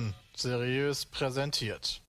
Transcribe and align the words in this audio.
Fakten 0.00 0.14
seriös 0.34 1.06
präsentiert. 1.06 2.02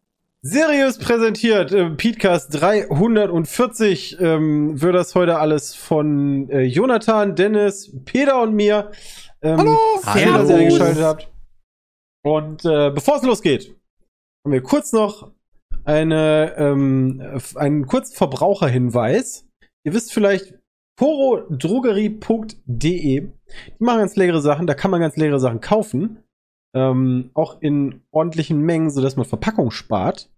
Seriös 0.43 0.97
präsentiert, 0.97 1.71
äh, 1.71 1.91
Podcast 1.91 2.49
340 2.59 4.19
ähm, 4.19 4.81
wird 4.81 4.95
das 4.95 5.13
heute 5.13 5.37
alles 5.37 5.75
von 5.75 6.49
äh, 6.49 6.63
Jonathan, 6.63 7.35
Dennis, 7.35 7.95
Peter 8.05 8.41
und 8.41 8.55
mir. 8.55 8.91
Ähm, 9.43 9.59
Hallo, 9.59 9.77
schön, 10.13 10.33
dass 10.33 10.49
ihr 10.49 10.55
eingeschaltet 10.55 11.03
habt. 11.03 11.29
Und 12.23 12.65
äh, 12.65 12.89
bevor 12.89 13.17
es 13.17 13.23
losgeht, 13.23 13.75
haben 14.43 14.53
wir 14.53 14.63
kurz 14.63 14.93
noch 14.93 15.31
eine, 15.83 16.55
ähm, 16.57 17.39
einen 17.55 17.85
kurzen 17.85 18.15
Verbraucherhinweis. 18.15 19.47
Ihr 19.83 19.93
wisst 19.93 20.11
vielleicht, 20.11 20.55
porodrogerie.de, 20.99 22.57
die 22.67 23.31
machen 23.79 23.99
ganz 23.99 24.15
leckere 24.15 24.41
Sachen, 24.41 24.65
da 24.65 24.73
kann 24.73 24.89
man 24.91 25.01
ganz 25.01 25.17
leckere 25.17 25.39
Sachen 25.39 25.61
kaufen. 25.61 26.23
Ähm, 26.73 27.31
auch 27.33 27.61
in 27.61 28.01
ordentlichen 28.11 28.61
Mengen, 28.61 28.89
sodass 28.91 29.15
man 29.17 29.25
Verpackung 29.25 29.71
spart. 29.71 30.29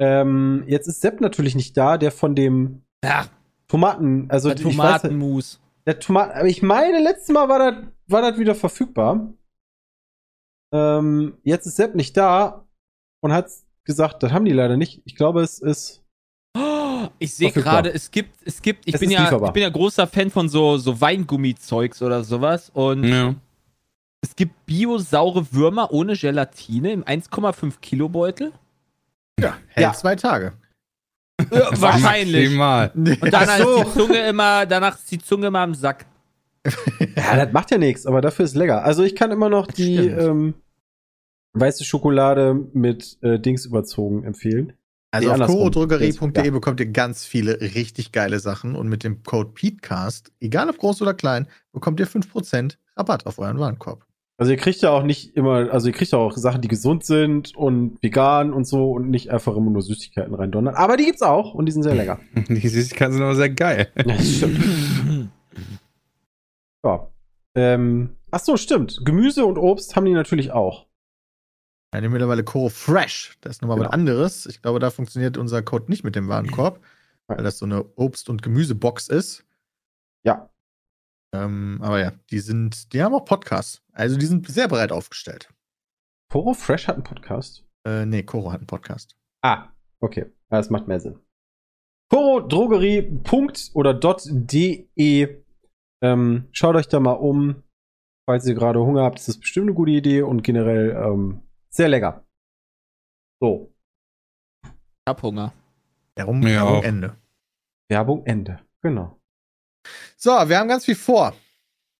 Ähm, 0.00 0.64
jetzt 0.66 0.86
ist 0.86 1.00
Sepp 1.00 1.20
natürlich 1.20 1.54
nicht 1.54 1.76
da, 1.76 1.98
der 1.98 2.12
von 2.12 2.34
dem 2.34 2.82
Ja, 3.04 3.26
Tomaten, 3.68 4.30
also 4.30 4.48
der 4.48 4.56
weiß, 4.58 4.62
Tomatenmus. 4.62 5.60
der 5.86 5.98
Tomaten, 5.98 6.32
aber 6.38 6.48
ich 6.48 6.62
meine, 6.62 7.00
letztes 7.00 7.30
Mal 7.30 7.48
war 7.48 7.58
das 7.58 7.84
war 8.08 8.22
das 8.22 8.38
wieder 8.38 8.54
verfügbar. 8.54 9.32
Ähm, 10.72 11.36
jetzt 11.42 11.66
ist 11.66 11.76
Sepp 11.76 11.94
nicht 11.94 12.16
da 12.16 12.66
und 13.20 13.32
hat 13.32 13.50
gesagt, 13.84 14.22
das 14.22 14.32
haben 14.32 14.44
die 14.44 14.52
leider 14.52 14.76
nicht. 14.76 15.02
Ich 15.04 15.16
glaube, 15.16 15.42
es 15.42 15.58
ist 15.58 16.00
Oh, 16.56 17.08
ich 17.18 17.34
sehe 17.34 17.50
gerade, 17.50 17.92
es 17.92 18.10
gibt, 18.10 18.30
es 18.44 18.60
gibt, 18.62 18.86
ich 18.86 18.94
Es 18.94 19.00
bin 19.00 19.10
ja, 19.10 19.22
lieferbar. 19.22 19.48
ich 19.48 19.52
bin 19.54 19.62
ja 19.62 19.70
großer 19.70 20.06
Fan 20.06 20.30
von 20.30 20.48
so, 20.48 20.76
so 20.76 21.00
Weingummizeugs 21.00 22.00
oder 22.02 22.22
sowas 22.22 22.70
und 22.74 23.04
Ja. 23.04 23.34
Es 24.22 24.34
gibt 24.36 24.66
biosaure 24.66 25.52
Würmer 25.52 25.92
ohne 25.92 26.14
Gelatine 26.16 26.92
im 26.92 27.04
1,5 27.04 27.74
Kilo 27.80 28.08
Beutel. 28.08 28.52
Ja, 29.38 29.56
hält 29.68 29.82
Ja. 29.84 29.92
zwei 29.92 30.16
Tage. 30.16 30.52
Ja, 31.50 31.68
wahrscheinlich. 31.80 32.50
Maximal. 32.56 32.92
Und 32.94 33.32
danach 33.32 33.48
Ach 33.48 33.58
so. 33.58 33.76
ist 33.82 33.86
die 33.86 33.98
Zunge 33.98 34.18
immer, 34.28 34.66
danach 34.66 34.96
ist 34.98 35.10
die 35.10 35.18
Zunge 35.18 35.46
immer 35.48 35.60
am 35.60 35.74
Sack. 35.74 36.06
Ja, 37.16 37.44
das 37.44 37.52
macht 37.52 37.70
ja 37.72 37.78
nichts, 37.78 38.06
aber 38.06 38.20
dafür 38.20 38.44
ist 38.44 38.54
lecker. 38.54 38.84
Also 38.84 39.02
ich 39.02 39.16
kann 39.16 39.32
immer 39.32 39.48
noch 39.48 39.66
die 39.66 39.96
Stimmt. 39.98 40.20
ähm, 40.22 40.54
weiße 41.54 41.84
Schokolade 41.84 42.54
mit 42.72 43.18
äh, 43.22 43.40
Dings 43.40 43.66
überzogen 43.66 44.22
empfehlen. 44.22 44.74
Also 45.10 45.34
Nee, 45.34 45.42
auf 45.42 45.50
chorodrogerie.de 45.50 46.44
Ja. 46.44 46.50
bekommt 46.52 46.78
ihr 46.80 46.86
ganz 46.86 47.24
viele 47.26 47.60
richtig 47.60 48.12
geile 48.12 48.38
Sachen 48.38 48.76
und 48.76 48.88
mit 48.88 49.02
dem 49.02 49.22
Code 49.24 49.50
PETECAST, 49.52 50.32
egal 50.40 50.70
ob 50.70 50.78
groß 50.78 51.02
oder 51.02 51.12
klein, 51.14 51.48
bekommt 51.72 51.98
ihr 52.00 52.06
5% 52.06 52.76
Rabatt 52.96 53.26
auf 53.26 53.38
euren 53.38 53.58
Warenkorb. 53.58 54.06
Also 54.38 54.50
ihr 54.50 54.58
kriegt 54.58 54.80
ja 54.80 54.90
auch 54.90 55.02
nicht 55.04 55.36
immer, 55.36 55.70
also 55.72 55.86
ihr 55.88 55.92
kriegt 55.92 56.10
ja 56.10 56.18
auch 56.18 56.36
Sachen, 56.36 56.62
die 56.62 56.68
gesund 56.68 57.04
sind 57.04 57.54
und 57.54 58.02
vegan 58.02 58.52
und 58.52 58.64
so 58.66 58.90
und 58.92 59.08
nicht 59.10 59.30
einfach 59.30 59.54
immer 59.56 59.70
nur 59.70 59.82
Süßigkeiten 59.82 60.34
reindonnern. 60.34 60.74
Aber 60.74 60.96
die 60.96 61.04
gibt's 61.04 61.22
auch 61.22 61.54
und 61.54 61.66
die 61.66 61.72
sind 61.72 61.82
sehr 61.84 61.94
lecker. 61.94 62.18
Die 62.48 62.68
Süßigkeiten 62.68 63.12
sind 63.14 63.22
aber 63.22 63.36
sehr 63.36 63.50
geil. 63.50 63.92
ja, 63.96 64.02
das 64.04 64.36
stimmt. 64.36 65.30
Ja. 66.84 67.08
Ähm, 67.54 68.16
ach 68.30 68.40
so, 68.40 68.56
stimmt. 68.56 69.00
Gemüse 69.04 69.44
und 69.44 69.58
Obst 69.58 69.94
haben 69.94 70.06
die 70.06 70.12
natürlich 70.12 70.50
auch. 70.52 70.86
Ja, 71.94 72.00
die 72.00 72.06
haben 72.06 72.12
mittlerweile 72.12 72.42
Coro 72.42 72.70
Fresh. 72.70 73.36
Das 73.42 73.56
ist 73.56 73.62
nochmal 73.62 73.76
Genau. 73.76 73.88
was 73.88 73.92
anderes. 73.94 74.46
Ich 74.46 74.62
glaube, 74.62 74.78
da 74.80 74.90
funktioniert 74.90 75.36
unser 75.36 75.62
Code 75.62 75.84
nicht 75.90 76.04
mit 76.04 76.16
dem 76.16 76.28
Warenkorb, 76.28 76.80
weil 77.26 77.42
das 77.44 77.58
so 77.58 77.66
eine 77.66 77.84
Obst- 77.96 78.30
und 78.30 78.42
Gemüsebox 78.42 79.08
ist. 79.08 79.44
Ja. 80.24 80.48
Ähm, 81.34 81.78
aber 81.82 82.00
ja, 82.00 82.12
die 82.30 82.40
sind, 82.40 82.92
die 82.92 83.02
haben 83.02 83.14
auch 83.14 83.24
Podcasts. 83.26 83.81
Also 83.92 84.16
die 84.18 84.26
sind 84.26 84.48
sehr 84.48 84.68
breit 84.68 84.92
aufgestellt. 84.92 85.52
Poro 86.30 86.54
Fresh 86.54 86.88
hat 86.88 86.94
einen 86.96 87.04
Podcast. 87.04 87.66
Äh, 87.86 88.06
nee, 88.06 88.22
Coro 88.22 88.52
hat 88.52 88.60
einen 88.60 88.66
Podcast. 88.66 89.16
Ah, 89.42 89.70
okay. 90.00 90.32
Das 90.48 90.70
macht 90.70 90.88
mehr 90.88 91.00
Sinn. 91.00 91.18
Chorodrogerie. 92.10 93.20
oder 93.74 93.94
.de. 93.94 95.42
Ähm, 96.02 96.48
schaut 96.52 96.76
euch 96.76 96.88
da 96.88 97.00
mal 97.00 97.12
um. 97.12 97.62
Falls 98.28 98.46
ihr 98.46 98.54
gerade 98.54 98.80
Hunger 98.80 99.02
habt, 99.02 99.18
ist 99.18 99.28
das 99.28 99.38
bestimmt 99.38 99.66
eine 99.66 99.74
gute 99.74 99.90
Idee 99.92 100.22
und 100.22 100.42
generell 100.42 100.90
ähm, 100.90 101.42
sehr 101.70 101.88
lecker. 101.88 102.24
So, 103.40 103.74
Ich 104.64 104.70
hab 105.08 105.22
Hunger. 105.22 105.52
Darum, 106.14 106.46
Ja, 106.46 106.62
auch. 106.64 106.84
Ende. 106.84 107.16
Werbung 107.90 108.24
Ende. 108.26 108.60
Genau. 108.82 109.18
So, 110.16 110.30
wir 110.30 110.58
haben 110.58 110.68
ganz 110.68 110.84
viel 110.84 110.94
vor. 110.94 111.34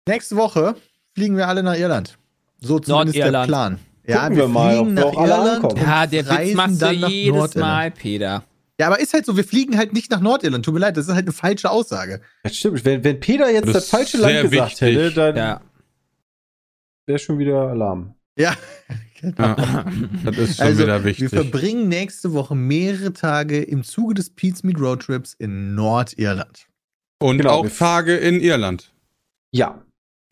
Nächste 0.07 0.37
Woche 0.37 0.77
fliegen 1.15 1.37
wir 1.37 1.49
alle 1.49 1.63
nach 1.63 1.77
Irland. 1.77 2.19
So 2.61 2.79
zumindest 2.79 3.17
der 3.19 3.31
Nordirland. 3.33 3.49
Plan. 3.49 3.79
Ja, 4.07 4.23
Gucken 4.23 4.37
wir 4.37 4.43
wir 4.45 4.49
mal, 4.49 4.77
fliegen 4.77 4.97
wir 4.97 5.05
nach 5.05 5.13
Irland. 5.13 5.79
Ja, 5.81 6.07
der 6.07 6.25
Witz 6.25 6.31
reisen 6.33 6.57
machst 6.57 6.75
du 6.83 6.87
dann 6.87 7.01
nach 7.01 7.09
jedes 7.09 7.35
Nordirland. 7.37 7.57
Mal, 7.73 7.91
Peter. 7.91 8.45
Ja, 8.81 8.87
aber 8.89 8.99
ist 9.01 9.13
halt 9.15 9.27
so, 9.27 9.37
wir 9.37 9.45
fliegen 9.45 9.77
halt 9.79 9.93
nicht 9.93 10.11
nach 10.11 10.21
Nordirland. 10.21 10.65
Tut 10.65 10.75
mir 10.75 10.81
leid, 10.81 10.97
das 10.97 11.07
ist 11.07 11.15
halt 11.15 11.27
eine 11.27 11.33
falsche 11.33 11.71
Aussage. 11.71 12.21
Das 12.43 12.57
stimmt. 12.57 12.85
Wenn, 12.85 13.05
wenn 13.05 13.21
Peter 13.21 13.51
jetzt 13.51 13.67
Das 13.67 13.73
das, 13.75 13.89
falsche 13.91 14.17
Land 14.19 14.43
gesagt 14.51 14.81
wichtig. 14.81 14.97
hätte, 14.97 15.13
dann 15.13 15.37
Ja. 15.37 15.61
wäre 17.07 17.19
schon 17.19 17.39
wieder 17.39 17.69
Alarm. 17.69 18.15
Ja. 18.37 18.55
Ja, 19.39 19.55
das 20.25 20.37
ist 20.37 20.57
schon 20.57 20.67
also, 20.67 20.83
wieder 20.83 20.99
wir 21.01 21.05
wichtig. 21.05 21.29
verbringen 21.29 21.89
nächste 21.89 22.33
Woche 22.33 22.57
mehrere 22.57 23.13
Tage 23.13 23.63
im 23.63 23.85
Zuge 23.85 24.15
des 24.15 24.31
Pete's 24.31 24.65
Meat 24.65 24.81
Road 24.81 25.03
Trips 25.03 25.35
in 25.35 25.75
Nordirland. 25.77 26.67
Und 27.21 27.39
Genau, 27.39 27.51
auch 27.51 27.65
wir- 27.65 27.77
Tage 27.77 28.17
in 28.17 28.41
Irland. 28.41 28.91
Ja. 29.53 29.81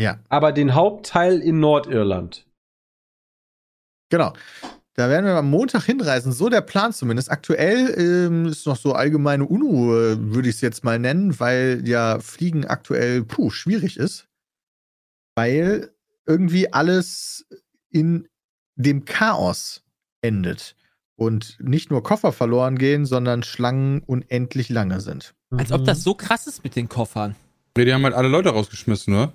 Ja. 0.00 0.18
Aber 0.30 0.52
den 0.52 0.74
Hauptteil 0.74 1.40
in 1.40 1.60
Nordirland. 1.60 2.46
Genau. 4.08 4.32
Da 4.94 5.08
werden 5.08 5.26
wir 5.26 5.34
am 5.34 5.50
Montag 5.50 5.84
hinreisen, 5.84 6.32
so 6.32 6.48
der 6.48 6.62
Plan 6.62 6.92
zumindest. 6.92 7.30
Aktuell 7.30 7.94
ähm, 7.98 8.46
ist 8.46 8.66
noch 8.66 8.76
so 8.76 8.92
allgemeine 8.92 9.44
Unruhe, 9.44 10.18
würde 10.34 10.48
ich 10.48 10.56
es 10.56 10.60
jetzt 10.62 10.84
mal 10.84 10.98
nennen, 10.98 11.38
weil 11.38 11.82
ja 11.86 12.18
Fliegen 12.18 12.66
aktuell, 12.66 13.22
puh, 13.22 13.50
schwierig 13.50 13.98
ist. 13.98 14.26
Weil 15.36 15.90
irgendwie 16.26 16.72
alles 16.72 17.46
in 17.90 18.28
dem 18.74 19.04
Chaos 19.04 19.82
endet. 20.22 20.76
Und 21.16 21.58
nicht 21.60 21.90
nur 21.90 22.02
Koffer 22.02 22.32
verloren 22.32 22.78
gehen, 22.78 23.04
sondern 23.04 23.42
Schlangen 23.42 24.00
unendlich 24.00 24.70
lange 24.70 25.00
sind. 25.00 25.34
Als 25.50 25.72
ob 25.72 25.84
das 25.84 26.02
so 26.02 26.14
krass 26.14 26.46
ist 26.46 26.64
mit 26.64 26.76
den 26.76 26.88
Koffern. 26.88 27.36
Nee, 27.76 27.84
die 27.84 27.92
haben 27.92 28.04
halt 28.04 28.14
alle 28.14 28.28
Leute 28.28 28.48
rausgeschmissen, 28.50 29.12
ne? 29.14 29.32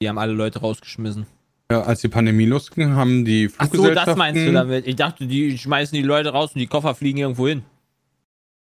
Die 0.00 0.08
haben 0.08 0.18
alle 0.18 0.32
Leute 0.32 0.60
rausgeschmissen. 0.60 1.26
Ja, 1.70 1.82
als 1.82 2.00
die 2.00 2.08
Pandemie 2.08 2.44
losging, 2.44 2.94
haben 2.94 3.24
die 3.24 3.50
Ach 3.58 3.64
so, 3.64 3.70
Fluggesellschaften... 3.72 4.10
das 4.10 4.16
meinst 4.16 4.46
du 4.46 4.52
damit? 4.52 4.86
Ich 4.86 4.96
dachte, 4.96 5.26
die 5.26 5.58
schmeißen 5.58 5.96
die 5.96 6.02
Leute 6.02 6.28
raus 6.30 6.52
und 6.54 6.60
die 6.60 6.66
Koffer 6.66 6.94
fliegen 6.94 7.18
irgendwo 7.18 7.48
hin. 7.48 7.62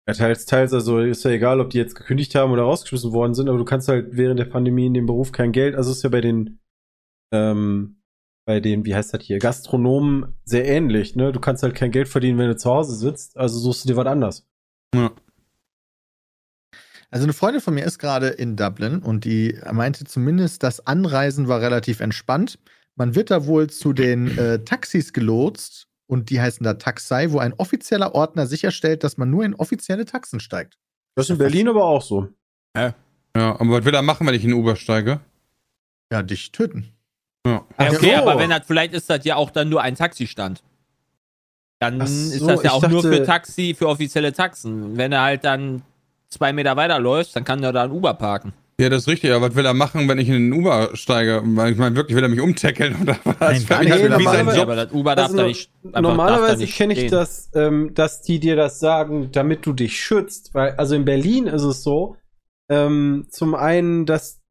Ja, 0.08 0.14
teils, 0.14 0.46
teils, 0.46 0.72
also 0.72 1.00
ist 1.00 1.24
ja 1.24 1.32
egal, 1.32 1.60
ob 1.60 1.70
die 1.70 1.78
jetzt 1.78 1.96
gekündigt 1.96 2.34
haben 2.36 2.52
oder 2.52 2.62
rausgeschmissen 2.62 3.12
worden 3.12 3.34
sind, 3.34 3.48
aber 3.48 3.58
du 3.58 3.64
kannst 3.64 3.88
halt 3.88 4.08
während 4.12 4.38
der 4.38 4.44
Pandemie 4.44 4.86
in 4.86 4.94
dem 4.94 5.06
Beruf 5.06 5.32
kein 5.32 5.50
Geld, 5.50 5.74
also 5.74 5.90
ist 5.90 6.04
ja 6.04 6.10
bei 6.10 6.20
den, 6.20 6.60
ähm, 7.32 8.00
bei 8.46 8.60
den, 8.60 8.86
wie 8.86 8.94
heißt 8.94 9.12
das 9.12 9.24
hier, 9.24 9.40
Gastronomen 9.40 10.36
sehr 10.44 10.64
ähnlich, 10.64 11.16
ne? 11.16 11.32
Du 11.32 11.40
kannst 11.40 11.64
halt 11.64 11.74
kein 11.74 11.90
Geld 11.90 12.06
verdienen, 12.06 12.38
wenn 12.38 12.46
du 12.46 12.56
zu 12.56 12.70
Hause 12.70 12.94
sitzt, 12.94 13.36
also 13.36 13.58
suchst 13.58 13.84
du 13.84 13.88
dir 13.88 13.96
was 13.96 14.06
anderes. 14.06 14.48
Ja. 14.94 15.10
Also 17.10 17.24
eine 17.24 17.32
Freundin 17.32 17.60
von 17.62 17.74
mir 17.74 17.84
ist 17.84 17.98
gerade 17.98 18.28
in 18.28 18.56
Dublin 18.56 18.98
und 18.98 19.24
die 19.24 19.58
meinte 19.72 20.04
zumindest, 20.04 20.62
das 20.62 20.86
Anreisen 20.86 21.48
war 21.48 21.60
relativ 21.60 22.00
entspannt. 22.00 22.58
Man 22.96 23.14
wird 23.14 23.30
da 23.30 23.46
wohl 23.46 23.68
zu 23.70 23.92
den 23.92 24.36
äh, 24.38 24.64
Taxis 24.64 25.12
gelotst 25.12 25.86
und 26.06 26.30
die 26.30 26.40
heißen 26.40 26.64
da 26.64 26.74
Taxi, 26.74 27.30
wo 27.30 27.38
ein 27.38 27.52
offizieller 27.54 28.14
Ordner 28.14 28.46
sicherstellt, 28.46 29.04
dass 29.04 29.16
man 29.18 29.30
nur 29.30 29.44
in 29.44 29.54
offizielle 29.54 30.04
Taxen 30.04 30.40
steigt. 30.40 30.78
Das 31.14 31.26
ist 31.26 31.30
in 31.30 31.38
Berlin 31.38 31.68
aber 31.68 31.84
auch 31.84 32.02
so. 32.02 32.28
Ja, 32.76 32.94
aber 33.34 33.70
was 33.70 33.84
will 33.84 33.94
er 33.94 34.02
machen, 34.02 34.26
wenn 34.26 34.34
ich 34.34 34.44
in 34.44 34.50
den 34.50 34.58
Uber 34.58 34.76
steige? 34.76 35.20
Ja, 36.10 36.22
dich 36.22 36.52
töten. 36.52 36.92
Ja. 37.46 37.64
Ach 37.76 37.92
okay, 37.92 38.16
so. 38.16 38.22
aber 38.22 38.38
wenn 38.40 38.50
das, 38.50 38.62
vielleicht 38.66 38.94
ist 38.94 39.08
das 39.10 39.24
ja 39.24 39.36
auch 39.36 39.50
dann 39.50 39.68
nur 39.68 39.82
ein 39.82 39.94
Taxistand. 39.94 40.62
Dann 41.78 42.00
Ach 42.00 42.06
ist 42.06 42.38
so, 42.38 42.46
das 42.46 42.62
ja 42.62 42.72
auch 42.72 42.88
nur 42.88 43.02
dachte- 43.02 43.16
für 43.16 43.24
Taxi, 43.24 43.74
für 43.76 43.88
offizielle 43.88 44.32
Taxen. 44.32 44.96
Wenn 44.96 45.12
er 45.12 45.22
halt 45.22 45.44
dann 45.44 45.82
zwei 46.36 46.52
Meter 46.52 46.76
weiterläuft, 46.76 47.34
dann 47.34 47.44
kann 47.44 47.62
er 47.62 47.72
da 47.72 47.84
ein 47.84 47.90
Uber 47.90 48.14
parken. 48.14 48.52
Ja, 48.78 48.90
das 48.90 49.02
ist 49.02 49.08
richtig, 49.08 49.32
aber 49.32 49.48
was 49.48 49.56
will 49.56 49.64
er 49.64 49.72
machen, 49.72 50.06
wenn 50.06 50.18
ich 50.18 50.28
in 50.28 50.34
den 50.34 50.52
Uber 50.52 50.90
steige? 50.92 51.40
Weil 51.42 51.72
ich 51.72 51.78
meine, 51.78 51.96
wirklich, 51.96 52.14
will 52.14 52.22
er 52.22 52.28
mich 52.28 52.42
umtackeln 52.42 52.94
oder 53.02 53.16
was? 53.24 53.40
Nein, 53.40 53.66
gar 53.66 53.80
Wie 53.80 53.84
nicht. 53.86 54.24
sein 54.24 54.46
Job? 54.48 54.58
aber 54.58 54.76
das 54.76 54.92
Uber 54.92 55.14
darf 55.16 55.26
Also 55.28 55.36
da 55.38 55.42
nicht. 55.44 55.70
da 55.82 56.00
Normalerweise 56.02 56.58
nicht 56.58 56.76
kenne 56.76 56.92
ich 56.92 57.10
das, 57.10 57.50
ähm, 57.54 57.94
dass 57.94 58.20
die 58.20 58.38
dir 58.38 58.54
das 58.54 58.78
sagen, 58.78 59.30
damit 59.32 59.64
du 59.64 59.72
dich 59.72 59.98
schützt, 59.98 60.52
weil, 60.52 60.72
also 60.72 60.94
in 60.94 61.06
Berlin 61.06 61.46
ist 61.46 61.62
es 61.62 61.82
so, 61.82 62.16
ähm, 62.68 63.26
zum 63.30 63.54
einen, 63.54 64.04
dass, 64.04 64.42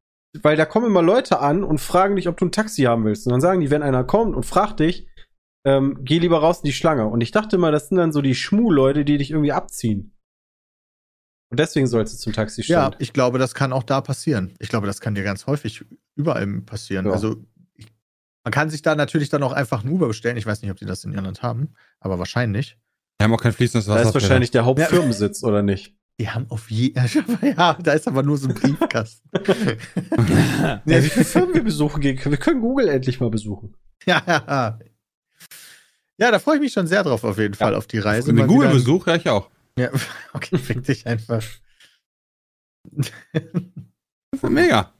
weil 0.42 0.56
da 0.56 0.64
kommen 0.64 0.86
immer 0.86 1.02
Leute 1.02 1.38
an 1.38 1.62
und 1.62 1.78
fragen 1.80 2.16
dich, 2.16 2.26
ob 2.28 2.36
du 2.36 2.46
ein 2.46 2.52
Taxi 2.52 2.82
haben 2.82 3.04
willst. 3.04 3.26
Und 3.26 3.30
dann 3.30 3.40
sagen 3.40 3.60
die, 3.60 3.70
wenn 3.70 3.82
einer 3.84 4.02
kommt 4.02 4.34
und 4.34 4.44
fragt 4.44 4.80
dich, 4.80 5.06
ähm, 5.64 5.98
geh 6.02 6.18
lieber 6.18 6.38
raus 6.40 6.58
in 6.62 6.66
die 6.66 6.72
Schlange. 6.72 7.06
Und 7.06 7.20
ich 7.20 7.30
dachte 7.30 7.58
mal, 7.58 7.70
das 7.70 7.90
sind 7.90 7.98
dann 7.98 8.10
so 8.12 8.22
die 8.22 8.34
Schmu-Leute, 8.34 9.04
die 9.04 9.18
dich 9.18 9.30
irgendwie 9.30 9.52
abziehen. 9.52 10.15
Und 11.56 11.60
deswegen 11.60 11.86
sollst 11.86 12.12
du 12.12 12.18
zum 12.18 12.32
Ja, 12.32 12.36
Taxistand. 12.36 12.96
ich 12.98 13.14
glaube, 13.14 13.38
das 13.38 13.54
kann 13.54 13.72
auch 13.72 13.82
da 13.82 14.02
passieren. 14.02 14.52
Ich 14.58 14.68
glaube, 14.68 14.86
das 14.86 15.00
kann 15.00 15.14
dir 15.14 15.22
ganz 15.24 15.46
häufig 15.46 15.86
überall 16.14 16.46
passieren. 16.60 17.06
Ja. 17.06 17.12
Also 17.12 17.42
ich 17.76 17.86
Man 18.44 18.52
kann 18.52 18.68
sich 18.68 18.82
da 18.82 18.94
natürlich 18.94 19.30
dann 19.30 19.42
auch 19.42 19.52
einfach 19.52 19.82
ein 19.82 19.88
Uber 19.88 20.06
bestellen. 20.08 20.36
Ich 20.36 20.44
weiß 20.44 20.60
nicht, 20.60 20.70
ob 20.70 20.76
die 20.76 20.84
das 20.84 21.02
in 21.04 21.14
Irland 21.14 21.42
haben, 21.42 21.72
aber 21.98 22.18
wahrscheinlich. 22.18 22.76
Wir 23.18 23.24
haben 23.24 23.32
auch 23.32 23.40
kein 23.40 23.54
fließendes 23.54 23.86
Da 23.86 23.94
Wasser. 23.94 24.08
ist 24.08 24.14
wahrscheinlich 24.14 24.50
der 24.50 24.66
Hauptfirmensitz, 24.66 25.42
oder 25.44 25.62
nicht? 25.62 25.94
Die 26.20 26.28
haben 26.28 26.44
auf 26.50 26.70
je. 26.70 26.92
Ja, 27.42 27.78
da 27.82 27.92
ist 27.94 28.06
aber 28.06 28.22
nur 28.22 28.36
so 28.36 28.48
ein 28.48 28.54
Briefkasten. 28.54 29.26
Ja, 30.84 31.02
wie 31.02 31.08
viele 31.08 31.24
Firmen 31.24 31.54
wir 31.54 31.64
besuchen 31.64 32.02
gehen 32.02 32.18
können. 32.18 32.32
Wir 32.34 32.38
können 32.38 32.60
Google 32.60 32.88
endlich 32.88 33.18
mal 33.18 33.30
besuchen. 33.30 33.74
ja, 34.04 34.22
ja. 34.26 34.78
Ja, 36.18 36.30
da 36.30 36.38
freue 36.38 36.56
ich 36.56 36.60
mich 36.60 36.72
schon 36.74 36.86
sehr 36.86 37.02
drauf, 37.02 37.24
auf 37.24 37.38
jeden 37.38 37.54
Fall, 37.54 37.74
auf 37.74 37.86
die 37.86 37.98
Reise. 37.98 38.34
Den 38.34 38.46
Google-Besuch, 38.46 39.06
ja, 39.06 39.16
ich 39.16 39.28
auch. 39.30 39.48
Ja, 39.78 39.90
okay, 40.32 40.58
fick 40.58 40.84
dich 40.84 41.06
einfach. 41.06 41.42
Mega. 44.42 44.92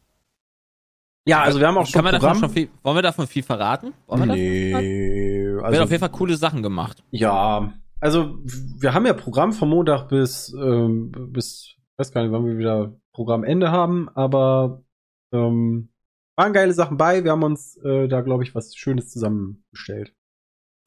Ja, 1.28 1.42
also 1.42 1.58
wir 1.58 1.66
haben 1.66 1.76
auch 1.78 1.86
schon 1.86 1.94
Kann 1.94 2.04
man 2.04 2.12
davon 2.12 2.28
Programm. 2.28 2.40
schon 2.40 2.50
viel, 2.50 2.70
wollen 2.82 2.96
wir 2.96 3.02
davon 3.02 3.26
viel 3.26 3.42
verraten? 3.42 3.94
Wollen 4.06 4.28
wir 4.28 4.34
nee, 4.36 4.72
Wir 4.72 5.64
also, 5.64 5.78
haben 5.78 5.84
auf 5.84 5.90
jeden 5.90 6.00
Fall 6.00 6.10
coole 6.10 6.36
Sachen 6.36 6.62
gemacht. 6.62 7.02
ja, 7.10 7.72
also 8.00 8.38
wir 8.44 8.94
haben 8.94 9.06
ja 9.06 9.14
Programm 9.14 9.52
von 9.52 9.68
Montag 9.68 10.08
bis, 10.08 10.52
ähm, 10.52 11.10
bis, 11.32 11.74
ich 11.76 11.98
weiß 11.98 12.12
gar 12.12 12.22
nicht, 12.22 12.30
wann 12.30 12.44
wir 12.46 12.58
wieder 12.58 12.94
Programmende 13.12 13.70
haben, 13.70 14.08
aber 14.10 14.84
ähm, 15.32 15.88
waren 16.36 16.52
geile 16.52 16.74
Sachen 16.74 16.96
bei. 16.98 17.24
Wir 17.24 17.32
haben 17.32 17.42
uns 17.42 17.76
äh, 17.78 18.06
da, 18.06 18.20
glaube 18.20 18.44
ich, 18.44 18.54
was 18.54 18.76
Schönes 18.76 19.10
zusammengestellt. 19.10 20.14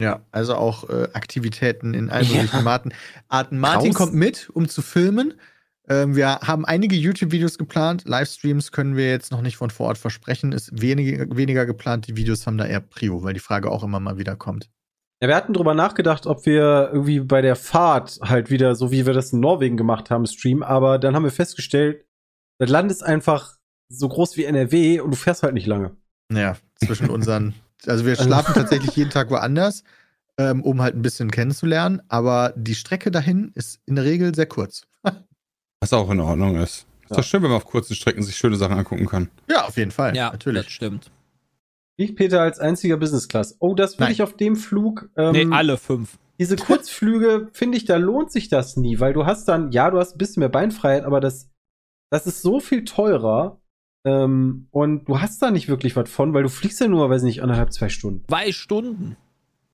Ja, 0.01 0.25
also 0.31 0.55
auch 0.55 0.89
äh, 0.89 1.09
Aktivitäten 1.13 1.93
in 1.93 2.09
allen 2.09 2.25
Ja. 2.27 2.41
möglichen 2.43 2.67
Arten. 2.67 2.91
Arten. 3.27 3.59
Martin 3.59 3.89
Raus. 3.91 3.97
kommt 3.97 4.13
mit, 4.13 4.49
um 4.53 4.69
zu 4.69 4.81
filmen. 4.81 5.33
Ähm, 5.89 6.15
wir 6.15 6.27
haben 6.41 6.65
einige 6.65 6.95
YouTube-Videos 6.95 7.57
geplant. 7.57 8.03
Livestreams 8.07 8.71
können 8.71 8.95
wir 8.95 9.09
jetzt 9.09 9.31
noch 9.31 9.41
nicht 9.41 9.57
von 9.57 9.71
vor 9.71 9.87
Ort 9.87 9.97
versprechen. 9.97 10.51
Ist 10.51 10.81
weniger, 10.81 11.25
weniger 11.35 11.65
geplant. 11.65 12.07
Die 12.07 12.15
Videos 12.15 12.45
haben 12.47 12.57
da 12.57 12.65
eher 12.65 12.79
Prio, 12.79 13.23
weil 13.23 13.33
die 13.33 13.39
Frage 13.39 13.69
auch 13.71 13.83
immer 13.83 13.99
mal 13.99 14.17
wieder 14.17 14.35
kommt. 14.35 14.69
Ja, 15.21 15.27
wir 15.27 15.35
hatten 15.35 15.51
drüber 15.51 15.73
nachgedacht, 15.73 16.27
ob 16.27 16.45
wir 16.45 16.91
irgendwie 16.93 17.19
bei 17.19 17.41
der 17.41 17.57
Fahrt 17.57 18.19
halt 18.21 18.49
wieder, 18.49 18.75
so 18.75 18.91
wie 18.91 19.05
wir 19.05 19.13
das 19.13 19.33
in 19.33 19.41
Norwegen 19.41 19.75
gemacht 19.75 20.09
haben, 20.09 20.25
streamen, 20.25 20.63
aber 20.63 20.97
dann 20.97 21.13
haben 21.13 21.23
wir 21.25 21.31
festgestellt, 21.31 22.05
das 22.57 22.69
Land 22.69 22.89
ist 22.89 23.03
einfach 23.03 23.57
so 23.89 24.07
groß 24.07 24.37
wie 24.37 24.45
NRW 24.45 25.01
und 25.01 25.11
du 25.11 25.17
fährst 25.17 25.43
halt 25.43 25.55
nicht 25.55 25.65
lange. 25.67 25.97
Ja, 26.31 26.55
zwischen 26.75 27.09
unseren. 27.09 27.53
Also 27.87 28.05
wir 28.05 28.15
schlafen 28.15 28.53
tatsächlich 28.55 28.95
jeden 28.95 29.09
Tag 29.09 29.29
woanders, 29.29 29.83
ähm, 30.37 30.63
um 30.63 30.81
halt 30.81 30.95
ein 30.95 31.01
bisschen 31.01 31.31
kennenzulernen. 31.31 32.01
Aber 32.07 32.53
die 32.55 32.75
Strecke 32.75 33.11
dahin 33.11 33.51
ist 33.55 33.79
in 33.85 33.95
der 33.95 34.05
Regel 34.05 34.33
sehr 34.35 34.45
kurz. 34.47 34.83
Was 35.81 35.93
auch 35.93 36.09
in 36.09 36.19
Ordnung 36.19 36.55
ist. 36.57 36.85
Ist 37.03 37.11
Ja. 37.11 37.15
doch 37.17 37.23
schön, 37.23 37.41
wenn 37.41 37.49
man 37.49 37.57
auf 37.57 37.65
kurzen 37.65 37.95
Strecken 37.95 38.21
sich 38.23 38.35
schöne 38.35 38.55
Sachen 38.57 38.77
angucken 38.77 39.05
kann. 39.07 39.29
Ja, 39.49 39.65
auf 39.65 39.77
jeden 39.77 39.91
Fall. 39.91 40.15
Ja, 40.15 40.25
das 40.25 40.33
natürlich. 40.33 40.69
stimmt. 40.69 41.11
Ich, 41.97 42.15
Peter, 42.15 42.41
als 42.41 42.59
einziger 42.59 42.97
Business 42.97 43.27
Class. 43.27 43.55
Oh, 43.59 43.73
das 43.75 43.95
würde 43.95 44.03
Nein. 44.05 44.11
ich 44.13 44.21
auf 44.21 44.35
dem 44.37 44.55
Flug. 44.55 45.09
Ähm, 45.17 45.31
nee, 45.33 45.47
alle 45.51 45.77
fünf. 45.77 46.17
Diese 46.39 46.55
Kurzflüge, 46.55 47.49
finde 47.53 47.77
ich, 47.77 47.83
da 47.85 47.97
lohnt 47.97 48.31
sich 48.31 48.47
das 48.47 48.77
nie, 48.77 48.99
weil 49.01 49.11
du 49.13 49.25
hast 49.25 49.45
dann, 49.49 49.71
ja, 49.71 49.89
du 49.91 49.99
hast 49.99 50.15
ein 50.15 50.17
bisschen 50.17 50.39
mehr 50.39 50.47
Beinfreiheit, 50.49 51.03
aber 51.03 51.19
das, 51.19 51.49
das 52.09 52.25
ist 52.27 52.41
so 52.41 52.59
viel 52.61 52.85
teurer. 52.85 53.58
Ähm, 54.05 54.67
und 54.71 55.05
du 55.09 55.19
hast 55.19 55.41
da 55.41 55.51
nicht 55.51 55.67
wirklich 55.67 55.95
was 55.95 56.09
von, 56.09 56.33
weil 56.33 56.43
du 56.43 56.49
fliegst 56.49 56.79
ja 56.79 56.87
nur, 56.87 57.09
weiß 57.09 57.23
nicht, 57.23 57.41
anderthalb, 57.41 57.73
zwei 57.73 57.89
Stunden. 57.89 58.25
Zwei 58.27 58.51
Stunden. 58.51 59.17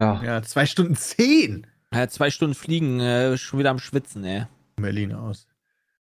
Ja. 0.01 0.22
Ja, 0.24 0.42
zwei 0.42 0.66
Stunden 0.66 0.95
zehn. 0.95 1.68
Ja, 1.94 2.07
zwei 2.07 2.30
Stunden 2.30 2.56
fliegen, 2.56 3.00
äh, 3.00 3.38
schon 3.38 3.60
wieder 3.60 3.69
am 3.69 3.80
Schwitzen, 3.80 4.24
ey. 4.25 4.45
Berlin 4.75 5.13
aus. 5.13 5.48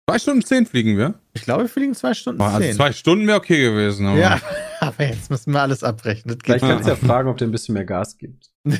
Zwei 0.08 0.18
Stunden 0.18 0.42
zehn 0.42 0.66
fliegen 0.66 0.96
wir. 0.96 1.20
Ich 1.34 1.42
glaube, 1.42 1.64
wir 1.64 1.68
fliegen 1.68 1.94
zwei 1.94 2.14
Stunden 2.14 2.38
Boah, 2.38 2.48
also 2.48 2.60
zehn. 2.60 2.74
zwei 2.74 2.92
Stunden 2.92 3.26
wäre 3.26 3.38
okay 3.38 3.60
gewesen. 3.62 4.06
Aber 4.06 4.18
Ja, 4.18 4.40
aber 4.80 5.04
jetzt 5.04 5.30
müssen 5.30 5.52
wir 5.52 5.60
alles 5.60 5.82
geht 6.42 6.44
Vielleicht 6.44 6.64
Ja. 6.64 6.70
kannst 6.70 6.86
du 6.86 6.90
ja 6.90 6.96
fragen, 6.96 7.28
ob 7.28 7.36
der 7.36 7.46
ein 7.48 7.50
bisschen 7.52 7.74
mehr 7.74 7.84
Gas 7.84 8.16
gibt. 8.18 8.50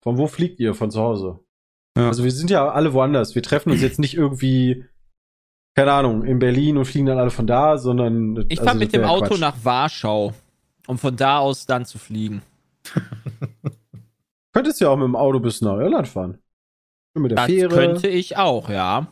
Von 0.00 0.16
wo 0.18 0.26
fliegt 0.26 0.58
ihr? 0.60 0.74
Von 0.74 0.90
zu 0.90 1.00
Hause? 1.00 1.40
Ja. 1.96 2.08
Also 2.08 2.24
wir 2.24 2.30
sind 2.30 2.50
ja 2.50 2.68
alle 2.70 2.92
woanders. 2.92 3.34
Wir 3.34 3.42
treffen 3.42 3.70
uns 3.70 3.82
jetzt 3.82 3.98
nicht 3.98 4.14
irgendwie, 4.14 4.84
keine 5.74 5.92
Ahnung, 5.92 6.24
in 6.24 6.38
Berlin 6.38 6.76
und 6.76 6.84
fliegen 6.84 7.06
dann 7.06 7.18
alle 7.18 7.30
von 7.30 7.46
da, 7.46 7.78
sondern. 7.78 8.44
Ich 8.48 8.58
also 8.60 8.64
fahre 8.64 8.78
mit 8.78 8.92
dem 8.92 9.04
Auto 9.04 9.26
Quatsch. 9.26 9.40
nach 9.40 9.56
Warschau, 9.62 10.34
um 10.86 10.98
von 10.98 11.16
da 11.16 11.38
aus 11.38 11.66
dann 11.66 11.84
zu 11.84 11.98
fliegen. 11.98 12.42
Könntest 14.52 14.80
ja 14.80 14.88
auch 14.90 14.96
mit 14.96 15.04
dem 15.04 15.16
Auto 15.16 15.40
bis 15.40 15.60
nach 15.62 15.78
Irland 15.78 16.08
fahren. 16.08 16.38
Mit 17.14 17.30
der 17.30 17.36
Das 17.36 17.46
Fähre. 17.46 17.74
könnte 17.74 18.08
ich 18.08 18.36
auch, 18.36 18.68
ja. 18.68 19.06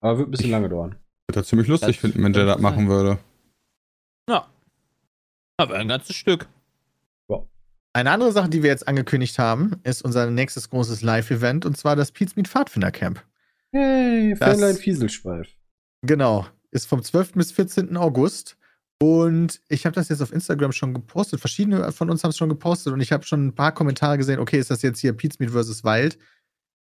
Aber 0.00 0.18
wird 0.18 0.28
ein 0.28 0.30
bisschen 0.30 0.50
lange 0.50 0.68
dauern. 0.68 0.90
würde 1.28 1.40
das 1.40 1.46
ziemlich 1.48 1.68
lustig 1.68 1.96
Das 1.96 1.96
finden, 1.96 2.24
wenn 2.24 2.32
der 2.32 2.46
das 2.46 2.60
machen 2.60 2.88
würde. 2.88 3.18
Aber 5.58 5.76
ein 5.76 5.86
ganzes 5.86 6.16
Stück. 6.16 6.48
Eine 7.94 8.10
andere 8.10 8.32
Sache, 8.32 8.48
die 8.48 8.62
wir 8.62 8.70
jetzt 8.70 8.88
angekündigt 8.88 9.38
haben, 9.38 9.76
ist 9.84 10.02
unser 10.02 10.30
nächstes 10.30 10.70
großes 10.70 11.02
Live-Event 11.02 11.66
und 11.66 11.76
zwar 11.76 11.94
das 11.94 12.10
Pizza 12.10 12.32
Meet 12.36 12.48
Pfadfinder 12.48 12.90
Camp. 12.90 13.22
Hey, 13.72 14.36
Fähnlein 14.36 14.76
Fieselschweif. 14.76 15.48
Genau. 16.02 16.46
Ist 16.70 16.86
vom 16.86 17.02
12. 17.02 17.32
bis 17.32 17.52
14. 17.52 17.96
August. 17.96 18.56
Und 19.02 19.60
ich 19.68 19.84
habe 19.84 19.94
das 19.94 20.08
jetzt 20.10 20.22
auf 20.22 20.32
Instagram 20.32 20.72
schon 20.72 20.94
gepostet. 20.94 21.40
Verschiedene 21.40 21.90
von 21.90 22.08
uns 22.10 22.22
haben 22.22 22.30
es 22.30 22.36
schon 22.36 22.48
gepostet 22.48 22.92
und 22.92 23.00
ich 23.00 23.10
habe 23.10 23.24
schon 23.24 23.46
ein 23.46 23.54
paar 23.54 23.72
Kommentare 23.72 24.16
gesehen. 24.16 24.38
Okay, 24.38 24.58
ist 24.58 24.70
das 24.70 24.82
jetzt 24.82 25.00
hier 25.00 25.12
Pizza 25.12 25.36
Meet 25.40 25.50
versus 25.50 25.82
Wild? 25.82 26.18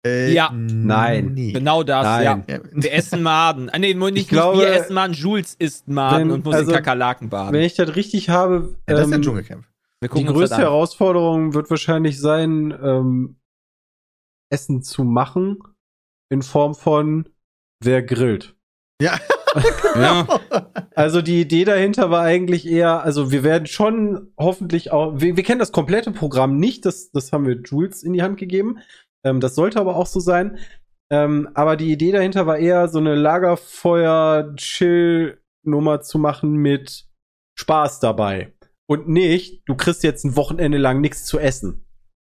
Äh, 0.06 0.34
Ja. 0.34 0.52
Nein. 0.52 1.34
Nee. 1.34 1.54
Genau 1.54 1.84
das, 1.84 2.04
Nein. 2.04 2.44
ja. 2.48 2.60
Wir 2.74 2.92
essen 2.94 3.22
Maden. 3.22 3.70
Ah, 3.70 3.80
nee, 3.80 3.94
nicht, 3.94 4.18
Ich 4.18 4.28
glaube, 4.28 4.58
nicht 4.58 4.68
wir 4.68 4.74
essen 4.76 4.94
Maden, 4.94 5.14
Jules 5.14 5.54
isst 5.54 5.88
Maden 5.88 6.20
wenn- 6.30 6.32
und 6.32 6.46
muss 6.46 6.56
also, 6.56 6.72
in 6.72 6.76
Kakerlaken 6.78 7.30
baden. 7.30 7.54
Wenn 7.54 7.62
ich 7.62 7.76
das 7.76 7.96
richtig 7.96 8.30
habe, 8.30 8.76
ja, 8.90 8.96
das 8.96 9.02
ist 9.06 9.10
der 9.12 9.16
ähm, 9.18 9.22
Dschungelcamp. 9.22 9.66
Wir 10.02 10.10
die 10.10 10.26
größte. 10.26 10.58
Herausforderung 10.58 11.54
wird 11.54 11.70
wahrscheinlich 11.70 12.20
sein, 12.20 12.78
ähm, 12.84 13.38
Essen 14.50 14.82
zu 14.82 15.04
machen 15.06 15.60
in 16.32 16.42
Form 16.42 16.74
von 16.74 17.30
wer 17.84 18.02
grillt. 18.02 18.56
Ja. 19.02 19.20
Ja. 19.96 20.26
Also 20.96 21.22
die 21.22 21.42
Idee 21.42 21.66
dahinter 21.66 22.10
war 22.10 22.22
eigentlich 22.22 22.66
eher, 22.66 23.04
also 23.04 23.34
wir 23.34 23.44
werden 23.44 23.68
schon 23.68 24.32
hoffentlich 24.38 24.94
auch, 24.94 25.20
wir, 25.20 25.36
wir 25.36 25.44
kennen 25.44 25.60
das 25.60 25.74
komplette 25.74 26.12
Programm 26.12 26.56
nicht, 26.56 26.86
das, 26.86 27.12
das 27.12 27.34
haben 27.34 27.46
wir 27.46 27.62
Jules 27.62 28.02
in 28.02 28.14
die 28.14 28.22
Hand 28.22 28.38
gegeben. 28.38 28.80
Ähm, 29.26 29.42
das 29.42 29.56
sollte 29.56 29.82
aber 29.82 29.98
auch 29.98 30.06
so 30.06 30.22
sein. 30.22 30.58
Ähm, 31.12 31.50
aber 31.54 31.76
die 31.76 31.92
Idee 31.92 32.14
dahinter 32.14 32.48
war 32.48 32.60
eher 32.60 32.88
so 32.88 33.00
eine 33.00 33.16
Lagerfeuer-Chill-Nummer 33.16 36.00
zu 36.00 36.18
machen 36.18 36.54
mit 36.54 37.10
Spaß 37.60 38.00
dabei. 38.00 38.54
Und 38.88 39.10
nicht, 39.10 39.68
du 39.68 39.76
kriegst 39.76 40.04
jetzt 40.04 40.24
ein 40.24 40.38
Wochenende 40.38 40.78
lang 40.78 41.02
nichts 41.02 41.26
zu 41.26 41.40
essen. 41.40 41.86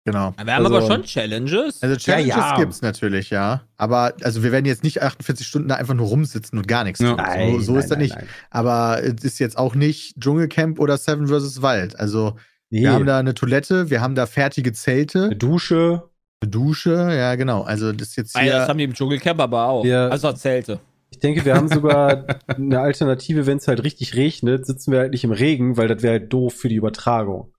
Genau. 0.06 0.34
Wir 0.38 0.54
haben 0.56 0.66
Also- 0.66 0.78
aber 0.78 0.88
schon 0.88 1.04
Challenges. 1.04 1.84
Also 1.84 1.96
Challenges 1.98 2.36
Ja, 2.36 2.52
ja. 2.54 2.58
gibt's 2.58 2.82
natürlich, 2.82 3.30
ja. 3.30 3.62
Aber 3.78 4.14
also 4.24 4.42
wir 4.44 4.52
werden 4.52 4.66
jetzt 4.66 4.84
nicht 4.84 5.02
48 5.04 5.46
Stunden 5.46 5.68
da 5.68 5.76
einfach 5.76 5.94
nur 5.94 6.08
rumsitzen 6.08 6.58
und 6.58 6.68
gar 6.68 6.84
nichts 6.84 7.00
Ja. 7.00 7.16
tun. 7.16 7.60
So, 7.62 7.74
so 7.74 7.78
ist 7.78 7.92
das 7.92 7.98
nicht. 7.98 8.16
nein. 8.16 8.26
Aber 8.50 9.04
es 9.04 9.24
ist 9.24 9.40
jetzt 9.40 9.58
auch 9.58 9.76
nicht 9.76 10.20
Dschungelcamp 10.20 10.80
oder 10.80 10.98
Seven 10.98 11.28
vs. 11.28 11.62
Wild. 11.62 12.00
Also 12.00 12.36
Nee. 12.72 12.82
wir 12.82 12.94
haben 12.94 13.06
da 13.06 13.20
eine 13.20 13.34
Toilette, 13.34 13.90
wir 13.90 14.02
haben 14.02 14.16
da 14.16 14.26
fertige 14.26 14.72
Zelte, 14.74 15.26
eine 15.26 15.36
Dusche. 15.36 16.04
eine 16.42 16.50
Dusche, 16.50 16.92
ja 16.94 17.36
genau. 17.36 17.64
Also 17.64 17.92
das 17.92 18.10
ist 18.10 18.16
jetzt 18.16 18.36
Ah, 18.36 18.42
ja, 18.42 18.46
das 18.54 18.62
hier. 18.64 18.68
haben 18.70 18.78
die 18.78 18.84
im 18.86 18.94
Dschungelcamp 18.94 19.40
aber 19.42 19.68
auch. 19.68 19.84
Also 19.86 20.32
Zelte. 20.34 20.80
Ich 21.12 21.20
denke, 21.20 21.44
wir 21.44 21.56
haben 21.56 21.68
sogar 21.68 22.26
eine 22.48 22.80
Alternative, 22.80 23.46
wenn 23.48 23.58
es 23.58 23.68
halt 23.68 23.84
richtig 23.84 24.16
regnet, 24.16 24.66
sitzen 24.66 24.92
wir 24.92 25.00
halt 25.00 25.12
nicht 25.12 25.24
im 25.24 25.32
Regen, 25.32 25.76
weil 25.76 25.88
das 25.88 26.02
wäre 26.04 26.20
halt 26.20 26.32
doof 26.32 26.54
für 26.54 26.70
die 26.70 26.76
Übertragung. 26.76 27.52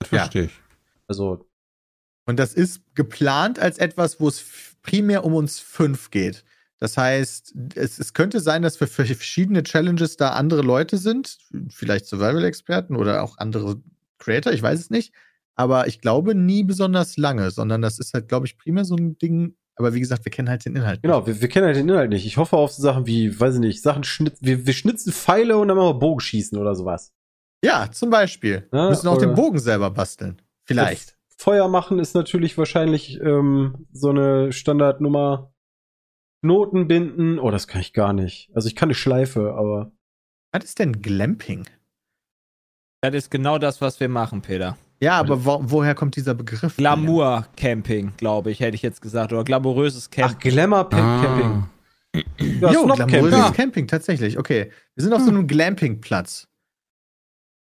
Das 0.00 0.10
Ja. 0.10 0.18
verstehe 0.20 0.44
ich. 0.44 0.52
Also, 1.06 1.48
Und 2.26 2.38
das 2.38 2.52
ist 2.54 2.82
geplant 2.94 3.58
als 3.58 3.78
etwas, 3.78 4.20
wo 4.20 4.28
es 4.28 4.44
primär 4.82 5.24
um 5.24 5.34
uns 5.34 5.60
fünf 5.60 6.10
geht. 6.10 6.44
Das 6.78 6.96
heißt, 6.96 7.54
es, 7.74 7.98
es 7.98 8.14
könnte 8.14 8.40
sein, 8.40 8.62
dass 8.62 8.76
für, 8.76 8.86
für 8.86 9.04
verschiedene 9.04 9.62
Challenges 9.62 10.16
da 10.16 10.30
andere 10.30 10.62
Leute 10.62 10.98
sind, 10.98 11.38
vielleicht 11.70 12.06
Survival-Experten 12.06 12.94
oder 12.94 13.22
auch 13.22 13.38
andere 13.38 13.80
Creator, 14.18 14.52
ich 14.52 14.62
weiß 14.62 14.78
es 14.78 14.90
nicht. 14.90 15.12
Aber 15.56 15.88
ich 15.88 16.00
glaube 16.00 16.36
nie 16.36 16.62
besonders 16.62 17.16
lange, 17.16 17.50
sondern 17.50 17.82
das 17.82 17.98
ist 17.98 18.14
halt, 18.14 18.28
glaube 18.28 18.46
ich, 18.46 18.56
primär 18.58 18.84
so 18.84 18.94
ein 18.94 19.18
Ding. 19.18 19.56
Aber 19.74 19.92
wie 19.92 20.00
gesagt, 20.00 20.24
wir 20.24 20.30
kennen 20.30 20.48
halt 20.48 20.64
den 20.64 20.76
Inhalt. 20.76 21.02
genau, 21.02 21.26
wir, 21.26 21.40
wir 21.40 21.48
kennen 21.48 21.66
halt 21.66 21.76
den 21.76 21.88
Inhalt 21.88 22.10
nicht. 22.10 22.26
Ich 22.26 22.36
hoffe 22.36 22.56
auf 22.56 22.72
so 22.72 22.82
Sachen 22.82 23.06
wie, 23.06 23.38
weiß 23.40 23.54
ich 23.54 23.60
nicht, 23.60 23.82
Sachen 23.82 24.04
schnitzen, 24.04 24.38
wir, 24.44 24.66
wir 24.66 24.72
schnitzen 24.72 25.12
Pfeile 25.12 25.56
und 25.56 25.66
dann 25.68 25.76
machen 25.76 25.96
wir 25.96 25.98
Bogenschießen 25.98 26.56
oder 26.58 26.76
sowas. 26.76 27.12
Ja, 27.64 27.90
zum 27.90 28.10
Beispiel. 28.10 28.68
Ja, 28.72 28.88
Müssen 28.90 29.08
auch 29.08 29.18
den 29.18 29.34
Bogen 29.34 29.58
selber 29.58 29.90
basteln. 29.90 30.40
Vielleicht. 30.64 31.16
Feuer 31.36 31.68
machen 31.68 31.98
ist 31.98 32.14
natürlich 32.14 32.56
wahrscheinlich 32.58 33.20
ähm, 33.20 33.86
so 33.92 34.10
eine 34.10 34.52
Standardnummer. 34.52 35.52
Knoten 36.42 36.86
binden, 36.86 37.38
oh, 37.40 37.50
das 37.50 37.66
kann 37.66 37.80
ich 37.80 37.92
gar 37.92 38.12
nicht. 38.12 38.48
Also 38.54 38.68
ich 38.68 38.76
kann 38.76 38.86
eine 38.88 38.94
Schleife, 38.94 39.54
aber 39.54 39.90
Was 40.52 40.64
ist 40.64 40.78
denn 40.78 41.02
Glamping? 41.02 41.66
Das 43.00 43.12
ist 43.14 43.30
genau 43.30 43.58
das, 43.58 43.80
was 43.80 43.98
wir 43.98 44.08
machen, 44.08 44.40
Peter. 44.42 44.76
Ja, 45.00 45.18
aber 45.18 45.44
wo, 45.44 45.60
woher 45.62 45.94
kommt 45.94 46.14
dieser 46.16 46.34
Begriff? 46.34 46.76
Glamour-Camping, 46.76 48.12
glaube 48.16 48.50
ich, 48.50 48.60
hätte 48.60 48.74
ich 48.76 48.82
jetzt 48.82 49.00
gesagt. 49.00 49.32
Oder 49.32 49.44
glamouröses 49.44 50.06
ach, 50.08 50.10
Camp. 50.10 50.40
Glamour 50.40 50.88
Pimp 50.88 51.02
Ah. 51.02 51.22
Camping. 51.22 52.60
Ja, 52.60 52.72
jo, 52.72 52.86
glamouröses 52.86 53.38
Ja. 53.38 53.50
Camping, 53.50 53.86
tatsächlich. 53.86 54.38
Okay. 54.38 54.72
Wir 54.94 55.04
sind 55.04 55.12
auf 55.12 55.22
so 55.22 55.30
einem 55.30 55.46
Glampingplatz. 55.46 56.48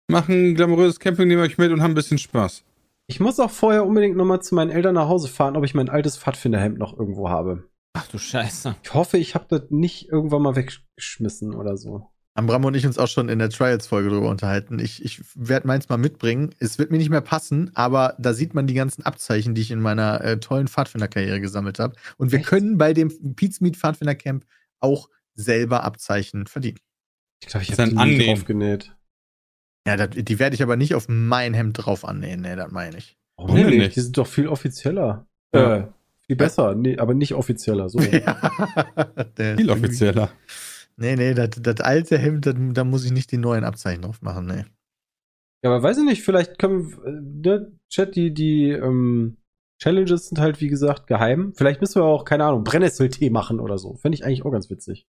Machen 0.07 0.51
ein 0.51 0.55
glamouröses 0.55 0.99
Camping, 0.99 1.27
nehmen 1.27 1.41
euch 1.41 1.57
mit 1.57 1.71
und 1.71 1.81
haben 1.81 1.91
ein 1.91 1.95
bisschen 1.95 2.17
Spaß. 2.17 2.63
Ich 3.07 3.19
muss 3.19 3.39
auch 3.39 3.51
vorher 3.51 3.85
unbedingt 3.85 4.15
nochmal 4.17 4.41
zu 4.41 4.55
meinen 4.55 4.71
Eltern 4.71 4.95
nach 4.95 5.07
Hause 5.07 5.27
fahren, 5.27 5.55
ob 5.55 5.63
ich 5.63 5.73
mein 5.73 5.89
altes 5.89 6.17
Pfadfinderhemd 6.17 6.77
noch 6.77 6.97
irgendwo 6.97 7.29
habe. 7.29 7.69
Ach 7.93 8.07
du 8.07 8.17
Scheiße. 8.17 8.75
Ich 8.83 8.93
hoffe, 8.93 9.17
ich 9.17 9.35
habe 9.35 9.45
das 9.49 9.69
nicht 9.69 10.09
irgendwann 10.09 10.41
mal 10.41 10.55
weggeschmissen 10.55 11.53
oder 11.55 11.77
so. 11.77 12.09
Haben 12.37 12.47
Bram 12.47 12.65
und 12.65 12.75
ich 12.75 12.85
uns 12.85 12.97
auch 12.97 13.07
schon 13.07 13.29
in 13.29 13.39
der 13.39 13.49
Trials-Folge 13.49 14.09
drüber 14.09 14.29
unterhalten. 14.29 14.79
Ich, 14.79 15.03
ich 15.05 15.21
werde 15.35 15.67
meins 15.67 15.87
mal 15.87 15.97
mitbringen. 15.97 16.53
Es 16.59 16.77
wird 16.77 16.91
mir 16.91 16.97
nicht 16.97 17.09
mehr 17.09 17.21
passen, 17.21 17.71
aber 17.75 18.15
da 18.19 18.33
sieht 18.33 18.53
man 18.53 18.67
die 18.67 18.73
ganzen 18.73 19.03
Abzeichen, 19.03 19.55
die 19.55 19.61
ich 19.61 19.71
in 19.71 19.79
meiner 19.79 20.19
äh, 20.21 20.39
tollen 20.39 20.67
Pfadfinderkarriere 20.67 21.39
gesammelt 21.39 21.79
habe. 21.79 21.95
Und 22.17 22.33
wir 22.33 22.39
Echt? 22.39 22.49
können 22.49 22.77
bei 22.77 22.93
dem 22.93 23.11
Meat 23.61 23.77
Pfadfinder 23.77 24.15
Camp 24.15 24.45
auch 24.81 25.09
selber 25.35 25.85
Abzeichen 25.85 26.45
verdienen. 26.47 26.77
Ich 27.41 27.47
glaube, 27.47 27.63
ich 27.63 27.71
habe 27.71 27.83
ist 27.83 27.91
die 27.91 27.97
ein 27.97 28.07
nie 28.09 28.15
Annehmen. 28.15 28.35
draufgenäht. 28.35 28.94
Ja, 29.87 29.97
das, 29.97 30.09
die 30.11 30.39
werde 30.39 30.55
ich 30.55 30.63
aber 30.63 30.77
nicht 30.77 30.95
auf 30.95 31.05
mein 31.07 31.53
Hemd 31.53 31.85
drauf 31.85 32.05
annähen. 32.05 32.41
Nee, 32.41 32.55
das 32.55 32.71
meine 32.71 32.97
ich. 32.97 33.17
Warum 33.37 33.55
denn 33.55 33.67
nicht? 33.69 33.95
Die 33.95 34.01
sind 34.01 34.17
doch 34.17 34.27
viel 34.27 34.47
offizieller. 34.47 35.27
Ja. 35.53 35.75
Äh, 35.77 35.87
viel 36.25 36.35
besser, 36.35 36.73
nee, 36.73 36.97
aber 36.97 37.13
nicht 37.13 37.33
offizieller. 37.33 37.87
So. 37.89 37.99
Der- 39.37 39.57
Viel 39.57 39.69
offizieller. 39.69 40.29
Nee, 40.97 41.15
nee, 41.17 41.33
das, 41.33 41.81
alte 41.81 42.17
Hemd, 42.17 42.47
da 42.47 42.83
muss 42.83 43.03
ich 43.05 43.11
nicht 43.11 43.31
die 43.31 43.37
neuen 43.37 43.63
Abzeichen 43.65 44.01
drauf 44.03 44.21
machen, 44.21 44.45
nee. 44.45 44.63
Ja, 45.63 45.71
aber 45.71 45.83
weiß 45.83 45.97
ich 45.97 46.03
nicht, 46.05 46.23
vielleicht 46.23 46.57
können 46.57 46.89
wir, 46.89 47.05
äh, 47.05 47.21
ne, 47.59 47.71
Chat, 47.89 48.15
die, 48.15 48.33
die 48.33 48.69
ähm, 48.69 49.37
Challenges 49.81 50.29
sind 50.29 50.39
halt, 50.39 50.61
wie 50.61 50.67
gesagt, 50.69 51.07
geheim. 51.07 51.53
Vielleicht 51.55 51.81
müssen 51.81 52.01
wir 52.01 52.05
auch, 52.05 52.23
keine 52.23 52.45
Ahnung, 52.45 52.63
Brennnesseltee 52.63 53.29
machen 53.29 53.59
oder 53.59 53.77
so. 53.77 53.95
Fände 53.95 54.15
ich 54.15 54.23
eigentlich 54.25 54.45
auch 54.45 54.51
ganz 54.51 54.69
witzig. 54.69 55.05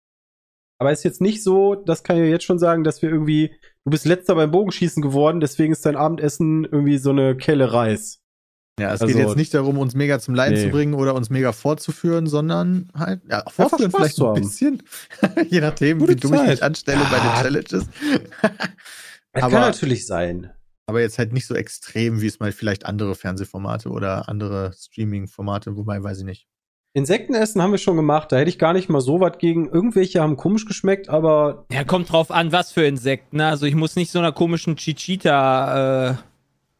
Aber 0.84 0.92
ist 0.92 1.04
jetzt 1.04 1.22
nicht 1.22 1.44
so, 1.44 1.76
das 1.76 2.04
kann 2.04 2.18
ich 2.18 2.24
ja 2.24 2.30
jetzt 2.30 2.44
schon 2.46 2.60
sagen, 2.60 2.84
dass 2.84 3.02
wir 3.02 3.10
irgendwie, 3.10 3.50
du 3.86 3.92
bist 3.92 4.06
letzter 4.06 4.36
beim 4.36 4.52
Bogenschießen 4.52 5.02
geworden, 5.02 5.40
deswegen 5.40 5.74
ist 5.74 5.86
dein 5.86 5.96
Abendessen 5.96 6.66
irgendwie 6.66 6.98
so 6.98 7.10
eine 7.12 7.36
Kelle 7.38 7.72
Reis. 7.74 8.20
Ja, 8.80 8.88
es 8.94 9.02
Also- 9.02 9.14
geht 9.14 9.24
jetzt 9.24 9.36
nicht 9.38 9.54
darum, 9.54 9.78
uns 9.78 9.94
mega 9.94 10.20
zum 10.20 10.34
Leiden 10.34 10.56
Nee. 10.58 10.64
zu 10.66 10.70
bringen 10.72 10.94
oder 10.96 11.14
uns 11.16 11.30
mega 11.30 11.52
vorzuführen, 11.52 12.26
sondern 12.28 12.90
halt, 12.96 13.22
ja, 13.30 13.44
vorführen 13.50 13.92
vielleicht 13.92 14.16
zu 14.16 14.28
ein 14.28 14.42
bisschen. 14.42 14.82
Je 15.50 15.62
nachdem, 15.62 16.00
Gute 16.00 16.14
wie 16.14 16.16
dumm 16.16 16.34
ich 16.34 16.40
Zeit. 16.40 16.50
mich 16.50 16.64
anstelle 16.64 17.02
bei 17.12 17.20
den 17.20 17.28
Ah. 17.30 17.42
Challenges. 17.42 17.86
Das 18.42 18.52
Aber- 19.44 19.52
kann 19.52 19.62
natürlich 19.62 20.06
sein. 20.08 20.52
Aber 20.86 21.00
jetzt 21.02 21.18
halt 21.18 21.32
nicht 21.32 21.46
so 21.48 21.56
extrem, 21.56 22.20
wie 22.20 22.28
es 22.28 22.40
mal 22.42 22.52
vielleicht 22.52 22.86
andere 22.86 23.16
Fernsehformate 23.16 23.90
oder 23.90 24.28
andere 24.28 24.74
Streaming-Formate, 24.78 25.78
wobei 25.78 26.02
weiß 26.04 26.20
ich 26.20 26.26
nicht. 26.26 26.48
Insektenessen 26.96 27.62
haben 27.62 27.72
wir 27.72 27.80
schon 27.80 27.96
gemacht, 27.96 28.32
da 28.32 28.38
hätte 28.38 28.50
ich 28.50 28.60
gar 28.60 28.74
nicht 28.74 28.88
mal 28.88 29.02
so 29.02 29.20
was 29.20 29.40
gegen. 29.40 29.68
Irgendwelche 29.68 30.22
haben 30.22 30.38
komisch 30.38 30.66
geschmeckt, 30.68 31.10
aber 31.10 31.66
Ja, 31.72 31.84
kommt 31.84 32.12
drauf 32.12 32.30
an, 32.30 32.52
was 32.52 32.72
für 32.72 32.86
Insekten. 32.86 33.38
ne? 33.38 33.48
Also 33.48 33.66
ich 33.66 33.74
muss 33.74 33.96
nicht 33.96 34.12
so 34.12 34.20
einer 34.20 34.32
komischen 34.32 34.76
Chichita 34.76 36.12
äh, 36.12 36.16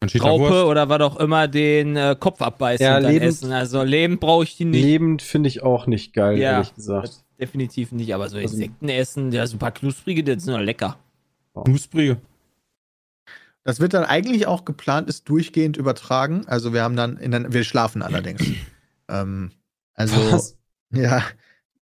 Ein 0.00 0.20
Raupe 0.20 0.66
oder 0.66 0.88
was 0.88 1.00
auch 1.00 1.16
immer 1.16 1.48
den 1.48 1.96
äh, 1.96 2.14
Kopf 2.18 2.40
abbeißen 2.42 2.84
Ja, 2.86 2.96
und 2.98 3.02
dann 3.02 3.12
lebend- 3.12 3.28
essen. 3.28 3.50
Also 3.52 3.82
lebend 3.82 4.20
brauche 4.20 4.44
ich 4.44 4.56
die 4.56 4.66
nicht. 4.66 4.82
lebend 4.84 5.20
finde 5.22 5.48
ich 5.48 5.64
auch 5.64 5.86
nicht 5.88 6.12
geil, 6.12 6.38
Ja. 6.38 6.52
ehrlich 6.52 6.74
gesagt. 6.76 7.24
Definitiv 7.40 7.90
nicht, 7.90 8.14
aber 8.14 8.28
so 8.28 8.36
Also- 8.36 8.54
Insekten 8.54 8.88
essen, 8.88 9.32
ja, 9.32 9.44
super 9.48 9.72
knusprige, 9.72 10.22
die 10.22 10.38
sind 10.38 10.54
doch 10.54 10.60
lecker. 10.60 10.96
Knusprige. 11.64 12.18
Das 13.64 13.80
wird 13.80 13.94
dann 13.94 14.04
eigentlich 14.04 14.46
auch 14.46 14.64
geplant, 14.64 15.08
ist 15.08 15.28
durchgehend 15.28 15.76
übertragen. 15.76 16.44
Also 16.46 16.72
wir 16.72 16.82
haben 16.82 16.94
dann, 16.96 17.16
in 17.16 17.30
der, 17.32 17.52
wir 17.52 17.64
schlafen 17.64 18.02
allerdings. 18.02 18.42
ähm, 19.08 19.50
also, 19.94 20.16
Was? 20.32 20.58
ja, 20.92 21.22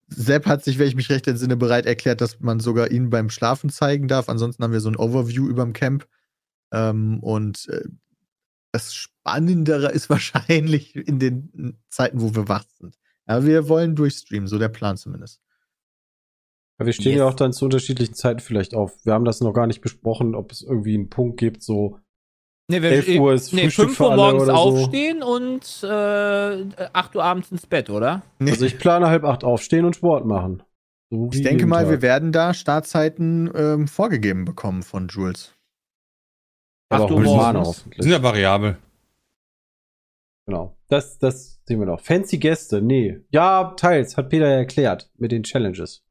Sepp 0.07 0.45
hat 0.45 0.63
sich, 0.63 0.77
wenn 0.77 0.87
ich 0.87 0.95
mich 0.95 1.09
recht 1.09 1.27
entsinne, 1.27 1.55
bereit 1.55 1.85
erklärt, 1.85 2.21
dass 2.21 2.39
man 2.41 2.59
sogar 2.59 2.91
ihn 2.91 3.09
beim 3.09 3.29
Schlafen 3.29 3.69
zeigen 3.69 4.07
darf. 4.07 4.27
Ansonsten 4.29 4.63
haben 4.63 4.73
wir 4.73 4.81
so 4.81 4.89
ein 4.89 4.97
Overview 4.97 5.47
überm 5.47 5.73
Camp. 5.73 6.07
Ähm, 6.73 7.19
und 7.21 7.67
äh, 7.69 7.85
das 8.71 8.93
Spannendere 8.93 9.91
ist 9.91 10.09
wahrscheinlich 10.09 10.95
in 10.95 11.19
den 11.19 11.77
Zeiten, 11.89 12.21
wo 12.21 12.35
wir 12.35 12.47
wach 12.49 12.65
sind. 12.77 12.97
Aber 13.25 13.45
wir 13.45 13.69
wollen 13.69 13.95
durchstreamen, 13.95 14.47
so 14.47 14.57
der 14.59 14.69
Plan 14.69 14.97
zumindest. 14.97 15.39
Ja, 16.79 16.85
wir 16.85 16.93
stehen 16.93 17.11
Yes. 17.13 17.19
ja 17.19 17.25
auch 17.27 17.35
dann 17.35 17.53
zu 17.53 17.65
unterschiedlichen 17.65 18.15
Zeiten 18.15 18.39
vielleicht 18.39 18.73
auf. 18.73 18.93
Wir 19.05 19.13
haben 19.13 19.25
das 19.25 19.39
noch 19.39 19.53
gar 19.53 19.67
nicht 19.67 19.81
besprochen, 19.81 20.35
ob 20.35 20.51
es 20.51 20.61
irgendwie 20.61 20.95
einen 20.95 21.09
Punkt 21.09 21.39
gibt, 21.39 21.63
so 21.63 21.99
Nee, 22.71 22.81
wir, 22.81 22.91
11 22.91 23.19
Uhr 23.19 23.33
ist 23.33 23.53
nee, 23.53 23.63
Frühstück 23.63 23.85
5 23.85 23.97
für 23.97 24.03
Uhr 24.05 24.15
morgens 24.15 24.45
so. 24.45 24.51
aufstehen 24.53 25.23
und 25.23 25.83
äh, 25.83 26.87
8 26.93 27.15
Uhr 27.15 27.23
abends 27.23 27.51
ins 27.51 27.67
Bett, 27.67 27.89
oder? 27.89 28.23
Also 28.39 28.65
ich 28.65 28.77
plane 28.79 29.07
halb 29.07 29.23
acht 29.23 29.43
aufstehen 29.43 29.85
und 29.85 29.95
Sport 29.95 30.25
machen. 30.25 30.63
So 31.09 31.29
Ich 31.33 31.41
denke 31.43 31.65
mal, 31.65 31.85
wir 31.87 31.95
Tag. 31.95 32.01
werden 32.01 32.31
da 32.31 32.53
Startzeiten 32.53 33.51
ähm, 33.53 33.87
vorgegeben 33.87 34.45
bekommen 34.45 34.81
von 34.81 35.07
Jules. 35.09 35.53
Aber 36.89 37.05
8 37.05 37.11
Uhr 37.11 37.21
morgens. 37.21 37.85
Sind 37.97 38.11
ja 38.11 38.23
variabel. 38.23 38.77
Genau. 40.47 40.77
Das, 40.87 41.17
das 41.19 41.61
sehen 41.65 41.79
wir 41.79 41.85
noch. 41.85 42.01
Fancy 42.01 42.37
Gäste, 42.37 42.81
nee. 42.81 43.19
Ja, 43.29 43.73
teils, 43.77 44.17
hat 44.17 44.29
Peter 44.29 44.47
ja 44.47 44.57
erklärt 44.57 45.09
mit 45.17 45.31
den 45.31 45.43
Challenges. 45.43 46.03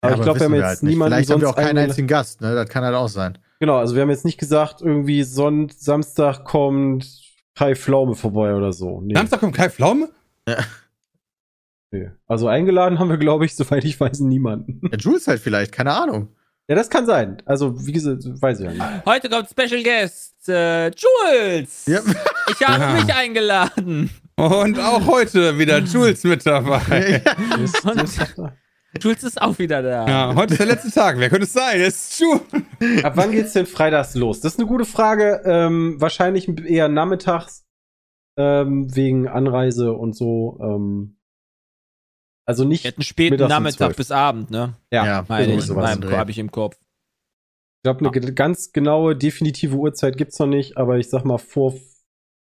Aber 0.00 0.12
Ja, 0.12 0.18
ich 0.18 0.22
glaube, 0.24 0.40
wir 0.40 0.44
haben 0.46 0.54
jetzt 0.54 0.64
halt 0.64 0.82
niemanden 0.82 1.14
Vielleicht 1.14 1.30
haben 1.30 1.40
wir 1.40 1.46
sonst 1.46 1.58
auch 1.58 1.62
keinen 1.62 1.78
einzigen 1.78 2.08
Gast, 2.08 2.40
ne? 2.40 2.54
Das 2.54 2.68
kann 2.68 2.84
halt 2.84 2.94
auch 2.94 3.08
sein. 3.08 3.38
Genau, 3.64 3.78
also 3.78 3.94
wir 3.94 4.02
haben 4.02 4.10
jetzt 4.10 4.26
nicht 4.26 4.36
gesagt, 4.38 4.82
irgendwie 4.82 5.22
Sonn 5.22 5.70
Samstag 5.74 6.44
kommt 6.44 7.06
Kai 7.54 7.74
Pflaume 7.74 8.14
vorbei 8.14 8.54
oder 8.54 8.74
so. 8.74 9.00
Nee, 9.00 9.14
Samstag 9.14 9.40
kommt 9.40 9.56
Kai 9.56 9.70
Pflaume? 9.70 10.10
nee. 11.90 12.10
Also 12.26 12.46
eingeladen 12.48 12.98
haben 12.98 13.08
wir, 13.08 13.16
glaube 13.16 13.46
ich, 13.46 13.56
soweit 13.56 13.82
ich 13.86 13.98
weiß, 13.98 14.20
niemanden. 14.20 14.82
Ja, 14.92 14.98
Jules 14.98 15.26
halt 15.28 15.40
vielleicht, 15.40 15.72
keine 15.72 15.94
Ahnung. 15.94 16.28
ja, 16.68 16.74
das 16.74 16.90
kann 16.90 17.06
sein. 17.06 17.38
Also, 17.46 17.86
wie 17.86 17.92
gesagt, 17.92 18.24
weiß 18.26 18.60
ich 18.60 18.66
ja 18.66 18.72
nicht. 18.72 19.06
Heute 19.06 19.30
kommt 19.30 19.48
Special 19.48 19.82
Guest 19.82 20.46
äh, 20.46 20.88
Jules. 20.90 21.86
Ja. 21.86 22.00
Ich 22.50 22.68
habe 22.68 22.82
Ja. 22.82 22.92
mich 22.92 23.14
eingeladen. 23.14 24.10
Und 24.36 24.78
auch 24.78 25.06
heute 25.06 25.58
wieder 25.58 25.78
Jules 25.78 26.22
mit 26.24 26.44
dabei. 26.44 27.22
Mist, 27.58 27.80
sagt 28.14 28.38
er. 28.38 28.52
Jules 29.00 29.22
ist 29.24 29.40
auch 29.42 29.58
wieder 29.58 29.82
da. 29.82 30.06
Ja, 30.06 30.34
heute 30.34 30.54
ist 30.54 30.58
der 30.60 30.66
letzte 30.66 30.90
Tag. 30.90 31.18
Wer 31.18 31.28
könnte 31.28 31.44
es 31.44 31.52
sein? 31.52 31.80
Es 31.80 32.10
ist 32.12 32.20
Jules. 32.20 33.04
Ab 33.04 33.16
wann 33.16 33.32
geht's 33.32 33.52
denn 33.52 33.66
freitags 33.66 34.14
los? 34.14 34.40
Das 34.40 34.52
ist 34.54 34.58
eine 34.58 34.68
gute 34.68 34.84
Frage. 34.84 35.42
Ähm, 35.44 36.00
wahrscheinlich 36.00 36.48
eher 36.64 36.88
nachmittags 36.88 37.64
ähm, 38.38 38.94
wegen 38.94 39.28
Anreise 39.28 39.92
und 39.92 40.14
so. 40.16 40.58
Ähm, 40.62 41.18
also 42.46 42.64
Wir 42.64 42.68
nicht. 42.68 42.84
hätten 42.84 43.02
späten 43.02 43.36
Nachmittag 43.48 43.86
12. 43.88 43.96
bis 43.96 44.10
Abend, 44.10 44.50
ne? 44.50 44.76
Ja, 44.92 45.24
Meine 45.28 45.46
irgendwie 45.54 46.06
ich, 46.08 46.12
habe 46.12 46.30
ich 46.30 46.38
im 46.38 46.50
Kopf. 46.50 46.76
Ich 46.76 47.82
glaube, 47.84 48.00
eine 48.00 48.10
ge- 48.10 48.32
ganz 48.32 48.72
genaue, 48.72 49.16
definitive 49.16 49.76
Uhrzeit 49.76 50.16
gibt's 50.16 50.38
noch 50.38 50.46
nicht, 50.46 50.76
aber 50.76 50.98
ich 50.98 51.08
sag 51.10 51.24
mal 51.24 51.38
vor 51.38 51.74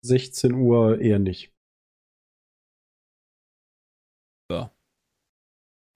16 0.04 0.52
Uhr 0.54 1.00
eher 1.00 1.18
nicht. 1.18 1.52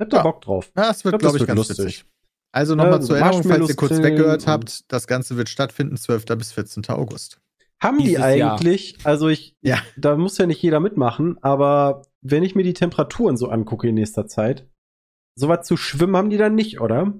Habt 0.00 0.12
ihr 0.12 0.16
Ja. 0.16 0.22
Bock 0.22 0.40
drauf? 0.42 0.70
Ja, 0.76 0.88
das 0.88 1.04
wird, 1.04 1.14
Ich 1.14 1.20
glaub, 1.20 1.32
glaube 1.32 1.38
das 1.38 1.40
wird 1.40 1.48
ganz 1.48 1.68
lustig. 1.68 1.78
witzig. 1.86 2.04
Also 2.52 2.74
nochmal 2.74 2.98
Äh, 2.98 3.02
zur 3.02 3.18
Erinnerung, 3.18 3.42
falls 3.44 3.68
ihr 3.68 3.76
kurz 3.76 4.02
weggehört 4.02 4.46
habt, 4.46 4.90
das 4.92 5.06
Ganze 5.06 5.36
wird 5.36 5.48
stattfinden, 5.48 5.96
12. 5.96 6.36
bis 6.36 6.52
14. 6.52 6.84
August. 6.88 7.40
Haben 7.82 7.98
die 7.98 8.04
Dieses 8.04 8.36
Jahr. 8.36 8.54
eigentlich, 8.54 8.96
also 9.04 9.28
ich, 9.28 9.54
Ja. 9.62 9.78
da 9.98 10.16
muss 10.16 10.38
ja 10.38 10.46
nicht 10.46 10.62
jeder 10.62 10.80
mitmachen, 10.80 11.36
aber 11.42 12.02
wenn 12.22 12.42
ich 12.42 12.54
mir 12.54 12.62
die 12.62 12.72
Temperaturen 12.72 13.36
so 13.36 13.48
angucke 13.48 13.86
in 13.88 13.94
nächster 13.96 14.26
Zeit, 14.26 14.66
sowas 15.38 15.66
zu 15.66 15.76
schwimmen 15.76 16.16
haben 16.16 16.30
die 16.30 16.38
dann 16.38 16.54
nicht, 16.54 16.80
oder? 16.80 17.12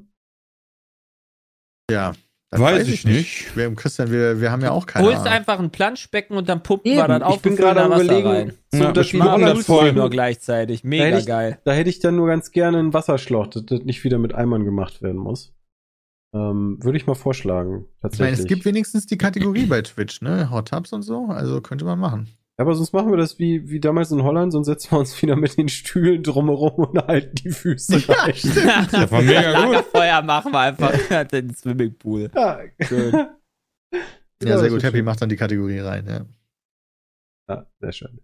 Ja. 1.91 2.15
Das 2.59 2.73
Weiß 2.73 2.89
ich 2.89 3.05
nicht. 3.05 3.57
Wir, 3.57 3.75
Christian, 3.75 4.11
wir, 4.11 4.41
wir 4.41 4.51
haben 4.51 4.63
ja 4.63 4.71
auch 4.73 4.87
keine 4.87 5.07
Holst 5.07 5.21
Ahnung. 5.21 5.33
einfach 5.33 5.59
ein 5.59 5.71
Planschbecken 5.71 6.37
und 6.37 6.49
dann 6.49 6.63
pumpen 6.63 6.93
Eben, 6.93 7.01
wir 7.01 7.09
das 7.09 7.19
ich 7.19 7.25
auf 7.25 7.43
bin 7.43 7.53
und 7.53 7.57
füllen 7.59 7.75
gerade 7.75 7.79
da 7.81 7.85
am 7.87 7.91
Wasser 7.93 8.05
überlegen, 8.05 8.29
rein. 8.29 8.53
so 8.73 8.79
Ja, 8.85 8.93
das 8.93 9.13
wir 9.13 9.19
machen 9.19 9.31
Roller- 9.43 9.55
das 9.55 9.67
voll. 9.67 9.93
nur 9.93 10.11
gleichzeitig. 10.11 10.83
Da 10.83 10.89
Mega 10.89 11.05
hätte 11.05 11.19
ich- 11.19 11.27
geil. 11.27 11.59
Da 11.65 11.73
hätte 11.73 11.91
ich 11.91 11.99
dann 12.01 12.17
nur 12.17 12.27
ganz 12.27 12.51
gerne 12.51 12.79
einen 12.79 12.93
Wasserschlauch, 12.93 13.47
dass 13.47 13.65
das 13.67 13.81
nicht 13.83 14.03
wieder 14.05 14.19
mit 14.19 14.35
Eimern 14.35 14.65
gemacht 14.65 15.03
werden 15.03 15.19
muss. 15.21 15.53
Ähm, 16.35 16.79
Würde 16.83 16.99
ich 16.99 17.07
mal 17.07 17.15
vorschlagen. 17.15 17.87
Ich 17.97 18.01
Tatsächlich. 18.03 18.27
meine, 18.33 18.43
es 18.43 18.47
gibt 18.47 18.65
wenigstens 18.65 19.07
die 19.07 19.17
Kategorie 19.17 19.67
bei 19.67 19.81
Twitch, 19.83 20.21
ne? 20.23 20.51
Hot 20.51 20.69
Tubs 20.69 20.93
und 20.93 21.03
so, 21.03 21.27
also 21.29 21.61
könnte 21.61 21.85
man 21.85 21.99
machen. 21.99 22.29
Aber 22.59 22.75
sonst 22.75 22.93
machen 22.95 23.11
wir 23.11 23.19
das 23.19 23.39
wie, 23.39 23.69
wie 23.69 23.81
damals 23.81 24.11
in 24.11 24.23
Holland, 24.23 24.53
sonst 24.53 24.67
setzen 24.67 24.93
wir 24.93 24.99
uns 25.01 25.21
wieder 25.23 25.37
mit 25.37 25.57
den 25.59 25.69
Stühlen 25.69 26.23
drumherum 26.23 26.85
und 26.89 27.07
halten 27.07 27.35
die 27.35 27.51
Füße 27.51 28.09
rein. 28.09 28.35
Das 28.91 29.11
war 29.11 29.23
mega 29.23 29.53
gut. 29.53 29.73
Lagerfeuer 29.73 30.23
machen 30.23 30.53
wir 30.53 30.61
einfach 30.61 31.25
den 31.29 31.55
Swimmingpool. 31.55 32.31
Ja, 32.35 32.61
Schön. 32.81 33.13
Ja, 34.43 34.59
sehr 34.59 34.63
das 34.65 34.69
gut. 34.71 34.83
Happy 34.83 34.99
schön. 34.99 35.05
macht 35.05 35.23
dann 35.23 35.29
die 35.29 35.37
Kategorie 35.37 35.79
rein, 35.81 36.07
ja. 36.07 36.27
Ja, 37.49 37.67
sehr 37.81 37.93
schön. 37.93 38.21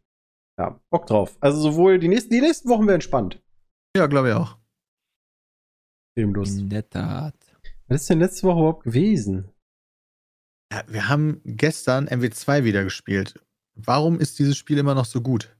Ja, 0.58 0.80
Bock 0.90 1.06
drauf. 1.06 1.36
Also 1.40 1.60
sowohl 1.60 1.98
die 1.98 2.08
nächsten, 2.08 2.30
die 2.30 2.40
nächsten 2.40 2.68
Wochen 2.68 2.86
werden 2.86 3.00
spannend. 3.00 3.42
Ja, 3.96 4.06
glaube 4.06 4.28
ich 4.28 4.34
auch. 4.34 4.58
Dem 6.18 6.34
Lust. 6.34 6.58
In 6.58 6.68
der 6.68 6.88
Tat. 6.88 7.34
Was 7.88 8.02
ist 8.02 8.10
denn 8.10 8.18
letzte 8.18 8.46
Woche 8.46 8.58
überhaupt 8.58 8.84
gewesen? 8.84 9.50
Ja, 10.72 10.84
wir 10.88 11.08
haben 11.08 11.40
gestern 11.44 12.08
MW2 12.08 12.64
wieder 12.64 12.84
gespielt. 12.84 13.42
Warum 13.74 14.18
ist 14.20 14.38
dieses 14.38 14.56
Spiel 14.56 14.78
immer 14.78 14.94
noch 14.94 15.04
so 15.04 15.20
gut? 15.20 15.54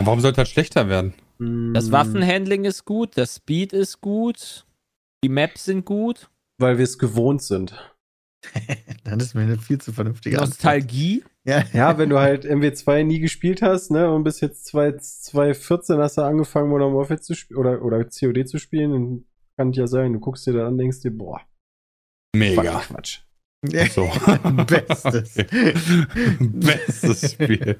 Warum 0.00 0.20
sollte 0.20 0.40
das 0.42 0.50
schlechter 0.50 0.88
werden? 0.88 1.14
Das 1.72 1.90
Waffenhandling 1.90 2.64
ist 2.64 2.84
gut, 2.84 3.16
das 3.16 3.36
Speed 3.36 3.72
ist 3.72 4.00
gut, 4.00 4.64
die 5.24 5.28
Maps 5.28 5.64
sind 5.64 5.84
gut, 5.84 6.30
Weil 6.58 6.78
wir 6.78 6.84
es 6.84 6.98
gewohnt 6.98 7.42
sind. 7.42 7.74
Dann 9.04 9.20
ist 9.20 9.34
mir 9.34 9.42
eine 9.42 9.58
viel 9.58 9.80
zu 9.80 9.92
vernünftige 9.92 10.36
Antwort. 10.36 10.50
Nostalgie. 10.50 11.24
Ja, 11.44 11.64
Ja, 11.72 11.98
wenn 11.98 12.10
du 12.10 12.18
halt 12.18 12.44
MW2 12.44 13.04
nie 13.04 13.18
gespielt 13.18 13.62
hast, 13.62 13.90
ne, 13.90 14.12
und 14.12 14.24
bis 14.24 14.40
jetzt 14.40 14.66
2 14.66 14.92
2014 14.98 15.98
hast 15.98 16.18
du 16.18 16.22
angefangen, 16.22 16.68
Modern 16.68 16.94
Warfare 16.94 17.20
zu 17.20 17.34
spielen 17.34 17.58
oder, 17.58 17.82
oder 17.82 18.04
COD 18.04 18.48
zu 18.48 18.58
spielen, 18.58 18.92
dann 18.92 19.24
kann 19.56 19.70
ich 19.70 19.76
ja 19.76 19.86
sagen, 19.86 20.12
du 20.12 20.20
guckst 20.20 20.46
dir 20.46 20.52
da 20.52 20.66
an, 20.66 20.78
denkst 20.78 21.00
dir, 21.00 21.10
boah, 21.10 21.40
Mega. 22.34 22.80
Quatsch. 22.80 23.20
So. 23.90 24.10
Bestes. 24.66 25.38
Okay. 25.38 25.74
Bestes 26.40 27.32
Spiel. 27.32 27.76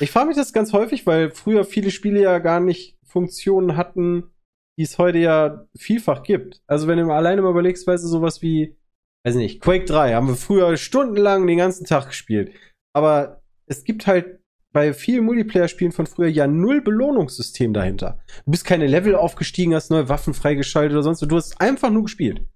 Ich 0.00 0.10
frage 0.10 0.28
mich 0.28 0.36
das 0.36 0.52
ganz 0.52 0.72
häufig, 0.72 1.06
weil 1.06 1.30
früher 1.30 1.64
viele 1.64 1.90
Spiele 1.90 2.22
ja 2.22 2.38
gar 2.38 2.60
nicht 2.60 2.96
Funktionen 3.04 3.76
hatten, 3.76 4.30
die 4.78 4.84
es 4.84 4.96
heute 4.96 5.18
ja 5.18 5.66
vielfach 5.76 6.22
gibt. 6.22 6.62
Also 6.66 6.86
wenn 6.86 6.98
du 6.98 7.04
mal 7.04 7.18
alleine 7.18 7.42
mal 7.42 7.50
überlegst, 7.50 7.86
weißt 7.86 8.02
du, 8.04 8.08
sowas 8.08 8.40
wie, 8.40 8.78
weiß 9.24 9.34
nicht, 9.34 9.60
Quake 9.60 9.84
3 9.84 10.14
haben 10.14 10.28
wir 10.28 10.36
früher 10.36 10.76
stundenlang 10.78 11.46
den 11.46 11.58
ganzen 11.58 11.84
Tag 11.84 12.08
gespielt. 12.08 12.52
Aber 12.94 13.42
es 13.66 13.84
gibt 13.84 14.06
halt 14.06 14.40
bei 14.72 14.94
vielen 14.94 15.24
Multiplayer-Spielen 15.24 15.92
von 15.92 16.06
früher 16.06 16.28
ja 16.28 16.46
null 16.46 16.80
Belohnungssystem 16.80 17.74
dahinter. 17.74 18.20
Du 18.46 18.52
bist 18.52 18.64
keine 18.64 18.86
Level 18.86 19.16
aufgestiegen, 19.16 19.74
hast 19.74 19.90
neue 19.90 20.08
Waffen 20.08 20.32
freigeschaltet 20.32 20.92
oder 20.92 21.02
sonst. 21.02 21.20
was. 21.20 21.28
Du 21.28 21.36
hast 21.36 21.60
einfach 21.60 21.90
nur 21.90 22.04
gespielt. 22.04 22.46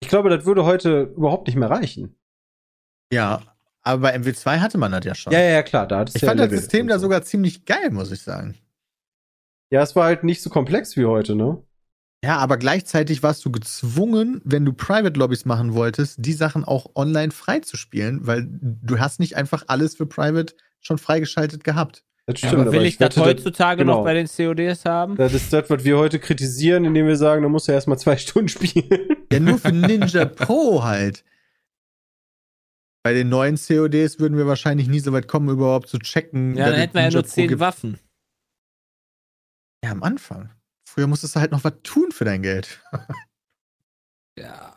Ich 0.00 0.08
glaube, 0.08 0.30
das 0.30 0.44
würde 0.44 0.64
heute 0.64 1.12
überhaupt 1.16 1.46
nicht 1.46 1.56
mehr 1.56 1.70
reichen. 1.70 2.16
ja, 3.12 3.42
aber 3.82 4.02
bei 4.02 4.16
MW2 4.16 4.58
hatte 4.58 4.76
man 4.76 4.92
das 4.92 5.04
ja 5.04 5.14
schon. 5.14 5.32
Ja, 5.32 5.38
ja, 5.40 5.50
ja, 5.50 5.62
klar. 5.62 5.86
Da 5.86 6.02
ich 6.02 6.12
du 6.12 6.18
ja 6.20 6.28
fand 6.28 6.40
das 6.40 6.50
System 6.50 6.88
da 6.88 6.98
so. 6.98 7.02
sogar 7.02 7.22
ziemlich 7.22 7.64
geil, 7.64 7.90
muss 7.90 8.12
ich 8.12 8.20
sagen. 8.20 8.54
Ja, 9.70 9.82
es 9.82 9.96
war 9.96 10.04
halt 10.04 10.24
nicht 10.24 10.42
so 10.42 10.50
komplex 10.50 10.96
wie 10.96 11.06
heute, 11.06 11.34
ne? 11.34 11.62
Ja, 12.22 12.36
aber 12.38 12.56
gleichzeitig 12.56 13.22
warst 13.22 13.44
du 13.44 13.52
gezwungen, 13.52 14.42
wenn 14.44 14.64
du 14.64 14.72
Private 14.72 15.18
Lobbys 15.18 15.44
machen 15.44 15.72
wolltest, 15.74 16.16
die 16.18 16.32
Sachen 16.32 16.64
auch 16.64 16.90
online 16.96 17.30
freizuspielen, 17.30 18.26
weil 18.26 18.46
du 18.50 18.98
hast 18.98 19.20
nicht 19.20 19.36
einfach 19.36 19.64
alles 19.68 19.94
für 19.94 20.06
Private 20.06 20.54
schon 20.80 20.98
freigeschaltet 20.98 21.64
gehabt. 21.64 22.04
Das 22.26 22.40
Ja, 22.42 22.52
aber 22.52 22.72
will 22.72 22.84
ich 22.84 22.98
das 22.98 23.16
wette, 23.16 23.20
heutzutage 23.24 23.82
genau. 23.82 23.98
noch 23.98 24.04
bei 24.04 24.14
den 24.14 24.26
CODs 24.26 24.84
haben? 24.84 25.16
Das 25.16 25.32
ist 25.32 25.52
das, 25.52 25.70
was 25.70 25.84
wir 25.84 25.96
heute 25.96 26.18
kritisieren, 26.18 26.84
indem 26.84 27.06
wir 27.06 27.16
sagen, 27.16 27.42
da 27.42 27.48
musst 27.48 27.68
du 27.68 27.72
erstmal 27.72 27.98
zwei 27.98 28.16
Stunden 28.18 28.48
spielen. 28.48 29.17
Ja, 29.32 29.40
nur 29.40 29.58
für 29.58 29.72
Ninja 29.72 30.24
Pro 30.24 30.82
halt. 30.84 31.24
Bei 33.04 33.12
den 33.12 33.28
neuen 33.28 33.56
CODs 33.56 34.18
würden 34.18 34.36
wir 34.36 34.46
wahrscheinlich 34.46 34.88
nie 34.88 35.00
so 35.00 35.12
weit 35.12 35.28
kommen, 35.28 35.48
überhaupt 35.48 35.88
zu 35.88 35.98
checken. 35.98 36.56
Ja, 36.56 36.66
dann 36.70 36.74
hätten 36.80 36.94
wir 36.94 37.02
ja 37.02 37.10
nur 37.10 37.22
Pro 37.22 37.28
10 37.28 37.48
gibt. 37.48 37.60
Waffen. 37.60 37.98
Ja, 39.84 39.92
am 39.92 40.02
Anfang. 40.02 40.50
Früher 40.88 41.06
musstest 41.06 41.36
du 41.36 41.40
halt 41.40 41.52
noch 41.52 41.64
was 41.64 41.74
tun 41.82 42.10
für 42.10 42.24
dein 42.24 42.42
Geld. 42.42 42.80
Ja. 44.38 44.72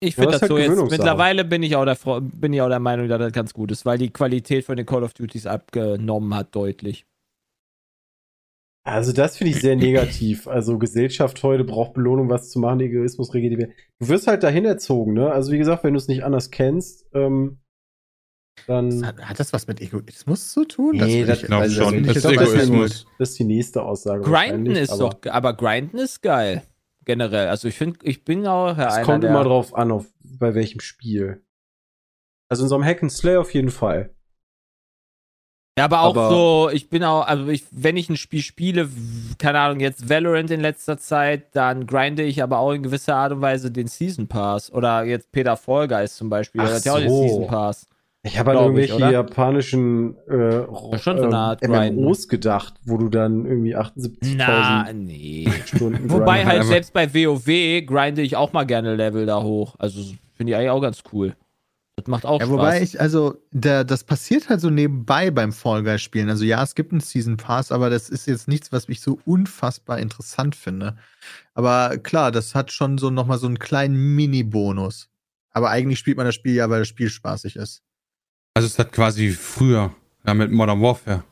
Ich 0.00 0.14
Ja, 0.16 0.22
finde 0.22 0.30
das 0.30 0.40
das 0.42 0.42
ist 0.42 0.48
so 0.48 0.58
halt 0.58 0.78
jetzt. 0.78 0.90
Mittlerweile 0.92 1.44
bin 1.44 1.62
ich, 1.64 1.74
auch 1.74 1.84
der, 1.84 1.98
bin 2.20 2.52
ich 2.52 2.62
auch 2.62 2.68
der 2.68 2.78
Meinung, 2.78 3.08
dass 3.08 3.18
das 3.18 3.32
ganz 3.32 3.52
gut 3.52 3.72
ist, 3.72 3.84
weil 3.84 3.98
die 3.98 4.10
Qualität 4.10 4.64
von 4.64 4.76
den 4.76 4.86
Call 4.86 5.02
of 5.02 5.12
Duties 5.12 5.44
abgenommen 5.44 6.32
hat, 6.34 6.54
deutlich. 6.54 7.04
Also 8.88 9.12
das 9.12 9.36
finde 9.36 9.52
ich 9.52 9.60
sehr 9.60 9.76
negativ. 9.76 10.48
Also 10.48 10.78
Gesellschaft 10.78 11.42
heute 11.42 11.64
braucht 11.64 11.94
Belohnung, 11.94 12.28
was 12.30 12.50
zu 12.50 12.58
machen, 12.58 12.80
Egoismus 12.80 13.32
Welt. 13.32 13.70
Du 14.00 14.08
wirst 14.08 14.26
halt 14.26 14.42
dahin 14.42 14.64
erzogen, 14.64 15.12
ne? 15.14 15.30
Also 15.30 15.52
wie 15.52 15.58
gesagt, 15.58 15.84
wenn 15.84 15.94
du 15.94 15.98
es 15.98 16.08
nicht 16.08 16.24
anders 16.24 16.50
kennst, 16.50 17.06
ähm, 17.14 17.58
dann 18.66 19.06
Hat, 19.06 19.18
hat 19.20 19.38
das 19.40 19.52
was 19.52 19.66
mit 19.66 19.80
Egoismus 19.80 20.52
zu 20.52 20.64
tun? 20.64 20.96
Nee, 20.96 21.24
das- 21.24 21.44
ich- 21.44 21.50
Also, 21.52 21.82
schon. 21.82 21.90
bin 21.92 22.00
ich 22.00 22.06
Das 22.08 22.16
ist 22.16 22.24
Egoismus. 22.30 23.06
das 23.18 23.30
ist 23.30 23.38
die 23.38 23.44
nächste 23.44 23.82
Aussage. 23.82 24.22
Grinden 24.22 24.66
ist 24.74 24.90
aber 24.90 25.10
doch, 25.22 25.32
aber 25.32 25.54
Grinden 25.54 25.98
ist 25.98 26.22
geil. 26.22 26.62
Generell. 27.04 27.48
Also 27.48 27.68
ich 27.68 27.76
finde, 27.76 27.98
ich 28.02 28.24
bin 28.24 28.46
auch 28.46 28.76
ja, 28.76 28.88
Es 28.88 28.94
einer 28.96 29.04
kommt 29.04 29.24
immer 29.24 29.44
drauf 29.44 29.74
an, 29.74 29.90
auf 29.92 30.06
bei 30.38 30.54
welchem 30.54 30.80
Spiel. 30.80 31.42
Also 32.50 32.64
in 32.64 32.68
so 32.68 32.74
einem 32.74 32.84
Hack 32.84 33.02
and 33.02 33.12
Slay 33.12 33.36
auf 33.36 33.54
jeden 33.54 33.70
Fall. 33.70 34.14
Ja, 35.78 35.84
aber 35.84 36.02
auch 36.02 36.16
Aber- 36.16 36.28
so, 36.30 36.70
ich 36.72 36.90
bin 36.90 37.02
auch, 37.04 37.26
also 37.26 37.48
ich, 37.48 37.64
wenn 37.70 37.96
ich 37.96 38.08
ein 38.10 38.16
Spiel 38.16 38.42
spiele, 38.42 38.88
keine 39.38 39.60
Ahnung, 39.60 39.80
jetzt 39.80 40.08
Valorant 40.08 40.50
in 40.50 40.60
letzter 40.60 40.98
Zeit, 40.98 41.54
dann 41.54 41.86
grinde 41.86 42.22
ich 42.22 42.42
aber 42.42 42.58
auch 42.58 42.72
in 42.72 42.82
gewisser 42.82 43.16
Art 43.16 43.32
und 43.32 43.40
Weise 43.40 43.70
den 43.70 43.86
Season 43.86 44.26
Pass. 44.28 44.72
Oder 44.72 45.04
jetzt 45.04 45.32
Peter 45.32 45.58
Guys 45.66 46.16
zum 46.16 46.28
Beispiel, 46.28 46.60
Ach 46.60 46.66
der 46.66 46.76
hat 46.76 46.84
ja 46.84 46.92
auch 46.92 46.98
den 46.98 47.08
so. 47.08 47.22
Season 47.22 47.46
Pass. 47.46 47.86
Ich 48.24 48.38
habe 48.38 48.50
an 48.50 48.56
ich, 48.56 48.62
irgendwelche 48.62 48.94
oder? 48.96 49.10
japanischen 49.12 50.16
äh, 50.26 50.98
schon 50.98 51.18
so 51.18 51.24
eine 51.24 51.36
Art 51.36 51.60
Grinden. 51.60 52.02
MMOs 52.02 52.28
gedacht, 52.28 52.74
wo 52.84 52.98
du 52.98 53.08
dann 53.08 53.46
irgendwie 53.46 53.70
Na, 53.72 54.82
78.000 54.86 54.92
nee. 54.92 55.48
Stunden 55.64 56.10
Wobei 56.10 56.44
halt 56.44 56.64
selbst 56.64 56.92
bei 56.92 57.14
WoW 57.14 57.46
grinde 57.86 58.22
ich 58.22 58.36
auch 58.36 58.52
mal 58.52 58.64
gerne 58.66 58.96
Level 58.96 59.24
da 59.24 59.42
hoch. 59.42 59.76
Also 59.78 60.02
finde 60.34 60.52
ich 60.52 60.56
eigentlich 60.56 60.70
auch 60.70 60.80
ganz 60.80 61.02
cool. 61.12 61.34
Das 61.98 62.06
macht 62.06 62.24
auch 62.24 62.38
Ja, 62.38 62.46
Spaß. 62.46 62.56
wobei 62.56 62.82
ich, 62.82 63.00
also, 63.00 63.42
der, 63.50 63.82
das 63.82 64.04
passiert 64.04 64.48
halt 64.48 64.60
so 64.60 64.70
nebenbei 64.70 65.32
beim 65.32 65.52
Fall 65.52 65.82
Guys 65.82 66.00
spielen. 66.00 66.30
Also 66.30 66.44
ja, 66.44 66.62
es 66.62 66.76
gibt 66.76 66.92
einen 66.92 67.00
Season 67.00 67.36
Pass, 67.36 67.72
aber 67.72 67.90
das 67.90 68.08
ist 68.08 68.26
jetzt 68.28 68.46
nichts, 68.46 68.70
was 68.70 68.88
ich 68.88 69.00
so 69.00 69.18
unfassbar 69.24 69.98
interessant 69.98 70.54
finde. 70.54 70.96
Aber 71.54 71.98
klar, 71.98 72.30
das 72.30 72.54
hat 72.54 72.70
schon 72.70 72.98
so 72.98 73.10
nochmal 73.10 73.38
so 73.38 73.48
einen 73.48 73.58
kleinen 73.58 74.14
Mini-Bonus. 74.14 75.08
Aber 75.50 75.70
eigentlich 75.70 75.98
spielt 75.98 76.16
man 76.16 76.26
das 76.26 76.36
Spiel 76.36 76.54
ja, 76.54 76.70
weil 76.70 76.78
das 76.80 76.88
Spiel 76.88 77.10
spaßig 77.10 77.56
ist. 77.56 77.82
Also 78.54 78.66
es 78.66 78.78
hat 78.78 78.92
quasi 78.92 79.30
früher, 79.32 79.92
ja, 80.24 80.34
mit 80.34 80.52
Modern 80.52 80.80
Warfare. 80.80 81.24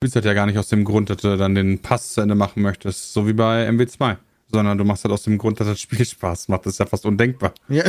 Du 0.00 0.06
spielst 0.08 0.16
das 0.16 0.24
ja 0.24 0.34
gar 0.34 0.46
nicht 0.46 0.58
aus 0.58 0.68
dem 0.68 0.82
Grund, 0.84 1.10
dass 1.10 1.18
du 1.18 1.36
dann 1.36 1.54
den 1.54 1.80
Pass 1.80 2.14
zu 2.14 2.22
Ende 2.22 2.34
machen 2.34 2.60
möchtest, 2.60 3.12
so 3.12 3.28
wie 3.28 3.34
bei 3.34 3.68
MW2. 3.68 4.16
Sondern 4.52 4.76
du 4.76 4.84
machst 4.84 5.04
das 5.04 5.12
aus 5.12 5.22
dem 5.22 5.38
Grund, 5.38 5.58
dass 5.60 5.66
das 5.66 5.80
Spiel 5.80 6.04
Spaß 6.04 6.48
macht. 6.48 6.66
Das 6.66 6.74
ist 6.74 6.78
ja 6.78 6.86
fast 6.86 7.06
undenkbar. 7.06 7.54
Ja, 7.68 7.84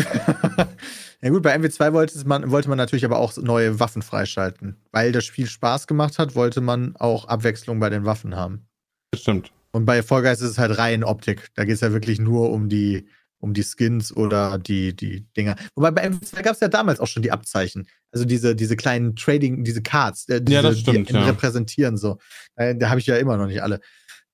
ja 1.21 1.29
gut, 1.29 1.43
bei 1.43 1.55
MW2 1.55 1.93
wollte 1.93 2.27
man, 2.27 2.49
wollte 2.51 2.69
man 2.69 2.77
natürlich 2.77 3.05
aber 3.05 3.19
auch 3.19 3.35
neue 3.37 3.79
Waffen 3.79 4.01
freischalten. 4.01 4.77
Weil 4.91 5.11
das 5.11 5.25
Spiel 5.25 5.47
Spaß 5.47 5.87
gemacht 5.87 6.19
hat, 6.19 6.35
wollte 6.35 6.61
man 6.61 6.95
auch 6.95 7.25
Abwechslung 7.25 7.79
bei 7.79 7.89
den 7.89 8.05
Waffen 8.05 8.35
haben. 8.35 8.65
Das 9.11 9.21
stimmt. 9.21 9.51
Und 9.71 9.85
bei 9.85 10.03
Fall 10.03 10.21
Guys 10.21 10.41
ist 10.41 10.51
es 10.51 10.57
halt 10.59 10.77
rein 10.77 11.03
Optik. 11.03 11.49
Da 11.55 11.65
geht 11.65 11.75
es 11.75 11.81
ja 11.81 11.91
wirklich 11.91 12.19
nur 12.19 12.51
um 12.51 12.69
die, 12.69 13.07
um 13.39 13.53
die 13.53 13.63
Skins 13.63 14.15
oder 14.15 14.57
die, 14.59 14.95
die 14.95 15.25
Dinger. 15.35 15.55
Wobei 15.75 15.91
bei 15.91 16.07
MW2 16.07 16.41
gab 16.43 16.53
es 16.53 16.61
ja 16.61 16.67
damals 16.67 16.99
auch 16.99 17.07
schon 17.07 17.23
die 17.23 17.31
Abzeichen. 17.31 17.87
Also 18.11 18.23
diese, 18.23 18.55
diese 18.55 18.75
kleinen 18.75 19.15
Trading, 19.15 19.63
diese 19.63 19.81
Cards, 19.81 20.29
äh, 20.29 20.41
diese, 20.41 20.55
Ja, 20.55 20.61
das 20.61 20.79
stimmt, 20.79 21.09
die 21.09 21.13
ja. 21.13 21.25
repräsentieren 21.25 21.97
so. 21.97 22.19
Äh, 22.55 22.75
da 22.75 22.89
habe 22.89 22.99
ich 22.99 23.07
ja 23.07 23.17
immer 23.17 23.35
noch 23.35 23.47
nicht 23.47 23.63
alle. 23.63 23.81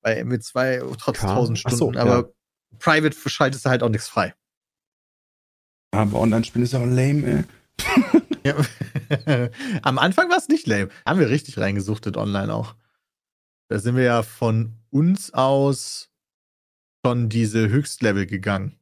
Bei 0.01 0.21
MW2 0.21 0.95
trotz 0.97 1.19
Klar. 1.19 1.31
1000 1.31 1.61
Ach 1.65 1.69
so, 1.71 1.75
Stunden, 1.77 1.97
aber 1.97 2.31
Private 2.79 3.15
schaltest 3.29 3.65
du 3.65 3.69
halt 3.69 3.83
auch 3.83 3.89
nichts 3.89 4.07
frei. 4.07 4.33
Aber 5.91 6.19
Online-Spielen 6.19 6.63
ist 6.63 6.75
auch 6.75 6.85
lame, 6.85 7.25
ey. 7.27 7.43
Ja. 8.45 8.55
Am 9.81 9.97
Anfang 9.97 10.29
war 10.29 10.37
es 10.37 10.47
nicht 10.47 10.65
lame. 10.65 10.89
Haben 11.05 11.19
wir 11.19 11.29
richtig 11.29 11.57
reingesuchtet 11.57 12.15
online 12.15 12.53
auch. 12.53 12.75
Da 13.67 13.79
sind 13.79 13.95
wir 13.97 14.03
ja 14.03 14.23
von 14.23 14.73
uns 14.91 15.33
aus 15.33 16.09
schon 17.05 17.27
diese 17.29 17.67
Höchstlevel 17.69 18.25
gegangen. 18.25 18.79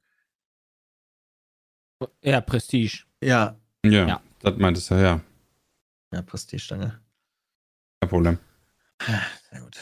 ja, 2.21 2.39
Prestige. 2.41 3.05
Ja. 3.21 3.59
Ja, 3.83 4.07
Ja. 4.07 4.21
das 4.41 4.57
meintest 4.57 4.91
du, 4.91 4.95
ja. 4.95 5.21
Ja, 6.13 6.21
Prestigestange. 6.21 7.01
Kein 8.01 8.09
Problem. 8.09 8.39
Sehr 9.49 9.61
gut. 9.61 9.77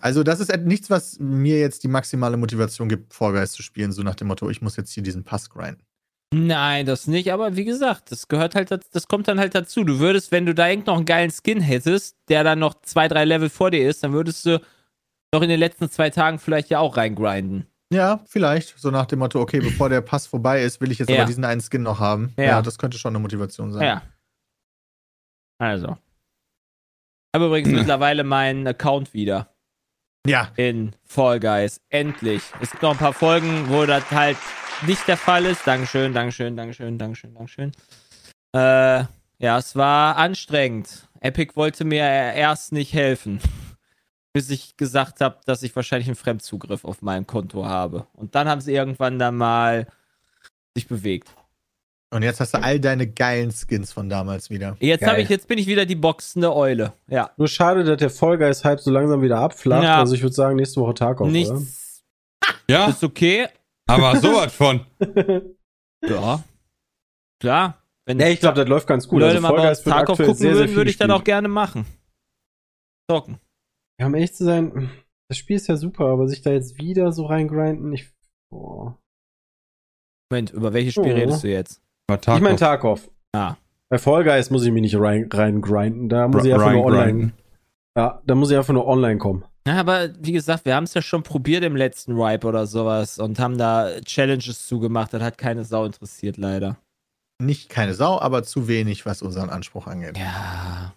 Also, 0.00 0.22
das 0.22 0.40
ist 0.40 0.54
nichts, 0.58 0.90
was 0.90 1.18
mir 1.18 1.58
jetzt 1.58 1.82
die 1.82 1.88
maximale 1.88 2.36
Motivation 2.36 2.88
gibt, 2.88 3.16
Guys 3.16 3.52
zu 3.52 3.62
spielen, 3.62 3.92
so 3.92 4.02
nach 4.02 4.14
dem 4.14 4.28
Motto, 4.28 4.48
ich 4.50 4.62
muss 4.62 4.76
jetzt 4.76 4.92
hier 4.92 5.02
diesen 5.02 5.24
Pass 5.24 5.50
grinden. 5.50 5.82
Nein, 6.32 6.86
das 6.86 7.08
nicht, 7.08 7.32
aber 7.32 7.56
wie 7.56 7.64
gesagt, 7.64 8.12
das 8.12 8.28
gehört 8.28 8.54
halt, 8.54 8.70
das 8.70 9.08
kommt 9.08 9.26
dann 9.26 9.40
halt 9.40 9.54
dazu. 9.54 9.82
Du 9.82 9.98
würdest, 9.98 10.30
wenn 10.30 10.46
du 10.46 10.54
da 10.54 10.68
irgend 10.68 10.86
noch 10.86 10.96
einen 10.96 11.04
geilen 11.04 11.32
Skin 11.32 11.60
hättest, 11.60 12.16
der 12.28 12.44
dann 12.44 12.60
noch 12.60 12.80
zwei, 12.82 13.08
drei 13.08 13.24
Level 13.24 13.48
vor 13.50 13.72
dir 13.72 13.88
ist, 13.88 14.04
dann 14.04 14.12
würdest 14.12 14.46
du 14.46 14.60
noch 15.34 15.42
in 15.42 15.48
den 15.48 15.58
letzten 15.58 15.90
zwei 15.90 16.10
Tagen 16.10 16.38
vielleicht 16.38 16.70
ja 16.70 16.78
auch 16.78 16.96
reingrinden. 16.96 17.66
Ja, 17.92 18.20
vielleicht. 18.26 18.78
So 18.78 18.92
nach 18.92 19.06
dem 19.06 19.18
Motto, 19.18 19.40
okay, 19.40 19.58
bevor 19.58 19.88
der 19.88 20.02
Pass 20.02 20.28
vorbei 20.28 20.62
ist, 20.62 20.80
will 20.80 20.92
ich 20.92 21.00
jetzt 21.00 21.10
Ja. 21.10 21.16
aber 21.18 21.24
diesen 21.26 21.44
einen 21.44 21.60
Skin 21.60 21.82
noch 21.82 21.98
haben. 21.98 22.32
Ja. 22.36 22.44
Ja. 22.44 22.62
das 22.62 22.78
könnte 22.78 22.98
schon 22.98 23.10
eine 23.10 23.18
Motivation 23.18 23.72
sein. 23.72 23.82
Ja. 23.82 24.02
Also. 25.58 25.96
Ich 27.32 27.34
habe 27.34 27.46
übrigens 27.46 27.68
mittlerweile 27.72 28.22
meinen 28.22 28.68
Account 28.68 29.12
wieder 29.14 29.52
Ja. 30.26 30.48
in 30.56 30.94
Fall 31.04 31.40
Guys. 31.40 31.80
Endlich. 31.88 32.42
Es 32.60 32.70
gibt 32.70 32.82
noch 32.82 32.92
ein 32.92 32.98
paar 32.98 33.12
Folgen, 33.12 33.68
wo 33.68 33.86
das 33.86 34.10
halt 34.10 34.36
nicht 34.86 35.06
der 35.08 35.16
Fall 35.16 35.46
ist. 35.46 35.66
Dankeschön, 35.66 36.12
Dankeschön, 36.12 36.56
Dankeschön, 36.56 36.98
Dankeschön, 36.98 37.34
Dankeschön. 37.34 37.72
Äh, 38.52 39.04
ja, 39.38 39.58
es 39.58 39.74
war 39.76 40.16
anstrengend. 40.16 41.08
Epic 41.20 41.56
wollte 41.56 41.84
mir 41.84 42.02
erst 42.02 42.72
nicht 42.72 42.92
helfen. 42.92 43.40
Bis 44.32 44.50
ich 44.50 44.76
gesagt 44.76 45.20
habe, 45.20 45.38
dass 45.44 45.62
ich 45.62 45.74
wahrscheinlich 45.74 46.08
einen 46.08 46.16
Fremdzugriff 46.16 46.84
auf 46.84 47.02
mein 47.02 47.26
Konto 47.26 47.64
habe. 47.64 48.06
Und 48.12 48.34
dann 48.34 48.48
haben 48.48 48.60
sie 48.60 48.74
irgendwann 48.74 49.18
dann 49.18 49.36
mal 49.36 49.86
sich 50.74 50.86
bewegt. 50.86 51.34
Und 52.12 52.22
jetzt 52.24 52.40
hast 52.40 52.54
du 52.54 52.62
all 52.62 52.80
deine 52.80 53.06
geilen 53.06 53.52
Skins 53.52 53.92
von 53.92 54.08
damals 54.08 54.50
wieder. 54.50 54.76
Jetzt 54.80 55.06
habe 55.06 55.20
ich, 55.22 55.28
jetzt 55.28 55.46
bin 55.46 55.58
ich 55.58 55.68
wieder 55.68 55.86
die 55.86 55.94
boxende 55.94 56.52
Eule. 56.54 56.92
Ja. 57.06 57.30
Nur 57.36 57.46
schade, 57.46 57.84
dass 57.84 57.98
der 57.98 58.10
Fall 58.10 58.36
Guys 58.36 58.64
Hype 58.64 58.80
so 58.80 58.90
langsam 58.90 59.22
wieder 59.22 59.38
abflacht. 59.38 59.84
Ja. 59.84 59.98
Also 59.98 60.14
ich 60.16 60.22
würde 60.22 60.34
sagen, 60.34 60.56
nächste 60.56 60.80
Woche 60.80 60.94
Tag 60.94 61.16
auf, 61.20 61.28
oder? 61.28 61.30
Nichts 61.30 62.02
Ja, 62.68 62.86
ist 62.88 63.04
okay. 63.04 63.46
aber 63.86 64.16
sowas 64.16 64.52
von. 64.52 64.84
Ja. 66.02 66.42
Klar. 67.40 67.82
Wenn 68.06 68.16
Nee, 68.16 68.32
ich 68.32 68.40
glaube, 68.40 68.56
das 68.56 68.66
läuft 68.68 68.86
ganz 68.86 69.06
gut. 69.06 69.20
Leute 69.20 69.36
also 69.36 69.42
mal 69.42 69.68
uns 69.68 69.84
wird 69.84 69.94
Tarkov 69.94 70.16
gucken 70.16 70.34
sehr, 70.34 70.54
sehr 70.54 70.64
würden, 70.64 70.76
würde 70.76 70.90
ich 70.90 70.96
gespielt. 70.96 71.14
auch 71.14 71.24
gerne 71.24 71.48
machen. 71.48 71.84
Zocken. 73.10 73.38
Ja, 74.00 74.06
um 74.06 74.14
ehrlich 74.14 74.32
zu 74.34 74.44
sein, 74.44 74.90
das 75.28 75.36
Spiel 75.36 75.56
ist 75.56 75.66
ja 75.68 75.76
super, 75.76 76.06
aber 76.06 76.26
sich 76.26 76.40
da 76.40 76.50
jetzt 76.52 76.78
wieder 76.78 77.12
so 77.12 77.26
reingrinden, 77.26 77.92
ich. 77.92 78.08
Boah. 78.50 78.98
Moment, 80.32 80.52
über 80.52 80.72
welches 80.72 80.94
Spiel 80.94 81.12
Oh. 81.12 81.16
redest 81.16 81.44
du 81.44 81.48
jetzt? 81.48 81.82
War 82.10 82.18
Ich 82.36 82.42
meine 82.42 82.56
Tarkov. 82.56 83.02
Tarkov. 83.02 83.10
Ah. 83.32 83.56
Bei 83.88 83.98
Fall 83.98 84.24
Guys 84.24 84.50
muss 84.50 84.64
ich 84.64 84.72
mich 84.72 84.82
nicht 84.82 84.96
rein, 84.96 85.28
reingrinden, 85.32 86.08
da 86.08 86.28
muss 86.28 86.44
ich 86.44 86.52
einfach 86.54 86.72
nur 86.72 86.84
online. 86.84 87.04
Grinden. 87.04 87.32
Ja, 87.96 88.22
da 88.24 88.34
muss 88.34 88.50
ich 88.50 88.56
einfach 88.56 88.72
nur 88.72 88.86
online 88.86 89.18
kommen. 89.18 89.44
Ja, 89.66 89.78
aber 89.80 90.10
wie 90.20 90.32
gesagt, 90.32 90.64
wir 90.64 90.74
haben 90.74 90.84
es 90.84 90.94
ja 90.94 91.02
schon 91.02 91.22
probiert 91.22 91.64
im 91.64 91.76
letzten 91.76 92.20
Ripe 92.20 92.46
oder 92.46 92.66
sowas 92.66 93.18
und 93.18 93.38
haben 93.38 93.58
da 93.58 94.00
Challenges 94.04 94.66
zugemacht. 94.66 95.12
Das 95.12 95.22
hat 95.22 95.38
keine 95.38 95.64
Sau 95.64 95.84
interessiert, 95.84 96.36
leider. 96.36 96.78
Nicht 97.42 97.68
keine 97.68 97.94
Sau, 97.94 98.20
aber 98.20 98.42
zu 98.42 98.68
wenig, 98.68 99.06
was 99.06 99.22
unseren 99.22 99.50
Anspruch 99.50 99.86
angeht. 99.86 100.16
Ja. 100.16 100.94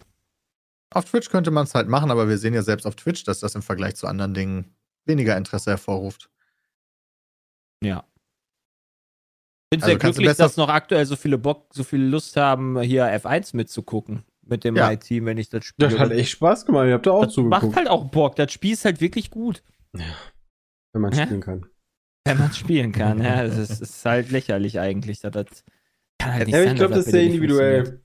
Auf 0.94 1.04
Twitch 1.06 1.30
könnte 1.30 1.50
man 1.50 1.64
es 1.64 1.74
halt 1.74 1.88
machen, 1.88 2.10
aber 2.10 2.28
wir 2.28 2.38
sehen 2.38 2.54
ja 2.54 2.62
selbst 2.62 2.86
auf 2.86 2.94
Twitch, 2.94 3.24
dass 3.24 3.40
das 3.40 3.54
im 3.54 3.62
Vergleich 3.62 3.96
zu 3.96 4.06
anderen 4.06 4.34
Dingen 4.34 4.76
weniger 5.04 5.36
Interesse 5.36 5.70
hervorruft. 5.70 6.30
Ja. 7.82 8.04
Ich 9.74 9.80
bin 9.80 9.82
Also 9.82 9.86
sehr 9.86 9.94
du 9.94 9.98
glücklich, 9.98 10.36
dass 10.36 10.56
noch 10.56 10.68
aktuell 10.68 11.06
so 11.06 11.16
viele 11.16 11.38
Bock, 11.38 11.66
so 11.72 11.84
viel 11.84 12.02
Lust 12.02 12.36
haben, 12.36 12.80
hier 12.80 13.04
F1 13.06 13.56
mitzugucken. 13.56 14.24
Mit 14.46 14.62
dem 14.64 14.76
Ja. 14.76 14.88
My-Team, 14.88 15.24
wenn 15.26 15.38
ich 15.38 15.48
das 15.48 15.64
spiele. 15.64 15.88
Das 15.88 15.98
hat 15.98 16.10
echt 16.10 16.30
Spaß 16.32 16.66
gemacht, 16.66 16.86
ihr 16.86 16.92
habt 16.94 17.06
da 17.06 17.12
auch 17.12 17.24
das 17.24 17.36
macht 17.38 17.62
zugeguckt, 17.62 17.76
halt 17.76 17.88
auch 17.88 18.04
Bock. 18.10 18.36
Das 18.36 18.52
Spiel 18.52 18.74
ist 18.74 18.84
halt 18.84 19.00
wirklich 19.00 19.30
gut, 19.30 19.62
wenn 19.92 21.00
man 21.00 21.12
Hä? 21.12 21.24
spielen 21.24 21.40
kann. 21.40 21.66
wenn 22.26 22.38
man 22.38 22.52
spielen 22.52 22.92
kann. 22.92 23.22
ja, 23.22 23.42
es 23.42 23.56
ist, 23.56 23.80
ist 23.80 24.04
halt 24.04 24.30
lächerlich 24.30 24.78
eigentlich. 24.80 25.20
dass 25.20 25.32
Das 25.32 25.64
kann 26.18 26.32
halt 26.34 26.46
nicht 26.46 26.54
Ja, 26.54 26.62
sein, 26.62 26.72
ich 26.72 26.78
glaube, 26.78 26.94
das 26.94 27.06
ist 27.06 27.12
sehr 27.12 27.22
individuell. 27.22 28.02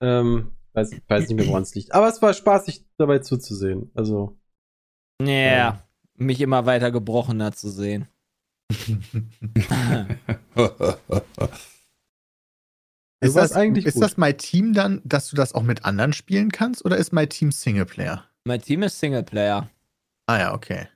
Ähm, 0.00 0.52
weiß, 0.74 0.92
weiß 1.08 1.28
nicht 1.28 1.36
mehr, 1.38 1.46
woran 1.48 1.62
es 1.62 1.74
liegt. 1.74 1.92
Aber 1.92 2.08
es 2.08 2.20
war 2.22 2.32
spaßig, 2.32 2.84
dabei 2.98 3.18
zuzusehen. 3.18 3.90
Also, 3.94 4.38
Ja, 5.20 5.82
mich 6.14 6.40
immer 6.40 6.66
weiter 6.66 6.90
gebrochener 6.90 7.52
zu 7.52 7.68
sehen. 7.68 8.08
Ist 13.20 13.36
das, 13.36 13.52
eigentlich 13.52 13.86
ist 13.86 13.94
gut. 13.94 14.02
das 14.02 14.16
My 14.16 14.34
Team 14.34 14.72
dann, 14.72 15.00
dass 15.04 15.30
du 15.30 15.36
das 15.36 15.54
auch 15.54 15.62
mit 15.62 15.84
anderen 15.84 16.12
spielen 16.12 16.50
kannst 16.50 16.84
oder 16.84 16.96
ist 16.96 17.12
My 17.12 17.26
Team 17.26 17.52
Singleplayer? 17.52 18.24
Mein 18.44 18.60
Team 18.60 18.82
ist 18.82 18.98
Singleplayer. 18.98 19.70
Ah 20.26 20.38
ja, 20.38 20.54
okay. 20.54 20.88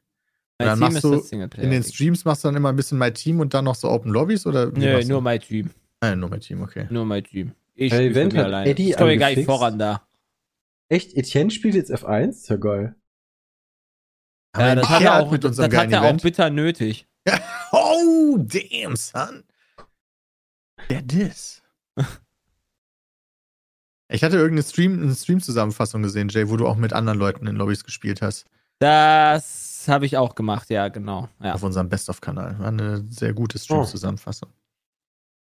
Mein 0.59 0.69
Dann 0.69 0.79
Team 0.79 0.93
machst 0.95 1.05
ist 1.05 1.33
du. 1.33 1.37
In 1.61 1.71
den 1.71 1.85
Streams 1.85 2.25
machst 2.25 2.43
du 2.43 2.49
dann 2.49 2.57
immer 2.57 2.71
ein 2.71 2.77
bisschen 2.77 2.99
My 2.99 3.13
Team 3.13 3.41
und 3.41 3.55
dann 3.55 3.65
noch 3.65 3.77
so 3.77 3.89
Open 3.89 4.11
Lobbys 4.11 4.47
oder? 4.47 4.67
Nö, 4.73 4.93
machst 4.95 5.09
du? 5.09 5.13
nur 5.13 5.21
mein 5.21 5.41
Team. 5.41 5.71
Ah, 6.01 6.09
ja, 6.09 6.17
nur 6.17 6.31
My 6.31 6.41
Team, 6.41 6.63
okay. 6.63 6.87
Nur 6.91 7.05
mein 7.05 7.23
Team. 7.23 7.53
Ich 7.75 7.93
spiele 7.93 8.11
Event 8.11 8.37
hat 8.37 8.47
alleine. 8.47 8.71
Eddie 8.71 8.91
ich 8.91 8.97
komme 8.97 9.17
gar 9.19 9.31
nicht 9.31 9.45
voran 9.45 9.79
da. 9.79 10.03
echt, 10.89 11.15
Etienne 11.15 11.51
spielt 11.51 11.75
jetzt 11.75 11.93
F1? 11.93 12.31
Ist 12.31 12.49
ja 12.49 12.57
geil. 12.57 12.97
Ja, 14.57 14.75
das 14.75 14.89
hat 14.89 15.03
er 15.03 15.23
auch, 15.23 15.31
mit 15.31 15.45
das 15.45 15.51
unserem 15.51 15.73
hat 15.77 15.93
er 15.93 16.01
auch 16.01 16.07
Event? 16.07 16.23
bitter 16.23 16.51
nötig. 16.51 17.07
Oh, 17.73 18.37
damn, 18.39 18.97
son. 18.97 19.45
Wer 20.89 21.03
das? 21.03 21.63
Ich 24.09 24.23
hatte 24.23 24.37
irgendeine 24.37 24.63
Stream, 24.63 25.03
eine 25.03 25.15
Stream-Zusammenfassung 25.15 26.01
gesehen, 26.03 26.29
Jay, 26.29 26.49
wo 26.49 26.57
du 26.57 26.69
auch 26.69 26.77
mit 26.77 26.93
anderen 26.93 27.19
Leuten 27.19 27.47
in 27.49 27.57
Lobbys 27.57 27.83
gespielt 27.83 28.23
hast. 28.23 28.45
Das 28.79 29.85
habe 29.89 30.07
ich 30.07 30.17
auch 30.17 30.37
gemacht, 30.37 30.71
ja, 30.71 30.87
genau. 30.89 31.29
Ja. 31.43 31.55
Auf 31.55 31.65
unserem 31.65 31.89
Best-of-Kanal. 31.89 32.57
War 32.61 32.69
eine 32.69 33.05
sehr 33.11 33.33
gute 33.35 33.59
Stream-Zusammenfassung. 33.59 34.51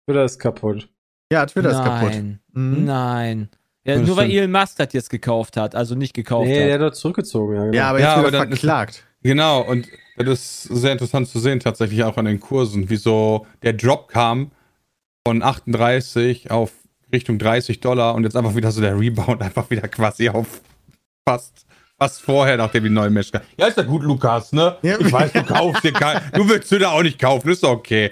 Twitter 0.05 0.23
ist 0.23 0.39
kaputt. 0.39 0.87
Ja, 1.29 1.45
Twitter 1.45 1.71
ist 1.71 1.83
kaputt. 1.83 2.11
Nein, 2.13 2.39
Mhm. 2.53 2.85
nein. 2.85 3.49
Ja, 3.83 3.97
nur 3.99 4.15
weil. 4.15 4.31
Elon 4.31 4.51
Musk 4.51 4.77
das 4.77 4.93
jetzt 4.93 5.09
gekauft 5.09 5.57
hat, 5.57 5.75
also 5.75 5.95
nicht 5.95 6.13
gekauft 6.13 6.47
Nee, 6.47 6.55
der 6.67 6.75
hat. 6.75 6.81
hat 6.81 6.91
doch 6.91 6.95
zurückgezogen, 6.97 7.53
ja. 7.55 7.61
Genau. 7.65 7.75
Ja, 7.75 7.89
aber 7.89 7.99
Ja, 7.99 8.05
jetzt 8.07 8.13
aber 8.17 8.23
wird 8.31 8.33
er 8.35 8.47
verklagt. 8.47 9.03
Genau, 9.23 9.61
und 9.61 9.89
das 10.23 10.65
ist 10.65 10.81
sehr 10.81 10.91
interessant 10.91 11.27
zu 11.27 11.39
sehen, 11.39 11.59
tatsächlich 11.59 12.03
auch 12.03 12.17
an 12.17 12.25
den 12.25 12.39
Kursen, 12.39 12.89
wieso 12.89 13.45
der 13.63 13.73
Drop 13.73 14.07
kam 14.07 14.51
von 15.25 15.43
38 15.43 16.51
auf 16.51 16.71
Richtung 17.11 17.39
30 17.39 17.79
Dollar 17.79 18.15
und 18.15 18.23
jetzt 18.23 18.35
einfach 18.35 18.55
wieder 18.55 18.71
so 18.71 18.81
der 18.81 18.99
Rebound 18.99 19.41
einfach 19.41 19.69
wieder 19.69 19.87
quasi 19.87 20.29
auf 20.29 20.61
fast, 21.27 21.65
fast 21.99 22.21
vorher, 22.21 22.57
nachdem 22.57 22.85
die 22.85 22.89
neue 22.89 23.09
Mesh 23.09 23.31
kam. 23.31 23.41
Ja, 23.57 23.67
ist 23.67 23.77
ja 23.77 23.83
gut, 23.83 24.03
Lukas, 24.03 24.53
ne? 24.53 24.77
Ja. 24.81 24.99
Ich 24.99 25.11
weiß, 25.11 25.33
du 25.33 25.43
kaufst 25.43 25.83
dir 25.83 25.93
kein, 25.93 26.21
du 26.33 26.47
willst 26.49 26.71
du 26.71 26.79
da 26.79 26.91
auch 26.91 27.03
nicht 27.03 27.19
kaufen, 27.19 27.49
ist 27.49 27.63
okay. 27.63 28.11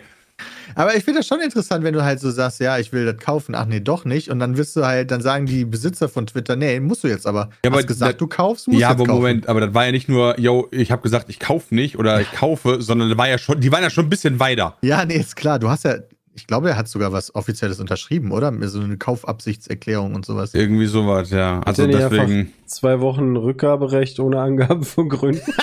Aber 0.75 0.95
ich 0.95 1.03
finde 1.05 1.19
das 1.21 1.27
schon 1.27 1.39
interessant, 1.41 1.83
wenn 1.85 1.93
du 1.93 2.03
halt 2.03 2.19
so 2.19 2.29
sagst, 2.31 2.59
ja, 2.59 2.77
ich 2.77 2.91
will 2.91 3.05
das 3.05 3.17
kaufen, 3.23 3.55
ach 3.55 3.65
nee, 3.65 3.79
doch 3.79 4.03
nicht. 4.03 4.29
Und 4.29 4.39
dann 4.39 4.57
wirst 4.57 4.75
du 4.75 4.85
halt, 4.85 5.09
dann 5.11 5.21
sagen 5.21 5.45
die 5.45 5.63
Besitzer 5.63 6.09
von 6.09 6.27
Twitter, 6.27 6.55
nee, 6.57 6.79
musst 6.81 7.03
du 7.03 7.07
jetzt 7.07 7.25
aber. 7.25 7.49
Ja, 7.63 7.69
aber 7.71 7.77
Hast 7.77 7.87
gesagt, 7.87 8.13
das- 8.13 8.17
du 8.19 8.27
kaufst, 8.27 8.67
musst 8.67 8.79
ja, 8.79 8.89
jetzt 8.89 8.95
aber 8.99 9.05
kaufen. 9.05 9.21
Moment, 9.21 9.47
aber 9.47 9.61
das 9.61 9.73
war 9.73 9.85
ja 9.85 9.91
nicht 9.91 10.09
nur, 10.09 10.37
yo, 10.39 10.67
ich 10.71 10.91
habe 10.91 11.01
gesagt, 11.01 11.29
ich 11.29 11.39
kaufe 11.39 11.73
nicht 11.73 11.97
oder 11.97 12.19
ich 12.19 12.31
kaufe, 12.33 12.81
sondern 12.81 13.09
das 13.09 13.17
war 13.17 13.29
ja 13.29 13.37
schon, 13.37 13.61
die 13.61 13.71
waren 13.71 13.83
ja 13.83 13.89
schon 13.89 14.07
ein 14.07 14.09
bisschen 14.09 14.39
weiter. 14.39 14.75
Ja, 14.81 15.05
nee, 15.05 15.15
ist 15.15 15.35
klar. 15.37 15.59
Du 15.59 15.69
hast 15.69 15.85
ja, 15.85 15.95
ich 16.33 16.47
glaube, 16.47 16.69
er 16.69 16.77
hat 16.77 16.89
sogar 16.89 17.13
was 17.13 17.33
Offizielles 17.33 17.79
unterschrieben, 17.79 18.31
oder? 18.33 18.51
So 18.67 18.81
eine 18.81 18.97
Kaufabsichtserklärung 18.97 20.15
und 20.15 20.25
sowas. 20.25 20.53
Irgendwie 20.53 20.87
sowas, 20.87 21.29
ja. 21.29 21.61
Also 21.61 21.87
deswegen. 21.87 22.51
Zwei 22.65 22.99
Wochen 22.99 23.37
Rückgaberecht 23.37 24.19
ohne 24.19 24.41
Angaben 24.41 24.83
von 24.83 25.07
Gründen. 25.07 25.41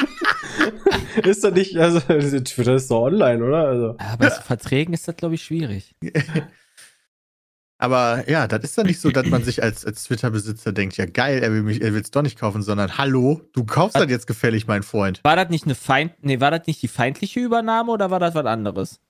ist 1.24 1.44
das 1.44 1.52
nicht, 1.52 1.76
also 1.76 2.00
Twitter 2.00 2.74
ist 2.74 2.90
doch 2.90 3.02
online, 3.02 3.44
oder? 3.44 3.68
Also, 3.68 3.96
Ja, 3.98 4.16
bei 4.16 4.30
so 4.30 4.40
Verträgen 4.42 4.94
ist 4.94 5.06
das, 5.08 5.16
glaube 5.16 5.34
ich, 5.34 5.42
schwierig. 5.42 5.94
Aber 7.78 8.28
ja, 8.30 8.46
das 8.46 8.62
ist 8.62 8.78
dann 8.78 8.86
nicht 8.86 9.00
so, 9.00 9.10
dass 9.10 9.26
man 9.26 9.42
sich 9.42 9.60
als, 9.60 9.84
als 9.84 10.04
Twitter-Besitzer 10.04 10.72
denkt, 10.72 10.96
ja 10.98 11.04
geil, 11.06 11.42
er 11.42 11.50
will 11.52 11.64
mich, 11.64 11.82
er 11.82 11.92
will 11.92 12.00
es 12.00 12.12
doch 12.12 12.22
nicht 12.22 12.38
kaufen, 12.38 12.62
sondern 12.62 12.96
hallo, 12.96 13.40
du 13.54 13.64
kaufst 13.64 13.96
das 13.96 14.08
jetzt 14.08 14.28
gefällig, 14.28 14.68
mein 14.68 14.84
Freund. 14.84 15.18
War 15.24 15.34
das 15.34 15.48
nicht 15.48 15.64
eine 15.64 15.74
Feind, 15.74 16.12
nee, 16.20 16.38
war 16.38 16.52
das 16.52 16.68
nicht 16.68 16.80
die 16.80 16.86
feindliche 16.86 17.40
Übernahme 17.40 17.90
oder 17.90 18.12
war 18.12 18.20
das 18.20 18.36
was 18.36 18.46
anderes? 18.46 19.00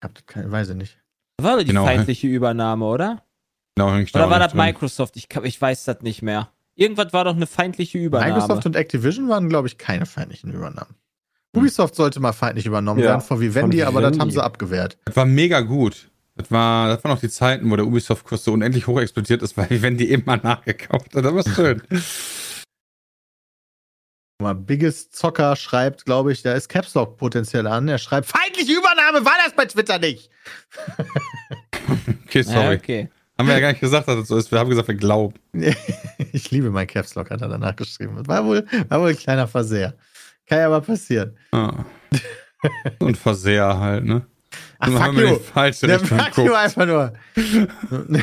Ich 0.00 0.04
hab 0.04 0.14
das 0.16 0.26
keine, 0.26 0.50
weiß 0.50 0.70
ich 0.70 0.76
nicht. 0.76 0.98
War 1.40 1.54
das 1.54 1.64
die 1.64 1.68
Genau, 1.68 1.84
feindliche 1.84 2.26
Übernahme, 2.26 2.86
oder? 2.86 3.22
Genau, 3.76 3.90
da 3.90 4.18
Oder 4.18 4.30
war 4.30 4.38
das 4.40 4.52
drin. 4.52 4.62
Microsoft? 4.62 5.16
Ich, 5.16 5.28
ich 5.44 5.62
weiß 5.62 5.84
das 5.84 6.00
nicht 6.02 6.22
mehr. 6.22 6.50
Irgendwas 6.74 7.12
war 7.12 7.24
doch 7.24 7.36
eine 7.36 7.46
feindliche 7.46 7.98
Übernahme. 7.98 8.34
Microsoft 8.34 8.66
und 8.66 8.76
Activision 8.76 9.28
waren, 9.28 9.48
glaube 9.48 9.68
ich, 9.68 9.78
keine 9.78 10.06
feindlichen 10.06 10.52
Übernahmen. 10.52 10.96
Ubisoft 11.54 11.94
sollte 11.94 12.18
mal 12.20 12.32
feindlich 12.32 12.66
übernommen 12.66 13.00
Ja, 13.00 13.10
werden 13.10 13.20
von 13.20 13.40
Vivendi, 13.40 13.78
von 13.78 13.86
aber 13.88 14.00
das 14.00 14.10
Vivendi. 14.10 14.20
haben 14.20 14.30
sie 14.30 14.42
abgewehrt. 14.42 14.98
Das 15.04 15.16
war 15.16 15.26
mega 15.26 15.60
gut. 15.60 16.08
Das, 16.34 16.50
war, 16.50 16.88
das 16.88 17.04
waren 17.04 17.12
noch 17.12 17.20
die 17.20 17.28
Zeiten, 17.28 17.70
wo 17.70 17.76
der 17.76 17.86
Ubisoft-Kurs 17.86 18.44
so 18.44 18.52
unendlich 18.54 18.86
hoch 18.86 18.98
explodiert 19.00 19.42
ist, 19.42 19.56
weil 19.58 19.82
wenn 19.82 19.98
die 19.98 20.10
immer 20.10 20.38
nachgekauft 20.38 21.14
hat. 21.14 21.24
Das 21.24 21.34
war 21.34 21.44
schön. 21.54 21.82
Guck 21.90 22.00
Mal 24.40 24.54
Biggest 24.54 25.14
Zocker 25.14 25.54
schreibt, 25.56 26.06
glaube 26.06 26.32
ich, 26.32 26.42
da 26.42 26.54
ist 26.54 26.68
Caps 26.68 26.94
Lock 26.94 27.18
potenziell 27.18 27.66
an. 27.66 27.86
Er 27.86 27.98
schreibt, 27.98 28.26
feindliche 28.26 28.72
Übernahme 28.72 29.24
war 29.24 29.34
das 29.44 29.54
bei 29.54 29.66
Twitter 29.66 29.98
nicht. 29.98 30.30
Okay, 32.26 32.42
sorry. 32.42 32.58
Ja, 32.64 32.70
okay. 32.72 33.08
Haben 33.36 33.48
wir 33.48 33.54
ja 33.54 33.60
gar 33.60 33.68
nicht 33.72 33.80
gesagt, 33.80 34.08
dass 34.08 34.16
das 34.16 34.28
so 34.28 34.36
ist. 34.38 34.50
Wir 34.50 34.58
haben 34.58 34.70
gesagt, 34.70 34.88
wir 34.88 34.94
glauben. 34.94 35.34
ich 36.32 36.50
liebe 36.50 36.70
mein 36.70 36.86
Caps 36.86 37.14
Lock, 37.14 37.30
hat 37.30 37.42
er 37.42 37.48
danach 37.48 37.76
geschrieben. 37.76 38.26
War 38.26 38.46
wohl, 38.46 38.66
war 38.88 39.00
wohl 39.02 39.10
ein 39.10 39.16
kleiner 39.18 39.46
Versehr. 39.48 39.94
Kann 40.46 40.58
ja 40.58 40.66
aber 40.66 40.80
passieren. 40.80 41.36
Ah. 41.52 41.84
Ein 43.00 43.14
Verseher 43.14 43.78
halt, 43.78 44.04
ne? 44.04 44.26
Ach, 44.78 44.88
Dann 44.88 45.14
fuck 45.14 45.24
you. 45.24 45.38
falsche 45.38 45.86
Der 45.86 46.00
Richtung 46.00 46.18
fuck 46.18 46.36
you 46.36 46.44
geguckt. 46.44 46.58
einfach 46.58 46.86
nur. 46.86 47.12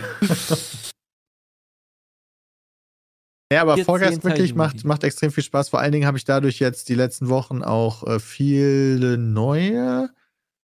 ja, 3.51 3.61
aber 3.61 3.75
14 3.75 3.85
Fall 3.85 3.99
Guys 3.99 4.23
wirklich 4.23 4.55
macht, 4.55 4.85
macht 4.85 5.03
extrem 5.03 5.31
viel 5.31 5.43
Spaß. 5.43 5.69
Vor 5.69 5.79
allen 5.79 5.91
Dingen 5.91 6.05
habe 6.05 6.17
ich 6.17 6.25
dadurch 6.25 6.59
jetzt 6.59 6.89
die 6.89 6.95
letzten 6.95 7.29
Wochen 7.29 7.63
auch 7.63 8.05
äh, 8.05 8.19
viele 8.19 9.17
neue 9.17 10.09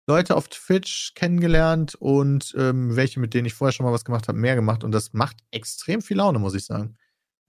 Leute 0.09 0.37
auf 0.37 0.49
Twitch 0.49 1.15
kennengelernt 1.15 1.95
und 1.95 2.55
ähm, 2.59 2.97
welche, 2.97 3.21
mit 3.21 3.35
denen 3.35 3.47
ich 3.47 3.55
vorher 3.55 3.73
schon 3.73 3.87
mal 3.87 3.93
was 3.93 4.05
gemacht 4.05 4.29
habe, 4.29 4.39
mehr 4.39 4.57
gemacht. 4.57 4.83
Und 4.83 4.93
das 4.93 5.13
macht 5.13 5.37
extrem 5.51 6.03
viel 6.03 6.17
Laune, 6.17 6.39
muss 6.39 6.55
ich 6.55 6.65
sagen. 6.65 6.97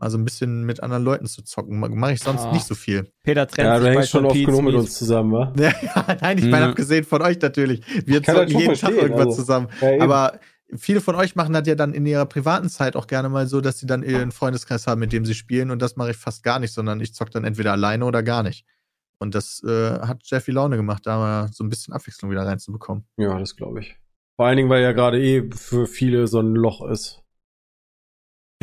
Also 0.01 0.17
ein 0.17 0.25
bisschen 0.25 0.63
mit 0.65 0.81
anderen 0.81 1.03
Leuten 1.03 1.27
zu 1.27 1.43
zocken. 1.43 1.79
Mache 1.79 2.13
ich 2.13 2.19
sonst 2.21 2.41
Ah. 2.41 2.51
nicht 2.51 2.65
so 2.65 2.75
viel. 2.75 3.11
Peter 3.23 3.47
trennt 3.47 3.67
ja, 3.67 3.79
du 3.79 3.87
hängst 3.89 4.09
schon 4.09 4.25
oft 4.25 4.35
genug 4.35 4.63
mit 4.63 4.73
uns 4.75 4.97
zusammen, 4.97 5.31
wa? 5.31 5.53
Ja, 5.59 5.73
nein, 6.21 6.37
ich 6.39 6.45
meine, 6.45 6.65
Ja. 6.65 6.69
abgesehen 6.71 7.03
von 7.03 7.21
euch 7.21 7.39
natürlich. 7.41 7.81
Wir 8.07 8.23
zocken 8.23 8.47
jeden 8.59 8.75
Tag 8.75 8.91
irgendwas 8.91 9.27
also. 9.27 9.35
zusammen. 9.37 9.67
Ja. 9.79 10.01
Aber 10.03 10.39
viele 10.75 11.01
von 11.01 11.15
euch 11.15 11.35
machen 11.35 11.53
das 11.53 11.67
ja 11.67 11.75
dann 11.75 11.93
in 11.93 12.05
ihrer 12.05 12.25
privaten 12.25 12.69
Zeit 12.69 12.95
auch 12.95 13.07
gerne 13.07 13.29
mal 13.29 13.45
so, 13.47 13.61
dass 13.61 13.77
sie 13.79 13.85
dann 13.85 14.03
ihren 14.03 14.31
Freundeskreis 14.31 14.87
haben, 14.87 14.99
mit 14.99 15.13
dem 15.13 15.25
sie 15.25 15.35
spielen. 15.35 15.69
Und 15.71 15.81
das 15.81 15.95
mache 15.97 16.11
ich 16.11 16.17
fast 16.17 16.43
gar 16.43 16.59
nicht, 16.59 16.73
sondern 16.73 16.99
ich 16.99 17.13
zocke 17.13 17.31
dann 17.31 17.43
entweder 17.43 17.71
alleine 17.73 18.05
oder 18.05 18.23
gar 18.23 18.41
nicht. 18.43 18.65
Und 19.19 19.35
das 19.35 19.61
äh, 19.63 19.99
hat 19.99 20.25
sehr 20.25 20.41
viel 20.41 20.55
Laune 20.55 20.77
gemacht, 20.77 21.05
da 21.05 21.17
mal 21.19 21.49
so 21.53 21.63
ein 21.63 21.69
bisschen 21.69 21.93
Abwechslung 21.93 22.31
wieder 22.31 22.43
reinzubekommen. 22.45 23.05
Ja, 23.17 23.37
das 23.37 23.55
glaube 23.55 23.81
ich. 23.81 23.95
Vor 24.35 24.47
allen 24.47 24.57
Dingen, 24.57 24.69
weil 24.69 24.81
ja 24.81 24.93
gerade 24.93 25.21
eh 25.21 25.47
für 25.51 25.85
viele 25.85 26.25
so 26.27 26.39
ein 26.39 26.55
Loch 26.55 26.83
ist. 26.89 27.21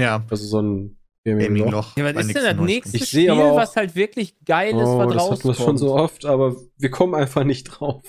Ja, 0.01 0.25
Also 0.31 0.45
so 0.47 0.61
ein 0.61 0.98
Gaming-Loch. 1.25 1.95
Gaming-Loch. 1.95 1.97
Ja, 1.97 2.05
was 2.15 2.27
ist 2.27 2.35
denn 2.37 2.57
das 2.57 2.67
nächste 2.67 2.97
Ich 2.97 3.09
Spiel, 3.09 3.31
auch- 3.31 3.57
was 3.57 3.77
halt 3.77 3.95
wirklich 3.95 4.37
geil 4.45 4.71
ist, 4.71 4.77
Oh, 4.87 4.99
was 4.99 5.13
das 5.15 5.23
hatten 5.23 5.31
wir 5.45 5.51
rauskommt? 5.51 5.57
schon 5.57 5.79
so 5.79 5.95
oft, 5.95 6.25
aber 6.25 6.57
wir 6.77 6.91
kommen 6.91 7.15
einfach 7.15 7.45
nicht 7.45 7.65
drauf. 7.65 8.03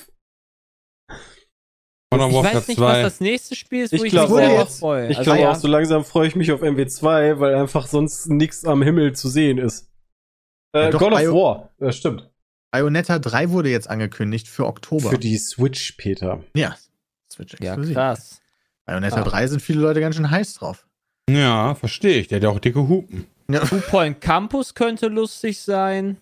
Ich 2.11 2.17
weiß 2.19 2.67
nicht, 2.67 2.79
was 2.79 2.93
2. 2.95 3.01
das 3.03 3.19
nächste 3.19 3.55
Spiel 3.55 3.83
ist, 3.83 3.91
wo 3.91 3.97
Ich 3.97 4.05
ich, 4.05 4.09
glaube 4.09 4.33
mich 4.35 4.43
sehr 4.45 4.53
auch. 4.53 4.57
drauf 4.65 4.77
freue. 4.79 5.09
Ich 5.11 5.17
Also, 5.19 5.29
glaube 5.31 5.41
ja. 5.43 5.51
auch, 5.51 5.55
so 5.55 5.67
langsam 5.67 6.03
freue 6.03 6.27
ich 6.27 6.35
mich 6.35 6.51
auf 6.51 6.61
MW2, 6.63 7.39
weil 7.39 7.55
einfach 7.55 7.85
sonst 7.87 8.27
nichts 8.27 8.65
am 8.65 8.81
Himmel 8.81 9.13
zu 9.13 9.29
sehen 9.29 9.57
ist. 9.59 9.91
Äh, 10.73 10.85
Ja, 10.85 10.89
doch, 10.91 10.99
God 10.99 11.13
of 11.13 11.21
IO 11.21 11.33
War, 11.35 11.69
ja, 11.79 11.91
stimmt. 11.91 12.29
Bayonetta 12.71 13.19
3 13.19 13.49
wurde 13.51 13.69
jetzt 13.69 13.89
angekündigt 13.89 14.47
für 14.47 14.65
Oktober. 14.65 15.09
Für 15.09 15.17
die 15.19 15.37
Switch, 15.37 15.93
Peter. 15.97 16.43
ja, 16.55 16.75
Switch 17.31 17.53
Ja, 17.59 17.73
exklusiv. 17.73 17.95
krass. 17.95 18.41
Bayonetta 18.85 19.21
Ah. 19.21 19.23
3 19.23 19.47
sind 19.47 19.61
viele 19.61 19.81
Leute 19.81 19.99
ganz 20.01 20.15
schön 20.15 20.29
heiß 20.31 20.55
drauf. 20.55 20.87
Ja, 21.35 21.75
verstehe 21.75 22.19
ich. 22.19 22.27
Der 22.27 22.37
hat 22.37 22.43
ja 22.43 22.49
auch 22.49 22.59
dicke 22.59 22.87
Hupen. 22.87 23.25
Two 23.51 23.81
Point 23.89 24.21
Campus 24.21 24.73
könnte 24.75 25.07
lustig 25.07 25.59
sein. 25.59 26.17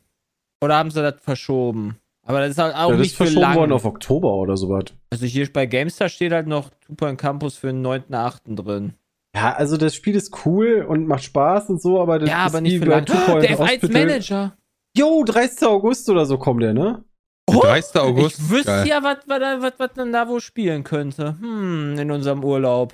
Oder 0.63 0.75
haben 0.77 0.91
sie 0.91 1.01
das 1.01 1.15
verschoben? 1.21 1.97
Aber 2.25 2.39
das 2.41 2.51
ist 2.51 2.57
halt 2.57 2.75
auch 2.75 2.89
Ja, 2.89 2.97
das 2.97 2.97
ist 2.97 3.01
nicht 3.03 3.11
für 3.17 3.23
verschoben 3.25 3.41
lang. 3.41 3.55
worden 3.55 3.71
auf 3.71 3.85
Oktober 3.85 4.33
oder 4.33 4.57
sowas. 4.57 4.85
Also 5.11 5.25
hier 5.25 5.51
bei 5.51 5.65
GameStar 5.65 6.09
steht 6.09 6.31
halt 6.33 6.47
noch 6.47 6.69
Two 6.85 6.95
Point 6.95 7.19
Campus 7.19 7.55
für 7.57 7.67
den 7.67 7.85
9.8. 7.85 8.55
drin. 8.55 8.93
Ja, 9.35 9.53
also 9.53 9.77
das 9.77 9.93
Spiel 9.95 10.15
ist 10.15 10.45
cool 10.45 10.85
und 10.87 11.07
macht 11.07 11.23
Spaß 11.23 11.69
und 11.69 11.81
so, 11.81 12.01
aber 12.01 12.17
das 12.19 12.29
Ja, 12.29 12.45
ist 12.45 12.53
aber 12.53 12.61
nicht 12.61 12.79
für 12.79 12.85
lang. 12.85 13.05
Two 13.05 13.13
Point 13.25 13.43
Der 13.43 13.51
F1 13.57 13.59
Hospital. 13.59 13.89
Manager. 14.05 14.57
Jo, 14.97 15.23
30. 15.23 15.67
August 15.67 16.09
oder 16.09 16.25
so 16.25 16.37
kommt 16.37 16.63
der, 16.63 16.73
ne? 16.73 17.03
Der 17.49 17.59
30. 17.59 18.01
August. 18.01 18.39
Ich 18.39 18.49
wüsste 18.49 18.65
Geil. 18.71 18.87
ja, 18.87 19.03
was 19.03 19.17
was- 19.27 19.73
was 19.77 19.95
man 19.95 20.11
da 20.11 20.27
wohl 20.27 20.41
spielen 20.41 20.83
könnte. 20.83 21.35
Hm, 21.39 21.97
in 21.99 22.09
unserem 22.11 22.43
Urlaub. 22.43 22.93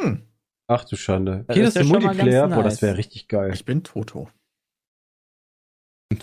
Hm, 0.00 0.22
Ach 0.68 0.84
du 0.84 0.96
Schande. 0.96 1.44
Das 1.46 1.54
Geht 1.54 1.64
ist 1.64 1.76
das 1.76 1.82
im 1.84 1.88
Multiplayer? 1.88 2.48
Boah, 2.48 2.62
das 2.62 2.82
wäre 2.82 2.96
richtig 2.96 3.28
geil. 3.28 3.52
ich 3.54 3.64
bin 3.64 3.82
Toto. 3.84 4.28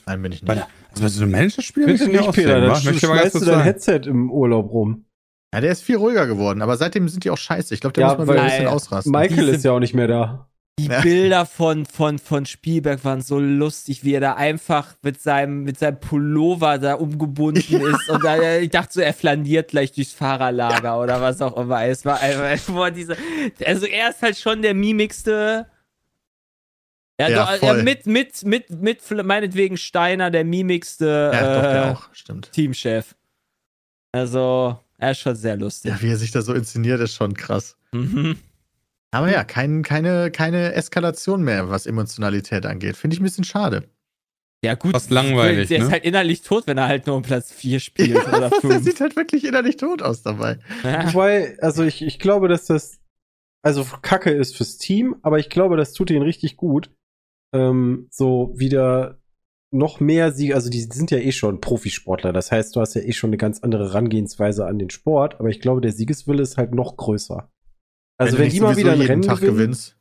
Nein, 0.06 0.21
bin 0.21 0.32
ich 0.32 0.41
nicht. 0.41 0.49
Also 0.49 1.01
bei 1.01 1.08
so 1.08 1.23
einem 1.23 1.32
Managerspiel 1.32 1.86
Bitte 1.86 2.08
nicht, 2.08 2.32
Peter, 2.32 2.62
dann 2.62 2.69
Möchte 2.69 2.91
ich 2.91 3.01
mal 3.03 3.17
ganz 3.17 3.21
schmeißt 3.21 3.36
du 3.36 3.39
dein 3.39 3.47
sagen. 3.47 3.63
Headset 3.63 3.99
im 4.06 4.32
Urlaub 4.32 4.71
rum. 4.71 5.06
Ja, 5.53 5.62
der 5.62 5.71
ist 5.71 5.84
viel 5.84 5.97
ruhiger 5.97 6.25
geworden, 6.25 6.62
aber 6.62 6.77
seitdem 6.77 7.08
sind 7.10 7.23
die 7.25 7.29
auch 7.29 7.38
scheiße. 7.38 7.73
Ich 7.73 7.82
glaube, 7.82 7.93
der 7.93 8.08
Ja, 8.08 8.15
muss 8.15 8.25
mal 8.25 8.34
wieder 8.34 8.43
ein 8.43 8.49
bisschen 8.49 8.67
ausrasten. 8.67 9.12
Michael 9.12 9.49
ist 9.49 9.63
ja 9.63 9.71
auch 9.71 9.79
nicht 9.79 9.93
mehr 9.93 10.08
da. 10.08 10.49
Die 10.80 10.88
Ja. 10.88 11.02
Bilder 11.02 11.46
von, 11.46 11.86
von, 11.86 12.18
von 12.18 12.48
Spielberg 12.48 13.06
waren 13.06 13.22
so 13.22 13.40
lustig, 13.40 14.04
wie 14.04 14.14
er 14.16 14.22
da 14.22 14.34
einfach 14.34 14.96
mit 15.04 15.22
seinem, 15.22 15.64
mit 15.64 15.78
seinem 15.78 16.00
Pullover 16.00 16.80
da 16.80 16.96
umgebunden 16.96 17.60
ist. 17.60 18.10
Und 18.10 18.24
da, 18.24 18.58
ich 18.58 18.72
dachte 18.72 18.94
so, 18.94 19.02
er 19.02 19.14
flaniert 19.14 19.70
gleich 19.70 19.92
durchs 19.92 20.14
Fahrerlager 20.14 21.00
oder 21.00 21.22
was 21.22 21.42
auch 21.44 21.56
immer. 21.58 21.84
Es 21.86 22.06
war 22.06 22.20
einfach 22.20 22.90
diese. 22.96 23.16
Also 23.64 23.86
er 23.86 24.10
ist 24.10 24.22
halt 24.24 24.36
schon 24.38 24.64
der 24.64 24.74
mimigste. 24.74 25.68
Ja, 27.22 27.28
Ja, 27.30 27.46
doch, 27.46 27.58
voll. 27.60 27.78
ja, 27.78 27.84
mit, 27.84 28.08
mit, 28.08 28.44
mit, 28.44 28.70
mit 28.72 29.02
meinetwegen 29.26 29.78
Steiner 29.78 30.32
der 30.32 30.44
mimigste 30.44 31.30
ja, 31.32 31.56
doch, 31.62 31.70
äh, 31.70 31.74
der 31.74 31.92
auch, 31.92 32.10
stimmt. 32.16 32.52
Teamchef. 32.52 33.16
Also, 34.12 34.80
er 34.98 35.12
ist 35.12 35.20
schon 35.20 35.36
sehr 35.36 35.56
lustig. 35.56 35.92
Ja, 35.92 36.02
wie 36.02 36.10
er 36.10 36.18
sich 36.18 36.32
da 36.32 36.42
so 36.42 36.54
inszeniert, 36.54 37.00
ist 37.00 37.14
schon 37.14 37.36
krass. 37.36 37.78
Mhm. 37.92 38.40
Aber 39.13 39.32
ja, 39.32 39.43
kein, 39.43 39.84
keine, 39.84 40.32
keine 40.32 40.73
Eskalation 40.73 41.43
mehr, 41.43 41.69
was 41.69 41.86
Emotionalität 41.86 42.65
angeht. 42.65 42.97
Finde 42.97 43.15
ich 43.15 43.19
ein 43.19 43.23
bisschen 43.23 43.43
schade. 43.43 43.89
Ja, 44.63 44.76
gut. 44.76 44.91
Fast 44.91 45.12
langweilig, 45.12 45.67
Der 45.67 45.80
ne? 45.80 45.86
ist 45.86 45.91
halt 45.91 46.06
innerlich 46.06 46.41
tot, 46.41 46.67
wenn 46.67 46.78
er 46.78 46.88
halt 46.88 47.06
nur 47.06 47.17
um 47.17 47.21
Platz 47.21 47.52
4 47.52 47.80
spielt 47.82 48.28
oder 48.28 48.49
der 48.49 48.52
5. 48.52 48.84
sieht 48.84 49.02
halt 49.02 49.15
wirklich 49.15 49.45
innerlich 49.45 49.78
tot 49.78 50.02
aus 50.02 50.23
dabei. 50.23 50.60
Ja. 50.84 51.13
Wobei, 51.13 51.58
also 51.62 51.84
ich, 51.84 52.02
ich 52.02 52.17
glaube, 52.17 52.47
dass 52.47 52.65
das 52.65 52.99
also 53.63 53.86
Kacke 54.02 54.32
ist 54.32 54.58
fürs 54.58 54.78
Team, 54.78 55.15
aber 55.21 55.39
ich 55.39 55.49
glaube, 55.49 55.78
das 55.78 55.93
tut 55.93 56.12
ihnen 56.12 56.21
richtig 56.21 56.58
gut. 56.58 56.91
Ähm, 57.54 58.08
so 58.12 58.54
wieder 58.56 59.19
noch 59.71 59.99
mehr 59.99 60.32
Siege, 60.32 60.54
also 60.54 60.69
die 60.69 60.82
sind 60.82 61.12
ja 61.12 61.17
eh 61.17 61.32
schon 61.32 61.62
Profisportler, 61.62 62.32
das 62.32 62.52
heißt, 62.52 62.76
du 62.76 62.82
hast 62.82 62.93
ja 62.93 63.02
eh 63.02 63.13
schon 63.13 63.30
eine 63.30 63.38
ganz 63.38 63.60
andere 63.62 63.86
Herangehensweise 63.86 64.67
an 64.67 64.78
den 64.78 64.91
Sport, 64.91 65.39
aber 65.39 65.49
ich 65.49 65.62
glaube, 65.62 65.82
der 65.82 65.91
Siegeswille 65.91 66.43
ist 66.43 66.58
halt 66.58 66.76
noch 66.76 66.95
größer. 66.95 67.49
Also 68.17 68.38
wenn, 68.38 68.45
nicht 68.45 68.56
die 68.56 68.62
mal 68.62 68.78
wieder 68.78 68.91
ein 68.91 68.99
jeden 68.99 69.10
Rennen 69.10 69.21
Tag 69.23 69.39
gewinnen, 69.39 69.58
gewinnst. 69.58 69.97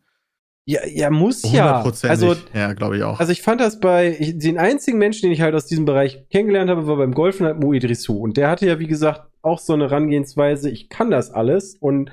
ja, 0.67 0.87
ja, 0.87 1.11
muss 1.11 1.43
ja. 1.51 1.83
Also 2.03 2.35
ja, 2.55 2.73
glaube 2.75 2.97
ich 2.97 3.03
auch. 3.03 3.19
also 3.19 3.33
ich 3.33 3.43
fand 3.43 3.61
das 3.61 3.81
bei, 3.81 4.17
ich, 4.19 4.39
den 4.39 4.59
einzigen 4.59 4.99
Menschen, 4.99 5.23
den 5.23 5.33
ich 5.33 5.41
halt 5.41 5.55
aus 5.55 5.67
diesem 5.67 5.85
Bereich 5.85 6.29
kennengelernt 6.29 6.71
habe, 6.71 6.87
war 6.87 6.97
beim 6.97 7.15
Golfen 7.15 7.47
halt 7.47 7.61
Mo 7.61 7.73
Idrissou. 7.73 8.19
Und 8.19 8.37
der 8.37 8.51
hatte 8.51 8.67
ja, 8.67 8.79
wie 8.79 8.87
gesagt, 8.87 9.31
auch 9.43 9.59
so 9.59 9.73
eine 9.73 9.85
Herangehensweise, 9.85 10.71
ich 10.71 10.89
kann 10.89 11.11
das 11.11 11.31
alles 11.31 11.77
und 11.81 12.11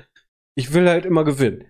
ich 0.56 0.72
will 0.74 0.88
halt 0.88 1.06
immer 1.06 1.24
gewinnen. 1.24 1.64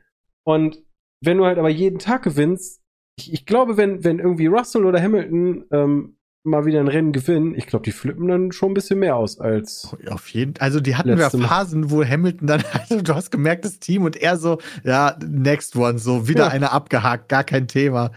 Und 0.45 0.79
wenn 1.23 1.37
du 1.37 1.45
halt 1.45 1.59
aber 1.59 1.69
jeden 1.69 1.99
Tag 1.99 2.23
gewinnst, 2.23 2.81
ich, 3.19 3.33
ich 3.33 3.47
glaube, 3.47 3.77
wenn, 3.77 4.05
wenn 4.05 4.19
irgendwie 4.19 4.47
Russell 4.47 4.87
oder 4.87 5.03
Hamilton 5.03 5.67
ähm, 5.71 6.17
mal 6.43 6.65
wieder 6.65 6.81
ein 6.81 6.89
Rennen 6.89 7.13
gewinnen, 7.13 7.55
ich 7.55 7.67
glaube, 7.67 7.85
die 7.85 7.93
flippen 7.93 8.29
dann 8.29 8.53
schon 8.53 8.71
ein 8.71 8.75
bisschen 8.75 8.99
mehr 8.99 9.17
aus 9.17 9.39
als. 9.39 9.95
Auf 10.09 10.29
jeden 10.29 10.55
Also 10.59 10.81
die 10.81 10.97
hatten 10.97 11.19
ja. 11.19 11.29
Phasen, 11.31 11.91
wo 11.91 12.05
Hamilton 12.05 12.47
dann, 12.47 12.63
also 12.73 13.03
du 13.03 13.15
hast 13.15 13.31
gemerkt, 13.31 13.65
das 13.65 13.79
Team 13.79 14.05
und 14.05 14.17
er 14.17 14.37
so, 14.39 14.59
ja, 14.85 15.17
next 15.27 15.77
one, 15.77 15.99
so 15.99 16.29
wieder 16.29 16.45
Ja. 16.45 16.49
eine 16.49 16.73
abgehakt, 16.73 17.29
gar 17.29 17.45
kein 17.45 17.69
Thema. 17.69 18.11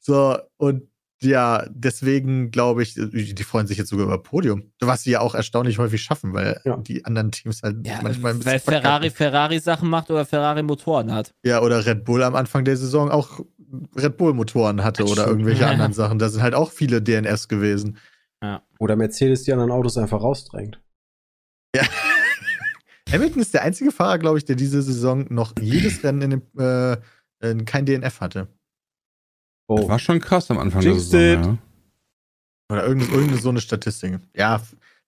So, 0.00 0.38
und 0.56 0.82
ja, 1.20 1.66
deswegen 1.70 2.52
glaube 2.52 2.82
ich, 2.84 2.94
die 2.94 3.42
freuen 3.42 3.66
sich 3.66 3.76
jetzt 3.76 3.88
sogar 3.88 4.06
über 4.06 4.22
Podium. 4.22 4.70
Was 4.80 5.02
sie 5.02 5.10
ja 5.10 5.20
auch 5.20 5.34
erstaunlich 5.34 5.78
häufig 5.78 6.00
schaffen, 6.00 6.32
weil 6.32 6.60
Ja. 6.64 6.76
die 6.76 7.04
anderen 7.04 7.32
Teams 7.32 7.60
halt 7.62 7.84
Ja, 7.84 7.98
manchmal 8.02 8.32
ein 8.34 8.38
bisschen 8.38 8.52
weil 8.52 8.60
Ferrari. 8.60 9.10
Ferrari 9.10 9.58
Sachen 9.58 9.90
macht 9.90 10.10
oder 10.12 10.24
Ferrari 10.24 10.62
Motoren 10.62 11.12
hat. 11.12 11.34
Ja, 11.42 11.60
oder 11.60 11.84
Red 11.84 12.04
Bull 12.04 12.22
am 12.22 12.36
Anfang 12.36 12.64
der 12.64 12.76
Saison 12.76 13.10
auch 13.10 13.40
Red 13.96 14.16
Bull-Motoren 14.16 14.82
hatte 14.84 15.02
oder 15.04 15.12
Stimmt. 15.12 15.28
irgendwelche 15.28 15.62
Ja. 15.62 15.68
anderen 15.70 15.92
Sachen. 15.92 16.18
Da 16.18 16.28
sind 16.28 16.42
halt 16.42 16.54
auch 16.54 16.70
viele 16.72 17.02
DNS 17.02 17.48
gewesen. 17.48 17.98
Oder 18.78 18.94
Mercedes 18.96 19.42
die 19.42 19.52
anderen 19.52 19.72
Autos 19.72 19.98
einfach 19.98 20.20
rausdrängt. 20.22 20.80
Hamilton 23.10 23.40
ist 23.42 23.54
der 23.54 23.62
einzige 23.62 23.90
Fahrer, 23.90 24.18
glaube 24.18 24.38
ich, 24.38 24.44
der 24.44 24.56
diese 24.56 24.82
Saison 24.82 25.26
noch 25.30 25.52
jedes 25.60 26.02
Rennen 26.04 26.22
in 26.22 26.30
dem, 26.30 26.42
äh, 26.58 26.96
in 27.40 27.64
kein 27.64 27.86
DNF 27.86 28.20
hatte. 28.20 28.48
Das 29.68 29.80
Oh. 29.84 29.88
war 29.88 29.98
schon 29.98 30.20
krass 30.20 30.50
am 30.50 30.58
Anfang 30.58 30.80
der 30.82 30.92
Jinxed 30.92 31.10
Saison. 31.10 31.40
it. 31.42 31.46
Ja. 31.46 31.58
Oder 32.76 32.82
irgendeine, 32.86 33.12
irgendeine 33.12 33.40
so 33.40 33.48
eine 33.48 33.60
Statistik. 33.60 34.18
Ja, 34.36 34.60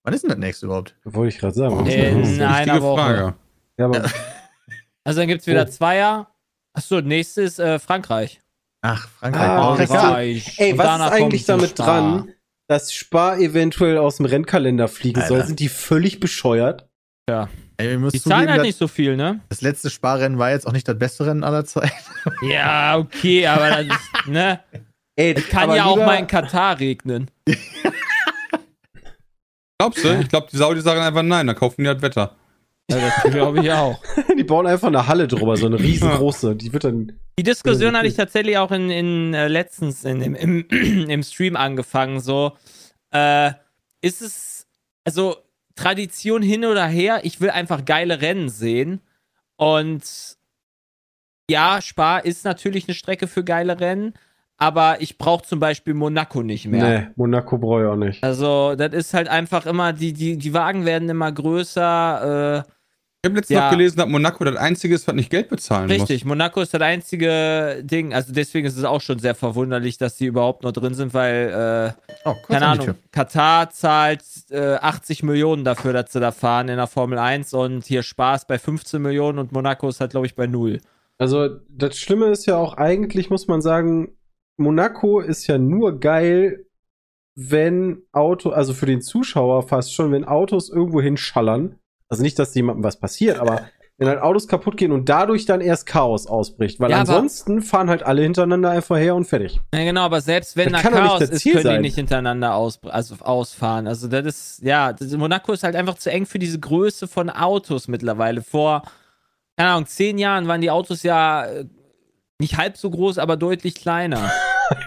wann 0.03 0.13
ist 0.13 0.21
denn 0.23 0.29
das 0.29 0.39
nächste 0.39 0.65
überhaupt? 0.65 0.95
Wollte 1.03 1.33
ich 1.35 1.39
gerade 1.39 1.53
sagen. 1.55 1.75
Oh, 1.79 1.85
Äh, 1.85 2.19
das 2.19 2.29
ist 2.29 2.39
eine 2.41 2.51
nein, 2.51 2.69
aber 2.69 2.95
Frage. 2.95 3.35
Ja, 3.77 3.85
aber 3.85 4.03
Also 5.03 5.19
dann 5.19 5.27
gibt's 5.27 5.47
wieder 5.47 5.65
Oh. 5.67 5.69
Zweier. 5.69 6.27
Achso, 6.73 7.01
nächstes 7.01 7.59
äh, 7.59 7.79
Frankreich. 7.79 8.41
Ach, 8.81 9.07
Frankreich. 9.19 9.41
Ah, 9.49 9.71
Oh, 9.73 9.75
Frankreich. 9.75 10.59
Ey, 10.59 10.77
was 10.77 10.95
ist 10.95 11.11
eigentlich 11.11 11.45
damit 11.45 11.77
dran, 11.77 12.31
dass 12.67 12.93
Spar 12.93 13.37
eventuell 13.37 13.97
aus 13.97 14.17
dem 14.17 14.25
Rennkalender 14.25 14.87
fliegen 14.87 15.21
soll? 15.21 15.37
Alter. 15.37 15.47
Sind 15.47 15.59
die 15.59 15.69
völlig 15.69 16.19
bescheuert? 16.19 16.87
Ey, 17.77 17.93
ich 17.93 17.97
muss 17.99 18.11
Die 18.11 18.19
zugeben, 18.19 18.37
zahlen 18.39 18.49
halt 18.49 18.59
das, 18.59 18.65
nicht 18.67 18.77
so 18.77 18.87
viel, 18.89 19.15
ne? 19.15 19.39
das 19.49 19.61
letzte 19.61 19.89
Sparrennen 19.89 20.37
war 20.37 20.51
jetzt 20.51 20.67
auch 20.67 20.73
nicht 20.73 20.85
das 20.87 20.97
beste 20.99 21.25
Rennen 21.25 21.43
aller 21.43 21.63
Zeiten. 21.65 21.91
Ja, 22.41 22.97
okay, 22.97 23.47
aber 23.47 23.69
das 23.69 23.85
ist, 23.85 24.27
ne? 24.27 24.59
Ey, 25.15 25.33
Es 25.33 25.47
kann 25.47 25.73
ja 25.73 25.85
auch 25.85 25.97
mal 25.97 26.15
in 26.15 26.27
Katar 26.27 26.77
regnen. 26.79 27.31
Glaubst 29.79 30.03
du? 30.03 30.19
Ich 30.19 30.29
glaube, 30.29 30.47
die 30.51 30.57
Saudi 30.57 30.81
sagen 30.81 31.01
einfach 31.01 31.23
nein, 31.23 31.47
dann 31.47 31.55
kaufen 31.55 31.83
die 31.83 31.87
halt 31.87 32.01
Wetter. 32.01 32.35
Ja, 32.91 33.11
das 33.23 33.31
glaube 33.31 33.61
ich 33.61 33.71
auch. 33.71 33.99
Die 34.37 34.43
bauen 34.43 34.67
einfach 34.67 34.87
eine 34.87 35.07
Halle 35.07 35.27
drüber, 35.27 35.57
so 35.57 35.65
eine 35.65 35.79
riesengroße. 35.79 36.55
Die 36.55 36.71
wird 36.73 36.83
dann. 36.83 37.13
Die 37.39 37.43
Diskussion 37.43 37.95
hatte 37.95 38.07
ich 38.07 38.15
tatsächlich 38.15 38.57
auch 38.57 38.71
in, 38.71 38.89
in 38.89 39.33
äh, 39.33 39.47
letztens 39.47 40.03
in, 40.03 40.21
im, 40.21 40.35
im, 40.35 40.67
im 41.09 41.23
Stream 41.23 41.55
angefangen. 41.55 42.19
So, 42.19 42.53
äh, 43.11 43.51
ist 44.01 44.21
es, 44.21 44.67
also 45.03 45.37
Tradition 45.75 46.41
hin 46.41 46.65
oder 46.65 46.85
her, 46.85 47.21
ich 47.23 47.41
will 47.41 47.49
einfach 47.49 47.85
geile 47.85 48.21
Rennen 48.21 48.49
sehen. 48.49 49.01
Und 49.55 50.03
ja, 51.49 51.81
Spa 51.81 52.17
ist 52.17 52.45
natürlich 52.45 52.87
eine 52.87 52.95
Strecke 52.95 53.27
für 53.27 53.43
geile 53.43 53.79
Rennen, 53.79 54.13
aber 54.57 55.01
ich 55.01 55.17
brauche 55.17 55.45
zum 55.45 55.59
Beispiel 55.59 55.93
Monaco 55.93 56.43
nicht 56.43 56.67
mehr. 56.67 56.99
Nee, 56.99 57.07
Monaco 57.15 57.57
brauche 57.57 57.81
ich 57.81 57.87
auch 57.87 57.95
nicht. 57.95 58.23
Also, 58.23 58.75
das 58.75 58.93
ist 58.93 59.13
halt 59.13 59.27
einfach 59.27 59.65
immer, 59.65 59.93
die, 59.93 60.13
die, 60.13 60.37
die 60.37 60.53
Wagen 60.53 60.85
werden 60.85 61.09
immer 61.09 61.31
größer. 61.31 62.65
Äh, 62.67 62.71
Ich 63.23 63.29
habe 63.29 63.35
letztens 63.37 63.55
Ja. 63.55 63.65
noch 63.65 63.77
gelesen, 63.77 63.97
dass 63.97 64.07
Monaco 64.07 64.43
das 64.45 64.55
einzige 64.55 64.95
ist, 64.95 65.07
was 65.07 65.13
nicht 65.13 65.29
Geld 65.29 65.47
bezahlen 65.47 65.91
Richtig, 65.91 66.25
Monaco 66.25 66.59
ist 66.59 66.73
das 66.73 66.81
einzige 66.81 67.83
Ding. 67.83 68.15
Also 68.15 68.33
deswegen 68.33 68.65
ist 68.65 68.75
es 68.77 68.83
auch 68.83 68.99
schon 68.99 69.19
sehr 69.19 69.35
verwunderlich, 69.35 69.99
dass 69.99 70.15
die 70.15 70.25
überhaupt 70.25 70.63
noch 70.63 70.71
drin 70.71 70.95
sind, 70.95 71.13
weil, 71.13 71.93
äh, 71.95 72.17
Oh, 72.25 72.33
keine 72.47 72.65
Ahnung. 72.65 72.95
Katar 73.11 73.69
zahlt 73.69 74.23
äh, 74.49 74.73
80 74.73 75.21
Millionen 75.21 75.63
dafür, 75.63 75.93
dass 75.93 76.11
sie 76.11 76.19
da 76.19 76.31
fahren 76.31 76.67
in 76.69 76.77
der 76.77 76.87
Formel 76.87 77.19
1 77.19 77.53
und 77.53 77.85
hier 77.85 78.01
Spaß 78.01 78.47
bei 78.47 78.57
15 78.57 78.99
Millionen 78.99 79.37
und 79.37 79.51
Monaco 79.51 79.87
ist 79.87 80.01
halt, 80.01 80.11
glaube 80.11 80.25
ich, 80.25 80.33
bei 80.33 80.47
null. 80.47 80.81
Also, 81.19 81.59
das 81.69 81.99
Schlimme 81.99 82.25
ist 82.29 82.47
ja 82.47 82.57
auch, 82.57 82.73
eigentlich 82.77 83.29
muss 83.29 83.47
man 83.47 83.61
sagen, 83.61 84.17
Monaco 84.57 85.19
ist 85.19 85.45
ja 85.45 85.59
nur 85.59 85.99
geil, 85.99 86.65
wenn 87.35 88.01
Auto, 88.11 88.49
also 88.49 88.73
für 88.73 88.87
den 88.87 89.01
Zuschauer 89.01 89.67
fast 89.67 89.93
schon, 89.93 90.11
wenn 90.11 90.25
Autos 90.25 90.69
irgendwo 90.69 91.01
hinschallern. 91.01 91.75
Also 92.11 92.21
nicht, 92.23 92.37
dass 92.37 92.53
jemandem 92.53 92.83
was 92.83 92.99
passiert, 92.99 93.39
aber 93.39 93.61
wenn 93.97 94.07
halt 94.07 94.21
Autos 94.21 94.47
kaputt 94.47 94.77
gehen 94.77 94.91
und 94.91 95.09
dadurch 95.09 95.45
dann 95.45 95.61
erst 95.61 95.85
Chaos 95.85 96.27
ausbricht. 96.27 96.79
Weil 96.79 96.91
Ja, 96.91 96.99
ansonsten 96.99 97.61
fahren 97.61 97.89
halt 97.89 98.03
alle 98.03 98.21
hintereinander 98.23 98.69
einfach 98.71 98.97
her 98.97 99.15
und 99.15 99.25
fertig. 99.25 99.59
Ja, 99.73 99.83
genau, 99.83 100.01
aber 100.01 100.21
selbst 100.21 100.57
wenn 100.57 100.73
Das 100.73 100.81
da 100.81 100.89
Chaos 100.89 101.21
ist, 101.21 101.39
Ziel 101.41 101.53
können 101.53 101.63
die 101.63 101.69
sein. 101.69 101.81
nicht 101.81 101.95
hintereinander 101.95 102.55
aus, 102.55 102.79
also 102.83 103.15
ausfahren. 103.21 103.87
Also 103.87 104.07
das 104.07 104.25
ist, 104.25 104.63
ja, 104.63 104.91
das, 104.93 105.11
Monaco 105.11 105.53
ist 105.53 105.63
halt 105.63 105.75
einfach 105.75 105.95
zu 105.95 106.11
eng 106.11 106.25
für 106.25 106.39
diese 106.39 106.59
Größe 106.59 107.07
von 107.07 107.29
Autos 107.29 107.87
mittlerweile. 107.87 108.41
Vor, 108.41 108.83
keine 109.55 109.69
Ahnung, 109.71 109.85
zehn 109.85 110.17
Jahren 110.17 110.47
waren 110.47 110.61
die 110.61 110.71
Autos 110.71 111.03
ja 111.03 111.45
äh, 111.45 111.65
nicht 112.39 112.57
halb 112.57 112.77
so 112.77 112.89
groß, 112.89 113.19
aber 113.19 113.37
deutlich 113.37 113.75
kleiner. 113.75 114.31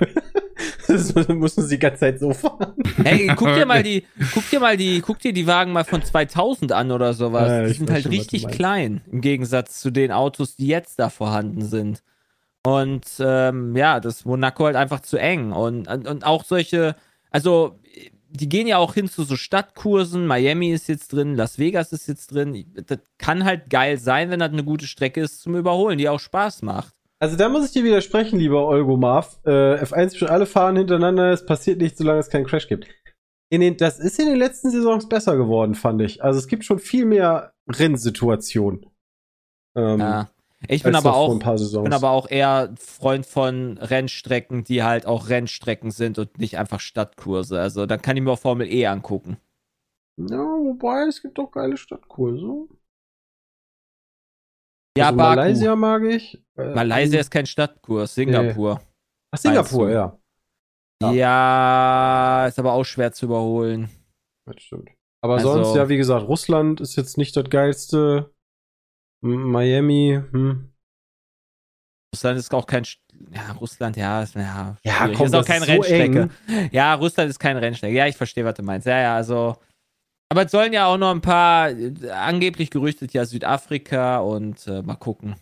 Das 0.86 1.14
müssen 1.28 1.62
sie 1.62 1.76
die 1.76 1.78
ganze 1.78 2.00
Zeit 2.00 2.20
so 2.20 2.32
fahren. 2.32 2.74
Hey, 3.02 3.30
guck 3.34 3.54
dir 3.54 3.66
mal 3.66 3.82
die, 3.84 4.04
guck 4.32 4.48
dir 4.50 4.60
mal 4.60 4.76
die, 4.76 5.00
guck 5.00 5.18
dir 5.18 5.32
die 5.32 5.46
Wagen 5.46 5.72
mal 5.72 5.84
von 5.84 6.02
2000 6.02 6.72
an 6.72 6.90
oder 6.90 7.14
sowas. 7.14 7.48
Ja, 7.48 7.66
die 7.66 7.72
sind 7.72 7.90
halt 7.90 8.02
schon, 8.02 8.12
richtig 8.12 8.48
klein 8.48 9.00
im 9.10 9.20
Gegensatz 9.20 9.80
zu 9.80 9.90
den 9.90 10.12
Autos, 10.12 10.56
die 10.56 10.66
jetzt 10.66 10.98
da 10.98 11.08
vorhanden 11.08 11.64
sind. 11.64 12.02
Und 12.66 13.06
ähm, 13.18 13.76
ja, 13.76 14.00
das 14.00 14.24
Monaco 14.24 14.64
halt 14.64 14.76
einfach 14.76 15.00
zu 15.00 15.16
eng 15.18 15.52
und, 15.52 15.88
und, 15.88 16.06
und 16.06 16.24
auch 16.24 16.44
solche, 16.44 16.96
also 17.30 17.78
die 18.34 18.48
gehen 18.48 18.66
ja 18.66 18.78
auch 18.78 18.94
hin 18.94 19.08
zu 19.08 19.22
so 19.22 19.36
Stadtkursen. 19.36 20.26
Miami 20.26 20.72
ist 20.72 20.88
jetzt 20.88 21.12
drin, 21.12 21.36
Las 21.36 21.58
Vegas 21.58 21.92
ist 21.92 22.08
jetzt 22.08 22.32
drin. 22.32 22.66
Das 22.86 22.98
kann 23.16 23.44
halt 23.44 23.70
geil 23.70 23.96
sein, 23.98 24.30
wenn 24.30 24.40
das 24.40 24.50
eine 24.50 24.64
gute 24.64 24.86
Strecke 24.86 25.20
ist 25.20 25.40
zum 25.40 25.54
Überholen, 25.54 25.98
die 25.98 26.08
auch 26.08 26.18
Spaß 26.18 26.62
macht. 26.62 26.93
Also 27.24 27.38
da 27.38 27.48
muss 27.48 27.64
ich 27.64 27.72
dir 27.72 27.84
widersprechen, 27.84 28.38
lieber 28.38 28.68
Olgo 28.68 28.98
Marv. 28.98 29.40
Äh, 29.46 29.82
F1 29.82 30.14
schon 30.14 30.28
alle 30.28 30.44
fahren 30.44 30.76
hintereinander, 30.76 31.32
es 31.32 31.46
passiert 31.46 31.80
nicht, 31.80 31.96
solange 31.96 32.20
es 32.20 32.28
keinen 32.28 32.44
Crash 32.44 32.68
gibt. 32.68 32.86
In 33.50 33.62
den, 33.62 33.78
das 33.78 33.98
ist 33.98 34.18
in 34.20 34.26
den 34.26 34.36
letzten 34.36 34.70
Saisons 34.70 35.08
besser 35.08 35.34
geworden, 35.38 35.74
fand 35.74 36.02
ich. 36.02 36.22
Also 36.22 36.38
es 36.38 36.48
gibt 36.48 36.66
schon 36.66 36.78
viel 36.78 37.06
mehr 37.06 37.54
Rennsituationen. 37.66 38.84
Ähm, 39.74 40.00
Ja. 40.00 40.28
Ich 40.68 40.82
bin 40.82 40.94
aber 40.94 41.14
auch 41.14 41.38
bin 41.38 41.92
aber 41.94 42.10
auch 42.10 42.28
eher 42.28 42.74
Freund 42.78 43.24
von 43.24 43.78
Rennstrecken, 43.78 44.64
die 44.64 44.82
halt 44.82 45.06
auch 45.06 45.30
Rennstrecken 45.30 45.90
sind 45.90 46.18
und 46.18 46.38
nicht 46.38 46.58
einfach 46.58 46.80
Stadtkurse. 46.80 47.58
Also 47.58 47.86
dann 47.86 48.02
kann 48.02 48.18
ich 48.18 48.22
mir 48.22 48.32
auch 48.32 48.38
Formel 48.38 48.70
E 48.70 48.86
angucken. 48.86 49.38
ja, 50.18 50.36
wobei, 50.36 51.06
es 51.08 51.22
gibt 51.22 51.38
auch 51.38 51.50
geile 51.50 51.78
Stadtkurse. 51.78 52.68
Ja, 54.96 55.06
also 55.06 55.16
Baku. 55.16 55.36
Malaysia 55.36 55.76
mag 55.76 56.02
ich. 56.04 56.42
Äh, 56.56 56.74
Malaysia 56.74 57.18
ist 57.20 57.30
kein 57.30 57.46
Stadtkurs, 57.46 58.14
Singapur. 58.14 58.80
Ach, 59.32 59.38
Singapur, 59.38 59.90
ja. 59.90 60.18
Ja. 61.02 61.12
Ja. 61.12 62.46
ist 62.46 62.58
aber 62.58 62.72
auch 62.72 62.84
schwer 62.84 63.12
zu 63.12 63.26
überholen. 63.26 63.90
Das 64.46 64.62
stimmt. 64.62 64.90
Aber 65.22 65.34
Also- 65.34 65.52
sonst, 65.54 65.74
ja, 65.76 65.88
wie 65.88 65.96
gesagt, 65.96 66.26
Russland 66.28 66.80
ist 66.80 66.96
jetzt 66.96 67.18
nicht 67.18 67.36
das 67.36 67.48
geilste. 67.50 68.30
Miami, 69.22 70.20
hm. 70.30 70.70
Russland 72.14 72.38
ist 72.38 72.52
auch 72.54 72.66
kein. 72.66 72.84
St- 72.84 72.98
Ja, 73.32 73.52
Russland, 73.52 73.96
ja, 73.96 74.22
ist, 74.22 74.34
ja, 74.34 74.76
Ja, 74.84 75.08
komm, 75.14 75.26
ist 75.26 75.34
auch 75.34 75.40
ist 75.40 75.46
so 75.48 75.64
Rennstrecke. 75.64 76.30
Ja, 76.72 76.94
Russland 76.94 77.30
ist 77.30 77.38
keine 77.38 77.60
Rennstrecke. 77.62 77.94
Ja, 77.96 78.06
ich 78.06 78.16
verstehe, 78.16 78.44
was 78.44 78.54
du 78.54 78.62
meinst. 78.62 78.86
Ja, 78.86 79.00
ja, 79.00 79.16
also. 79.16 79.56
Aber 80.34 80.46
es 80.46 80.50
sollen 80.50 80.72
ja 80.72 80.86
auch 80.86 80.98
noch 80.98 81.12
ein 81.12 81.20
paar, 81.20 81.70
äh, 81.70 82.10
angeblich 82.10 82.70
gerüchtet 82.70 83.12
ja 83.12 83.24
Südafrika 83.24 84.18
und 84.18 84.66
äh, 84.66 84.82
mal 84.82 84.96
gucken, 84.96 85.36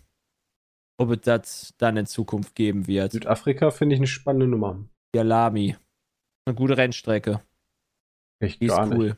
ob 0.98 1.12
es 1.12 1.20
das 1.22 1.74
dann 1.78 1.96
in 1.96 2.04
Zukunft 2.04 2.54
geben 2.54 2.86
wird. 2.86 3.12
Südafrika 3.12 3.70
finde 3.70 3.94
ich 3.94 4.00
eine 4.00 4.06
spannende 4.06 4.46
Nummer. 4.46 4.84
Yalami. 5.16 5.76
Eine 6.44 6.54
gute 6.54 6.76
Rennstrecke. 6.76 7.40
Echt 8.38 8.60
Die 8.60 8.66
ist 8.66 8.76
gar 8.76 8.92
cool. 8.92 9.06
nicht. 9.06 9.16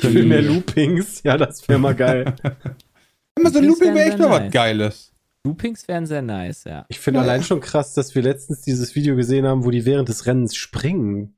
Viel 0.00 0.26
mehr 0.26 0.42
Loopings, 0.42 1.22
ja, 1.22 1.36
das 1.36 1.68
wäre 1.68 1.78
mal 1.78 1.94
geil. 1.94 2.34
Immer 3.38 3.50
so 3.52 3.58
ein 3.60 3.64
Loopings 3.64 3.78
Looping 3.78 3.94
wäre 3.94 4.08
echt 4.08 4.18
mal 4.18 4.30
was. 4.30 4.50
Geiles. 4.50 5.12
Loopings 5.44 5.86
wären 5.86 6.06
sehr 6.06 6.22
nice, 6.22 6.64
ja. 6.64 6.84
Ich 6.88 6.98
finde 6.98 7.20
allein 7.20 7.44
schon 7.44 7.60
krass, 7.60 7.94
dass 7.94 8.16
wir 8.16 8.22
letztens 8.22 8.62
dieses 8.62 8.96
Video 8.96 9.14
gesehen 9.14 9.46
haben, 9.46 9.64
wo 9.64 9.70
die 9.70 9.84
während 9.84 10.08
des 10.08 10.26
Rennens 10.26 10.56
springen. 10.56 11.36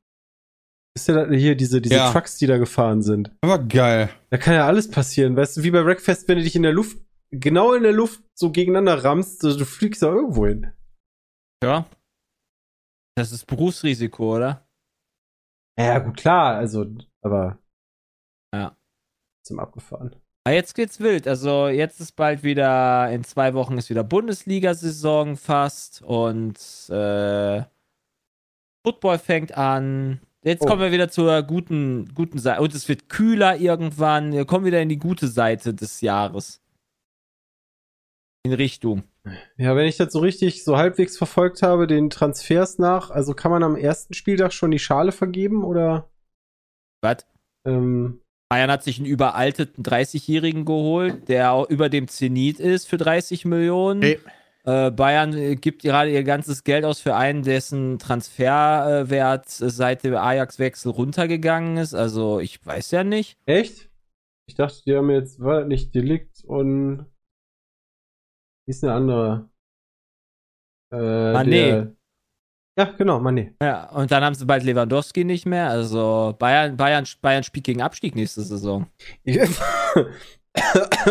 Ist 0.98 1.06
ja 1.06 1.30
hier 1.30 1.54
diese, 1.54 1.80
diese 1.80 1.94
Ja. 1.94 2.10
Trucks, 2.10 2.38
die 2.38 2.46
da 2.48 2.58
gefahren 2.58 3.02
sind. 3.02 3.30
Aber 3.40 3.58
geil. 3.60 4.10
Da 4.30 4.36
kann 4.36 4.54
ja 4.54 4.66
alles 4.66 4.90
passieren. 4.90 5.36
Weißt 5.36 5.56
du, 5.56 5.62
wie 5.62 5.70
bei 5.70 5.84
Wreckfest, 5.84 6.26
wenn 6.26 6.38
du 6.38 6.42
dich 6.44 6.56
in 6.56 6.64
der 6.64 6.72
Luft, 6.72 6.98
genau 7.30 7.72
in 7.74 7.84
der 7.84 7.92
Luft 7.92 8.20
so 8.34 8.50
gegeneinander 8.50 9.04
rammst, 9.04 9.44
du, 9.44 9.56
du 9.56 9.64
fliegst 9.64 10.02
da 10.02 10.08
irgendwo 10.08 10.46
hin. 10.46 10.72
Ja. 11.62 11.86
Das 13.16 13.30
ist 13.30 13.46
Berufsrisiko, 13.46 14.36
oder? 14.36 14.66
Ja, 15.78 16.00
gut, 16.00 16.16
klar, 16.16 16.56
also, 16.56 16.84
aber. 17.22 17.58
Ja. 18.52 18.76
Zum 19.44 19.60
Abgefahren. 19.60 20.16
Aber 20.44 20.54
jetzt 20.54 20.74
geht's 20.74 20.98
wild. 20.98 21.28
Also 21.28 21.68
jetzt 21.68 22.00
ist 22.00 22.12
bald 22.16 22.42
wieder, 22.42 23.08
in 23.12 23.22
zwei 23.22 23.54
Wochen 23.54 23.78
ist 23.78 23.88
wieder 23.88 24.02
Bundesliga-Saison 24.02 25.36
fast 25.36 26.02
und 26.02 26.58
äh, 26.90 27.62
Football 28.84 29.18
fängt 29.18 29.56
an. 29.56 30.20
Jetzt 30.48 30.62
Oh. 30.62 30.66
kommen 30.66 30.80
wir 30.80 30.92
wieder 30.92 31.10
zur 31.10 31.42
guten, 31.42 32.12
guten 32.14 32.38
Seite. 32.38 32.62
Und 32.62 32.74
es 32.74 32.88
wird 32.88 33.08
kühler 33.10 33.56
irgendwann. 33.58 34.32
Wir 34.32 34.46
kommen 34.46 34.64
wieder 34.64 34.80
in 34.80 34.88
die 34.88 34.98
gute 34.98 35.28
Seite 35.28 35.74
des 35.74 36.00
Jahres. 36.00 36.62
In 38.44 38.54
Richtung. 38.54 39.02
Ja, 39.58 39.76
wenn 39.76 39.86
ich 39.86 39.98
das 39.98 40.10
so 40.12 40.20
richtig, 40.20 40.64
so 40.64 40.78
halbwegs 40.78 41.18
verfolgt 41.18 41.60
habe, 41.62 41.86
den 41.86 42.08
Transfers 42.08 42.78
nach, 42.78 43.10
also 43.10 43.34
kann 43.34 43.50
man 43.50 43.62
am 43.62 43.76
ersten 43.76 44.14
Spieltag 44.14 44.54
schon 44.54 44.70
die 44.70 44.78
Schale 44.78 45.12
vergeben 45.12 45.64
oder? 45.64 46.08
Was? 47.02 47.26
Ähm, 47.66 48.22
Bayern 48.48 48.70
hat 48.70 48.84
sich 48.84 48.96
einen 48.96 49.06
überalteten 49.06 49.84
30-Jährigen 49.84 50.64
geholt, 50.64 51.28
der 51.28 51.52
auch 51.52 51.68
über 51.68 51.90
dem 51.90 52.08
Zenit 52.08 52.58
ist 52.58 52.88
für 52.88 52.96
30 52.96 53.44
Millionen. 53.44 54.00
Hey. 54.00 54.18
Äh, 54.64 54.90
Bayern 54.90 55.32
äh, 55.34 55.56
gibt 55.56 55.82
gerade 55.82 56.10
ihr 56.10 56.24
ganzes 56.24 56.64
Geld 56.64 56.84
aus 56.84 57.00
für 57.00 57.14
einen, 57.16 57.42
dessen 57.42 57.98
Transferwert 57.98 59.46
äh, 59.46 59.70
seit 59.70 60.04
dem 60.04 60.14
Ajax-Wechsel 60.14 60.90
runtergegangen 60.92 61.76
ist. 61.78 61.94
Also 61.94 62.40
ich 62.40 62.64
weiß 62.64 62.90
ja 62.90 63.04
nicht. 63.04 63.38
echt? 63.46 63.88
Ich 64.48 64.54
dachte, 64.54 64.82
die 64.86 64.96
haben 64.96 65.10
jetzt, 65.10 65.40
war 65.40 65.60
das 65.60 65.68
nicht 65.68 65.94
Delikt 65.94 66.42
und 66.44 67.04
wie 68.66 68.70
ist 68.70 68.82
eine 68.82 68.94
andere? 68.94 69.50
Äh, 70.90 70.96
Mané. 70.96 71.44
der- 71.50 71.94
Ja, 72.78 72.84
genau, 72.96 73.18
Mané. 73.20 73.54
Ja, 73.62 73.90
und 73.90 74.10
dann 74.10 74.24
haben 74.24 74.34
sie 74.34 74.46
bald 74.46 74.64
Lewandowski 74.64 75.24
nicht 75.24 75.44
mehr. 75.44 75.68
Also 75.68 76.34
Bayern, 76.38 76.78
Bayern, 76.78 77.04
Bayern 77.20 77.44
spielt 77.44 77.66
gegen 77.66 77.82
Abstieg 77.82 78.14
nächste 78.14 78.40
Saison. 78.40 78.86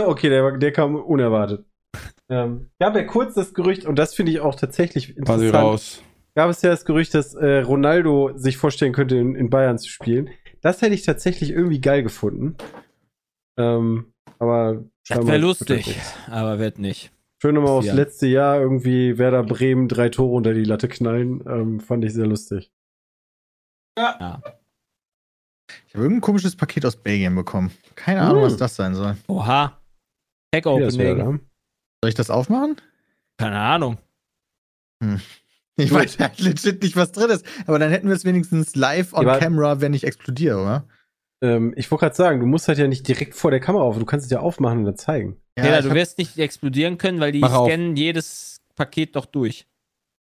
okay, 0.05 0.29
der, 0.29 0.57
der 0.57 0.71
kam 0.71 0.95
unerwartet. 0.95 1.66
Ähm, 2.29 2.69
gab 2.79 2.95
ja 2.95 3.03
kurz 3.03 3.33
das 3.35 3.53
Gerücht, 3.53 3.85
und 3.85 3.97
das 3.97 4.13
finde 4.13 4.31
ich 4.31 4.39
auch 4.41 4.55
tatsächlich 4.55 5.15
interessant. 5.17 5.53
raus. 5.53 6.01
gab 6.35 6.49
es 6.49 6.61
ja 6.61 6.69
das 6.69 6.85
Gerücht, 6.85 7.13
dass 7.13 7.33
äh, 7.35 7.59
Ronaldo 7.59 8.31
sich 8.35 8.57
vorstellen 8.57 8.93
könnte, 8.93 9.15
in, 9.17 9.35
in 9.35 9.49
Bayern 9.49 9.77
zu 9.77 9.89
spielen. 9.89 10.29
Das 10.61 10.81
hätte 10.81 10.93
ich 10.95 11.03
tatsächlich 11.03 11.51
irgendwie 11.51 11.79
geil 11.81 12.03
gefunden. 12.03 12.55
Ähm, 13.57 14.13
aber 14.39 14.83
Das 15.07 15.25
wäre 15.25 15.37
lustig, 15.37 15.95
aber 16.29 16.59
wird 16.59 16.79
nicht. 16.79 17.11
Schön 17.41 17.53
nochmal 17.55 17.71
aufs 17.71 17.87
Ja. 17.87 17.93
letzte 17.93 18.27
Jahr 18.27 18.59
irgendwie 18.59 19.17
Werder 19.19 19.43
Bremen 19.43 19.87
drei 19.87 20.09
Tore 20.09 20.33
unter 20.35 20.53
die 20.53 20.63
Latte 20.63 20.87
knallen. 20.87 21.43
Ähm, 21.47 21.79
fand 21.79 22.03
ich 22.03 22.13
sehr 22.13 22.25
lustig. 22.25 22.71
Ich 23.95 24.03
habe 24.03 24.43
irgendein 25.93 26.21
komisches 26.21 26.55
Paket 26.55 26.85
aus 26.85 26.95
Belgien 26.95 27.35
bekommen. 27.35 27.71
Keine 27.95 28.21
Ahnung, 28.21 28.37
Hm. 28.37 28.43
was 28.43 28.57
das 28.57 28.75
sein 28.75 28.93
soll. 28.95 29.15
Oha. 29.27 29.79
Tech 30.51 30.65
Opening. 30.65 31.39
Soll 32.03 32.09
ich 32.09 32.15
das 32.15 32.29
aufmachen? 32.29 32.77
Keine 33.37 33.59
Ahnung. 33.59 33.97
Ich 35.77 35.91
weiß 35.91 36.17
halt 36.19 36.39
legit 36.39 36.81
nicht, 36.81 36.95
was 36.95 37.11
drin 37.11 37.29
ist. 37.29 37.45
Aber 37.67 37.79
dann 37.79 37.91
hätten 37.91 38.07
wir 38.07 38.15
es 38.15 38.25
wenigstens 38.25 38.75
live 38.75 39.13
on 39.13 39.23
Ja, 39.25 39.31
aber- 39.33 39.39
camera, 39.39 39.81
wenn 39.81 39.93
ich 39.93 40.03
explodiere, 40.03 40.61
oder? 40.61 40.87
Ähm, 41.43 41.73
ich 41.77 41.91
wollte 41.91 42.05
gerade 42.05 42.15
sagen, 42.15 42.39
du 42.39 42.47
musst 42.47 42.67
halt 42.67 42.79
ja 42.79 42.87
nicht 42.87 43.07
direkt 43.07 43.35
vor 43.35 43.51
der 43.51 43.59
Kamera 43.59 43.83
auf. 43.83 43.99
Du 43.99 44.05
kannst 44.05 44.25
es 44.25 44.31
ja 44.31 44.39
aufmachen 44.39 44.79
und 44.79 44.85
dann 44.85 44.97
zeigen. 44.97 45.39
Ja, 45.57 45.77
ich 45.79 45.85
du 45.85 45.93
wirst 45.93 46.17
nicht 46.17 46.37
explodieren 46.39 46.97
können, 46.97 47.19
weil 47.19 47.31
die 47.31 47.39
Mach 47.39 47.53
auf. 47.53 47.67
scannen 47.69 47.95
jedes 47.95 48.59
Paket 48.75 49.15
doch 49.15 49.25
durch. 49.27 49.67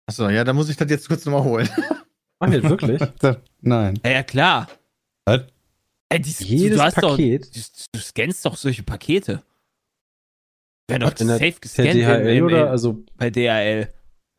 Achso, 0.07 0.29
ja, 0.29 0.43
dann 0.43 0.57
muss 0.57 0.69
ich 0.69 0.77
das 0.77 0.91
jetzt 0.91 1.07
kurz 1.09 1.25
nochmal 1.25 1.45
holen. 1.45 1.69
Ach, 2.41 2.51
jetzt 2.53 2.69
wirklich? 2.69 3.01
Nein. 3.61 3.99
Ja, 4.05 4.11
ja 4.11 4.23
klar. 4.25 4.69
Was? 5.25 5.43
Ey, 6.09 6.21
die, 6.21 6.31
Jedes 6.45 6.79
du, 6.79 6.85
hast 6.85 6.95
Paket? 6.97 7.47
Doch, 7.47 7.53
du, 7.53 7.61
du 7.93 7.99
scannst 8.01 8.45
doch 8.45 8.57
solche 8.57 8.83
Pakete. 8.83 9.43
Werden 10.89 11.01
doch 11.03 11.19
In 11.21 11.29
der- 11.29 11.39
safe 11.39 11.53
Per 11.53 11.61
gescannt 11.61 11.95
DHL 11.95 12.27
im, 12.29 12.37
im, 12.39 12.45
oder? 12.45 12.71
Also, 12.71 13.05
bei 13.17 13.31
DHL. 13.31 13.89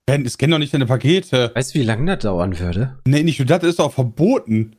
Ben, 0.06 0.26
es 0.26 0.38
kennen 0.38 0.52
doch 0.52 0.60
nicht 0.60 0.74
deine 0.74 0.86
Pakete. 0.86 1.52
weißt 1.56 1.74
du, 1.74 1.80
wie 1.80 1.84
lange 1.84 2.06
das 2.16 2.24
dauern 2.24 2.58
würde? 2.60 3.00
Nee, 3.08 3.24
nicht 3.24 3.39
nur 3.39 3.48
das, 3.48 3.64
ist 3.64 3.80
auch 3.80 3.91
verboten. 3.93 4.76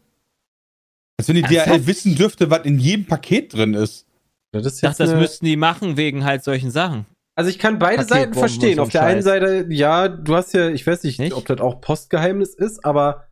Als 1.19 1.29
wenn 1.29 1.37
die 1.37 1.43
Ernsthaft? 1.43 1.69
DHL 1.69 1.87
wissen 1.87 2.15
dürfte, 2.15 2.51
was 2.51 2.65
in 2.65 2.79
jedem 2.79 3.07
Paket 3.07 3.55
drin 3.55 3.75
ist. 3.75 4.07
Das 4.53 4.65
ist 4.67 4.75
Ich 4.77 4.81
dachte, 4.83 5.03
das 5.03 5.11
eine- 5.11 5.21
müssten 5.21 5.45
die 5.47 5.57
machen 5.57 5.97
wegen 5.97 6.25
halt 6.25 6.45
solchen 6.45 6.71
Sachen. 6.71 7.07
Also 7.35 7.51
ich 7.51 7.59
kann 7.59 7.79
beide 7.79 8.05
Seiten 8.05 8.33
verstehen. 8.35 8.77
so 8.77 8.83
Auf 8.83 8.91
der 8.91 9.03
ein 9.03 9.15
einen 9.15 9.23
Seite, 9.23 9.67
ja, 9.71 10.09
du 10.09 10.37
hast 10.37 10.55
ja, 10.55 10.69
ich 10.71 10.87
weiß 10.87 11.03
nicht, 11.03 11.19
Nicht? 11.19 11.35
ob 11.35 11.45
das 11.47 11.61
auch 11.61 11.81
Postgeheimnis 11.81 12.55
ist, 12.55 12.85
aber 12.85 13.27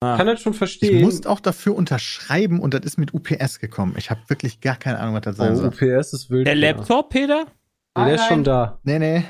Ah. 0.00 0.16
kann 0.16 0.26
das 0.26 0.40
schon 0.40 0.52
Ich 0.52 0.58
verstehen. 0.58 1.02
musste 1.02 1.28
auch 1.30 1.40
dafür 1.40 1.76
unterschreiben 1.76 2.58
und 2.60 2.74
das 2.74 2.82
ist 2.84 2.98
mit 2.98 3.14
UPS 3.14 3.60
gekommen. 3.60 3.94
Ich 3.96 4.10
habe 4.10 4.20
wirklich 4.28 4.60
gar 4.60 4.76
keine 4.76 4.98
Ahnung, 4.98 5.14
was 5.14 5.22
das 5.22 5.36
sein 5.36 5.52
oh, 5.52 5.56
soll. 5.56 5.66
UPS 5.68 6.12
ist 6.14 6.30
wild. 6.30 6.46
Der. 6.46 6.54
Laptop, 6.56 7.10
Peter? 7.10 7.46
Nee, 7.96 8.04
der 8.06 8.14
ist 8.14 8.20
Nein, 8.22 8.28
schon 8.28 8.44
da. 8.44 8.80
Nee, 8.82 8.98
nee. 8.98 9.24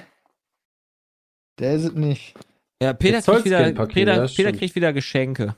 Der 1.59 1.75
ist 1.75 1.85
es 1.85 1.93
nicht. 1.93 2.35
Ja, 2.83 2.93
Peter, 2.93 3.19
Das 3.19 3.27
kriegt 3.27 3.45
wieder, 3.45 3.87
Peter, 3.87 4.17
das 4.17 4.35
Peter 4.35 4.53
kriegt 4.53 4.75
wieder 4.75 4.93
Geschenke. 4.93 5.55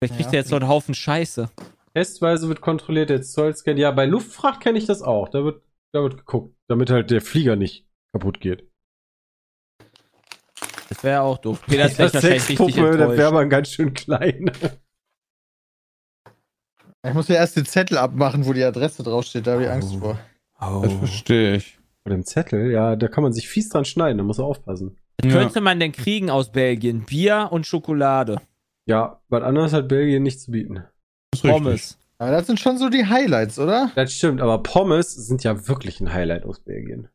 Vielleicht 0.00 0.14
kriegt 0.16 0.26
Ja, 0.32 0.38
er 0.38 0.40
jetzt 0.40 0.50
noch 0.50 0.60
einen 0.60 0.68
Haufen 0.68 0.94
Scheiße. 0.94 1.50
Testweise 1.94 2.48
wird 2.48 2.60
kontrolliert 2.60 3.10
jetzt 3.10 3.32
Zollscan. 3.32 3.76
Ja, 3.76 3.90
bei 3.90 4.06
Luftfracht 4.06 4.60
kenne 4.60 4.78
ich 4.78 4.86
das 4.86 5.02
auch. 5.02 5.28
Da 5.28 5.42
wird, 5.44 5.62
da 5.92 6.02
wird 6.02 6.16
geguckt, 6.18 6.56
damit 6.68 6.90
halt 6.90 7.10
der 7.10 7.20
Flieger 7.20 7.56
nicht 7.56 7.86
kaputt 8.12 8.40
geht. 8.40 8.70
Das 10.88 11.02
wäre 11.04 11.22
auch 11.22 11.38
doof. 11.38 11.60
Peter 11.66 11.86
ist 11.86 11.96
vielleicht 11.96 12.14
wahrscheinlich 12.14 12.48
richtig 12.48 12.58
Sexpuppe, 12.58 12.92
da 12.92 12.98
wäre 12.98 13.10
enttäuscht. 13.12 13.32
man 13.32 13.50
ganz 13.50 13.68
schön 13.70 13.92
klein. 13.94 14.50
Ich 17.06 17.14
muss 17.14 17.28
ja 17.28 17.36
erst 17.36 17.56
den 17.56 17.66
Zettel 17.66 17.98
abmachen, 17.98 18.46
wo 18.46 18.52
die 18.52 18.64
Adresse 18.64 19.02
draufsteht. 19.02 19.46
Da 19.46 19.52
habe 19.52 19.64
ich 19.64 19.70
Angst 19.70 19.92
Oh. 19.96 19.98
vor. 20.00 20.18
Das 20.58 20.68
Oh. 20.70 20.88
verstehe 20.98 21.56
ich. 21.56 21.78
Bei 22.04 22.10
dem 22.10 22.24
Zettel, 22.24 22.70
ja, 22.70 22.96
da 22.96 23.08
kann 23.08 23.22
man 23.22 23.32
sich 23.32 23.48
fies 23.48 23.68
dran 23.68 23.84
schneiden, 23.84 24.18
da 24.18 24.24
muss 24.24 24.38
er 24.38 24.44
aufpassen. 24.44 24.96
Was 25.22 25.32
Ja. 25.32 25.38
könnte 25.40 25.60
man 25.60 25.78
denn 25.80 25.92
kriegen 25.92 26.30
aus 26.30 26.50
Belgien? 26.52 27.04
Bier 27.04 27.48
und 27.50 27.66
Schokolade. 27.66 28.40
Ja, 28.86 29.20
was 29.28 29.42
anderes 29.42 29.72
hat 29.72 29.88
Belgien 29.88 30.22
nicht 30.22 30.40
zu 30.40 30.50
bieten. 30.50 30.84
Das. 31.32 31.40
Pommes. 31.42 31.98
Aber 32.18 32.30
das 32.32 32.46
sind 32.46 32.58
schon 32.58 32.78
so 32.78 32.88
die 32.88 33.06
Highlights, 33.06 33.58
oder? 33.58 33.92
Das 33.94 34.12
stimmt, 34.12 34.40
aber 34.40 34.62
Pommes 34.62 35.12
sind 35.14 35.44
ja 35.44 35.68
wirklich 35.68 36.00
ein 36.00 36.12
Highlight 36.12 36.44
aus 36.44 36.58
Belgien. 36.60 37.08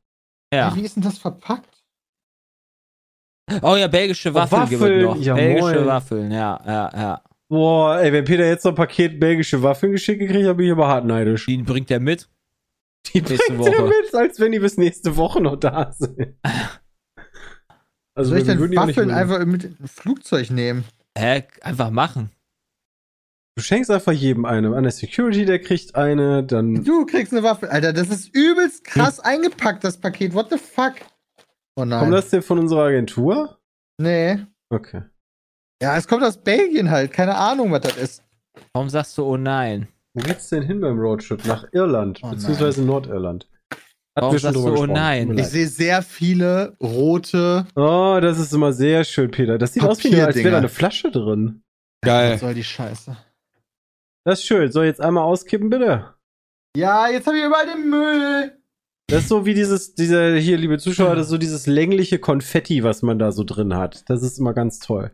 Ja. 0.53 0.73
Wie 0.75 0.81
ist 0.81 0.95
denn 0.95 1.03
das 1.03 1.17
verpackt? 1.17 1.83
Oh 3.61 3.75
ja, 3.75 3.87
belgische 3.87 4.33
Waffeln, 4.33 4.61
Waffeln, 4.61 4.79
gibt 4.79 4.83
es 5.01 5.03
noch. 5.03 5.17
ja, 5.17 5.33
belgische 5.33 5.75
moin. 5.75 5.85
Waffeln, 5.85 6.31
ja, 6.31 6.61
ja, 6.65 6.89
ja. 6.93 7.21
Boah, 7.49 7.99
ey, 7.99 8.13
wenn 8.13 8.23
Peter 8.23 8.45
jetzt 8.45 8.63
noch 8.63 8.71
ein 8.71 8.75
Paket 8.75 9.19
belgische 9.19 9.61
Waffeln 9.61 9.91
geschickt 9.91 10.19
gekriegt 10.19 10.47
hat, 10.47 10.55
bin 10.57 10.67
ich 10.67 10.71
aber 10.71 10.87
hart 10.87 11.05
neidisch. 11.05 11.45
Die 11.47 11.57
bringt 11.57 11.91
er 11.91 11.99
mit. 11.99 12.29
Die 13.07 13.21
nächste 13.21 13.53
bringt 13.53 13.59
Woche. 13.59 13.83
mit, 13.83 14.15
als 14.15 14.39
wenn 14.39 14.51
die 14.51 14.59
bis 14.59 14.77
nächste 14.77 15.17
Woche 15.17 15.41
noch 15.41 15.57
da 15.57 15.91
sind. 15.91 16.37
Also 18.15 18.29
Soll 18.29 18.39
ich 18.39 18.45
denn 18.45 18.59
Waffeln 18.75 19.11
einfach 19.11 19.43
mit 19.45 19.63
dem 19.63 19.87
Flugzeug 19.87 20.51
nehmen? 20.51 20.85
Hä? 21.17 21.43
Einfach 21.61 21.89
machen. 21.89 22.31
Du 23.55 23.63
schenkst 23.63 23.91
einfach 23.91 24.11
jedem 24.11 24.45
eine. 24.45 24.75
An 24.75 24.83
der 24.83 24.91
Security, 24.91 25.45
der 25.45 25.59
kriegt 25.59 25.95
eine, 25.95 26.43
dann. 26.43 26.83
Du 26.83 27.05
kriegst 27.05 27.33
eine 27.33 27.43
Waffe. 27.43 27.69
Alter, 27.69 27.93
das 27.93 28.09
ist 28.09 28.33
übelst 28.35 28.83
krass 28.83 29.19
eingepackt, 29.19 29.83
das 29.83 29.97
Paket. 29.97 30.33
What 30.33 30.49
the 30.49 30.57
fuck? 30.57 30.93
Oh 31.75 31.85
nein. 31.85 31.99
Kommt 31.99 32.13
das 32.13 32.29
denn 32.29 32.41
von 32.41 32.59
unserer 32.59 32.85
Agentur? 32.85 33.59
Nee. 33.99 34.39
Okay. 34.69 35.03
Ja, 35.81 35.97
es 35.97 36.07
kommt 36.07 36.23
aus 36.23 36.37
Belgien 36.37 36.89
halt. 36.89 37.11
Keine 37.11 37.35
Ahnung, 37.35 37.71
was 37.71 37.81
das 37.81 37.97
ist. 37.97 38.23
Warum 38.73 38.89
sagst 38.89 39.17
du 39.17 39.23
oh 39.23 39.37
nein? 39.37 39.87
Wo 40.13 40.23
geht's 40.23 40.49
denn 40.49 40.63
hin 40.63 40.79
beim 40.81 40.99
Roadtrip? 40.99 41.45
Nach 41.45 41.65
Irland, 41.71 42.19
Oh 42.23 42.29
beziehungsweise 42.31 42.83
Nordirland. 42.83 43.47
Hatten 44.15 44.25
Warum 44.25 44.33
wir 44.33 44.39
schon 44.39 44.53
sagst 44.53 44.57
drüber 44.57 44.69
du, 44.69 44.77
oh 44.77 44.81
gesprochen. 44.85 44.93
nein? 44.93 45.37
Ich 45.39 45.47
sehe 45.47 45.67
sehr 45.67 46.01
viele 46.03 46.77
rote. 46.81 47.65
Oh, 47.75 48.19
das 48.21 48.37
ist 48.37 48.53
immer 48.53 48.71
sehr 48.71 49.03
schön, 49.05 49.31
Peter. 49.31 49.57
Das 49.57 49.73
sieht 49.73 49.83
aus 49.83 50.03
wie 50.03 50.13
eine, 50.13 50.27
als 50.27 50.35
wäre 50.35 50.51
da 50.51 50.57
eine 50.59 50.69
Flasche 50.69 51.09
drin. 51.09 51.63
Geil. 52.05 52.33
Was 52.33 52.41
soll 52.41 52.53
die 52.53 52.63
Scheiße? 52.63 53.17
Das 54.25 54.39
ist 54.39 54.45
schön. 54.45 54.71
Soll 54.71 54.85
ich 54.85 54.89
jetzt 54.89 55.01
einmal 55.01 55.23
auskippen, 55.23 55.69
bitte? 55.71 56.13
Ja, 56.77 57.09
jetzt 57.09 57.25
habe 57.25 57.37
ich 57.37 57.43
überall 57.43 57.65
den 57.65 57.89
Müll. 57.89 58.57
Das 59.07 59.23
ist 59.23 59.29
so 59.29 59.45
wie 59.45 59.53
dieses, 59.53 59.95
dieser, 59.95 60.35
hier, 60.35 60.57
liebe 60.57 60.77
Zuschauer, 60.77 61.15
das 61.15 61.25
ist 61.25 61.31
so 61.31 61.37
dieses 61.37 61.65
längliche 61.67 62.19
Konfetti, 62.19 62.83
was 62.83 63.01
man 63.01 63.19
da 63.19 63.31
so 63.31 63.43
drin 63.43 63.75
hat. 63.75 64.07
Das 64.09 64.21
ist 64.21 64.37
immer 64.37 64.53
ganz 64.53 64.79
toll. 64.79 65.11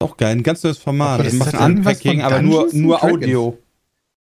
Auch 0.00 0.16
geil. 0.16 0.30
Ein 0.36 0.42
ganz 0.44 0.62
neues 0.62 0.78
Format. 0.78 1.14
Aber 1.14 1.24
Das 1.24 1.32
macht 1.34 1.54
irgendwas 1.54 1.98
Unpacking, 1.98 2.22
aber 2.22 2.40
nur, 2.40 2.68
nur 2.72 3.02
and 3.02 3.12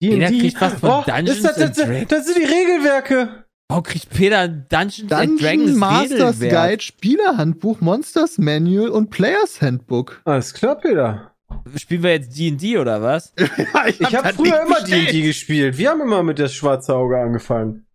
Jeder 0.01 0.27
D&D. 0.29 0.39
kriegt 0.39 0.61
was 0.61 0.73
von 0.75 0.89
oh, 0.89 1.03
Dungeons 1.05 1.41
das, 1.41 1.55
das, 1.55 1.61
and 1.63 1.77
das, 1.77 1.85
Dragons. 1.85 2.07
das 2.07 2.25
sind 2.25 2.37
die 2.37 2.43
Regelwerke. 2.45 3.45
Warum 3.69 3.83
kriegt 3.83 4.09
Peter 4.09 4.47
Dungeons 4.47 5.11
and 5.11 5.11
Dungeon 5.11 5.37
Dragons 5.37 5.75
Masters 5.77 6.41
Regelwerk? 6.41 6.69
Guide, 6.69 6.81
Spielerhandbuch, 6.81 7.81
Monsters 7.81 8.37
Manual 8.37 8.89
und 8.89 9.09
Players 9.09 9.61
Handbook. 9.61 10.21
Alles 10.25 10.53
klar, 10.53 10.75
Peter. 10.77 11.35
Spielen 11.75 12.03
wir 12.03 12.11
jetzt 12.11 12.37
D&D 12.37 12.77
oder 12.77 13.01
was? 13.01 13.33
ja, 13.37 13.87
Ich 13.87 14.15
habe 14.15 14.33
früher 14.33 14.61
immer 14.65 14.81
D&D 14.81 15.21
gespielt. 15.21 15.77
Wir 15.77 15.89
haben 15.89 16.01
immer 16.01 16.23
mit 16.23 16.39
das 16.39 16.53
schwarze 16.53 16.95
Auge 16.95 17.19
angefangen. 17.19 17.85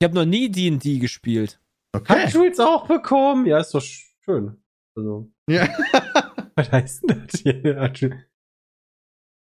Ich 0.00 0.04
habe 0.04 0.14
noch 0.14 0.24
nie 0.24 0.50
D&D 0.50 0.98
gespielt. 0.98 1.60
Hat 1.94 2.02
Okay. 2.10 2.28
Jules 2.30 2.58
auch 2.60 2.86
bekommen? 2.86 3.46
Ja, 3.46 3.58
ist 3.60 3.74
doch 3.74 3.82
schön. 3.82 4.56
Also, 4.96 5.30
Ja. 5.48 5.68
was 6.56 6.70
heißt 6.72 7.08
denn 7.08 7.26
das 7.26 7.40
hier? 7.40 7.92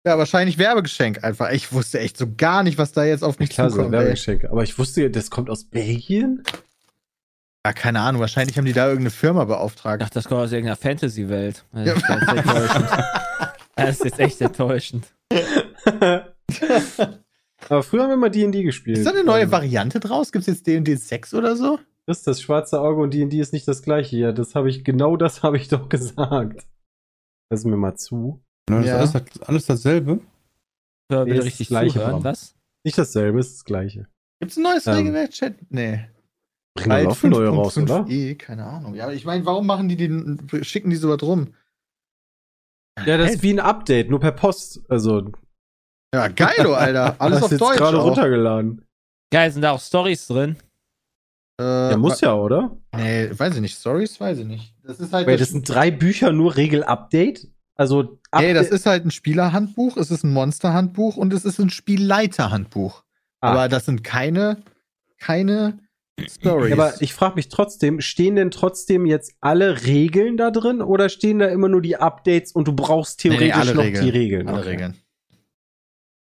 Ja, 0.08 0.18
wahrscheinlich 0.18 0.58
Werbegeschenk 0.58 1.24
einfach. 1.24 1.52
Ich 1.52 1.74
wusste 1.74 2.00
echt 2.00 2.16
so 2.18 2.28
gar 2.38 2.64
nicht, 2.64 2.78
was 2.78 2.94
da 2.94 3.04
jetzt 3.04 3.24
auf 3.24 3.40
mich 3.40 3.50
Klar, 3.50 3.70
so 3.70 3.76
zukommt. 3.76 3.94
ey. 3.94 4.00
Werbegeschenke. 4.00 4.50
Aber 4.50 4.64
ich 4.64 4.80
wusste, 4.80 5.10
das 5.12 5.30
kommt 5.30 5.50
aus 5.50 5.66
Belgien? 5.66 6.44
Ja, 7.66 7.74
keine 7.74 8.00
Ahnung. 8.00 8.22
Wahrscheinlich 8.22 8.58
haben 8.58 8.64
die 8.64 8.72
da 8.72 8.86
irgendeine 8.86 9.10
Firma 9.10 9.44
beauftragt. 9.44 10.02
dachte, 10.02 10.14
das 10.14 10.24
kommt 10.30 10.40
aus 10.40 10.52
irgendeiner 10.54 10.78
Fantasy-Welt. 10.78 11.66
Das 11.74 11.86
Ja. 11.86 11.94
ist 11.94 12.08
jetzt 12.08 12.30
enttäuschend. 12.30 12.90
Das 13.76 13.90
ist 13.98 14.06
jetzt 14.06 14.20
echt 14.20 14.42
enttäuschend. 14.42 15.06
Aber 17.70 17.84
früher 17.84 18.04
haben 18.04 18.10
wir 18.10 18.14
immer 18.16 18.30
D&D 18.30 18.64
gespielt. 18.64 18.98
Ist 19.00 19.06
da 19.06 19.12
eine 19.12 19.24
neue 19.24 19.44
Ähm, 19.44 19.52
Variante 19.52 20.00
draus? 20.00 20.32
Gibt 20.32 20.48
es 20.48 20.56
jetzt 20.56 20.66
D&D 20.68 20.96
6 20.96 21.34
oder 21.34 21.56
so? 21.56 21.78
Das 22.06 22.20
ist 22.20 22.28
das 22.28 22.42
schwarze 22.42 22.80
Auge 22.80 23.02
und 23.02 23.14
D&D 23.14 23.40
ist 23.40 23.54
nicht 23.54 23.68
das 23.68 23.82
gleiche. 23.84 24.16
Ja, 24.18 24.32
das 24.32 24.56
habe 24.56 24.70
ich, 24.70 24.84
genau 24.84 25.18
das 25.18 25.44
habe 25.44 25.58
ich 25.58 25.68
doch 25.68 25.90
gesagt. 25.90 26.66
Lass 27.52 27.66
mir 27.66 27.78
mal 27.78 27.96
zu. 27.96 28.42
Das 28.68 28.86
Ja. 28.86 29.02
ist 29.02 29.16
alles, 29.16 29.42
alles 29.42 29.66
dasselbe. 29.66 30.20
Hör 31.12 31.26
Nee, 31.26 31.32
richtig 31.40 31.68
das 31.68 31.68
Gleiche, 31.70 31.94
zuhören, 32.00 32.24
was? 32.24 32.56
Nicht 32.84 32.98
dasselbe, 32.98 33.40
ist 33.40 33.54
das 33.54 33.64
gleiche. 33.66 34.08
Gibt 34.40 34.52
es 34.52 34.58
ein 34.58 34.64
neues 34.64 34.86
Ähm. 34.88 34.94
Regelwerk, 34.94 35.32
Chat? 35.32 35.56
Nee. 35.70 36.06
Bringen 36.76 36.90
wir 36.96 37.04
laufen 37.04 37.30
neue 37.32 37.48
raus, 37.50 37.78
oder? 37.78 38.06
E, 38.08 38.36
keine 38.36 38.66
Ahnung. 38.66 38.94
Ja, 38.94 39.06
aber 39.06 39.14
ich 39.14 39.26
meine, 39.26 39.46
warum 39.46 39.66
machen 39.66 39.90
die 39.90 39.96
den, 39.96 40.48
schicken 40.62 40.90
die 40.90 40.96
sowas 40.98 41.22
rum? 41.24 41.54
Ja, 43.06 43.18
das 43.18 43.36
ist 43.36 43.44
wie 43.44 43.54
ein 43.54 43.60
Update, 43.60 44.10
nur 44.10 44.20
per 44.20 44.32
Post. 44.32 44.82
Also, 44.90 45.32
Ja, 46.14 46.28
geilo, 46.28 46.74
Alter. 46.74 47.16
Alles 47.20 47.44
auf 47.44 47.52
jetzt 47.52 47.62
Deutsch. 47.62 47.78
gerade 47.78 48.00
auch. 48.00 48.06
runtergeladen. 48.06 48.84
Geil, 49.32 49.52
sind 49.52 49.62
da 49.62 49.72
auch 49.72 49.82
Stories 49.82 50.28
drin? 50.28 50.56
Äh, 51.60 51.92
Ja, 51.92 51.98
muss 51.98 52.22
ja, 52.22 52.34
oder? 52.36 52.78
Nee, 52.96 53.30
weiß 53.32 53.56
ich 53.56 53.62
nicht. 53.62 53.78
Stories, 53.80 54.20
weiß 54.20 54.40
ich 54.40 54.46
nicht. 54.46 54.76
Das 54.84 55.00
ist 55.00 55.14
halt. 55.14 55.26
Weil 55.28 55.38
das 55.38 55.50
sind 55.50 55.68
drei 55.68 55.90
Bücher 55.92 56.32
nur 56.32 56.56
Regel-Update. 56.58 57.48
Also, 57.78 58.20
nee, 58.38 58.54
das 58.54 58.70
ist 58.70 58.86
halt 58.88 59.06
ein 59.06 59.12
Spielerhandbuch, 59.12 59.98
es 59.98 60.10
ist 60.12 60.24
ein 60.24 60.34
Monsterhandbuch 60.34 61.16
und 61.16 61.32
es 61.34 61.46
ist 61.46 61.60
ein 61.60 61.70
Spielleiterhandbuch. 61.70 63.04
Ah. 63.40 63.52
Aber 63.52 63.70
das 63.70 63.86
sind 63.86 64.04
keine, 64.04 64.58
keine 65.20 65.78
Stories. 66.28 66.74
Aber 66.74 66.94
ich 67.02 67.14
frage 67.14 67.36
mich 67.36 67.50
trotzdem, 67.50 68.02
stehen 68.02 68.36
denn 68.36 68.50
trotzdem 68.50 69.06
jetzt 69.06 69.34
alle 69.42 69.86
Regeln 69.86 70.38
da 70.38 70.50
drin 70.50 70.82
oder 70.82 71.10
stehen 71.10 71.38
da 71.38 71.46
immer 71.48 71.70
nur 71.70 71.82
die 71.84 71.98
Updates 71.98 72.52
und 72.52 72.68
du 72.68 72.74
brauchst 72.74 73.24
Nee, 73.24 73.30
nee, 73.30 73.38
theoretisch 73.38 73.60
alle 73.62 73.76
noch 73.76 73.84
Regeln. 73.84 74.04
die 74.04 74.10
Regeln? 74.10 74.48
Alle 74.48 74.60
Okay. 74.60 74.70
Regeln. 74.70 74.96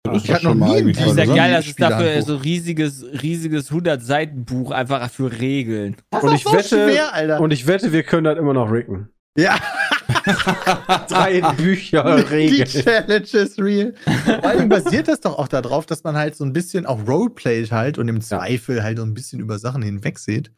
Das 0.03 0.24
Ich 0.24 0.32
hatte 0.32 0.47
noch 0.47 0.55
nie 0.55 0.93
Das 0.93 1.07
ist 1.07 1.18
ja 1.18 1.24
geil, 1.26 1.53
dass 1.53 1.66
es 1.68 1.76
dafür 1.76 2.22
so 2.22 2.36
riesiges, 2.36 3.05
riesiges 3.22 3.70
100-Seiten-Buch 3.70 4.70
einfach 4.72 5.09
für 5.11 5.30
Regeln. 5.39 5.97
Das 6.11 6.22
Und 6.24 6.30
ist 6.30 6.36
ich 6.39 6.45
so 6.45 6.53
wette- 6.53 6.68
schwer, 6.91 7.14
Alter. 7.14 7.41
Und 7.41 7.53
ich 7.53 7.66
wette, 7.66 7.93
wir 7.93 8.03
können 8.03 8.24
das 8.24 8.39
immer 8.39 8.55
noch 8.55 8.70
ricken. 8.72 9.11
ja, 9.36 9.57
Drei 11.08 11.40
Bücher 11.56 12.16
die 12.16 12.22
Regeln. 12.34 12.68
Challenge 12.68 13.26
ist 13.32 13.58
real. 13.60 13.94
Vor 14.24 14.44
allem 14.44 14.68
basiert 14.68 15.08
das 15.08 15.20
doch 15.20 15.38
auch 15.38 15.48
darauf, 15.48 15.86
dass 15.86 16.04
man 16.04 16.16
halt 16.16 16.36
so 16.36 16.44
ein 16.44 16.52
bisschen 16.52 16.86
auch 16.86 17.06
Roleplayt 17.06 17.72
halt 17.72 17.98
und 17.98 18.08
im 18.08 18.20
Zweifel 18.20 18.82
halt 18.82 18.98
so 18.98 19.04
ein 19.04 19.14
bisschen 19.14 19.40
über 19.40 19.58
Sachen 19.58 19.82
hinwegsieht. 19.82 20.52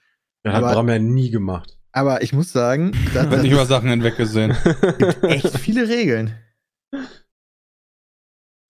Ja, 0.44 0.52
hat 0.52 0.62
Aber- 0.64 0.74
Bram 0.74 0.88
ja 0.88 0.98
nie 0.98 1.30
gemacht. 1.30 1.76
Aber 1.92 2.22
ich 2.22 2.32
muss 2.32 2.52
sagen, 2.52 2.92
da 3.14 3.30
Wird 3.30 3.42
nicht 3.42 3.52
über 3.52 3.66
Sachen 3.66 3.88
hinweggesehen. 3.90 4.56
gibt 4.98 5.24
echt 5.24 5.58
viele 5.58 5.88
Regeln. 5.88 6.34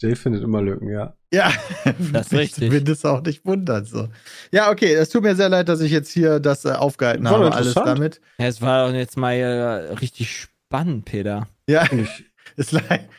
Jay 0.03 0.17
findet 0.17 0.43
immer 0.43 0.63
Lücken, 0.63 0.89
ja. 0.89 1.15
Ja, 1.33 1.53
Das 1.85 2.27
ist 2.29 2.33
ich 2.33 2.39
richtig. 2.39 2.71
bin 2.71 2.85
das 2.87 3.05
auch 3.05 3.21
nicht 3.23 3.45
wundert 3.45 3.87
so. 3.87 4.09
Ja, 4.51 4.71
okay, 4.71 4.95
es 4.95 5.11
tut 5.11 5.23
mir 5.23 5.37
sehr 5.37 5.51
leid, 5.51 5.69
dass 5.69 5.81
ich 5.83 5.93
jetzt 5.93 6.11
hier 6.11 6.41
das 6.41 6.65
äh, 6.65 6.71
aufgehalten 6.73 7.25
War 7.25 7.33
habe, 7.33 7.53
alles 7.53 7.75
damit. 7.75 8.21
Ja, 8.39 8.47
es 8.47 8.63
war 8.63 8.89
doch 8.89 8.95
jetzt 8.95 9.19
mal 9.19 9.35
äh, 9.35 9.93
richtig 9.93 10.49
spannend, 10.71 11.05
Peter. 11.05 11.49
Ja, 11.69 11.85
ich, 11.93 12.25
ist, 12.57 12.73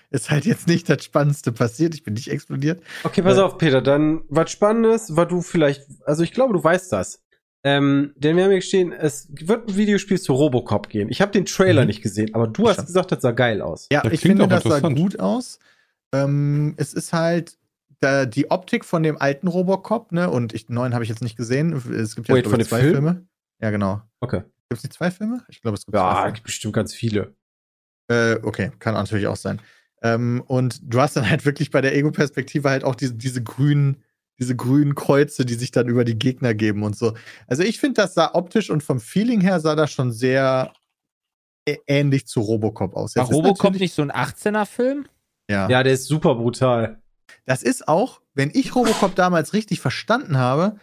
ist 0.09 0.31
halt 0.31 0.45
jetzt 0.45 0.67
nicht 0.67 0.87
das 0.89 1.03
Spannendste 1.03 1.51
passiert. 1.51 1.93
Ich 1.93 2.03
bin 2.03 2.13
nicht 2.13 2.29
explodiert. 2.29 2.81
okay, 3.03 3.21
pass 3.21 3.37
Äh. 3.37 3.41
auf, 3.41 3.57
Peter. 3.57 3.81
Dann 3.81 4.21
was 4.29 4.51
Spannendes, 4.51 5.15
was 5.15 5.27
du 5.27 5.41
vielleicht, 5.41 5.83
also 6.05 6.23
ich 6.23 6.31
glaube, 6.31 6.53
du 6.53 6.63
weißt 6.63 6.91
das. 6.93 7.21
Ähm, 7.63 8.13
denn 8.15 8.37
wir 8.37 8.43
haben 8.45 8.51
hier 8.51 8.59
gestehen, 8.59 8.91
es 8.91 9.27
wird 9.31 9.67
ein 9.69 9.75
Videospiel 9.75 10.19
zu 10.19 10.33
Robocop 10.33 10.89
gehen. 10.89 11.09
Ich 11.11 11.21
habe 11.21 11.31
den 11.31 11.45
Trailer 11.45 11.81
Mhm. 11.81 11.87
nicht 11.87 12.01
gesehen, 12.01 12.33
aber 12.33 12.47
du 12.47 12.67
hast 12.69 12.79
hab- 12.79 12.85
gesagt, 12.87 13.11
das 13.11 13.21
sah 13.21 13.31
geil 13.31 13.61
aus. 13.61 13.87
Ja, 13.91 14.01
Das 14.01 14.13
ich 14.13 14.21
finde, 14.21 14.47
das 14.47 14.63
sah 14.63 14.79
gut 14.79 15.19
aus. 15.19 15.59
Ähm, 16.13 16.73
es 16.77 16.93
ist 16.93 17.13
halt 17.13 17.57
da, 17.99 18.25
die 18.25 18.49
Optik 18.49 18.83
von 18.83 19.03
dem 19.03 19.17
alten 19.21 19.47
Robocop, 19.47 20.11
ne? 20.11 20.29
Und 20.31 20.53
ich, 20.53 20.69
neuen 20.69 20.93
habe 20.95 21.03
ich 21.03 21.09
jetzt 21.09 21.21
nicht 21.21 21.37
gesehen. 21.37 21.73
Es 21.73 22.15
gibt 22.15 22.29
ja 22.29 22.35
ich, 22.37 22.45
zwei 22.45 22.63
Film? 22.63 22.93
Filme. 22.93 23.25
Ja, 23.61 23.69
genau. 23.69 24.01
Okay. 24.21 24.39
Gibt 24.69 24.79
es 24.79 24.83
nicht 24.83 24.93
zwei 24.93 25.11
Filme? 25.11 25.43
Ich 25.49 25.61
glaube, 25.61 25.75
es 25.77 25.85
gibt 25.85 25.95
zwei 25.95 26.01
Ja, 26.03 26.15
Filme. 26.21 26.33
gibt 26.33 26.45
bestimmt 26.45 26.73
ganz 26.73 26.95
viele. 26.95 27.35
Äh, 28.07 28.35
okay, 28.43 28.71
kann 28.79 28.93
natürlich 28.93 29.27
auch 29.27 29.35
sein. 29.35 29.61
Ähm, 30.01 30.43
und 30.47 30.79
du 30.83 30.99
hast 30.99 31.15
dann 31.15 31.29
halt 31.29 31.45
wirklich 31.45 31.71
bei 31.71 31.81
der 31.81 31.95
Ego-Perspektive 31.95 32.69
halt 32.69 32.83
auch 32.83 32.95
diese, 32.95 33.13
diese 33.13 33.43
grünen, 33.43 34.03
diese 34.39 34.55
grünen 34.55 34.95
Kreuze, 34.95 35.45
die 35.45 35.53
sich 35.53 35.71
dann 35.71 35.87
über 35.87 36.03
die 36.03 36.17
Gegner 36.17 36.53
geben 36.53 36.83
und 36.83 36.95
so. 36.95 37.13
Also 37.47 37.63
ich 37.63 37.79
finde, 37.79 38.01
das 38.01 38.15
sah 38.15 38.33
optisch 38.33 38.69
und 38.69 38.81
vom 38.81 38.99
Feeling 38.99 39.41
her 39.41 39.59
sah 39.59 39.75
das 39.75 39.91
schon 39.91 40.11
sehr 40.11 40.73
ähnlich 41.87 42.25
zu 42.27 42.41
Robocop 42.41 42.95
aus. 42.95 43.15
War 43.15 43.23
Jetzt 43.23 43.31
ist 43.31 43.37
Robocop 43.37 43.75
nicht 43.75 43.93
so 43.93 44.01
ein 44.01 44.11
18er-Film? 44.11 45.05
Ja. 45.49 45.69
Ja, 45.69 45.83
der 45.83 45.93
ist 45.93 46.05
super 46.05 46.35
brutal. 46.35 47.01
Das 47.45 47.63
ist 47.63 47.87
auch, 47.87 48.21
wenn 48.33 48.51
ich 48.53 48.75
Robocop 48.75 49.15
damals 49.15 49.53
richtig 49.53 49.79
verstanden 49.79 50.37
habe, 50.37 50.77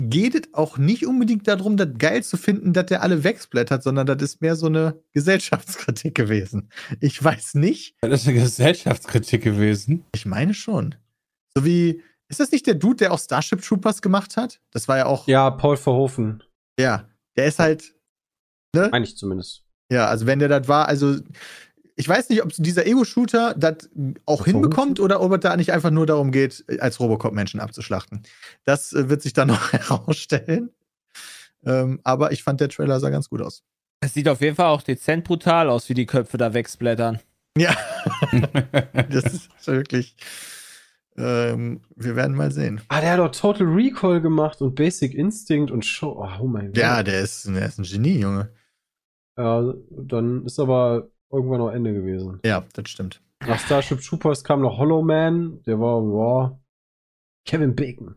geht 0.00 0.34
es 0.34 0.54
auch 0.54 0.78
nicht 0.78 1.06
unbedingt 1.06 1.48
darum, 1.48 1.76
das 1.76 1.88
geil 1.98 2.22
zu 2.22 2.36
finden, 2.36 2.72
dass 2.72 2.86
der 2.86 3.02
alle 3.02 3.24
wegsplattert, 3.24 3.82
sondern 3.82 4.06
das 4.06 4.22
ist 4.22 4.40
mehr 4.40 4.54
so 4.56 4.66
eine 4.66 5.02
Gesellschaftskritik 5.12 6.14
gewesen. 6.14 6.70
Ich 7.00 7.22
weiß 7.22 7.54
nicht. 7.54 7.96
Das 8.00 8.22
ist 8.22 8.28
eine 8.28 8.38
Gesellschaftskritik 8.40 9.42
gewesen. 9.42 10.04
Ich 10.14 10.24
meine 10.26 10.54
schon. 10.54 10.94
So 11.56 11.64
wie, 11.64 12.02
ist 12.28 12.40
das 12.40 12.52
nicht 12.52 12.66
der 12.66 12.74
Dude, 12.74 12.96
der 12.96 13.12
auch 13.12 13.18
Starship 13.18 13.62
Troopers 13.62 14.00
gemacht 14.02 14.36
hat? 14.36 14.60
Das 14.70 14.86
war 14.86 14.98
ja 14.98 15.06
auch, 15.06 15.26
ja, 15.26 15.46
Ja, 15.46 15.50
Paul 15.50 15.76
Verhoeven. 15.76 16.42
der 16.78 17.06
ist 17.36 17.58
halt, 17.58 17.94
ne? 18.74 18.88
Meine 18.92 19.04
ich 19.04 19.16
zumindest. 19.16 19.64
Ja, 19.90 20.06
also 20.06 20.26
wenn 20.26 20.38
der 20.38 20.48
das 20.48 20.68
war, 20.68 20.86
also 20.86 21.16
ich 21.98 22.08
weiß 22.08 22.28
nicht, 22.28 22.44
ob 22.44 22.52
dieser 22.52 22.86
Ego-Shooter 22.86 23.54
das 23.58 23.90
auch 24.24 24.44
hinbekommt 24.44 25.00
oder 25.00 25.20
ob 25.20 25.32
es 25.32 25.40
da 25.40 25.56
nicht 25.56 25.72
einfach 25.72 25.90
nur 25.90 26.06
darum 26.06 26.30
geht, 26.30 26.64
als 26.78 27.00
Robocop 27.00 27.32
Menschen 27.32 27.58
abzuschlachten. 27.58 28.22
Das 28.64 28.92
äh, 28.92 29.08
wird 29.08 29.20
sich 29.20 29.32
dann 29.32 29.48
noch 29.48 29.72
herausstellen. 29.72 30.70
Ähm, 31.64 32.00
aber 32.04 32.30
ich 32.30 32.44
fand, 32.44 32.60
der 32.60 32.68
Trailer 32.68 33.00
sah 33.00 33.10
ganz 33.10 33.28
gut 33.28 33.42
aus. 33.42 33.64
Es 34.00 34.14
sieht 34.14 34.28
auf 34.28 34.40
jeden 34.40 34.54
Fall 34.54 34.66
auch 34.66 34.82
dezent 34.82 35.24
brutal 35.24 35.68
aus, 35.68 35.88
wie 35.88 35.94
die 35.94 36.06
Köpfe 36.06 36.38
da 36.38 36.54
wegsplattern. 36.54 37.18
Ja, 37.56 37.76
das 39.10 39.24
ist 39.34 39.66
wirklich. 39.66 40.14
Ähm, 41.16 41.80
wir 41.96 42.14
werden 42.14 42.36
mal 42.36 42.52
sehen. 42.52 42.80
Ah, 42.86 43.00
der 43.00 43.10
hat 43.10 43.18
doch 43.18 43.32
Total 43.32 43.66
Recall 43.66 44.20
gemacht 44.20 44.62
und 44.62 44.76
Basic 44.76 45.14
Instinct 45.14 45.72
und 45.72 45.84
Show. 45.84 46.24
Oh, 46.40 46.46
mein 46.46 46.66
Gott. 46.66 46.76
Ja, 46.76 47.02
der 47.02 47.22
ist, 47.22 47.44
der 47.48 47.66
ist 47.66 47.78
ein 47.78 47.82
Genie, 47.82 48.20
Junge. 48.20 48.52
Ja, 49.36 49.74
dann 49.90 50.44
ist 50.44 50.60
aber 50.60 51.10
irgendwann 51.30 51.58
noch 51.58 51.70
Ende 51.70 51.92
gewesen. 51.92 52.40
Ja, 52.44 52.64
das 52.72 52.88
stimmt. 52.88 53.20
Nach 53.46 53.58
Starship 53.58 54.00
Troopers 54.00 54.44
kam 54.44 54.60
noch 54.60 54.78
Hollow 54.78 55.02
Man. 55.02 55.62
Der 55.64 55.78
war, 55.78 56.02
ja. 56.02 56.58
Kevin 57.44 57.74
Bacon. 57.74 58.16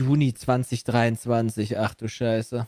Juni 0.00 0.34
2023, 0.34 1.78
ach 1.78 1.94
du 1.94 2.08
Scheiße. 2.08 2.66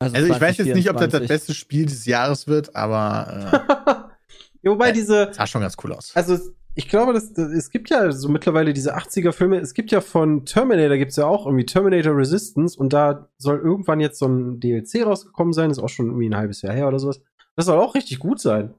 Also 0.00 0.16
ich 0.16 0.40
weiß 0.40 0.58
jetzt 0.58 0.74
nicht, 0.74 0.90
ob 0.90 0.96
das 0.96 1.10
das 1.10 1.26
2024. 1.26 1.28
beste 1.28 1.54
Spiel 1.54 1.86
des 1.86 2.04
Jahres 2.04 2.46
wird, 2.46 2.74
aber 2.74 4.10
ja, 4.62 4.70
wobei 4.70 4.90
Äh, 4.90 4.92
diese, 4.92 5.28
äh, 5.28 5.32
sah 5.32 5.46
schon 5.46 5.62
ganz 5.62 5.76
cool 5.82 5.92
aus. 5.92 6.12
also 6.14 6.38
ich 6.74 6.88
glaube, 6.88 7.12
das, 7.12 7.32
das, 7.32 7.52
es 7.52 7.70
gibt 7.70 7.88
ja 7.90 8.10
so 8.10 8.28
mittlerweile 8.28 8.72
diese 8.72 8.96
80er-Filme, 8.96 9.58
es 9.58 9.74
gibt 9.74 9.92
ja 9.92 10.00
von 10.00 10.44
Terminator, 10.44 10.96
gibt 10.96 11.12
es 11.12 11.16
ja 11.16 11.26
auch 11.26 11.46
irgendwie 11.46 11.64
Terminator 11.64 12.16
Resistance 12.16 12.76
und 12.76 12.92
da 12.92 13.28
soll 13.38 13.60
irgendwann 13.60 14.00
jetzt 14.00 14.18
so 14.18 14.26
ein 14.26 14.58
DLC 14.58 15.06
rausgekommen 15.06 15.52
sein, 15.52 15.70
ist 15.70 15.78
auch 15.78 15.88
schon 15.88 16.06
irgendwie 16.06 16.28
ein 16.28 16.36
halbes 16.36 16.62
Jahr 16.62 16.74
her 16.74 16.88
oder 16.88 16.98
sowas. 16.98 17.20
Das 17.56 17.66
soll 17.66 17.78
auch 17.78 17.94
richtig 17.94 18.18
gut 18.18 18.40
sein. 18.40 18.74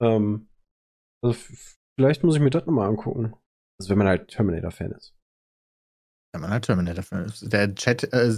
Ähm, 0.00 0.48
also 1.22 1.38
vielleicht 1.98 2.24
muss 2.24 2.34
ich 2.34 2.40
mir 2.40 2.50
das 2.50 2.66
nochmal 2.66 2.88
angucken. 2.88 3.34
Also 3.78 3.90
wenn 3.90 3.98
man 3.98 4.08
halt 4.08 4.28
Terminator-Fan 4.28 4.92
ist. 4.92 5.14
Ja, 6.32 6.38
man 6.38 6.50
hat 6.50 6.66
Terminator. 6.66 7.02
Der 7.42 7.74
Chat 7.74 8.04
äh, 8.12 8.32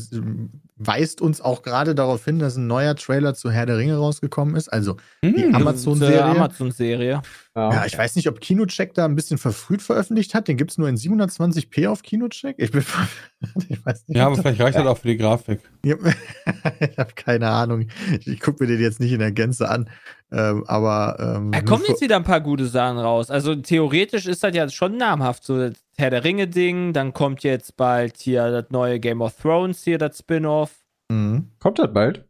weist 0.77 1.21
uns 1.21 1.43
auch 1.43 1.63
gerade 1.63 1.95
darauf 1.95 2.25
hin, 2.25 2.39
dass 2.39 2.57
ein 2.57 2.67
neuer 2.67 2.97
Trailer 2.97 3.35
zu 3.35 3.51
Herr 3.51 3.67
der 3.67 3.77
Ringe 3.77 3.97
rausgekommen 3.97 4.57
ist. 4.57 4.69
Also, 4.73 4.97
Die 5.23 5.29
Hm. 5.31 5.55
Amazon-Serie. 5.55 6.25
Amazon-Serie. 6.25 7.21
ja, 7.55 7.85
ich 7.85 7.99
weiß 7.99 8.17
nicht, 8.17 8.29
ob 8.29 8.41
Kinocheck 8.41 8.95
da 8.95 9.05
ein 9.05 9.15
bisschen 9.15 9.37
verfrüht 9.37 9.83
veröffentlicht 9.83 10.33
hat. 10.35 10.49
Den 10.49 10.57
gibt 10.57 10.71
es 10.71 10.79
nur 10.79 10.89
in 10.89 10.97
720p 10.97 11.87
auf 11.89 12.03
Kinocheck. 12.03 12.55
Ich 12.59 12.71
bin. 12.71 12.83
ich 13.69 13.85
weiß 13.85 14.09
nicht. 14.09 14.17
Ja, 14.17 14.27
aber 14.27 14.37
vielleicht 14.37 14.61
reicht 14.61 14.79
das 14.79 14.87
auch 14.87 14.97
für 14.99 15.09
die 15.09 15.19
Grafik. 15.19 15.61
Ja, 15.85 15.97
ich 16.81 16.97
habe 16.99 17.13
keine 17.15 17.49
Ahnung. 17.51 17.89
Ich 18.25 18.41
gucke 18.41 18.65
mir 18.65 18.69
den 18.69 18.81
jetzt 18.81 19.01
nicht 19.01 19.13
in 19.13 19.19
der 19.19 19.33
Gänze 19.33 19.69
an. 19.69 19.91
Ähm, 20.33 20.65
aber. 20.67 21.17
Ähm, 21.21 21.53
Da 21.53 21.61
kommen 21.61 21.85
jetzt 21.87 22.01
wieder 22.01 22.17
ein 22.17 22.25
paar 22.25 22.41
gute 22.41 22.67
Sachen 22.67 22.99
raus. 22.99 23.31
Also 23.31 23.55
theoretisch 23.55 24.27
ist 24.27 24.43
das 24.43 24.55
ja 24.55 24.69
schon 24.69 24.97
namhaft, 24.97 25.45
so 25.45 25.59
das 25.59 25.75
Herr 25.97 26.11
der 26.11 26.25
Ringe-Ding. 26.25 26.93
Dann 26.93 27.13
kommt 27.13 27.43
jetzt 27.43 27.77
bald 27.77 28.17
hier 28.19 28.51
das 28.51 28.71
neue 28.71 28.99
Game 28.99 29.21
of 29.21 29.37
Thrones, 29.37 29.85
hier 29.85 29.99
das 29.99 30.19
Spin-off. 30.19 30.85
Mhm. 31.11 31.51
Kommt 31.59 31.79
das 31.79 31.93
bald? 31.93 32.25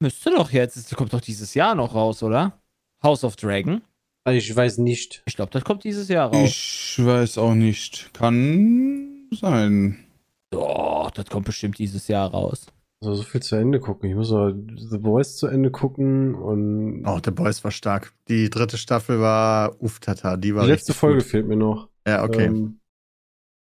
Müsste 0.00 0.30
doch 0.30 0.50
jetzt, 0.50 0.76
es 0.76 0.94
kommt 0.94 1.12
doch 1.12 1.20
dieses 1.20 1.54
Jahr 1.54 1.74
noch 1.74 1.94
raus, 1.94 2.22
oder? 2.22 2.60
House 3.02 3.24
of 3.24 3.36
Dragon. 3.36 3.82
Ich 4.28 4.54
weiß 4.54 4.78
nicht. 4.78 5.22
Ich 5.26 5.36
glaube, 5.36 5.52
das 5.52 5.62
kommt 5.62 5.84
dieses 5.84 6.08
Jahr 6.08 6.32
raus. 6.32 6.48
Ich 6.48 6.96
weiß 6.98 7.38
auch 7.38 7.54
nicht. 7.54 8.12
Kann 8.12 9.28
sein. 9.30 10.04
Doch, 10.50 11.12
das 11.12 11.26
kommt 11.26 11.46
bestimmt 11.46 11.78
dieses 11.78 12.08
Jahr 12.08 12.30
raus. 12.30 12.66
Also 13.02 13.14
so 13.16 13.22
viel 13.24 13.42
zu 13.42 13.56
Ende 13.56 13.78
gucken. 13.78 14.08
Ich 14.08 14.16
muss 14.16 14.30
noch 14.30 14.50
The 14.52 14.98
Voice 15.00 15.36
zu 15.36 15.46
Ende 15.48 15.70
gucken 15.70 16.34
und 16.34 17.04
Oh, 17.06 17.20
The 17.22 17.30
Boys 17.30 17.62
war 17.62 17.70
stark. 17.70 18.12
Die 18.28 18.48
dritte 18.48 18.78
Staffel 18.78 19.20
war 19.20 19.80
Uftata. 19.82 20.36
Die 20.36 20.54
war 20.54 20.64
die 20.64 20.70
letzte 20.72 20.94
Folge 20.94 21.18
Gut. 21.18 21.26
fehlt 21.26 21.46
mir 21.46 21.56
noch. 21.56 21.90
Ja, 22.06 22.24
okay. 22.24 22.46
Ähm, 22.46 22.80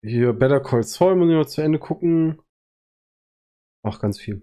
hier 0.02 0.32
Better 0.32 0.60
Call 0.60 0.82
Saul 0.84 1.16
muss 1.16 1.28
ich 1.28 1.34
noch 1.34 1.44
zu 1.46 1.60
Ende 1.60 1.78
gucken. 1.78 2.40
Auch 3.82 3.98
ganz 4.00 4.18
viel. 4.18 4.36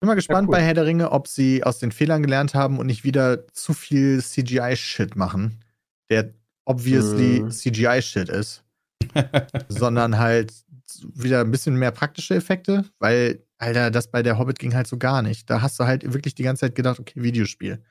bin 0.00 0.06
mal 0.08 0.14
gespannt 0.14 0.48
cool. 0.48 0.52
bei 0.52 0.62
Herr 0.62 0.74
der 0.74 0.84
Ringe, 0.86 1.10
ob 1.10 1.28
sie 1.28 1.64
aus 1.64 1.78
den 1.78 1.92
Fehlern 1.92 2.22
gelernt 2.22 2.54
haben 2.54 2.78
und 2.78 2.86
nicht 2.86 3.04
wieder 3.04 3.46
zu 3.48 3.72
viel 3.72 4.22
CGI-Shit 4.22 5.16
machen, 5.16 5.64
der 6.10 6.34
obviously 6.66 7.40
Mhm. 7.42 7.50
CGI-Shit 7.50 8.28
ist, 8.28 8.64
sondern 9.68 10.18
halt 10.18 10.52
wieder 11.14 11.40
ein 11.40 11.50
bisschen 11.50 11.76
mehr 11.76 11.90
praktische 11.90 12.34
Effekte, 12.34 12.84
weil, 12.98 13.44
Alter, 13.58 13.90
das 13.90 14.10
bei 14.10 14.22
der 14.22 14.38
Hobbit 14.38 14.58
ging 14.58 14.74
halt 14.74 14.86
so 14.86 14.98
gar 14.98 15.22
nicht. 15.22 15.48
Da 15.50 15.62
hast 15.62 15.78
du 15.78 15.84
halt 15.84 16.12
wirklich 16.12 16.34
die 16.34 16.42
ganze 16.42 16.60
Zeit 16.60 16.74
gedacht, 16.74 16.98
okay, 16.98 17.22
Videospiel. 17.22 17.82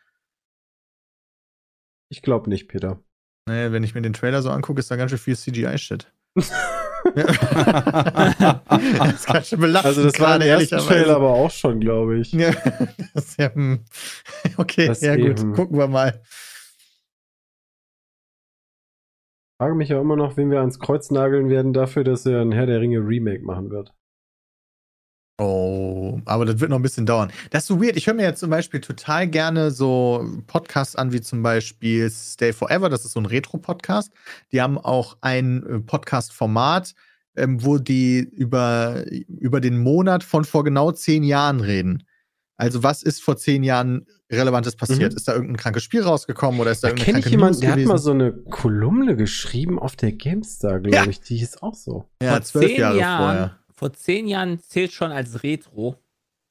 Ich 2.09 2.21
glaube 2.21 2.49
nicht, 2.49 2.67
Peter. 2.67 2.99
Naja, 3.47 3.71
wenn 3.71 3.83
ich 3.83 3.95
mir 3.95 4.01
den 4.01 4.13
Trailer 4.13 4.41
so 4.41 4.49
angucke, 4.49 4.79
ist 4.79 4.91
da 4.91 4.95
ganz 4.95 5.11
schön 5.11 5.19
viel 5.19 5.37
CGI-Shit. 5.37 6.11
Das 7.15 9.13
ist 9.13 9.27
ganz 9.27 9.47
schön 9.47 9.59
belastend, 9.59 9.97
Also 9.97 10.03
das 10.03 10.19
war 10.19 10.39
der 10.39 10.47
erste. 10.59 10.77
Trailer 10.77 11.15
aber 11.15 11.29
auch 11.29 11.51
schon, 11.51 11.79
glaube 11.79 12.19
ich. 12.19 12.31
Ja, 12.33 12.51
das 13.13 13.25
ist 13.25 13.39
ja, 13.39 13.53
hm. 13.53 13.85
okay, 14.57 14.87
Das 14.87 15.01
ja 15.01 15.15
gut, 15.15 15.39
eben. 15.39 15.53
gucken 15.53 15.77
wir 15.77 15.87
mal. 15.87 16.21
Frage 19.58 19.76
mich 19.76 19.89
ja 19.89 19.99
immer 19.99 20.16
noch, 20.16 20.38
wen 20.38 20.51
wir 20.51 20.60
ans 20.60 20.80
Kreuz 20.80 21.10
nageln 21.12 21.49
werden 21.49 21.74
dafür, 21.74 22.03
dass 22.03 22.26
er 22.26 22.41
ein 22.41 22.51
Herr 22.51 22.68
der 22.68 22.80
Ringe 22.80 22.99
Remake 22.99 23.43
machen 23.43 23.70
wird. 23.70 23.93
Oh, 25.39 26.20
aber 26.26 26.45
das 26.45 26.60
wird 26.60 26.72
noch 26.72 26.80
ein 26.80 26.84
bisschen 26.84 27.05
dauern. 27.05 27.32
Das 27.51 27.64
ist 27.64 27.68
so 27.68 27.80
weird. 27.82 27.95
Ich 27.95 28.08
höre 28.08 28.16
mir 28.16 28.24
jetzt 28.24 28.39
zum 28.39 28.49
Beispiel 28.49 28.82
total 28.82 29.28
gerne 29.28 29.70
so 29.70 30.28
Podcasts 30.47 30.95
an, 30.95 31.14
wie 31.14 31.22
zum 31.22 31.43
Beispiel 31.43 32.10
Stay 32.10 32.53
Forever. 32.53 32.89
Das 32.89 33.05
ist 33.05 33.12
so 33.12 33.20
ein 33.20 33.28
Retro-Podcast. 33.28 34.12
Die 34.51 34.62
haben 34.62 34.80
auch 34.80 35.18
ein 35.22 35.64
äh, 35.64 35.80
Podcast-Format, 35.80 36.95
ähm, 37.36 37.64
wo 37.64 37.78
die 37.78 38.20
über, 38.20 39.05
über 39.28 39.62
den 39.62 39.78
Monat 39.78 40.24
von 40.24 40.43
vor 40.43 40.64
genau 40.64 40.91
zehn 40.91 41.24
Jahren 41.24 41.60
reden. 41.60 42.07
Also, 42.58 42.82
was 42.84 43.03
ist 43.03 43.22
vor 43.24 43.38
zehn 43.38 43.64
Jahren 43.64 44.05
Relevantes 44.32 44.76
passiert? 44.76 45.12
Mhm. 45.14 45.18
Ist 45.18 45.28
da 45.28 45.34
irgendein 45.34 45.58
krankes 45.58 45.84
Spiel 45.84 46.01
rausgekommen 46.01 46.60
oder 46.60 46.72
ist 46.72 46.84
da 46.84 46.88
Da 46.88 46.93
irgendeine 46.95 47.05
kenne 47.05 47.20
ich 47.20 47.24
kranke 47.26 47.36
jemanden, 47.38 47.53
News 47.53 47.60
der 47.62 47.70
hat 47.70 47.76
gewesen? 47.76 47.89
mal 47.89 47.97
so 47.99 48.12
eine 48.12 48.34
Kolumne 48.49 49.16
geschrieben 49.16 49.80
auf 49.80 49.95
der 49.95 50.12
GameStar, 50.12 50.80
glaube 50.80 50.95
Ja. 50.95 51.05
ich. 51.05 51.22
Die 51.22 51.39
ist 51.41 51.62
auch 51.64 51.76
so. 51.76 52.05
ja, 52.22 52.32
vor 52.34 52.41
zwölf 52.41 52.68
zehn 52.68 52.80
Jahre 52.80 52.97
Jahren, 52.99 53.18
vorher. 53.38 53.58
vor 53.74 53.93
zehn 53.93 54.28
Jahren 54.28 54.60
zählt 54.60 54.91
schon 54.91 55.12
als 55.12 55.43
Retro. 55.43 55.95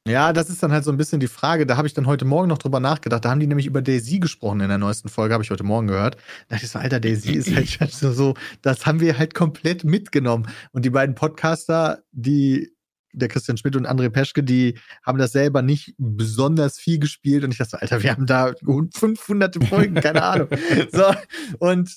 Ja, 0.09 0.33
das 0.33 0.49
ist 0.51 0.63
dann 0.63 0.71
halt 0.71 0.85
so 0.85 0.93
ein 0.93 0.97
bisschen 0.97 1.19
die 1.19 1.27
Frage. 1.27 1.67
Da 1.67 1.77
habe 1.77 1.89
ich 1.89 1.93
dann 1.95 2.07
heute 2.07 2.25
Morgen 2.25 2.47
noch 2.47 2.59
drüber 2.59 2.79
nachgedacht. 2.79 3.25
Da 3.25 3.31
haben 3.31 3.41
die 3.41 3.49
nämlich 3.49 3.67
über 3.67 3.83
Daisy 3.83 4.21
gesprochen 4.21 4.61
in 4.61 4.69
der 4.69 4.79
neuesten 4.79 5.09
Folge, 5.09 5.35
habe 5.35 5.43
ich 5.43 5.51
heute 5.51 5.65
Morgen 5.65 5.89
gehört. 5.89 6.15
Da 6.47 6.55
dachte 6.55 6.67
ich 6.67 6.71
so, 6.71 6.79
Alter, 6.79 7.01
Daisy 7.01 7.33
ist 7.33 7.53
halt 7.53 7.69
schon 7.69 7.89
so, 7.89 8.13
so, 8.13 8.35
das 8.63 8.87
haben 8.87 9.01
wir 9.01 9.19
halt 9.19 9.35
komplett 9.35 9.83
mitgenommen. 9.83 10.47
Und 10.71 10.85
die 10.85 10.91
beiden 10.91 11.17
Podcaster, 11.17 12.05
die, 12.13 12.76
der 13.17 13.29
Christian 13.29 13.57
Schmidt 13.57 13.77
und 13.77 13.87
André 13.87 14.11
Peschke, 14.11 14.43
die 14.43 14.79
haben 15.03 15.19
das 15.19 15.33
selber 15.33 15.63
nicht 15.63 15.95
besonders 15.99 16.79
viel 16.79 16.99
gespielt. 16.99 17.45
Und 17.45 17.53
ich 17.53 17.59
dachte 17.59 17.71
so, 17.71 17.77
Alter, 17.79 18.03
wir 18.03 18.13
haben 18.13 18.27
da 18.27 18.55
500 18.63 19.65
Folgen, 19.65 19.95
keine 19.95 20.23
Ahnung. 20.23 20.49
So, 20.93 21.15
und 21.59 21.91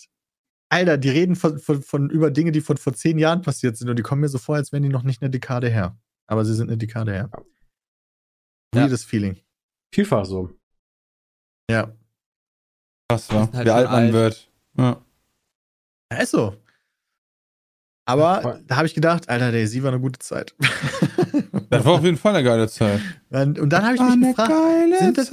Alter, 0.70 0.97
die 0.97 1.09
reden 1.09 1.36
von, 1.36 1.59
von, 1.59 1.82
von 1.82 2.09
über 2.09 2.32
Dinge, 2.32 2.51
die 2.51 2.61
von 2.61 2.78
vor 2.78 2.93
zehn 2.93 3.17
Jahren 3.17 3.41
passiert 3.41 3.78
sind. 3.78 3.89
Und 3.89 3.97
die 3.97 4.03
kommen 4.03 4.22
mir 4.22 4.30
so 4.30 4.38
vor, 4.38 4.55
als 4.55 4.72
wären 4.72 4.84
die 4.84 4.89
noch 4.89 5.03
nicht 5.03 5.22
eine 5.22 5.30
Dekade 5.30 5.70
her. 5.70 5.97
Aber 6.28 6.45
sie 6.45 6.53
sind 6.53 6.70
eine 6.70 6.78
Dekade 6.78 7.11
her. 7.11 7.30
Ja. 8.74 8.82
Weirdes 8.84 9.03
Feeling. 9.03 9.38
Vielfach 9.93 10.26
so. 10.26 10.51
Ja. 11.70 11.91
Krass, 13.09 13.30
wa? 13.30 13.43
sind 13.45 13.55
halt 13.55 13.67
Wie 13.67 13.72
alt 13.72 13.89
man 13.89 14.03
alt. 14.03 14.13
wird. 14.13 14.51
Ja. 14.78 15.05
Ja, 16.11 16.17
ist 16.20 16.32
so. 16.32 16.55
Aber 18.10 18.60
da 18.68 18.78
habe 18.78 18.88
ich 18.88 18.95
gedacht, 18.95 19.30
Alter, 19.30 19.51
Daisy 19.51 19.84
war 19.84 19.91
eine 19.91 19.99
gute 19.99 20.20
Zeit. 20.20 20.55
Das 21.70 21.86
war 21.86 21.93
auf 21.93 22.03
jeden 22.03 22.18
Fall 22.18 22.34
eine 22.34 22.43
geile 22.43 22.68
Zeit. 22.68 22.99
und, 23.30 23.60
und 23.60 23.70
dann 23.70 23.86
habe 23.86 23.95
ich 23.95 24.01
mich 24.01 24.30
gefragt, 24.30 24.51
sind 24.97 25.18
das, 25.20 25.32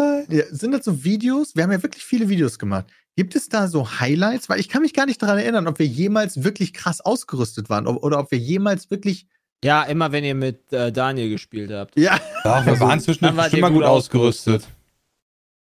sind 0.51 0.73
das 0.73 0.85
so 0.85 1.03
Videos? 1.03 1.57
Wir 1.57 1.63
haben 1.63 1.73
ja 1.73 1.83
wirklich 1.83 2.05
viele 2.05 2.29
Videos 2.29 2.59
gemacht. 2.59 2.85
Gibt 3.17 3.35
es 3.35 3.49
da 3.49 3.69
so 3.69 4.01
Highlights? 4.01 4.51
Weil 4.51 4.61
ich 4.61 4.69
kann 4.69 4.83
mich 4.83 4.93
gar 4.93 5.07
nicht 5.07 5.23
daran 5.23 5.39
erinnern, 5.39 5.67
ob 5.67 5.79
wir 5.79 5.87
jemals 5.87 6.45
wirklich 6.45 6.75
krass 6.75 7.01
ausgerüstet 7.01 7.71
waren 7.71 7.87
oder 7.87 8.19
ob 8.19 8.31
wir 8.31 8.39
jemals 8.39 8.91
wirklich. 8.91 9.27
Ja, 9.65 9.83
immer 9.85 10.13
wenn 10.13 10.25
ihr 10.25 10.35
mit 10.35 10.71
äh, 10.75 10.93
Daniel 10.93 11.31
gespielt 11.31 11.71
habt. 11.73 11.99
Ja, 11.99 12.21
Doch, 12.45 12.67
wir 12.67 12.79
waren 12.79 12.91
Dann 12.91 13.01
zwischendurch 13.01 13.35
mal 13.35 13.71
gut 13.71 13.73
gut 13.73 13.85
ausgerüstet. 13.85 14.69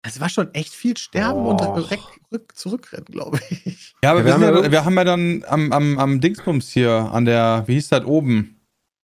Es 0.03 0.21
war 0.21 0.29
schon 0.29 0.53
echt 0.55 0.73
viel 0.73 0.97
Sterben 0.97 1.41
Oh. 1.41 1.51
und 1.51 1.61
rück, 1.61 2.01
rück, 2.33 2.57
zurückrennen, 2.57 3.07
glaube 3.07 3.39
ich. 3.51 3.95
Ja, 4.03 4.11
aber 4.13 4.21
Ja, 4.21 4.27
wir, 4.27 4.35
haben 4.35 4.43
ja, 4.65 4.73
wir 4.73 4.85
haben 4.85 4.95
ja 4.97 5.05
dann 5.05 5.45
am, 5.47 5.73
am, 5.73 5.99
am 5.99 6.21
Dingsbums 6.21 6.71
hier, 6.71 6.91
an 6.91 7.25
der, 7.25 7.65
wie 7.67 7.75
hieß 7.75 7.89
das 7.91 8.05
oben? 8.05 8.61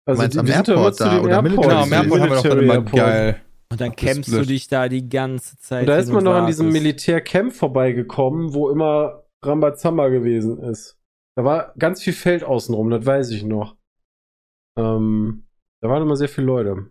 Also 0.06 0.22
meinst 0.22 0.34
die, 0.34 0.40
am 0.40 0.46
Airport 0.46 1.00
da 1.00 1.20
oder 1.20 1.42
Military 1.42 1.68
Genau, 1.68 1.82
am 1.82 1.92
Airport 1.92 2.20
haben 2.20 2.30
wir 2.30 2.36
doch 2.36 2.42
dann 2.44 2.58
immer 2.60 2.74
Airport. 2.74 2.94
geil. 3.02 3.42
Und 3.68 3.80
dann 3.80 3.96
campst 3.96 4.32
du 4.32 4.42
dich 4.42 4.68
da 4.68 4.88
die 4.88 5.08
ganze 5.08 5.58
Zeit. 5.58 5.80
Und 5.80 5.86
da 5.88 5.96
ist 5.98 6.12
man 6.12 6.22
noch 6.22 6.34
an 6.34 6.46
diesem. 6.46 6.70
Militärcamp 6.70 7.52
vorbeigekommen, 7.52 8.54
wo 8.54 8.70
immer 8.70 9.24
Rambazamba 9.42 10.08
gewesen 10.08 10.58
ist. 10.62 10.96
Da 11.34 11.44
war 11.44 11.74
ganz 11.76 12.00
viel 12.02 12.12
Feld 12.12 12.44
außenrum, 12.44 12.88
das 12.90 13.04
weiß 13.04 13.30
ich 13.32 13.42
noch. 13.42 13.76
Ähm, 14.78 15.46
da 15.80 15.88
waren 15.88 16.02
immer 16.02 16.16
sehr 16.16 16.28
viele 16.28 16.46
Leute. 16.46 16.90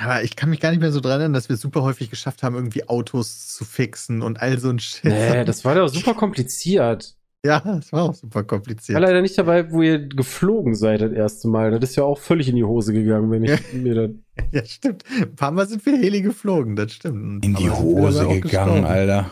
Aber 0.00 0.22
ich 0.22 0.36
kann 0.36 0.48
mich 0.50 0.60
gar 0.60 0.70
nicht 0.70 0.78
mehr 0.80 0.92
so 0.92 1.00
dran 1.00 1.12
erinnern, 1.20 1.32
dass 1.32 1.48
wir 1.48 1.56
super 1.56 1.82
häufig 1.82 2.08
geschafft 2.08 2.44
haben, 2.44 2.54
irgendwie 2.54 2.88
Autos 2.88 3.48
zu 3.48 3.64
fixen 3.64 4.22
und 4.22 4.40
all 4.40 4.56
so 4.60 4.70
ein 4.70 4.78
Shit. 4.78 5.04
Nee, 5.04 5.44
das 5.44 5.64
war 5.64 5.74
doch 5.74 5.88
super 5.88 6.14
kompliziert. 6.14 7.16
ja, 7.44 7.58
das 7.60 7.92
war 7.92 8.02
auch 8.04 8.14
super 8.14 8.28
Ich 8.28 8.34
war 8.36 8.44
kompliziert. 8.44 9.00
leider 9.00 9.20
nicht 9.22 9.36
dabei, 9.36 9.72
wo 9.72 9.82
ihr 9.82 9.98
geflogen 10.06 10.76
seid 10.76 11.00
das 11.02 11.10
erste 11.12 11.48
Mal. 11.48 11.72
Das 11.72 11.90
ist 11.90 11.96
ja 11.96 12.04
auch 12.04 12.18
völlig 12.18 12.48
in 12.48 12.54
die 12.54 12.62
Hose 12.62 12.92
gegangen, 12.92 13.28
wenn 13.32 13.42
ich 13.42 13.50
Ja. 13.50 13.58
mir 13.72 13.94
das. 13.94 14.10
Ja, 14.52 14.64
stimmt. 14.64 15.02
Ein 15.20 15.34
paar 15.34 15.50
Mal 15.50 15.66
sind 15.66 15.84
wir 15.84 15.96
Heli 15.98 16.22
geflogen, 16.22 16.76
das 16.76 16.92
stimmt. 16.92 17.44
In 17.44 17.56
die 17.56 17.68
Hose 17.68 18.28
gegangen, 18.28 18.84
Alter. 18.84 19.28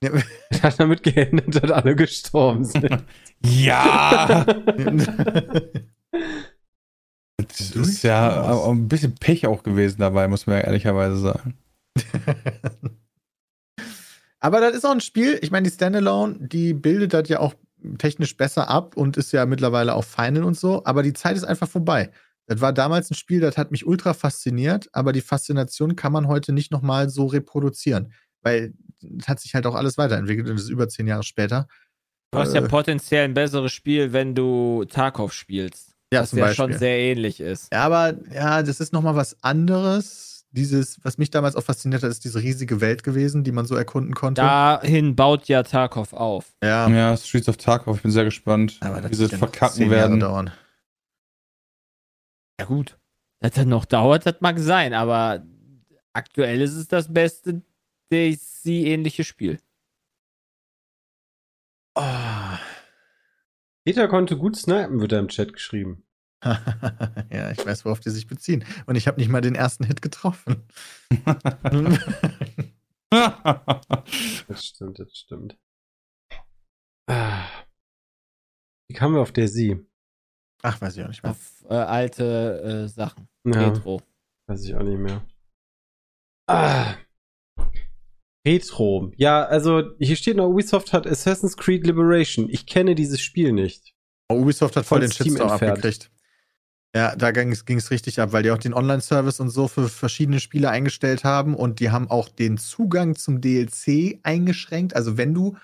gestorben. 0.00 0.24
hat 0.62 0.80
damit 0.80 1.02
geendet, 1.04 1.62
dass 1.62 1.70
alle 1.70 1.94
gestorben 1.94 2.64
sind. 2.64 2.88
Ja! 3.46 4.44
Das 7.48 7.70
ist 7.70 8.02
ja 8.02 8.66
ein 8.66 8.88
bisschen 8.88 9.14
Pech 9.14 9.46
auch 9.46 9.62
gewesen 9.62 10.00
dabei, 10.00 10.28
muss 10.28 10.46
man 10.46 10.56
ja 10.56 10.64
ehrlicherweise 10.64 11.16
sagen. 11.16 11.56
Aber 14.40 14.60
das 14.60 14.76
ist 14.76 14.84
auch 14.84 14.92
ein 14.92 15.00
Spiel, 15.00 15.38
ich 15.42 15.50
meine, 15.50 15.68
die 15.68 15.74
Standalone, 15.74 16.36
die 16.38 16.72
bildet 16.72 17.12
das 17.12 17.28
ja 17.28 17.40
auch 17.40 17.54
technisch 17.98 18.36
besser 18.36 18.68
ab 18.68 18.96
und 18.96 19.16
ist 19.16 19.32
ja 19.32 19.46
mittlerweile 19.46 19.94
auch 19.94 20.04
Final 20.04 20.44
und 20.44 20.56
so, 20.56 20.84
aber 20.84 21.02
die 21.02 21.12
Zeit 21.12 21.36
ist 21.36 21.44
einfach 21.44 21.68
vorbei. 21.68 22.10
Das 22.46 22.60
war 22.60 22.72
damals 22.72 23.10
ein 23.10 23.14
Spiel, 23.14 23.40
das 23.40 23.58
hat 23.58 23.70
mich 23.70 23.86
ultra 23.86 24.14
fasziniert, 24.14 24.88
aber 24.92 25.12
die 25.12 25.20
Faszination 25.20 25.96
kann 25.96 26.12
man 26.12 26.28
heute 26.28 26.52
nicht 26.52 26.72
nochmal 26.72 27.08
so 27.10 27.26
reproduzieren, 27.26 28.12
weil 28.42 28.74
es 29.18 29.28
hat 29.28 29.40
sich 29.40 29.54
halt 29.54 29.66
auch 29.66 29.74
alles 29.74 29.98
weiterentwickelt 29.98 30.48
und 30.48 30.56
das 30.56 30.64
ist 30.64 30.70
über 30.70 30.88
zehn 30.88 31.06
Jahre 31.06 31.22
später. 31.24 31.68
Du 32.30 32.38
hast 32.38 32.54
ja 32.54 32.62
Äh, 32.62 32.68
potenziell 32.68 33.24
ein 33.24 33.34
besseres 33.34 33.72
Spiel, 33.72 34.12
wenn 34.12 34.34
du 34.34 34.84
Tarkov 34.88 35.32
spielst. 35.32 35.97
Ja, 36.12 36.22
was 36.22 36.30
zum 36.30 36.38
ja 36.38 36.46
Beispiel. 36.46 36.70
schon 36.70 36.78
sehr 36.78 36.98
ähnlich 36.98 37.40
ist. 37.40 37.72
Ja, 37.72 37.84
aber 37.84 38.14
ja, 38.32 38.62
das 38.62 38.80
ist 38.80 38.92
nochmal 38.92 39.14
was 39.16 39.42
anderes. 39.42 40.46
Dieses, 40.50 40.98
was 41.04 41.18
mich 41.18 41.30
damals 41.30 41.56
auch 41.56 41.62
fasziniert 41.62 42.02
hat, 42.02 42.10
ist 42.10 42.24
diese 42.24 42.40
riesige 42.40 42.80
Welt 42.80 43.02
gewesen, 43.04 43.44
die 43.44 43.52
man 43.52 43.66
so 43.66 43.74
erkunden 43.76 44.14
konnte. 44.14 44.40
Dahin 44.40 45.14
baut 45.14 45.46
ja 45.48 45.62
Tarkov 45.62 46.14
auf. 46.14 46.54
ja, 46.64 46.88
Ja, 46.88 47.14
Streets 47.18 47.50
of 47.50 47.58
Tarkov, 47.58 47.96
ich 47.96 48.02
bin 48.02 48.10
sehr 48.10 48.24
gespannt, 48.24 48.78
aber 48.80 49.02
das 49.02 49.10
wie 49.10 49.16
sie 49.16 49.26
ja 49.26 49.36
verkacken 49.36 49.90
werden. 49.90 50.20
dauern. 50.20 50.50
Ja, 52.58 52.64
gut. 52.66 52.98
Dass 53.40 53.52
das 53.52 53.66
noch 53.66 53.84
dauert, 53.84 54.24
das 54.24 54.36
mag 54.40 54.58
sein, 54.58 54.94
aber 54.94 55.44
aktuell 56.14 56.62
ist 56.62 56.74
es 56.74 56.88
das 56.88 57.12
beste 57.12 57.60
DC-ähnliche 58.10 59.24
Spiel. 59.24 59.58
Oh. 61.94 62.47
Peter 63.88 64.06
konnte 64.06 64.36
gut 64.36 64.54
snipen, 64.54 65.00
wird 65.00 65.12
da 65.12 65.18
im 65.18 65.28
Chat 65.28 65.54
geschrieben. 65.54 66.04
ja, 66.44 67.50
ich 67.50 67.64
weiß, 67.64 67.86
worauf 67.86 68.00
die 68.00 68.10
sich 68.10 68.26
beziehen. 68.26 68.62
Und 68.84 68.96
ich 68.96 69.08
habe 69.08 69.18
nicht 69.18 69.30
mal 69.30 69.40
den 69.40 69.54
ersten 69.54 69.84
Hit 69.84 70.02
getroffen. 70.02 70.68
Das 73.10 74.66
stimmt, 74.66 74.98
das 74.98 75.16
stimmt. 75.16 75.56
Wie 77.08 78.94
kamen 78.94 79.14
wir 79.14 79.22
auf 79.22 79.32
der 79.32 79.48
Sie? 79.48 79.82
Ach, 80.62 80.78
weiß 80.78 80.94
ich 80.94 81.02
auch 81.02 81.08
nicht 81.08 81.22
mehr. 81.22 81.32
Auf 81.32 81.64
äh, 81.70 81.74
alte 81.74 82.84
äh, 82.84 82.88
Sachen. 82.88 83.30
Ja, 83.46 83.70
Retro. 83.70 84.02
weiß 84.46 84.62
ich 84.66 84.74
auch 84.74 84.82
nicht 84.82 84.98
mehr. 84.98 85.26
Ah. 86.46 86.96
Retro. 88.48 89.12
Ja, 89.16 89.44
also 89.44 89.90
hier 89.98 90.16
steht 90.16 90.36
noch, 90.36 90.48
Ubisoft 90.48 90.92
hat 90.92 91.06
Assassin's 91.06 91.56
Creed 91.56 91.86
Liberation. 91.86 92.48
Ich 92.48 92.66
kenne 92.66 92.94
dieses 92.94 93.20
Spiel 93.20 93.52
nicht. 93.52 93.94
Oh, 94.30 94.36
Ubisoft 94.36 94.76
hat 94.76 94.86
voll 94.86 95.00
den 95.00 95.12
Shitstorm 95.12 95.50
abgekriegt. 95.50 96.10
Ja, 96.94 97.14
da 97.14 97.32
ging 97.32 97.52
es 97.52 97.90
richtig 97.90 98.18
ab, 98.20 98.32
weil 98.32 98.42
die 98.42 98.50
auch 98.50 98.58
den 98.58 98.72
Online-Service 98.72 99.40
und 99.40 99.50
so 99.50 99.68
für 99.68 99.88
verschiedene 99.88 100.40
Spiele 100.40 100.70
eingestellt 100.70 101.22
haben 101.22 101.54
und 101.54 101.80
die 101.80 101.90
haben 101.90 102.10
auch 102.10 102.30
den 102.30 102.56
Zugang 102.56 103.14
zum 103.14 103.42
DLC 103.42 104.18
eingeschränkt. 104.22 104.96
Also 104.96 105.18
wenn 105.18 105.34
du, 105.34 105.58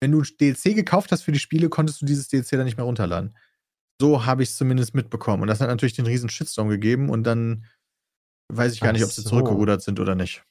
wenn 0.00 0.10
du 0.10 0.22
DLC 0.22 0.74
gekauft 0.74 1.12
hast 1.12 1.22
für 1.22 1.32
die 1.32 1.38
Spiele, 1.38 1.68
konntest 1.68 2.02
du 2.02 2.06
dieses 2.06 2.26
DLC 2.26 2.50
dann 2.50 2.64
nicht 2.64 2.76
mehr 2.76 2.86
runterladen. 2.86 3.36
So 4.00 4.26
habe 4.26 4.42
ich 4.42 4.48
es 4.50 4.56
zumindest 4.56 4.94
mitbekommen. 4.94 5.42
Und 5.42 5.48
das 5.48 5.60
hat 5.60 5.68
natürlich 5.68 5.94
den 5.94 6.06
riesen 6.06 6.28
Shitstorm 6.28 6.68
gegeben 6.68 7.08
und 7.08 7.22
dann 7.22 7.64
weiß 8.52 8.72
ich 8.72 8.80
gar 8.80 8.90
Ach 8.90 8.94
nicht, 8.94 9.04
ob 9.04 9.12
sie 9.12 9.22
so. 9.22 9.30
zurückgerudert 9.30 9.82
sind 9.82 10.00
oder 10.00 10.16
nicht. 10.16 10.42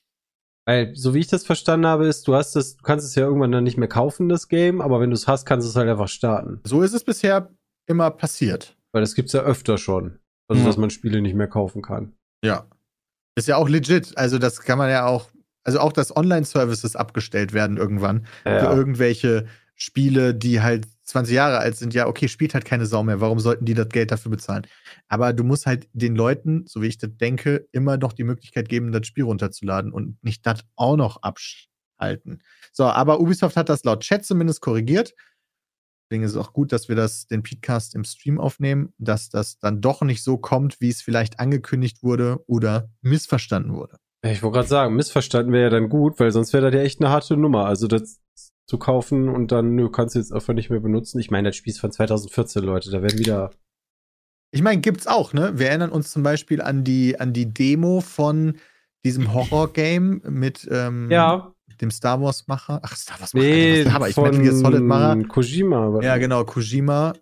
Weil, 0.68 0.94
so 0.96 1.14
wie 1.14 1.20
ich 1.20 1.28
das 1.28 1.46
verstanden 1.46 1.86
habe, 1.88 2.08
ist, 2.08 2.28
du 2.28 2.36
hast 2.36 2.56
es, 2.58 2.76
du 2.76 2.84
kannst 2.84 3.06
es 3.06 3.16
ja 3.16 3.24
irgendwann 3.24 3.54
dann 3.54 3.64
nicht 3.64 3.78
mehr 3.78 3.88
kaufen, 3.88 4.28
das 4.28 4.50
Game, 4.50 4.82
aber 4.82 5.00
wenn 5.00 5.10
du 5.12 5.14
es 5.14 5.26
hast, 5.26 5.46
kannst 5.46 5.66
du 5.66 5.70
es 5.70 5.76
halt 5.78 5.88
einfach 5.90 6.10
starten. 6.10 6.60
So 6.66 6.82
ist 6.82 6.94
es 6.94 7.06
bisher 7.06 7.50
immer 7.86 8.12
passiert. 8.12 8.76
Weil 8.92 9.02
das 9.02 9.16
gibt's 9.16 9.32
ja 9.32 9.42
öfter 9.44 9.78
schon. 9.78 10.20
Also, 10.50 10.62
Ja. 10.62 10.68
dass 10.68 10.78
man 10.78 10.90
Spiele 10.90 11.22
nicht 11.22 11.36
mehr 11.36 11.48
kaufen 11.48 11.82
kann. 11.82 12.14
Ja. 12.44 12.66
Ist 13.36 13.48
ja 13.48 13.56
auch 13.56 13.70
legit. 13.70 14.18
Also, 14.18 14.40
das 14.40 14.60
kann 14.62 14.78
man 14.78 14.90
ja 14.90 15.06
auch, 15.06 15.30
also 15.64 15.80
auch, 15.80 15.94
dass 15.94 16.16
Online-Services 16.16 16.98
abgestellt 16.98 17.54
werden 17.54 17.78
irgendwann 17.78 18.26
für 18.44 18.50
irgendwelche 18.50 19.48
Spiele, 19.76 20.34
die 20.36 20.62
halt 20.62 20.88
20 21.08 21.34
Jahre 21.34 21.60
alt 21.60 21.78
sind. 21.78 21.94
Ja, 21.94 22.08
okay, 22.08 22.28
spielt 22.28 22.54
halt 22.54 22.66
keine 22.66 22.86
Sau 22.86 23.02
mehr. 23.02 23.22
Warum 23.22 23.40
sollten 23.40 23.66
die 23.66 23.74
das 23.74 23.90
Geld 23.90 24.12
dafür 24.12 24.30
bezahlen? 24.30 24.68
Aber 25.08 25.34
du 25.34 25.44
musst 25.44 25.66
halt 25.66 25.88
den 25.94 26.16
Leuten, 26.16 26.66
so 26.68 26.82
wie 26.82 26.88
ich 26.88 26.98
das 26.98 27.12
denke, 27.16 27.68
immer 27.72 27.98
noch 27.98 28.14
die 28.14 28.26
Möglichkeit 28.26 28.68
geben, 28.68 28.92
das 28.92 29.08
Spiel 29.08 29.24
runterzuladen 29.24 29.94
und 29.94 30.22
nicht 30.22 30.46
das 30.46 30.66
auch 30.76 30.98
noch 30.98 31.22
abschalten. 31.22 32.44
So, 32.74 32.84
aber 32.84 33.22
Ubisoft 33.22 33.56
hat 33.56 33.70
das 33.70 33.84
laut 33.86 34.02
Chat 34.02 34.26
zumindest 34.26 34.62
korrigiert. 34.62 35.14
Deswegen 36.10 36.24
ist 36.24 36.32
es 36.32 36.38
auch 36.38 36.54
gut, 36.54 36.72
dass 36.72 36.88
wir 36.90 36.96
das, 36.96 37.28
den 37.28 37.44
Podcast 37.44 37.96
im 37.96 38.04
Stream 38.04 38.40
aufnehmen, 38.40 38.94
dass 38.98 39.30
das 39.30 39.60
dann 39.60 39.82
doch 39.82 40.02
nicht 40.02 40.24
so 40.24 40.38
kommt, 40.38 40.80
wie 40.80 40.90
es 40.90 41.02
vielleicht 41.02 41.40
angekündigt 41.40 42.04
wurde 42.04 42.44
oder 42.48 42.90
missverstanden 43.02 43.74
wurde. 43.74 43.98
Ich 44.24 44.42
wollte 44.42 44.56
gerade 44.56 44.68
sagen, 44.68 44.96
missverstanden 44.96 45.54
wäre 45.54 45.66
ja 45.66 45.70
dann 45.70 45.90
gut, 45.90 46.20
weil 46.20 46.32
sonst 46.32 46.52
wäre 46.52 46.70
das 46.70 46.74
ja 46.74 46.82
echt 46.82 47.00
eine 47.02 47.10
harte 47.10 47.38
Nummer. 47.38 47.66
Also 47.66 47.88
das 47.88 48.20
zu 48.68 48.78
kaufen 48.78 49.30
und 49.30 49.52
dann, 49.52 49.76
nö, 49.76 49.90
kannst 49.90 50.16
du 50.16 50.20
jetzt 50.20 50.34
einfach 50.34 50.54
nicht 50.54 50.70
mehr 50.70 50.80
benutzen. 50.82 51.20
Ich 51.20 51.32
meine, 51.32 51.50
das 51.50 51.56
Spiel 51.56 51.72
ist 51.72 51.80
von 51.80 51.92
2014, 51.92 52.62
Leute. 52.64 52.92
Da 52.92 53.02
werden 53.02 53.18
wieder. 53.18 53.52
Ich 54.52 54.62
meine, 54.62 54.82
gibt's 54.82 55.08
auch, 55.08 55.34
ne? 55.34 55.54
Wir 55.58 55.70
erinnern 55.70 55.90
uns 55.92 56.12
zum 56.12 56.22
Beispiel 56.24 56.62
an 56.62 56.84
die, 56.84 57.20
an 57.20 57.34
die 57.34 57.54
Demo 57.54 58.02
von 58.02 58.58
diesem 59.06 59.34
Horror-Game 59.34 60.22
mit 60.30 60.68
ähm, 60.72 61.10
Ja, 61.10 61.54
dem 61.82 61.92
Star 61.92 62.22
Wars-Macher. 62.22 62.80
Ach, 62.84 62.96
Star 62.96 63.20
Wars-Macher, 63.20 63.46
nee, 63.46 63.80
Alter, 63.80 63.86
was 63.86 63.94
laber 63.94 64.10
ich? 64.10 64.16
von 64.16 64.24
Metal 64.26 64.42
Gear 64.44 64.54
Solid-Macher. 64.56 65.24
Kojima. 65.28 65.94
war 65.94 66.04
Ja, 66.04 66.18
genau, 66.18 66.44
Kojima. 66.44 67.14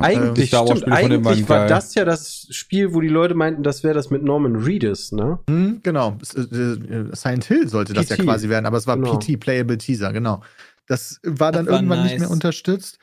Eigentlich, 0.00 0.50
Wars 0.52 0.78
stimmt, 0.78 0.90
eigentlich 0.90 1.48
war 1.50 1.58
geil. 1.58 1.68
das 1.68 1.94
ja 1.94 2.04
das 2.06 2.46
Spiel, 2.50 2.94
wo 2.94 3.02
die 3.02 3.08
Leute 3.08 3.34
meinten, 3.34 3.62
das 3.62 3.84
wäre 3.84 3.92
das 3.94 4.08
mit 4.10 4.22
Norman 4.22 4.56
Reedus, 4.56 5.12
ne? 5.12 5.38
Hm, 5.50 5.80
genau. 5.82 6.16
Äh, 6.34 6.40
äh, 6.40 7.14
Silent 7.14 7.44
Hill 7.44 7.68
sollte 7.68 7.92
das 7.92 8.08
ja 8.08 8.16
PT. 8.16 8.22
quasi 8.24 8.48
werden, 8.48 8.64
aber 8.64 8.78
es 8.78 8.86
war 8.86 8.96
Genau. 8.96 9.18
PT, 9.18 9.38
Playable 9.38 9.76
Teaser, 9.76 10.12
genau. 10.14 10.42
Das 10.86 11.20
war 11.24 11.52
dann 11.52 11.66
Das 11.66 11.72
war 11.72 11.78
irgendwann 11.80 12.02
nicht 12.02 12.12
nice. 12.12 12.20
mehr 12.20 12.30
unterstützt. 12.30 12.98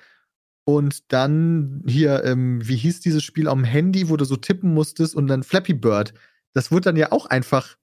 Und 0.66 1.12
dann 1.12 1.84
hier, 1.88 2.24
ähm, 2.26 2.60
wie 2.68 2.76
hieß 2.76 3.00
dieses 3.00 3.24
Spiel 3.24 3.48
am 3.48 3.64
Handy, 3.64 4.10
wo 4.10 4.18
du 4.18 4.26
so 4.26 4.36
tippen 4.36 4.74
musstest 4.74 5.16
und 5.16 5.28
dann 5.28 5.42
Flappy 5.44 5.74
Bird. 5.74 6.14
Das 6.54 6.72
wurde 6.72 6.82
dann 6.82 6.96
ja 6.96 7.12
auch 7.12 7.26
einfach. 7.26 7.78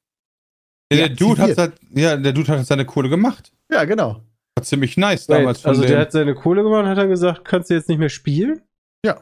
Ja, 0.93 1.09
der 1.09 1.17
Dude 1.17 1.43
hat 1.43 1.59
halt, 1.59 1.73
ja, 1.91 2.17
der 2.17 2.33
Dude 2.33 2.47
hat 2.53 2.65
seine 2.67 2.85
Kohle 2.85 3.09
gemacht. 3.09 3.53
Ja, 3.73 3.85
genau. 3.85 4.23
War 4.55 4.65
ziemlich 4.65 4.97
nice 4.97 5.27
damals 5.27 5.59
Wait, 5.61 5.67
also 5.67 5.81
von 5.83 5.89
der 5.89 5.99
dem. 5.99 6.01
hat 6.03 6.13
seine 6.13 6.35
Kohle 6.35 6.63
gemacht 6.63 6.85
und 6.85 6.89
hat 6.91 6.99
dann 6.99 7.09
gesagt, 7.09 7.45
kannst 7.45 7.71
du 7.71 7.75
jetzt 7.75 7.89
nicht 7.89 7.99
mehr 7.99 8.09
spielen? 8.09 8.63
Dann 9.03 9.17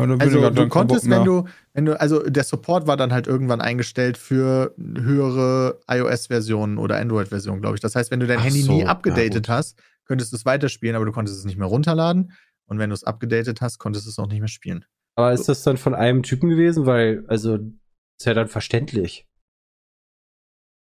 Also 0.00 0.48
ich 0.48 0.54
du 0.54 0.68
konntest, 0.68 1.08
wenn 1.08 1.24
du, 1.24 1.44
wenn 1.74 1.84
du, 1.86 2.00
also 2.00 2.22
der 2.22 2.44
Support 2.44 2.86
war 2.86 2.96
dann 2.96 3.12
halt 3.12 3.26
irgendwann 3.26 3.60
eingestellt 3.60 4.16
für 4.16 4.74
höhere 4.78 5.80
iOS-Versionen 5.88 6.78
oder 6.78 6.96
Android-Versionen, 6.98 7.60
glaube 7.60 7.76
ich. 7.76 7.80
Das 7.80 7.94
heißt, 7.94 8.10
wenn 8.10 8.20
du 8.20 8.26
dein 8.26 8.38
Ach 8.38 8.44
Handy 8.44 8.62
so, 8.62 8.72
nie 8.72 8.84
abgedatet 8.84 9.48
hast, 9.48 9.78
könntest 10.04 10.32
du 10.32 10.36
es 10.36 10.44
weiterspielen, 10.44 10.96
aber 10.96 11.04
du 11.04 11.12
konntest 11.12 11.38
es 11.38 11.44
nicht 11.44 11.58
mehr 11.58 11.68
runterladen. 11.68 12.32
Und 12.66 12.78
wenn 12.78 12.90
du 12.90 12.94
es 12.94 13.04
abgedatet 13.04 13.60
hast, 13.60 13.78
konntest 13.78 14.06
du 14.06 14.10
es 14.10 14.18
auch 14.18 14.28
nicht 14.28 14.40
mehr 14.40 14.48
spielen. 14.48 14.84
Aber 15.16 15.32
ist 15.32 15.48
das 15.48 15.62
dann 15.62 15.76
von 15.76 15.94
einem 15.94 16.22
Typen 16.22 16.48
gewesen? 16.48 16.86
Weil, 16.86 17.24
also, 17.26 17.56
ist 17.56 18.26
ja 18.26 18.34
dann 18.34 18.48
verständlich. 18.48 19.26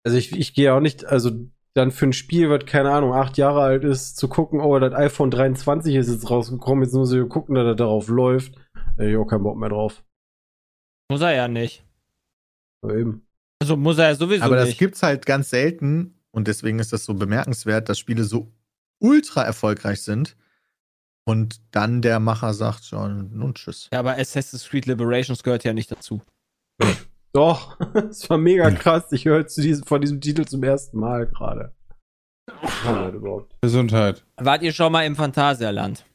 Also 0.06 0.18
ich, 0.18 0.32
ich 0.38 0.54
gehe 0.54 0.74
auch 0.74 0.80
nicht, 0.80 1.06
also 1.06 1.32
dann 1.74 1.92
für 1.92 2.06
ein 2.06 2.14
Spiel, 2.14 2.50
was, 2.50 2.66
keine 2.66 2.92
Ahnung, 2.92 3.14
acht 3.14 3.38
Jahre 3.38 3.62
alt 3.62 3.84
ist, 3.84 4.18
zu 4.18 4.30
gucken, 4.30 4.62
oh, 4.62 4.80
das 4.80 4.94
iPhone 4.94 5.32
23 5.32 5.96
ist 5.96 6.10
jetzt 6.10 6.30
rausgekommen, 6.30 6.84
jetzt 6.84 6.94
muss 6.94 7.12
ich 7.12 7.28
gucken, 7.28 7.56
dass 7.56 7.66
er 7.66 7.76
darauf 7.76 8.08
läuft. 8.08 8.56
Hab 8.98 9.06
ich 9.06 9.18
auch 9.18 9.26
keinen 9.26 9.44
Bock 9.44 9.58
mehr 9.58 9.70
drauf. 9.70 10.04
Muss 11.10 11.22
er 11.22 11.34
ja 11.34 11.48
nicht. 11.48 11.84
Aber 12.82 12.96
eben. 12.96 13.28
Also 13.62 13.78
muss 13.78 13.98
er 13.98 14.10
ja 14.10 14.16
sowieso 14.16 14.44
Aber 14.44 14.56
das 14.56 14.68
nicht. 14.70 14.80
gibt's 14.80 15.02
halt 15.04 15.26
ganz 15.26 15.50
selten 15.50 16.20
und 16.32 16.48
deswegen 16.48 16.80
ist 16.80 16.94
das 16.94 17.06
so 17.06 17.14
bemerkenswert, 17.14 17.90
dass 17.90 18.00
Spiele 18.00 18.24
so 18.24 18.52
ultra 19.00 19.44
erfolgreich 19.44 20.02
sind 20.02 20.36
und 21.26 21.62
dann 21.72 22.02
der 22.02 22.20
Macher 22.20 22.54
sagt 22.54 22.84
schon, 22.86 23.36
nun 23.36 23.56
tschüss. 23.56 23.90
ja, 23.92 24.00
aber 24.00 24.18
Assassin's 24.18 24.68
Creed 24.68 24.86
Liberations 24.86 25.44
gehört 25.44 25.64
ja 25.64 25.74
nicht 25.74 25.92
dazu. 25.92 26.22
Doch, 27.34 27.78
es 28.10 28.30
war 28.30 28.38
mega 28.38 28.72
krass. 28.72 29.12
Ich 29.12 29.26
höre 29.26 29.48
zu 29.48 29.62
diesem, 29.62 29.86
von 29.86 30.02
diesem 30.02 30.22
Titel 30.22 30.46
zum 30.46 30.64
ersten 30.64 30.98
Mal 31.00 31.28
gerade. 31.28 31.74
Das? 32.46 33.44
Gesundheit. 33.62 34.24
Wart 34.38 34.62
ihr 34.62 34.72
schon 34.72 34.92
mal 34.92 35.04
im 35.06 35.16
Phantasialand? 35.16 36.06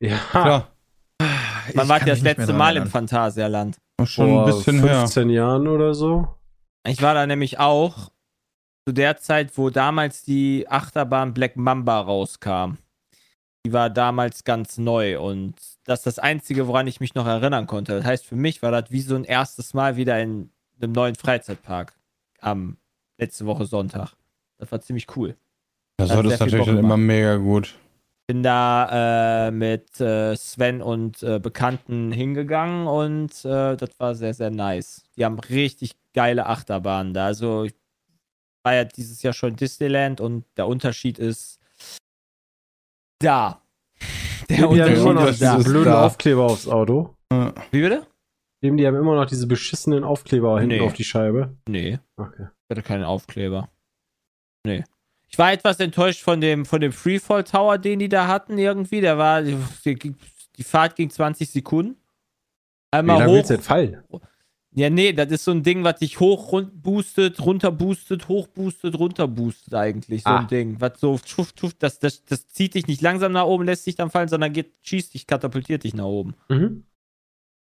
Ja, 0.00 0.18
Klar. 0.30 0.72
Wann 1.74 1.88
mich 1.88 2.04
das 2.04 2.22
letzte 2.22 2.52
Mal 2.52 2.76
im. 2.76 2.86
Phantasialand? 2.86 3.78
Schon 4.04 4.28
vor 4.28 4.46
ein 4.46 4.46
bisschen 4.46 4.80
her. 4.82 5.00
15 5.00 5.30
Jahren 5.30 5.68
oder 5.68 5.94
so. 5.94 6.28
Ich 6.86 7.02
war 7.02 7.14
da 7.14 7.26
nämlich 7.26 7.58
auch 7.58 8.10
zu 8.86 8.94
der 8.94 9.18
Zeit, 9.18 9.56
wo 9.56 9.70
damals 9.70 10.22
die 10.22 10.66
Achterbahn 10.68 11.34
Black 11.34 11.56
Mamba 11.56 12.00
rauskam. 12.00 12.78
Die 13.66 13.72
war 13.72 13.90
damals 13.90 14.44
ganz 14.44 14.78
neu 14.78 15.20
und 15.20 15.54
das 15.84 16.00
ist 16.00 16.06
das 16.06 16.18
Einzige, 16.18 16.66
woran 16.66 16.86
ich 16.86 16.98
mich 16.98 17.14
noch 17.14 17.26
erinnern 17.26 17.66
konnte. 17.66 17.92
Das 17.92 18.06
heißt, 18.06 18.24
für 18.24 18.36
mich 18.36 18.62
war 18.62 18.70
das 18.70 18.90
wie 18.90 19.02
so 19.02 19.14
ein 19.14 19.24
erstes 19.24 19.74
Mal 19.74 19.96
wieder 19.96 20.18
in 20.20 20.50
einem 20.80 20.92
neuen 20.92 21.14
Freizeitpark 21.14 21.92
am 22.40 22.78
letzte 23.18 23.44
Woche 23.44 23.66
Sonntag. 23.66 24.14
Das 24.56 24.72
war 24.72 24.80
ziemlich 24.80 25.14
cool. 25.14 25.36
Das 25.98 26.08
sehr 26.08 26.24
es 26.24 26.40
natürlich 26.40 26.64
dann 26.64 26.78
immer 26.78 26.96
mega 26.96 27.36
gut. 27.36 27.74
Bin 28.30 28.44
da 28.44 29.48
äh, 29.48 29.50
mit 29.50 30.00
äh, 30.00 30.36
Sven 30.36 30.82
und 30.82 31.20
äh, 31.24 31.40
Bekannten 31.40 32.12
hingegangen 32.12 32.86
und 32.86 33.44
äh, 33.44 33.76
das 33.76 33.98
war 33.98 34.14
sehr, 34.14 34.34
sehr 34.34 34.50
nice. 34.50 35.02
Die 35.16 35.24
haben 35.24 35.40
richtig 35.40 35.96
geile 36.14 36.46
Achterbahnen 36.46 37.12
da. 37.12 37.26
Also 37.26 37.64
ich 37.64 37.74
war 38.62 38.74
ja 38.74 38.84
dieses 38.84 39.20
Jahr 39.24 39.32
schon 39.32 39.50
in 39.50 39.56
Disneyland 39.56 40.20
und 40.20 40.44
der 40.56 40.68
Unterschied 40.68 41.18
ist 41.18 41.58
da. 43.18 43.62
Der 44.48 44.56
Die 44.58 44.62
haben 44.62 44.70
Unterschied 44.74 44.96
immer 44.98 45.12
noch 45.14 45.26
ist 45.26 45.40
diese 45.40 45.56
da. 45.56 45.56
blöden 45.56 45.84
Da. 45.86 46.06
Aufkleber 46.06 46.44
aufs 46.44 46.68
Auto. 46.68 47.16
Wie 47.72 47.80
bitte? 47.80 48.06
Eben, 48.62 48.76
die 48.76 48.86
haben 48.86 48.94
immer 48.94 49.16
noch 49.16 49.26
diese 49.26 49.48
beschissenen 49.48 50.04
Aufkleber 50.04 50.60
hinten 50.60 50.76
Nee. 50.76 50.86
auf 50.86 50.92
die 50.92 51.02
Scheibe. 51.02 51.56
Nee, 51.68 51.98
Okay. 52.16 52.44
ich 52.46 52.70
hatte 52.76 52.82
keinen 52.86 53.02
Aufkleber. 53.04 53.68
Nee. 54.64 54.84
Ich 55.30 55.38
war 55.38 55.52
etwas 55.52 55.78
enttäuscht 55.78 56.22
von 56.22 56.40
dem, 56.40 56.66
von 56.66 56.80
dem 56.80 56.92
Freefall 56.92 57.44
Tower, 57.44 57.78
den 57.78 58.00
die 58.00 58.08
da 58.08 58.26
hatten 58.26 58.58
irgendwie. 58.58 59.00
Der 59.00 59.16
war, 59.16 59.42
die, 59.42 59.56
die 60.56 60.62
Fahrt 60.64 60.96
ging 60.96 61.08
20 61.08 61.48
Sekunden. 61.48 61.92
Wie 62.92 62.98
Einmal 62.98 63.20
lange 63.20 63.38
hoch. 63.38 63.46
denn 63.46 63.60
fallen? 63.60 64.02
Ja, 64.72 64.88
nee, 64.90 65.12
das 65.12 65.30
ist 65.30 65.44
so 65.44 65.50
ein 65.52 65.62
Ding, 65.62 65.82
was 65.84 65.98
dich 66.00 66.18
hoch 66.20 66.52
run 66.52 66.70
boostet, 66.74 67.40
runter 67.40 67.70
boostet, 67.72 68.28
hoch 68.28 68.46
boostet, 68.48 68.96
runter 68.98 69.26
boostet 69.28 69.74
eigentlich. 69.74 70.22
So 70.24 70.30
Ah. 70.30 70.40
ein 70.40 70.48
Ding. 70.48 70.80
Was 70.80 70.98
so 71.00 71.18
tschuf, 71.18 71.52
tschuf, 71.54 71.74
das, 71.74 71.98
das, 72.00 72.24
das 72.24 72.48
zieht 72.48 72.74
dich 72.74 72.86
nicht 72.88 73.00
langsam 73.02 73.32
nach 73.32 73.44
oben, 73.46 73.64
lässt 73.64 73.86
dich 73.86 73.96
dann 73.96 74.10
fallen, 74.10 74.28
sondern 74.28 74.52
geht, 74.52 74.72
schießt 74.82 75.14
dich, 75.14 75.26
katapultiert 75.28 75.84
dich 75.84 75.94
nach 75.94 76.04
oben. 76.04 76.34
Mhm. 76.48 76.84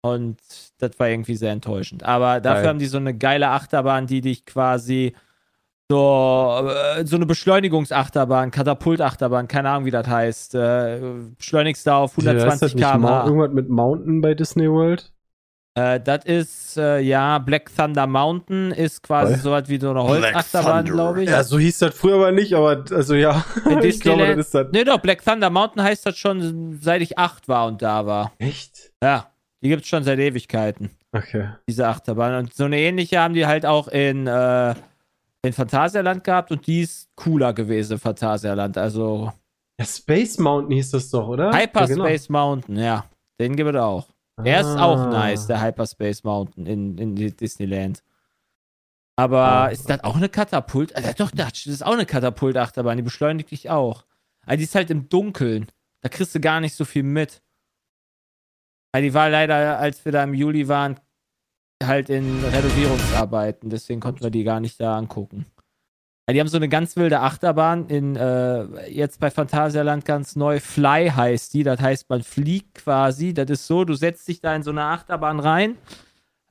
Und 0.01 0.37
das 0.77 0.91
war 0.99 1.09
irgendwie 1.09 1.35
sehr 1.35 1.51
enttäuschend. 1.51 2.03
Aber 2.03 2.39
dafür 2.39 2.61
Geil. 2.61 2.69
haben 2.69 2.79
die 2.79 2.85
so 2.85 2.97
eine 2.97 3.15
geile 3.17 3.49
Achterbahn, 3.49 4.07
die 4.07 4.21
dich 4.21 4.45
quasi 4.45 5.15
so, 5.89 6.69
äh, 6.97 7.05
so 7.05 7.15
eine 7.15 7.25
Beschleunigungsachterbahn, 7.25 8.51
Katapultachterbahn, 8.51 9.47
keine 9.47 9.69
Ahnung, 9.69 9.85
wie 9.85 9.91
das 9.91 10.07
heißt. 10.07 10.55
Äh, 10.55 10.99
beschleunigst 11.37 11.87
da 11.87 11.97
auf 11.99 12.17
Heißt 12.17 12.25
das 12.27 12.35
120 12.35 12.75
nicht 12.75 12.83
Mou- 12.85 12.91
km/h. 12.91 13.25
Irgendwas 13.25 13.51
mit 13.53 13.69
Mountain 13.69 14.21
bei 14.21 14.33
Disney 14.33 14.69
World? 14.69 15.11
Äh, 15.75 15.99
das 16.01 16.25
ist, 16.25 16.77
äh, 16.77 16.99
ja, 16.99 17.37
Black 17.37 17.69
Thunder 17.73 18.07
Mountain 18.07 18.71
ist 18.71 19.03
quasi 19.03 19.35
so 19.35 19.51
was 19.51 19.69
wie 19.69 19.79
so 19.79 19.91
eine 19.91 20.03
Holzachterbahn, 20.03 20.85
glaube 20.85 21.23
ich. 21.23 21.29
Ja, 21.29 21.43
so 21.43 21.59
hieß 21.59 21.77
das 21.79 21.95
früher 21.95 22.15
aber 22.15 22.31
nicht, 22.31 22.53
aber 22.53 22.83
also 22.91 23.13
ja. 23.13 23.45
In 23.69 23.79
ich 23.83 23.99
glaube, 24.01 24.25
das 24.27 24.37
ist 24.47 24.55
das. 24.55 24.67
Nee, 24.73 24.83
doch, 24.83 24.97
Black 24.99 25.23
Thunder 25.23 25.49
Mountain 25.51 25.83
heißt 25.83 26.05
das 26.05 26.17
schon, 26.17 26.79
seit 26.81 27.01
ich 27.01 27.17
acht 27.17 27.47
war 27.47 27.67
und 27.67 27.81
da 27.81 28.05
war. 28.07 28.31
Echt? 28.39 28.91
Ja, 29.03 29.27
die 29.61 29.69
gibt's 29.69 29.87
schon 29.87 30.03
seit 30.03 30.17
Ewigkeiten, 30.19 30.89
Okay. 31.15 31.49
diese 31.69 31.87
Achterbahn. 31.87 32.33
Und 32.35 32.53
so 32.55 32.65
eine 32.65 32.79
ähnliche 32.79 33.19
haben 33.19 33.35
die 33.35 33.45
halt 33.45 33.65
auch 33.65 33.87
in, 33.87 34.25
äh, 34.27 34.73
in 35.43 35.53
Phantasialand 35.53 36.23
gehabt 36.23 36.51
und 36.51 36.65
die 36.67 36.81
ist 36.81 37.09
cooler 37.15 37.53
gewesen, 37.53 37.99
Phantasialand. 37.99 38.77
Also 38.77 39.31
Ja, 39.79 39.85
Space 39.85 40.37
Mountain 40.39 40.71
hieß 40.75 40.91
das 40.91 41.09
doch, 41.09 41.27
oder? 41.27 41.51
Hyperspace 41.55 42.29
Mountain, 42.29 42.77
ja, 42.77 43.05
den 43.39 43.55
gibt 43.55 43.69
es 43.69 43.75
auch. 43.81 44.07
Der 44.43 44.61
ist 44.61 44.67
auch 44.77 44.97
Ah. 44.99 45.09
nice, 45.09 45.47
der 45.47 45.61
Hyperspace 45.61 46.23
Mountain 46.23 46.65
in, 46.65 46.97
in 46.97 47.15
die 47.15 47.35
Disneyland. 47.35 48.03
Aber 49.15 49.41
Ah. 49.43 49.67
ist 49.67 49.89
das 49.89 50.03
auch 50.03 50.15
eine 50.15 50.29
Katapult? 50.29 50.95
Also 50.95 51.11
doch, 51.17 51.31
das 51.31 51.65
ist 51.65 51.83
auch 51.85 51.93
eine 51.93 52.05
Katapultachterbahn, 52.05 52.97
die 52.97 53.03
beschleunigt 53.03 53.49
dich 53.51 53.69
auch. 53.69 54.05
Aber 54.45 54.57
die 54.57 54.63
ist 54.63 54.75
halt 54.75 54.89
im 54.91 55.09
Dunkeln. 55.09 55.67
Da 56.01 56.09
kriegst 56.09 56.35
du 56.35 56.39
gar 56.39 56.59
nicht 56.59 56.75
so 56.75 56.85
viel 56.85 57.03
mit. 57.03 57.41
Weil 58.93 59.01
die 59.03 59.13
war 59.13 59.29
leider, 59.29 59.77
als 59.79 60.05
wir 60.05 60.11
da 60.11 60.23
im 60.23 60.33
Juli 60.33 60.67
waren, 60.67 60.99
halt 61.83 62.09
in 62.09 62.43
Renovierungsarbeiten. 62.43 63.69
Deswegen 63.69 63.99
konnten 63.99 64.23
wir 64.23 64.31
die 64.31 64.43
gar 64.43 64.59
nicht 64.59 64.79
da 64.79 64.97
angucken. 64.97 65.45
Ja, 66.27 66.33
die 66.33 66.39
haben 66.41 66.47
so 66.47 66.57
eine 66.57 66.67
ganz 66.67 66.97
wilde 66.97 67.21
Achterbahn 67.21 67.87
in, 67.87 68.15
äh, 68.17 68.89
jetzt 68.89 69.19
bei 69.19 69.31
Phantasialand 69.31 70.03
ganz 70.03 70.35
neu. 70.35 70.59
Fly 70.59 71.09
heißt 71.09 71.53
die. 71.53 71.63
Das 71.63 71.79
heißt, 71.79 72.09
man 72.09 72.21
fliegt 72.23 72.75
quasi. 72.75 73.33
Das 73.33 73.49
ist 73.49 73.67
so, 73.67 73.85
du 73.85 73.93
setzt 73.93 74.27
dich 74.27 74.41
da 74.41 74.53
in 74.55 74.63
so 74.63 74.71
eine 74.71 74.83
Achterbahn 74.83 75.39
rein. 75.39 75.77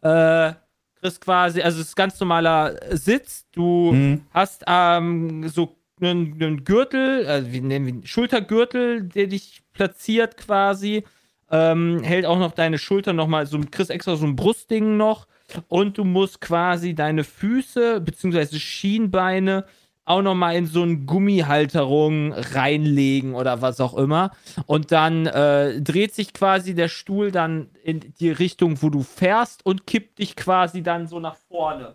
Äh, 0.00 0.52
kriegst 1.00 1.20
quasi, 1.20 1.60
also 1.60 1.80
es 1.80 1.88
ist 1.88 1.96
ganz 1.96 2.18
normaler 2.20 2.74
Sitz. 2.96 3.46
Du 3.52 3.90
Hm. 3.92 4.22
hast 4.30 4.64
ähm, 4.66 5.46
so 5.48 5.76
einen, 6.00 6.42
einen 6.42 6.64
Gürtel, 6.64 7.26
also 7.26 7.52
wie 7.52 7.60
nennen 7.60 7.86
wir 7.86 7.94
ihn, 7.94 8.06
Schultergürtel, 8.06 9.02
der 9.02 9.26
dich 9.26 9.62
platziert 9.74 10.36
quasi. 10.38 11.04
Ähm, 11.50 12.02
hält 12.02 12.26
auch 12.26 12.38
noch 12.38 12.52
deine 12.52 12.78
Schulter 12.78 13.12
nochmal, 13.12 13.46
so 13.46 13.60
kriegst 13.70 13.90
extra 13.90 14.16
so 14.16 14.26
ein 14.26 14.36
Brustding 14.36 14.96
noch. 14.96 15.26
Und 15.68 15.96
du 15.98 16.04
musst 16.04 16.40
quasi 16.40 16.94
deine 16.94 17.22
Füße 17.22 18.00
beziehungsweise 18.00 18.58
Schienbeine 18.58 19.64
auch 20.06 20.22
nochmal 20.22 20.54
in 20.54 20.66
so 20.66 20.82
eine 20.82 20.98
Gummihalterung 20.98 22.32
reinlegen 22.32 23.34
oder 23.34 23.60
was 23.60 23.80
auch 23.80 23.94
immer. 23.94 24.30
Und 24.66 24.92
dann 24.92 25.26
äh, 25.26 25.80
dreht 25.80 26.14
sich 26.14 26.32
quasi 26.32 26.74
der 26.74 26.88
Stuhl 26.88 27.32
dann 27.32 27.70
in 27.82 28.14
die 28.20 28.30
Richtung, 28.30 28.80
wo 28.82 28.88
du 28.88 29.02
fährst 29.02 29.66
und 29.66 29.86
kippt 29.86 30.20
dich 30.20 30.36
quasi 30.36 30.82
dann 30.82 31.08
so 31.08 31.18
nach 31.20 31.36
vorne. 31.48 31.94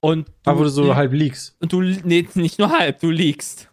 Und 0.00 0.28
du, 0.28 0.50
Aber 0.50 0.64
du 0.64 0.70
so 0.70 0.96
halb 0.96 1.12
liegst. 1.12 1.54
und 1.60 1.72
du, 1.72 1.80
nee, 1.80 2.26
nicht 2.34 2.58
nur 2.58 2.76
halb, 2.76 3.00
du 3.00 3.10
liegst 3.10 3.71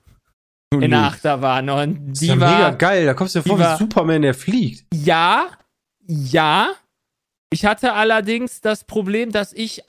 Du 0.71 0.79
in 0.79 0.91
der. 0.91 0.99
Achterbahn. 0.99 1.69
Und 1.69 1.99
Das 2.11 2.13
ist 2.13 2.21
die 2.21 2.27
ja 2.27 2.35
mega 2.35 2.47
war, 2.59 2.75
geil. 2.75 3.05
Da 3.05 3.13
kommst 3.13 3.35
du 3.35 3.39
dir 3.39 3.47
vor 3.47 3.57
die 3.57 3.63
wie 3.63 3.65
war- 3.65 3.77
Superman, 3.77 4.21
der 4.21 4.33
fliegt. 4.33 4.85
ja, 4.93 5.47
ja. 6.05 6.71
Ich 7.51 7.65
hatte 7.65 7.93
allerdings 7.93 8.61
das 8.61 8.83
Problem, 8.83 9.31
dass 9.31 9.53
ich 9.53 9.79
äh, 9.79 9.83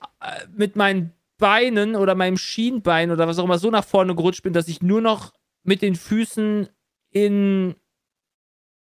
mit 0.56 0.76
meinen 0.76 1.12
Beinen 1.36 1.94
oder 1.94 2.14
meinem 2.14 2.38
Schienbein 2.38 3.10
oder 3.10 3.28
was 3.28 3.38
auch 3.38 3.44
immer 3.44 3.58
so 3.58 3.70
nach 3.70 3.84
vorne 3.84 4.14
gerutscht 4.14 4.42
bin, 4.42 4.54
dass 4.54 4.68
ich 4.68 4.80
nur 4.80 5.02
noch 5.02 5.34
mit 5.62 5.82
den 5.82 5.94
Füßen 5.94 6.68
in 7.10 7.74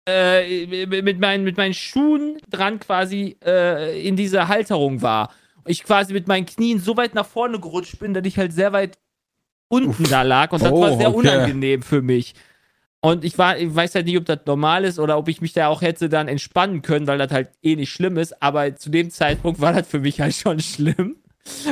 äh, 0.06 0.86
mit, 0.86 1.20
meinen, 1.20 1.44
mit 1.44 1.56
meinen 1.56 1.72
Schuhen 1.74 2.36
dran 2.50 2.80
quasi 2.80 3.38
äh, 3.44 4.06
in 4.06 4.16
dieser 4.16 4.48
Halterung 4.48 5.00
war. 5.00 5.32
Ich 5.66 5.82
quasi 5.84 6.12
mit 6.12 6.26
meinen 6.28 6.44
Knien 6.46 6.78
so 6.80 6.96
weit 6.98 7.14
nach 7.14 7.26
vorne 7.26 7.60
gerutscht 7.60 7.98
bin, 7.98 8.12
dass 8.12 8.26
ich 8.26 8.36
halt 8.38 8.52
sehr 8.52 8.72
weit 8.72 8.98
unten 9.70 10.04
da 10.04 10.22
lag 10.22 10.52
und 10.52 10.62
das 10.62 10.72
Oh, 10.72 10.82
war 10.82 10.96
sehr 10.98 11.08
okay. 11.08 11.16
unangenehm 11.18 11.80
für 11.82 12.02
mich. 12.02 12.34
Und 13.00 13.24
ich, 13.24 13.38
war, 13.38 13.56
ich 13.56 13.74
weiß 13.74 13.94
halt 13.94 14.04
nicht, 14.04 14.18
ob 14.18 14.26
das 14.26 14.40
normal 14.44 14.84
ist 14.84 14.98
oder 14.98 15.16
ob 15.16 15.28
ich 15.28 15.40
mich 15.40 15.54
da 15.54 15.68
auch 15.68 15.80
hätte 15.80 16.10
dann 16.10 16.28
entspannen 16.28 16.82
können, 16.82 17.06
weil 17.06 17.16
das 17.16 17.32
halt 17.32 17.48
eh 17.62 17.74
nicht 17.76 17.90
schlimm 17.90 18.18
ist. 18.18 18.42
Aber 18.42 18.76
zu 18.76 18.90
dem 18.90 19.10
Zeitpunkt 19.10 19.58
war 19.60 19.72
das 19.72 19.88
für 19.88 20.00
mich 20.00 20.20
halt 20.20 20.34
schon 20.34 20.60
schlimm, 20.60 21.16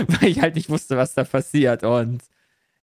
weil 0.07 0.30
ich 0.30 0.40
halt 0.40 0.55
nicht 0.55 0.70
wusste, 0.70 0.96
was 0.96 1.12
da 1.12 1.24
passiert. 1.24 1.84
Und 1.84 2.22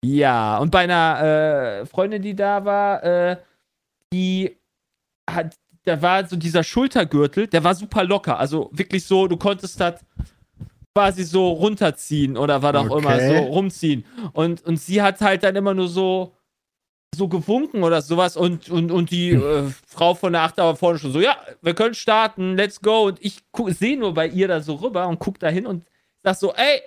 ja, 0.03 0.59
und 0.59 0.69
bei 0.69 0.81
einer 0.81 1.81
äh, 1.81 1.85
Freundin, 1.87 2.21
die 2.21 2.35
da 2.35 2.63
war, 2.63 3.03
äh, 3.03 3.37
die 4.13 4.55
hat, 5.27 5.55
da 5.85 5.99
war 6.01 6.27
so 6.27 6.35
dieser 6.35 6.63
Schultergürtel, 6.63 7.47
der 7.47 7.63
war 7.63 7.73
super 7.73 8.03
locker. 8.03 8.37
Also 8.37 8.69
wirklich 8.71 9.05
so, 9.05 9.27
du 9.27 9.37
konntest 9.37 9.79
das 9.79 9.95
quasi 10.97 11.23
so 11.23 11.49
runterziehen 11.51 12.37
oder 12.37 12.63
was 12.63 12.75
auch 12.75 12.97
immer, 12.97 13.13
Okay. 13.15 13.37
so 13.37 13.43
rumziehen. 13.43 14.03
Und, 14.33 14.65
und 14.65 14.77
sie 14.81 15.01
hat 15.03 15.21
halt 15.21 15.43
dann 15.43 15.55
immer 15.55 15.75
nur 15.75 15.87
so 15.87 16.33
so 17.15 17.27
gewunken 17.27 17.83
oder 17.83 18.01
sowas 18.01 18.35
und, 18.35 18.69
und, 18.69 18.91
und 18.91 19.11
die 19.11 19.29
äh, 19.31 19.69
Frau 19.87 20.13
von 20.13 20.33
der 20.33 20.41
Achterbahn 20.41 20.75
vorne 20.75 20.99
schon 20.99 21.11
so, 21.13 21.19
ja, 21.21 21.37
wir 21.61 21.73
können 21.73 21.93
starten, 21.95 22.55
let's 22.57 22.81
go. 22.81 23.05
Und 23.07 23.19
ich 23.23 23.39
sehe 23.69 23.97
nur 23.97 24.13
bei 24.13 24.27
ihr 24.27 24.47
da 24.47 24.59
so 24.61 24.75
rüber 24.75 25.07
und 25.07 25.17
guck 25.19 25.39
da 25.39 25.47
hin 25.49 25.65
und 25.65 25.85
sag 26.23 26.35
so, 26.35 26.53
ey, 26.53 26.81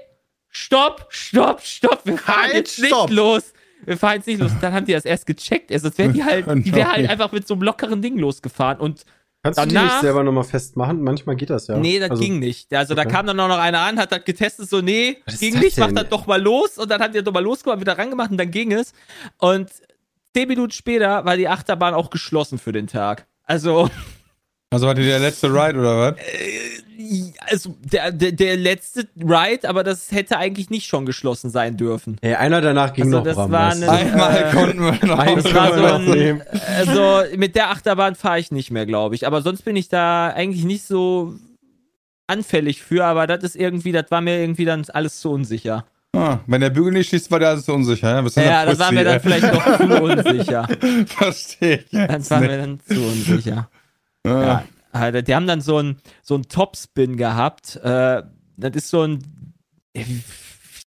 stopp, 0.48 1.06
stopp, 1.08 1.60
stopp, 1.62 2.00
wir 2.04 2.18
fahren 2.18 2.42
Halt, 2.42 2.54
jetzt 2.54 2.84
stopp. 2.84 3.08
nicht 3.08 3.16
los. 3.16 3.52
Wir 3.84 3.96
fahren 3.96 4.16
jetzt 4.16 4.26
nicht 4.26 4.40
los. 4.40 4.52
Dann 4.60 4.72
haben 4.74 4.84
die 4.86 4.92
das 4.92 5.04
erst 5.06 5.26
gecheckt. 5.26 5.72
Also, 5.72 5.84
sonst 5.88 5.98
wäre 5.98 6.12
die 6.12 6.22
halt, 6.24 6.46
die 6.66 6.74
wäre 6.74 6.92
halt 6.92 7.08
einfach 7.08 7.32
mit 7.32 7.48
so 7.48 7.54
einem 7.54 7.62
lockeren 7.62 8.02
Ding 8.02 8.18
losgefahren. 8.18 8.78
Und 8.78 9.04
Kannst 9.42 9.58
du 9.58 9.66
die 9.66 9.74
Danach- 9.74 9.92
nicht 9.94 10.00
selber 10.02 10.22
nochmal 10.22 10.44
festmachen? 10.44 11.02
Manchmal 11.02 11.36
geht 11.36 11.48
das 11.50 11.66
ja. 11.66 11.76
nee, 11.78 11.98
das 11.98 12.10
Also, 12.10 12.22
ging 12.22 12.38
nicht. 12.38 12.72
Also 12.74 12.94
da 12.94 13.02
okay. 13.02 13.10
kam 13.10 13.26
dann 13.26 13.40
auch 13.40 13.48
noch 13.48 13.58
einer 13.58 13.80
an, 13.80 13.98
hat 13.98 14.12
das 14.12 14.24
getestet, 14.24 14.68
so, 14.68 14.80
nee, 14.82 15.16
Was 15.24 15.38
ging 15.40 15.58
nicht, 15.58 15.78
mach 15.78 15.92
das 15.92 16.08
doch 16.10 16.26
mal 16.26 16.40
los. 16.40 16.76
Und 16.76 16.90
dann 16.90 17.00
hat 17.00 17.14
das 17.14 17.24
doch 17.24 17.32
mal 17.32 17.42
losgemacht, 17.42 17.80
wieder 17.80 17.96
rangemacht 17.96 18.30
und 18.30 18.36
dann 18.38 18.50
ging 18.50 18.72
es. 18.72 18.92
Und 19.38 19.70
zehn 20.34 20.46
Minuten 20.48 20.72
später 20.72 21.24
war 21.24 21.36
die 21.38 21.48
Achterbahn 21.48 21.94
auch 21.94 22.10
geschlossen 22.10 22.58
für 22.58 22.72
den 22.72 22.86
Tag. 22.86 23.26
Also, 23.44 23.88
Also 24.72 24.86
war 24.86 24.94
die 24.94 25.02
der 25.04 25.18
letzte 25.18 25.48
Ride 25.48 25.78
oder 25.80 25.98
was? 25.98 26.14
äh, 26.18 27.32
also 27.50 27.74
der, 27.82 28.12
der, 28.12 28.30
der 28.30 28.56
letzte 28.56 29.08
Ride, 29.18 29.68
aber 29.68 29.82
das 29.82 30.12
hätte 30.12 30.36
eigentlich 30.38 30.70
nicht 30.70 30.86
schon 30.86 31.06
geschlossen 31.06 31.50
sein 31.50 31.76
dürfen. 31.76 32.18
Ey, 32.20 32.34
einer 32.36 32.60
danach 32.60 32.92
ging 32.92 33.06
Also 33.06 33.16
noch 33.18 33.24
das 33.24 33.34
Bram, 33.34 33.50
war 33.50 33.72
eine- 33.72 33.90
Einmal 33.90 34.36
äh, 34.36 34.50
konnten 34.54 34.78
wir 34.80 35.06
noch. 35.08 35.18
Ein- 35.18 35.36
Das 35.42 35.52
war 35.54 35.74
so 35.76 35.84
ein, 35.84 36.06
noch 36.06 36.14
nehmen. 36.14 36.42
also 36.76 37.22
mit 37.36 37.56
der 37.56 37.70
Achterbahn 37.70 38.14
fahre 38.14 38.38
ich 38.38 38.52
nicht 38.52 38.70
mehr, 38.70 38.86
glaube 38.86 39.16
ich. 39.16 39.26
Aber 39.26 39.42
sonst 39.42 39.62
bin 39.64 39.74
ich 39.74 39.88
da 39.88 40.28
eigentlich 40.28 40.64
nicht 40.64 40.84
so 40.86 41.34
anfällig 42.28 42.80
für, 42.82 43.04
aber 43.04 43.26
das 43.26 43.42
ist 43.42 43.56
irgendwie, 43.56 43.90
das 43.90 44.04
war 44.10 44.20
mir 44.20 44.38
irgendwie 44.38 44.64
dann 44.66 44.84
alles 44.92 45.18
zu 45.20 45.32
unsicher. 45.32 45.84
Ah, 46.14 46.38
wenn 46.46 46.60
der 46.60 46.70
Bügel 46.70 46.92
nicht 46.92 47.08
schließt, 47.08 47.30
war 47.32 47.40
der 47.40 47.48
alles 47.50 47.64
zu 47.64 47.72
unsicher. 47.72 48.22
Ja, 48.36 48.42
Ja, 48.44 48.64
das 48.66 48.78
war 48.78 48.92
mir 48.92 49.02
dann 49.04 49.20
vielleicht 49.20 49.52
doch 49.52 49.78
zu 49.78 50.02
unsicher. 50.02 50.68
Verstehe 51.06 51.76
ich. 51.78 51.90
Das 51.90 52.08
jetzt 52.08 52.30
war 52.30 52.40
mir 52.40 52.48
nicht. 52.48 52.60
dann 52.60 52.80
zu 52.96 53.02
unsicher. 53.02 53.68
Ja. 54.26 54.64
Alter, 54.92 55.22
Die 55.22 55.34
haben 55.34 55.46
dann 55.46 55.60
so 55.60 55.76
einen 55.76 56.00
so 56.22 56.34
einen 56.34 56.48
Topspin 56.48 57.16
gehabt. 57.16 57.76
Äh, 57.76 58.22
das 58.56 58.72
ist 58.74 58.90
so 58.90 59.02
ein. 59.02 59.54
Ich 59.92 60.06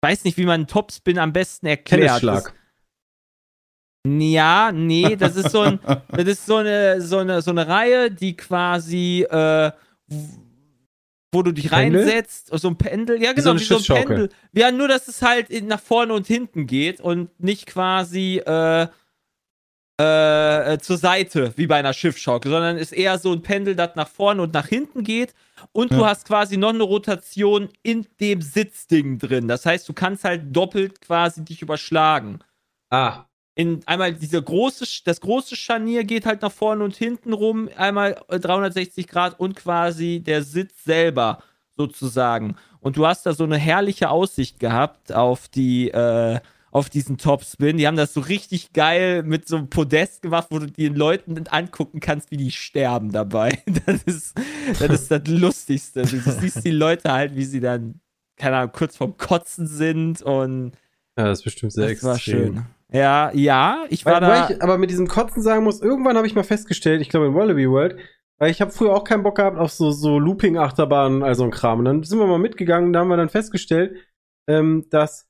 weiß 0.00 0.24
nicht, 0.24 0.36
wie 0.36 0.44
man 0.44 0.54
einen 0.54 0.66
Topspin 0.66 1.18
am 1.18 1.32
besten 1.32 1.66
erklärt. 1.66 2.20
Tennisschlag. 2.20 2.54
Ja, 4.06 4.70
nee, 4.72 5.16
das 5.16 5.36
ist 5.36 5.50
so 5.50 5.62
ein, 5.62 5.80
das 6.08 6.24
ist 6.26 6.46
so 6.46 6.56
eine, 6.56 7.00
so 7.00 7.18
eine, 7.18 7.42
so 7.42 7.50
eine 7.50 7.66
Reihe, 7.66 8.10
die 8.10 8.36
quasi, 8.36 9.26
äh, 9.28 9.72
wo 11.32 11.42
du 11.42 11.52
dich 11.52 11.68
Pendel? 11.70 12.02
reinsetzt, 12.02 12.50
so 12.52 12.68
ein 12.68 12.76
Pendel, 12.76 13.20
ja 13.20 13.30
Wie 13.30 13.34
genau, 13.34 13.44
so 13.44 13.50
eine 13.50 13.60
wie 13.60 13.64
so 13.64 13.94
ein. 13.94 14.04
Pendel. 14.04 14.28
Ja, 14.52 14.70
nur 14.70 14.88
dass 14.88 15.08
es 15.08 15.22
halt 15.22 15.50
nach 15.64 15.80
vorne 15.80 16.12
und 16.14 16.26
hinten 16.26 16.66
geht 16.66 17.00
und 17.00 17.38
nicht 17.40 17.66
quasi 17.66 18.38
äh, 18.38 18.86
äh, 20.00 20.74
äh, 20.74 20.78
zur 20.78 20.98
Seite, 20.98 21.52
wie 21.56 21.66
bei 21.66 21.76
einer 21.76 21.94
Schiffsschaukel, 21.94 22.50
sondern 22.50 22.76
ist 22.76 22.92
eher 22.92 23.18
so 23.18 23.32
ein 23.32 23.42
Pendel, 23.42 23.74
das 23.76 23.96
nach 23.96 24.08
vorne 24.08 24.42
und 24.42 24.52
nach 24.52 24.66
hinten 24.68 25.02
geht. 25.04 25.34
Und 25.72 25.94
du 25.94 26.00
Ja. 26.00 26.08
hast 26.08 26.26
quasi 26.26 26.56
noch 26.58 26.70
eine 26.74 26.82
Rotation 26.82 27.70
in 27.82 28.06
dem 28.20 28.42
Sitzding 28.42 29.18
drin. 29.18 29.48
Das 29.48 29.64
heißt, 29.64 29.88
du 29.88 29.94
kannst 29.94 30.24
halt 30.24 30.54
doppelt 30.54 31.00
quasi 31.00 31.44
dich 31.44 31.62
überschlagen. 31.62 32.40
Ah, 32.90 33.24
In 33.58 33.80
einmal 33.86 34.12
diese 34.12 34.42
große, 34.42 34.84
das 35.06 35.20
große 35.22 35.56
Scharnier 35.56 36.04
geht 36.04 36.26
halt 36.26 36.42
nach 36.42 36.52
vorne 36.52 36.84
und 36.84 36.94
hinten 36.94 37.32
rum, 37.32 37.70
einmal 37.76 38.20
äh, 38.28 38.38
360 38.38 39.08
Grad 39.08 39.40
und 39.40 39.56
quasi 39.56 40.20
der 40.20 40.42
Sitz 40.42 40.84
selber 40.84 41.42
sozusagen. 41.74 42.56
Und 42.80 42.96
du 42.98 43.06
hast 43.06 43.24
da 43.24 43.32
so 43.32 43.44
eine 43.44 43.56
herrliche 43.56 44.10
Aussicht 44.10 44.60
gehabt 44.60 45.10
auf 45.12 45.48
die, 45.48 45.90
äh, 45.90 46.40
auf 46.76 46.90
diesen 46.90 47.16
Topspin. 47.16 47.78
Die 47.78 47.86
haben 47.86 47.96
das 47.96 48.12
so 48.12 48.20
richtig 48.20 48.74
geil 48.74 49.22
mit 49.22 49.48
so 49.48 49.56
einem 49.56 49.70
Podest 49.70 50.20
gemacht, 50.20 50.48
wo 50.50 50.58
du 50.58 50.66
den 50.66 50.94
Leuten 50.94 51.42
angucken 51.48 52.00
kannst, 52.00 52.30
wie 52.30 52.36
die 52.36 52.50
sterben 52.52 53.12
dabei. 53.12 53.58
Das 53.86 54.02
ist 54.02 54.38
das, 54.78 54.90
ist 54.90 55.10
das 55.10 55.26
Lustigste. 55.26 56.02
Du 56.02 56.18
siehst 56.18 56.64
die 56.66 56.70
Leute 56.72 57.10
halt, 57.12 57.34
wie 57.34 57.44
sie 57.44 57.60
dann, 57.60 58.00
keine 58.36 58.56
Ahnung, 58.56 58.72
kurz 58.72 58.94
vorm 58.96 59.16
Kotzen 59.16 59.66
sind 59.66 60.20
und 60.20 60.72
ja, 61.16 61.24
das 61.24 61.38
ist 61.38 61.44
bestimmt 61.44 61.72
sehr 61.72 61.84
das 61.84 61.92
extrem. 61.92 62.10
war 62.10 62.18
schön. 62.18 62.62
Ja, 62.92 63.30
ja, 63.32 63.84
ich 63.88 64.04
war 64.04 64.14
Weil, 64.14 64.20
da. 64.20 64.28
weil 64.28 64.56
ich 64.56 64.62
aber 64.62 64.76
mit 64.76 64.90
diesem 64.90 65.08
Kotzen 65.08 65.42
sagen 65.42 65.64
muss, 65.64 65.80
irgendwann 65.80 66.18
habe 66.18 66.26
ich 66.26 66.34
mal 66.34 66.44
festgestellt, 66.44 67.00
ich 67.00 67.08
glaube 67.08 67.26
in 67.26 67.34
Wallaby 67.34 67.70
World, 67.70 67.96
weil 68.38 68.50
ich 68.50 68.60
habe 68.60 68.70
früher 68.70 68.92
auch 68.94 69.04
keinen 69.04 69.22
Bock 69.22 69.36
gehabt 69.36 69.56
auf 69.56 69.72
so, 69.72 69.92
so 69.92 70.18
Looping-Achterbahnen, 70.18 71.22
also 71.22 71.44
ein 71.44 71.50
Kram. 71.50 71.78
Und 71.78 71.84
dann 71.86 72.02
sind 72.02 72.18
wir 72.18 72.26
mal 72.26 72.38
mitgegangen, 72.38 72.92
da 72.92 73.00
haben 73.00 73.08
wir 73.08 73.16
dann 73.16 73.30
festgestellt, 73.30 73.96
ähm, 74.46 74.84
dass 74.90 75.25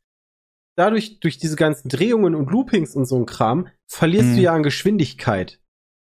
dadurch, 0.77 1.21
durch 1.21 1.39
diese 1.39 1.57
ganzen 1.57 1.89
Drehungen 1.89 2.35
und 2.35 2.51
Loopings 2.51 2.95
und 2.95 3.07
so 3.07 3.17
ein 3.17 3.27
Kram, 3.27 3.69
verlierst 3.87 4.29
Mhm. 4.31 4.37
du 4.37 4.41
ja 4.43 4.53
an 4.55 4.63
Geschwindigkeit. 4.63 5.59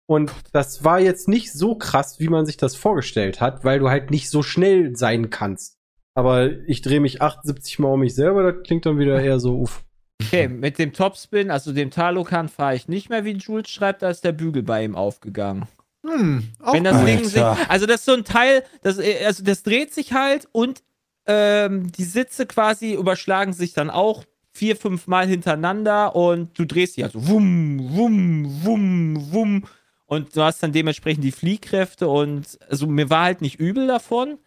Und 0.06 0.32
das 0.52 0.82
war 0.82 0.98
jetzt 0.98 1.28
nicht 1.28 1.52
so 1.52 1.76
krass, 1.76 2.18
wie 2.18 2.28
man 2.28 2.44
sich 2.46 2.56
das 2.56 2.74
vorgestellt 2.74 3.40
hat, 3.40 3.64
weil 3.64 3.78
du 3.78 3.88
halt 3.90 4.10
nicht 4.10 4.28
so 4.30 4.42
schnell 4.42 4.96
sein 4.96 5.30
kannst. 5.30 5.76
Aber 6.14 6.50
ich 6.66 6.82
drehe 6.82 6.98
mich 7.00 7.22
78 7.22 7.78
Mal 7.78 7.88
um 7.92 8.00
mich 8.00 8.14
selber, 8.14 8.52
das 8.52 8.62
klingt 8.64 8.86
dann 8.86 8.98
wieder 8.98 9.22
eher 9.22 9.38
so, 9.38 9.60
uff. 9.60 9.84
Okay, 10.22 10.48
mit 10.48 10.78
dem 10.78 10.92
Topspin, 10.92 11.50
also 11.50 11.72
dem 11.72 11.90
Talokan, 11.90 12.48
fahre 12.48 12.74
ich 12.74 12.88
nicht 12.88 13.08
mehr, 13.08 13.24
wie 13.24 13.32
Jules 13.32 13.70
schreibt, 13.70 14.02
da 14.02 14.10
ist 14.10 14.24
der 14.24 14.32
Bügel 14.32 14.62
bei 14.62 14.84
ihm 14.84 14.96
aufgegangen. 14.96 15.66
Hm, 16.06 16.48
auch 16.60 16.74
Wenn 16.74 16.84
das. 16.84 17.04
Ding 17.04 17.24
sich, 17.24 17.42
also 17.42 17.86
das 17.86 17.96
ist 18.00 18.04
so 18.06 18.14
ein 18.14 18.24
Teil, 18.24 18.64
das, 18.82 18.98
äh, 18.98 19.24
also 19.24 19.44
das 19.44 19.62
dreht 19.62 19.94
sich 19.94 20.12
halt 20.12 20.48
und 20.52 20.82
ähm, 21.26 21.92
die 21.92 22.04
Sitze 22.04 22.46
quasi 22.46 22.94
überschlagen 22.94 23.52
sich 23.52 23.72
dann 23.74 23.90
auch 23.90 24.24
vier, 24.52 24.76
fünf 24.76 25.06
Mal 25.06 25.26
hintereinander 25.26 26.14
und 26.14 26.58
du 26.58 26.64
drehst 26.64 26.96
dich 26.96 27.04
also 27.04 27.28
wum, 27.28 27.78
wum, 27.94 28.64
wum, 28.64 29.32
wum 29.32 29.64
und 30.06 30.36
du 30.36 30.42
hast 30.42 30.62
dann 30.62 30.72
dementsprechend 30.72 31.22
die 31.22 31.32
Fliehkräfte 31.32 32.08
und 32.08 32.58
also 32.68 32.86
mir 32.86 33.10
war 33.10 33.24
halt 33.24 33.40
nicht 33.42 33.60
übel 33.60 33.86
davon. 33.86 34.38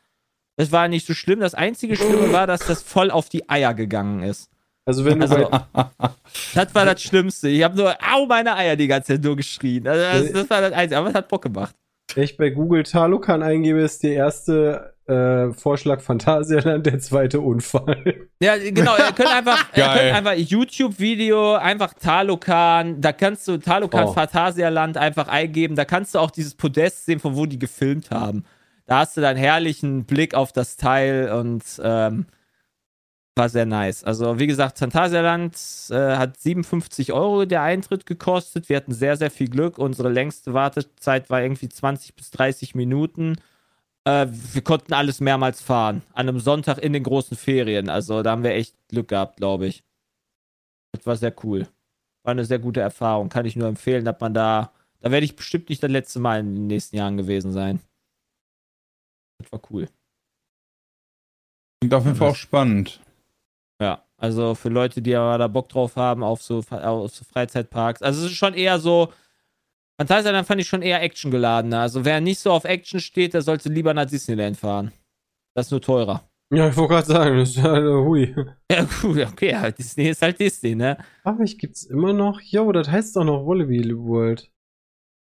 Es 0.56 0.72
war 0.72 0.88
nicht 0.88 1.08
so 1.08 1.14
schlimm. 1.14 1.40
Das 1.40 1.56
einzige 1.56 1.96
Schlimme 1.96 2.32
war, 2.32 2.48
dass 2.48 2.68
das 2.68 2.84
voll 2.84 3.10
auf 3.10 3.30
die 3.30 3.50
Eier 3.50 3.74
gegangen 3.74 4.24
ist. 4.24 4.50
Also 4.86 5.06
wenn 5.06 5.20
du 5.20 5.30
Also, 5.30 5.50
das 6.54 6.76
war 6.76 6.86
das 6.86 7.02
Schlimmste. 7.02 7.48
Ich 7.48 7.64
habe 7.64 7.78
nur, 7.78 7.96
au, 8.14 8.26
meine 8.26 8.56
Eier 8.56 8.76
die 8.76 8.88
ganze 8.88 9.14
Zeit 9.14 9.24
nur 9.24 9.36
geschrien. 9.36 9.88
Also 9.88 10.04
das, 10.04 10.34
das 10.34 10.50
war 10.50 10.62
das 10.62 10.74
Einzige, 10.74 10.98
aber 10.98 11.10
es 11.10 11.16
hat 11.16 11.30
Bock 11.30 11.44
gemacht. 11.44 11.76
Wenn 12.14 12.24
ich 12.26 12.38
bei 12.38 12.50
Google 12.50 12.84
Talokan 12.84 13.42
eingebe, 13.42 13.80
ist 13.80 14.04
der 14.04 14.14
erste 14.14 14.93
äh, 15.08 15.52
Vorschlag 15.54 16.02
Phantasialand, 16.02 16.86
der 16.86 17.00
zweite 17.00 17.40
Unfall. 17.42 18.28
Ja, 18.42 18.58
genau, 18.58 18.96
ihr 18.98 19.12
könnt 19.14 19.30
einfach, 19.34 19.68
ihr 19.76 19.84
Geil. 19.84 19.98
könnt 20.00 20.16
einfach 20.18 20.34
YouTube-Video, 20.34 21.56
einfach 21.56 21.94
Talokan, 21.94 23.02
da 23.02 23.12
kannst 23.12 23.48
du 23.48 23.58
Talokan 23.58 24.06
Oh. 24.06 24.14
Phantasialand 24.14 24.98
einfach 24.98 25.28
eingeben, 25.28 25.76
da 25.76 25.86
kannst 25.86 26.16
du 26.16 26.20
auch 26.20 26.32
dieses 26.32 26.56
Podest 26.56 27.06
sehen, 27.06 27.20
von 27.20 27.36
wo 27.36 27.46
die 27.46 27.60
gefilmt 27.60 28.12
haben. 28.12 28.44
Da 28.86 29.00
hast 29.00 29.16
du 29.18 29.22
dann 29.22 29.38
herrlichen 29.38 30.06
Blick 30.06 30.36
auf 30.36 30.52
das 30.52 30.76
Teil 30.78 31.32
und 31.32 31.64
ähm, 31.84 32.26
war 33.36 33.50
sehr 33.50 33.66
nice. 33.66 34.04
Also, 34.04 34.40
wie 34.40 34.46
gesagt, 34.48 34.78
Phantasialand 34.78 35.56
äh, 35.90 36.18
hat 36.18 36.40
57 36.40 37.14
Euro 37.14 37.46
der 37.46 37.64
Eintritt 37.64 38.06
gekostet. 38.06 38.70
Wir 38.70 38.78
hatten 38.78 38.94
sehr, 38.94 39.18
sehr 39.18 39.32
viel 39.32 39.50
Glück. 39.50 39.78
Unsere 39.80 40.10
längste 40.10 40.54
Wartezeit 40.54 41.30
war 41.30 41.42
irgendwie 41.42 41.70
20 41.70 42.16
bis 42.16 42.30
30 42.32 42.76
Minuten. 42.76 43.38
Äh, 44.06 44.28
wir 44.30 44.62
konnten 44.62 44.94
alles 44.94 45.20
mehrmals 45.20 45.62
fahren. 45.62 46.02
An 46.14 46.28
einem 46.28 46.40
Sonntag 46.40 46.78
in 46.78 46.94
den 46.94 47.04
großen 47.04 47.38
Ferien. 47.38 47.90
Also, 47.90 48.22
da 48.22 48.32
haben 48.32 48.44
wir 48.44 48.52
echt 48.52 48.76
Glück 48.90 49.08
gehabt, 49.08 49.38
glaube 49.38 49.68
ich. 49.68 49.84
Das 50.92 51.06
war 51.06 51.16
sehr 51.16 51.34
cool. 51.44 51.68
War 52.24 52.32
eine 52.32 52.46
sehr 52.46 52.60
gute 52.60 52.82
Erfahrung. 52.82 53.30
Kann 53.30 53.46
ich 53.46 53.56
nur 53.56 53.68
empfehlen, 53.68 54.06
dass 54.06 54.20
man 54.20 54.34
da. 54.34 54.72
Da 55.00 55.12
werde 55.12 55.26
ich 55.26 55.36
bestimmt 55.36 55.70
nicht 55.70 55.84
das 55.84 55.92
letzte 55.92 56.20
Mal 56.20 56.40
in 56.40 56.56
den 56.56 56.68
nächsten 56.68 56.96
Jahren 56.96 57.18
gewesen 57.18 57.52
sein. 57.52 57.82
Das 59.40 59.52
war 59.52 59.62
cool. 59.70 59.90
Klingt 61.82 61.94
auf 61.94 62.06
jeden 62.06 62.16
Fall 62.16 62.30
auch 62.30 62.36
spannend. 62.36 63.02
Ja, 63.82 64.06
also 64.16 64.56
für 64.56 64.70
Leute, 64.70 65.02
die 65.02 65.16
aber 65.16 65.38
da 65.38 65.50
Bock 65.50 65.68
drauf 65.68 65.98
haben 65.98 66.24
auf 66.24 66.42
so, 66.42 66.64
auf 66.70 67.14
so 67.14 67.26
Freizeitparks. 67.26 68.02
Also 68.02 68.24
es 68.26 68.32
ist 68.32 68.38
schon 68.38 68.54
eher 68.54 68.80
so, 68.80 69.12
Phantasialand 70.00 70.48
fand 70.48 70.62
ich 70.62 70.68
schon 70.68 70.82
eher 70.82 71.02
actiongeladener. 71.02 71.82
Also 71.82 72.04
wer 72.06 72.20
nicht 72.20 72.40
so 72.40 72.52
auf 72.52 72.66
Action 72.66 73.00
steht, 73.00 73.34
der 73.34 73.42
sollte 73.42 73.70
lieber 73.70 73.94
nach 73.94 74.06
Disneyland 74.06 74.58
fahren. 74.58 74.92
Das 75.56 75.68
ist 75.68 75.72
nur 75.72 75.82
teurer. 75.82 76.28
Ja, 76.52 76.68
ich 76.70 76.76
wollte 76.78 76.94
gerade 76.94 77.08
sagen, 77.08 77.38
das 77.38 77.50
ist 77.50 77.56
ja, 77.58 77.78
äh, 77.78 78.04
hui. 78.04 78.36
Ja, 78.72 78.84
gut, 79.02 79.18
okay, 79.20 79.52
ja, 79.52 79.70
Disney 79.72 80.10
ist 80.10 80.22
halt 80.22 80.40
Disney, 80.40 80.76
ne? 80.76 80.98
Aber 81.24 81.44
ich 81.44 81.58
gibt's 81.58 81.84
immer 81.84 82.12
noch. 82.14 82.42
Jo, 82.42 82.72
das 82.72 82.90
heißt 82.90 83.16
doch 83.16 83.24
noch 83.24 83.46
Wallaby 83.46 83.84
World. 83.98 84.52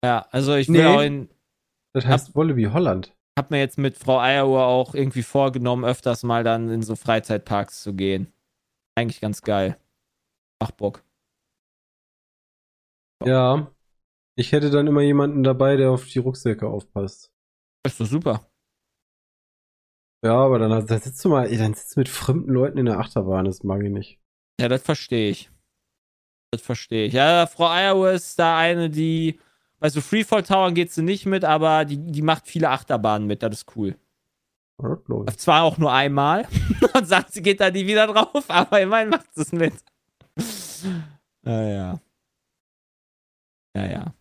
Ja, 0.04 0.26
also 0.30 0.54
ich 0.54 0.68
will 0.68 0.80
Nee. 0.82 0.86
auch 0.86 1.00
in, 1.02 1.28
Das 1.94 2.04
heißt 2.06 2.34
Wallaby 2.36 2.64
Holland. 2.64 3.14
hab 3.38 3.50
mir 3.50 3.59
jetzt 3.59 3.78
mit 3.78 3.96
Frau 3.96 4.18
Eieruhr 4.20 4.64
auch 4.66 4.94
irgendwie 4.94 5.22
vorgenommen, 5.22 5.84
öfters 5.84 6.22
mal 6.24 6.44
dann 6.44 6.68
in 6.68 6.82
so 6.82 6.94
Freizeitparks 6.96 7.82
zu 7.82 7.94
gehen. 7.94 8.32
Eigentlich 8.96 9.20
ganz 9.20 9.42
geil. 9.42 9.76
Macht 10.61 10.76
Bock. 10.76 11.02
Ja. 13.24 13.70
Ich 14.39 14.53
hätte 14.53 14.70
dann 14.70 14.86
immer 14.86 15.01
jemanden 15.01 15.43
dabei, 15.43 15.74
der 15.74 15.91
auf 15.91 16.07
die 16.07 16.20
Rucksäcke 16.20 16.68
aufpasst. 16.68 17.32
Ist 17.84 18.01
doch 18.01 18.07
super. 18.07 18.49
Ja, 20.24 20.36
aber 20.36 20.61
dann, 20.61 20.86
dann 20.86 21.01
sitzt 21.01 21.24
du 21.24 21.28
mal, 21.28 21.51
dann 21.51 21.74
sitzt 21.74 21.97
du 21.97 22.01
mit 22.01 22.09
fremden 22.09 22.53
Leuten 22.53 22.78
in 22.78 22.86
der 22.86 23.01
Achterbahn, 23.01 23.47
das 23.47 23.64
mag 23.64 23.82
ich 23.82 23.91
nicht. 23.91 24.20
Ja, 24.61 24.68
das 24.68 24.82
verstehe 24.82 25.30
ich. 25.30 25.51
Das 26.53 26.62
verstehe 26.62 27.07
ich. 27.07 27.14
Ja, 27.14 27.49
Frau 27.49 27.66
Iowa 27.66 28.12
ist 28.12 28.39
da 28.39 28.57
eine, 28.57 28.89
die, 28.89 29.41
bei 29.80 29.91
so 29.91 30.01
Freefall 30.01 30.45
Towern 30.45 30.74
geht 30.74 30.93
sie 30.93 31.03
nicht 31.03 31.26
mit, 31.26 31.45
aber 31.45 31.84
die, 31.84 31.97
die 31.97 32.22
macht 32.22 32.47
viele 32.47 32.70
Achterbahnen 32.70 33.26
mit, 33.26 33.43
das 33.43 33.62
ist 33.62 33.76
cool. 33.76 33.97
Ja. 34.80 35.26
Zwar 35.36 35.64
auch 35.64 35.78
nur 35.78 35.93
einmal 35.93 36.47
und 36.95 37.09
sagt, 37.09 37.32
sie 37.32 37.43
geht 37.43 37.61
da 37.61 37.72
nie 37.72 37.89
wieder 37.89 38.07
drauf, 38.07 38.45
aber 38.49 38.80
immerhin 38.80 39.09
macht 39.09 39.34
sie 39.34 39.43
es 39.43 39.51
mit. 39.51 39.74
Naja. 41.43 42.01
Ja, 43.74 43.86
ja. 43.86 44.14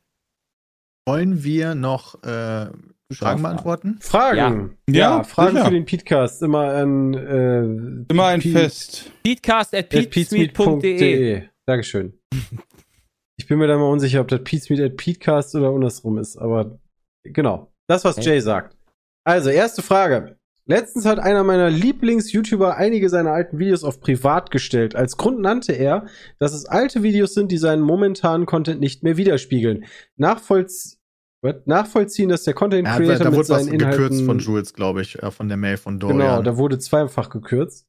Wollen 1.08 1.43
wir 1.43 1.74
noch 1.74 2.16
äh, 2.24 2.28
Fragen 2.28 2.74
Fragen. 3.14 3.41
beantworten? 3.43 3.97
Fragen. 4.01 4.78
Ja. 4.89 4.95
Ja, 5.20 5.24
Fragen 5.24 5.53
sicher. 5.55 5.66
für 5.66 5.72
den 5.72 5.86
Podcast. 5.86 6.43
Immer 6.43 6.60
an 6.74 7.14
äh, 7.14 8.12
Immer 8.14 8.26
ein 8.26 8.41
Pete- 8.41 8.60
Fest. 8.60 9.12
Peatcast 9.24 9.74
at 9.74 9.89
peatsmeet.de. 9.89 11.43
Dankeschön. 11.66 12.14
Ich 13.38 13.47
bin 13.47 13.58
mir 13.60 13.68
da 13.68 13.78
mal 13.78 13.89
unsicher, 13.89 14.20
ob 14.22 14.28
das 14.28 14.43
Peatsmeet 14.43 14.82
at 14.82 14.97
Peatcast 14.97 15.55
oder 15.55 15.70
andersrum 15.70 16.18
ist, 16.18 16.38
aber 16.38 16.80
genau. 17.24 17.72
Das, 17.88 18.03
was 18.03 18.18
Okay. 18.18 18.28
Jay 18.32 18.39
sagt. 18.41 18.76
Also, 19.26 19.49
erste 19.49 19.82
Frage. 19.82 20.38
Letztens 20.70 21.05
hat 21.05 21.20
einer 21.20 21.45
meiner 21.45 21.70
Lieblings-YouTuber 21.70 22.76
einige 22.76 23.08
seiner 23.08 23.32
alten 23.32 23.58
Videos 23.58 23.86
auf 23.86 24.01
privat 24.01 24.51
gestellt. 24.51 24.97
Als 24.97 25.16
Grund 25.16 25.39
nannte 25.39 25.72
er, 25.72 26.08
dass 26.39 26.53
es 26.53 26.66
alte 26.66 27.03
Videos 27.03 27.34
sind, 27.34 27.53
die 27.53 27.58
seinen 27.58 27.82
momentanen 27.82 28.45
Content 28.45 28.82
nicht 28.82 29.01
mehr 29.01 29.16
widerspiegeln. 29.16 29.86
Nachvollz 30.18 30.95
What? 30.95 30.97
Nachvollziehen, 31.66 32.30
dass 32.30 32.43
der 32.43 32.54
Content 32.54 32.88
Ja, 32.88 32.95
Creator 32.95 33.18
da 33.18 33.30
mit 33.30 33.38
wurde 33.39 33.50
was 33.50 33.66
seinen 33.66 33.78
gekürzt 33.78 33.98
Inhalten 34.00 34.26
von 34.26 34.39
Jules, 34.39 34.74
glaube 34.74 35.02
ich, 35.02 35.22
äh, 35.22 35.32
von 35.32 35.48
der 35.48 35.58
Mail 35.58 35.78
von 35.78 36.00
Dorian. 36.00 36.20
Genau, 36.20 36.41
da 36.41 36.58
wurde 36.58 36.80
zweifach 36.80 37.30
gekürzt. 37.30 37.86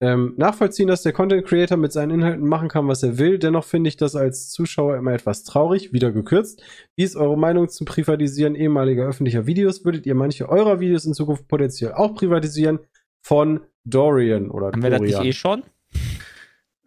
Ähm, 0.00 0.34
nachvollziehen, 0.36 0.88
dass 0.88 1.02
der 1.02 1.12
Content 1.12 1.46
Creator 1.46 1.76
mit 1.76 1.92
seinen 1.92 2.10
Inhalten 2.10 2.44
machen 2.48 2.68
kann, 2.68 2.88
was 2.88 3.04
er 3.04 3.18
will. 3.18 3.38
Dennoch 3.38 3.62
finde 3.64 3.86
ich 3.86 3.96
das 3.96 4.16
als 4.16 4.50
Zuschauer 4.50 4.96
immer 4.96 5.12
etwas 5.12 5.44
traurig. 5.44 5.92
Wieder 5.92 6.10
gekürzt. 6.10 6.60
Wie 6.96 7.04
ist 7.04 7.14
eure 7.14 7.38
Meinung 7.38 7.68
zum 7.68 7.84
Privatisieren 7.86 8.56
ehemaliger 8.56 9.04
öffentlicher 9.06 9.46
Videos? 9.46 9.84
Würdet 9.84 10.04
ihr 10.06 10.16
manche 10.16 10.48
eurer 10.48 10.80
Videos 10.80 11.04
in 11.04 11.14
Zukunft 11.14 11.46
potenziell 11.46 11.92
auch 11.92 12.14
privatisieren? 12.16 12.80
Von 13.24 13.60
Dorian 13.84 14.50
oder 14.50 14.72
Haben 14.72 14.82
wir 14.82 14.90
das 14.90 15.00
nicht 15.02 15.14
Dorian. 15.14 15.28
eh 15.28 15.32
schon? 15.32 15.62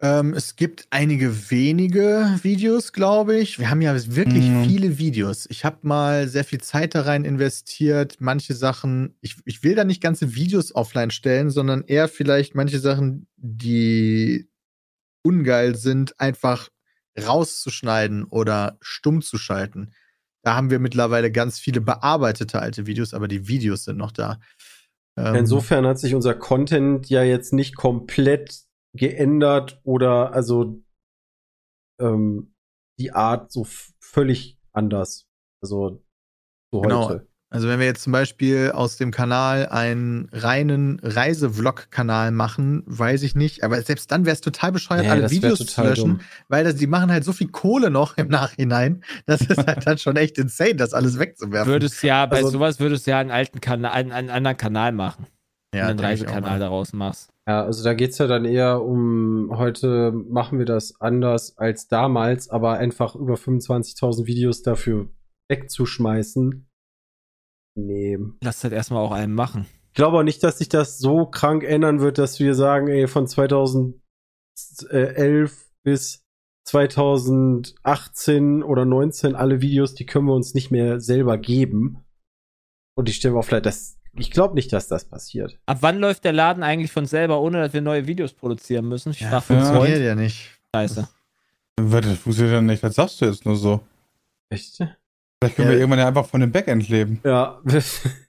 Ähm, 0.06 0.34
es 0.36 0.56
gibt 0.56 0.86
einige 0.92 1.50
wenige 1.50 2.40
Videos, 2.44 2.94
glaube 2.94 3.38
ich. 3.38 3.58
Wir 3.58 3.72
haben 3.72 3.82
ja 3.82 3.94
wirklich 4.16 4.46
Mhm. 4.48 4.66
viele 4.66 4.98
Videos. 5.00 5.48
Ich 5.50 5.66
habe 5.66 5.78
mal 5.82 6.28
sehr 6.28 6.44
viel 6.44 6.62
Zeit 6.62 6.94
da 6.94 7.02
rein 7.02 7.26
investiert. 7.26 8.18
Manche 8.20 8.54
Sachen, 8.54 9.16
ich, 9.22 9.38
ich 9.46 9.64
will 9.64 9.74
da 9.74 9.84
nicht 9.84 10.02
ganze 10.04 10.36
Videos 10.36 10.76
offline 10.76 11.10
stellen, 11.10 11.50
sondern 11.50 11.84
eher 11.84 12.08
vielleicht 12.08 12.54
manche 12.54 12.80
Sachen, 12.80 13.28
die 13.38 14.48
ungeil 15.24 15.76
sind, 15.76 16.20
einfach 16.20 16.70
rauszuschneiden 17.20 18.26
oder 18.26 18.78
stumm 18.82 19.24
zu 19.24 19.40
schalten. 19.40 19.92
Da 20.44 20.56
haben 20.56 20.70
wir 20.70 20.78
mittlerweile 20.78 21.32
ganz 21.32 21.58
viele 21.58 21.82
bearbeitete 21.82 22.60
alte 22.60 22.86
Videos, 22.86 23.16
aber 23.16 23.28
die 23.28 23.48
Videos 23.48 23.86
sind 23.86 23.98
noch 23.98 24.12
da. 24.12 24.40
Ähm, 25.18 25.34
Insofern 25.34 25.88
hat 25.88 25.98
sich 25.98 26.14
unser 26.14 26.36
Content 26.36 27.10
ja 27.10 27.24
jetzt 27.24 27.54
nicht 27.54 27.76
komplett 27.76 28.66
geändert 28.96 29.80
oder 29.84 30.34
also 30.34 30.82
ähm, 32.00 32.54
die 33.00 33.12
Art 33.12 33.52
so 33.52 33.66
völlig 34.00 34.58
anders. 34.72 35.28
Also 35.62 36.04
so 36.72 36.82
Genau. 36.82 37.10
heute. 37.10 37.28
Also 37.52 37.70
wenn 37.70 37.80
wir 37.80 37.86
jetzt 37.86 38.04
zum 38.04 38.12
Beispiel 38.12 38.72
aus 38.72 38.98
dem 38.98 39.12
Kanal 39.12 39.68
einen 39.68 40.28
reinen 40.34 41.00
Reisevlog-Kanal 41.02 42.32
machen, 42.32 42.84
weiß 42.86 43.24
ich 43.24 43.36
nicht. 43.36 43.64
Aber 43.64 43.82
selbst 43.82 44.12
dann 44.12 44.26
wäre 44.26 44.34
es 44.34 44.42
total 44.42 44.72
bescheuert, 44.74 45.04
Nee, 45.04 45.10
alle 45.12 45.30
Videos 45.32 45.60
zu 45.66 45.82
löschen, 45.84 46.18
dumm. 46.18 46.20
weil 46.50 46.66
das, 46.66 46.76
die 46.76 46.88
machen 46.88 47.12
halt 47.12 47.24
so 47.24 47.32
viel 47.32 47.48
Kohle 47.48 47.92
noch 47.92 48.18
im 48.18 48.28
Nachhinein. 48.28 49.04
Das 49.26 49.42
ist 49.42 49.58
halt 49.66 49.86
dann 49.88 49.98
schon 50.00 50.18
echt 50.18 50.38
insane, 50.38 50.76
das 50.76 50.94
alles 50.94 51.18
wegzuwerfen. 51.18 51.72
Würdest 51.72 52.04
ja, 52.04 52.26
bei 52.26 52.38
Also- 52.38 52.50
sowas 52.50 52.80
würdest 52.80 53.06
du 53.08 53.12
ja 53.12 53.20
einen 53.20 53.32
alten 53.32 53.62
Kanal, 53.62 53.92
einen, 53.92 54.12
einen 54.12 54.30
anderen 54.32 54.58
Kanal 54.58 54.92
machen. 54.92 55.26
Ja, 55.76 55.88
einen 55.88 56.00
Reisekanal 56.00 56.52
mal. 56.52 56.60
daraus 56.60 56.94
machst. 56.94 57.32
Ja, 57.48 57.64
also 57.64 57.84
da 57.84 57.94
geht's 57.94 58.18
ja 58.18 58.28
dann 58.28 58.46
eher 58.46 58.82
um, 58.82 59.52
heute 59.52 60.12
machen 60.12 60.58
wir 60.58 60.66
das 60.66 61.00
anders 61.00 61.58
als 61.58 61.88
damals, 61.88 62.50
aber 62.50 62.78
einfach 62.78 63.16
über 63.16 63.36
25.000 63.36 64.26
Videos 64.26 64.64
dafür 64.64 65.10
wegzuschmeißen. 65.50 66.68
Nee. 67.78 68.18
Lass 68.42 68.62
das 68.62 68.72
erstmal 68.72 69.04
auch 69.04 69.12
einem 69.12 69.36
machen. 69.36 69.66
Ich 69.90 69.94
glaube 69.98 70.18
auch 70.18 70.24
nicht, 70.24 70.44
dass 70.44 70.58
sich 70.58 70.70
das 70.70 70.98
so 70.98 71.26
krank 71.26 71.64
ändern 71.64 72.00
wird, 72.00 72.18
dass 72.18 72.40
wir 72.40 72.56
sagen, 72.56 72.88
ey, 72.88 73.08
von 73.08 73.28
2011 73.28 73.96
bis 75.84 76.26
2018 76.68 78.64
oder 78.64 78.86
19 78.86 79.36
alle 79.36 79.62
Videos, 79.62 79.94
die 79.94 80.06
können 80.06 80.26
wir 80.26 80.34
uns 80.34 80.54
nicht 80.54 80.72
mehr 80.72 81.00
selber 81.00 81.38
geben. 81.38 82.04
Und 82.98 83.08
ich 83.08 83.18
stelle 83.18 83.36
mir 83.36 83.42
auch 83.42 83.46
vielleicht, 83.46 83.68
das, 83.68 84.00
ich 84.18 84.32
glaube 84.32 84.56
nicht, 84.56 84.72
dass 84.74 84.88
das 84.88 85.06
passiert. 85.06 85.58
Ab 85.66 85.78
wann 85.82 86.00
läuft 86.00 86.24
der 86.24 86.34
Laden 86.34 86.64
eigentlich 86.64 86.92
von 86.92 87.06
selber, 87.06 87.42
ohne 87.42 87.62
dass 87.62 87.74
wir 87.74 87.82
neue 87.82 88.08
Videos 88.08 88.34
produzieren 88.34 88.88
müssen? 88.88 89.12
Ich 89.12 89.22
Ja, 89.22 89.42
funktioniert 89.42 90.02
ja 90.02 90.16
nicht. 90.16 90.52
Scheiße. 90.76 91.08
Warte, 91.80 92.10
Das 92.10 92.20
funktioniert 92.20 92.56
ja 92.56 92.62
nicht. 92.62 92.84
Das 92.84 92.96
sagst 92.96 93.22
du 93.22 93.26
jetzt 93.26 93.46
nur 93.46 93.56
so. 93.56 93.82
Echt? 94.50 94.82
Vielleicht 95.42 95.58
können 95.58 95.68
Ja. 95.68 95.74
wir 95.74 95.80
irgendwann 95.80 96.00
ja 96.00 96.08
einfach 96.08 96.26
von 96.26 96.42
dem 96.42 96.52
Backend 96.52 96.90
leben. 96.90 97.20
Ja. 97.24 97.60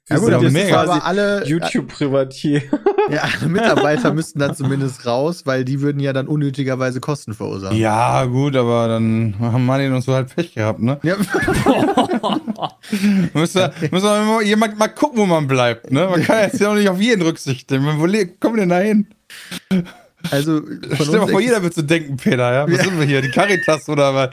Wir 0.08 0.18
Ja, 0.18 0.20
gut, 0.20 0.26
sind 0.26 0.34
aber 0.34 0.50
mega. 0.50 0.68
quasi 0.84 0.90
aber 0.92 1.04
alle, 1.04 1.44
YouTube-Privatier. 1.48 2.62
ja, 3.10 3.22
alle 3.40 3.48
Mitarbeiter 3.50 4.14
müssten 4.14 4.38
dann 4.38 4.54
zumindest 4.54 5.04
raus, 5.04 5.42
weil 5.46 5.64
die 5.64 5.80
würden 5.80 5.98
ja 5.98 6.12
dann 6.12 6.28
unnötigerweise 6.28 7.00
Kosten 7.00 7.34
verursachen. 7.34 7.76
Ja, 7.76 8.24
gut, 8.26 8.54
aber 8.54 8.86
dann 8.86 9.34
haben 9.40 9.66
Martin 9.66 9.92
und 9.92 10.02
so 10.02 10.14
halt 10.14 10.32
Pech 10.32 10.54
gehabt, 10.54 10.78
ne? 10.80 11.00
Ja. 11.02 11.16
Müsste, 13.34 13.72
muss 13.90 14.02
man 14.04 14.22
immer 14.22 14.42
jemand 14.42 14.78
mal 14.78 14.86
gucken, 14.88 15.18
wo 15.18 15.26
man 15.26 15.48
bleibt, 15.48 15.90
ne? 15.90 16.06
Man 16.08 16.22
kann 16.22 16.38
jetzt 16.42 16.60
ja 16.60 16.70
auch 16.70 16.74
nicht 16.76 16.88
auf 16.88 17.00
jeden 17.00 17.22
Rücksicht 17.22 17.68
nehmen. 17.72 17.98
Wo 17.98 18.02
kommen 18.38 18.54
wir 18.56 18.60
denn 18.60 18.68
da 18.68 18.78
hin? 18.78 19.08
Also 20.30 20.60
von 20.60 20.80
Stell 20.94 21.06
dir 21.06 21.18
mal 21.18 21.26
vor, 21.28 21.40
jeder 21.40 21.60
wird 21.64 21.74
so 21.74 21.82
denken, 21.82 22.16
Peter, 22.16 22.52
ja? 22.52 22.70
Was 22.70 22.76
Ja. 22.78 22.84
sind 22.84 22.96
wir 23.00 23.06
hier? 23.06 23.22
Die 23.22 23.30
Caritas 23.30 23.88
oder 23.88 24.14
was? 24.14 24.30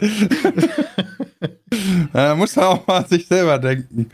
Ja, 2.13 2.36
muss 2.36 2.55
man 2.55 2.65
auch 2.65 2.88
mal 2.88 2.97
an 2.97 3.07
sich 3.07 3.28
selber 3.28 3.59
denken. 3.59 4.09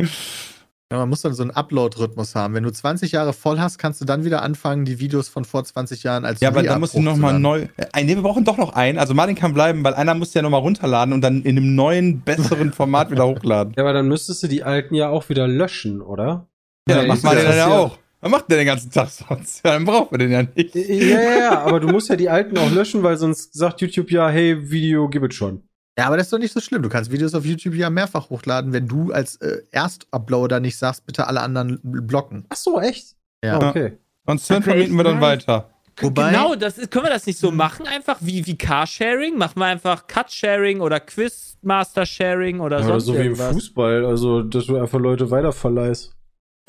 Ja, 0.91 0.97
man 0.97 1.09
muss 1.09 1.21
dann 1.21 1.35
so 1.35 1.43
einen 1.43 1.51
Upload-Rhythmus 1.51 2.33
haben. 2.33 2.55
Wenn 2.55 2.63
du 2.63 2.71
20 2.71 3.11
Jahre 3.11 3.31
voll 3.31 3.59
hast, 3.59 3.77
kannst 3.77 4.01
du 4.01 4.05
dann 4.05 4.25
wieder 4.25 4.41
anfangen, 4.41 4.85
die 4.85 4.99
Videos 4.99 5.29
von 5.29 5.45
vor 5.45 5.63
20 5.63 6.01
Jahren 6.01 6.25
als 6.25 6.39
Ja, 6.39 6.49
aber 6.49 6.63
da 6.63 6.69
Re-Up 6.71 6.79
muss 6.79 6.95
ich 6.95 7.01
nochmal 7.01 7.39
neu. 7.39 7.67
Äh, 7.77 8.03
nee, 8.03 8.15
wir 8.15 8.23
brauchen 8.23 8.43
doch 8.43 8.57
noch 8.57 8.73
einen. 8.73 8.97
Also 8.97 9.13
Martin 9.13 9.35
kann 9.35 9.53
bleiben, 9.53 9.83
weil 9.83 9.93
einer 9.93 10.15
muss 10.15 10.33
ja 10.33 10.41
nochmal 10.41 10.61
runterladen 10.61 11.13
und 11.13 11.21
dann 11.21 11.43
in 11.43 11.57
einem 11.57 11.75
neuen, 11.75 12.21
besseren 12.21 12.73
Format 12.73 13.11
wieder 13.11 13.27
hochladen. 13.27 13.73
Ja, 13.77 13.83
aber 13.83 13.93
dann 13.93 14.07
müsstest 14.07 14.41
du 14.41 14.47
die 14.47 14.63
alten 14.63 14.95
ja 14.95 15.09
auch 15.09 15.29
wieder 15.29 15.47
löschen, 15.47 16.01
oder? 16.01 16.47
Ja, 16.87 16.95
Ja, 16.95 17.05
das 17.05 17.07
macht 17.07 17.23
Martin 17.23 17.43
dann 17.45 17.57
ja 17.57 17.67
auch. 17.67 17.97
Was 18.21 18.31
macht 18.31 18.49
der 18.49 18.57
den 18.57 18.65
ganzen 18.65 18.91
Tag 18.91 19.09
sonst? 19.09 19.63
Ja, 19.63 19.73
dann 19.73 19.85
brauchen 19.85 20.11
wir 20.11 20.17
den 20.17 20.31
ja 20.31 20.43
nicht. 20.43 20.73
Ja, 20.75 21.21
ja, 21.21 21.37
ja, 21.37 21.59
aber 21.61 21.79
du 21.79 21.87
musst 21.87 22.09
ja 22.09 22.15
die 22.15 22.29
alten 22.29 22.57
auch 22.57 22.71
löschen, 22.71 23.03
weil 23.03 23.15
sonst 23.15 23.53
sagt 23.53 23.79
YouTube 23.81 24.11
ja, 24.11 24.27
hey, 24.27 24.71
Video, 24.71 25.07
gib 25.07 25.23
es 25.23 25.35
schon. 25.35 25.68
Ja, 25.99 26.07
aber 26.07 26.15
das 26.17 26.27
ist 26.27 26.33
doch 26.33 26.39
nicht 26.39 26.53
so 26.53 26.61
schlimm. 26.61 26.81
Du 26.81 26.87
kannst 26.89 27.11
Videos 27.11 27.35
auf 27.35 27.45
YouTube 27.45 27.75
ja 27.75 27.89
mehrfach 27.89 28.29
hochladen, 28.29 28.71
wenn 28.71 28.87
du 28.87 29.11
als 29.11 29.35
äh, 29.37 29.63
Erstuploader 29.71 30.59
nicht 30.61 30.77
sagst, 30.77 31.05
bitte 31.05 31.27
alle 31.27 31.41
anderen 31.41 31.79
blocken. 31.83 32.45
Ach 32.49 32.55
so, 32.55 32.79
echt? 32.79 33.15
Ja. 33.43 33.59
Ah, 33.59 33.69
okay. 33.69 33.97
Und 34.25 34.39
Sven 34.39 34.57
Okay, 34.57 34.69
vermieten 34.71 34.95
wir 34.95 35.03
dann 35.03 35.19
weiter. 35.19 35.69
Wobei, 35.99 36.31
Genau, 36.31 36.55
das 36.55 36.77
ist, 36.77 36.91
können 36.91 37.05
wir 37.05 37.09
das 37.11 37.25
nicht 37.25 37.37
so 37.37 37.51
machen? 37.51 37.85
Einfach 37.85 38.17
wie, 38.21 38.45
wie 38.47 38.57
Carsharing? 38.57 39.37
Machen 39.37 39.59
wir 39.59 39.65
einfach 39.65 40.07
Cut-Sharing 40.07 40.79
oder 40.79 41.01
Quizmaster-Sharing 41.01 42.61
oder 42.61 42.79
Ja, 42.79 42.85
sonst 42.85 43.05
so 43.05 43.13
wie 43.15 43.25
im? 43.25 43.35
Fußball, 43.35 44.05
also 44.05 44.41
dass 44.43 44.67
du 44.67 44.77
einfach 44.77 44.99
Leute 44.99 45.29
weiterverleihst. 45.29 46.15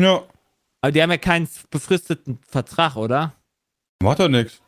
Ja. 0.00 0.22
Aber 0.80 0.90
die 0.92 1.02
haben 1.02 1.10
ja 1.10 1.18
keinen 1.18 1.48
befristeten 1.70 2.40
Vertrag, 2.48 2.96
oder? 2.96 3.34
Macht 4.02 4.18
doch 4.18 4.28
nichts. 4.28 4.60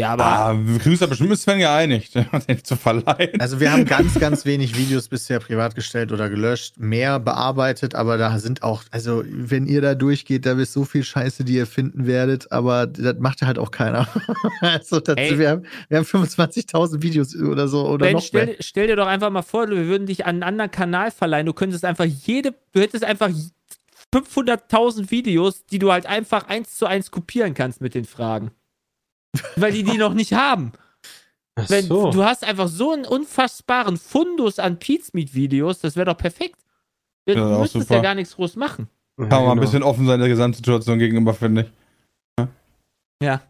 Ja, 0.00 0.10
aber 0.12 0.24
Ah, 0.24 0.54
wir 0.58 0.78
kriegen 0.78 0.90
uns 0.92 1.00
da 1.00 1.06
bestimmt 1.06 1.30
mit 1.30 1.38
Sven 1.38 1.58
geeinigt, 1.58 2.14
den 2.48 2.64
zu 2.64 2.76
verleihen. 2.76 3.40
also 3.40 3.60
wir 3.60 3.72
haben 3.72 3.84
ganz, 3.84 4.14
ganz 4.18 4.44
wenig 4.44 4.76
Videos 4.76 5.08
bisher 5.08 5.38
privat 5.40 5.74
gestellt 5.74 6.12
oder 6.12 6.28
gelöscht, 6.28 6.74
mehr 6.78 7.18
bearbeitet, 7.20 7.94
aber 7.94 8.18
da 8.18 8.38
sind 8.38 8.62
auch, 8.62 8.82
also 8.90 9.22
wenn 9.26 9.66
ihr 9.66 9.80
da 9.80 9.94
durchgeht, 9.94 10.46
da 10.46 10.52
ist 10.52 10.72
so 10.72 10.84
viel 10.84 11.04
Scheiße, 11.04 11.44
die 11.44 11.54
ihr 11.54 11.66
finden 11.66 12.06
werdet, 12.06 12.50
aber 12.52 12.86
das 12.86 13.16
macht 13.18 13.42
halt 13.42 13.58
auch 13.58 13.70
keiner. 13.70 14.08
also 14.60 15.00
das, 15.00 15.16
wir, 15.16 15.50
haben, 15.50 15.62
wir 15.88 15.98
haben 15.98 16.04
25.000 16.04 17.02
Videos 17.02 17.36
oder 17.36 17.68
so 17.68 17.86
oder 17.86 18.06
Ben, 18.06 18.14
noch 18.14 18.22
stell, 18.22 18.46
mehr. 18.46 18.56
stell 18.60 18.86
dir 18.86 18.96
doch 18.96 19.06
einfach 19.06 19.30
mal 19.30 19.42
vor, 19.42 19.68
wir 19.68 19.86
würden 19.86 20.06
dich 20.06 20.26
an 20.26 20.36
einen 20.36 20.42
anderen 20.42 20.70
Kanal 20.70 21.10
verleihen. 21.10 21.46
Du 21.46 21.52
könntest 21.52 21.84
einfach 21.84 22.04
jede, 22.04 22.54
du 22.72 22.80
hättest 22.80 23.04
einfach 23.04 23.30
500.000 24.12 25.10
Videos, 25.10 25.64
die 25.66 25.78
du 25.78 25.92
halt 25.92 26.06
einfach 26.06 26.48
eins 26.48 26.76
zu 26.76 26.86
eins 26.86 27.10
kopieren 27.10 27.54
kannst 27.54 27.80
mit 27.80 27.94
den 27.94 28.04
Fragen. 28.04 28.50
Weil 29.56 29.72
die 29.72 29.82
die 29.84 29.98
noch 29.98 30.14
nicht 30.14 30.32
haben. 30.32 30.72
Ach 31.56 31.68
Wenn, 31.68 31.86
so. 31.86 32.10
Du 32.10 32.24
hast 32.24 32.44
einfach 32.44 32.68
so 32.68 32.92
einen 32.92 33.04
unfassbaren 33.04 33.96
Fundus 33.96 34.58
an 34.58 34.78
Pizmeet-Videos, 34.78 35.80
das 35.80 35.96
wäre 35.96 36.06
doch 36.06 36.16
perfekt. 36.16 36.56
Du 37.26 37.34
Ja, 37.34 37.58
müsstest 37.58 37.90
ja 37.90 38.00
gar 38.00 38.14
nichts 38.14 38.36
groß 38.36 38.56
machen. 38.56 38.88
Ja, 39.18 39.26
Kann 39.26 39.38
man 39.38 39.44
mal 39.44 39.50
ein 39.52 39.56
genau. 39.56 39.60
bisschen 39.66 39.82
offen 39.82 40.06
sein 40.06 40.20
der 40.20 40.28
Gesamtsituation 40.28 40.98
gegenüber, 40.98 41.34
finde 41.34 41.62
ich. 41.62 42.46
Ja. 43.22 43.42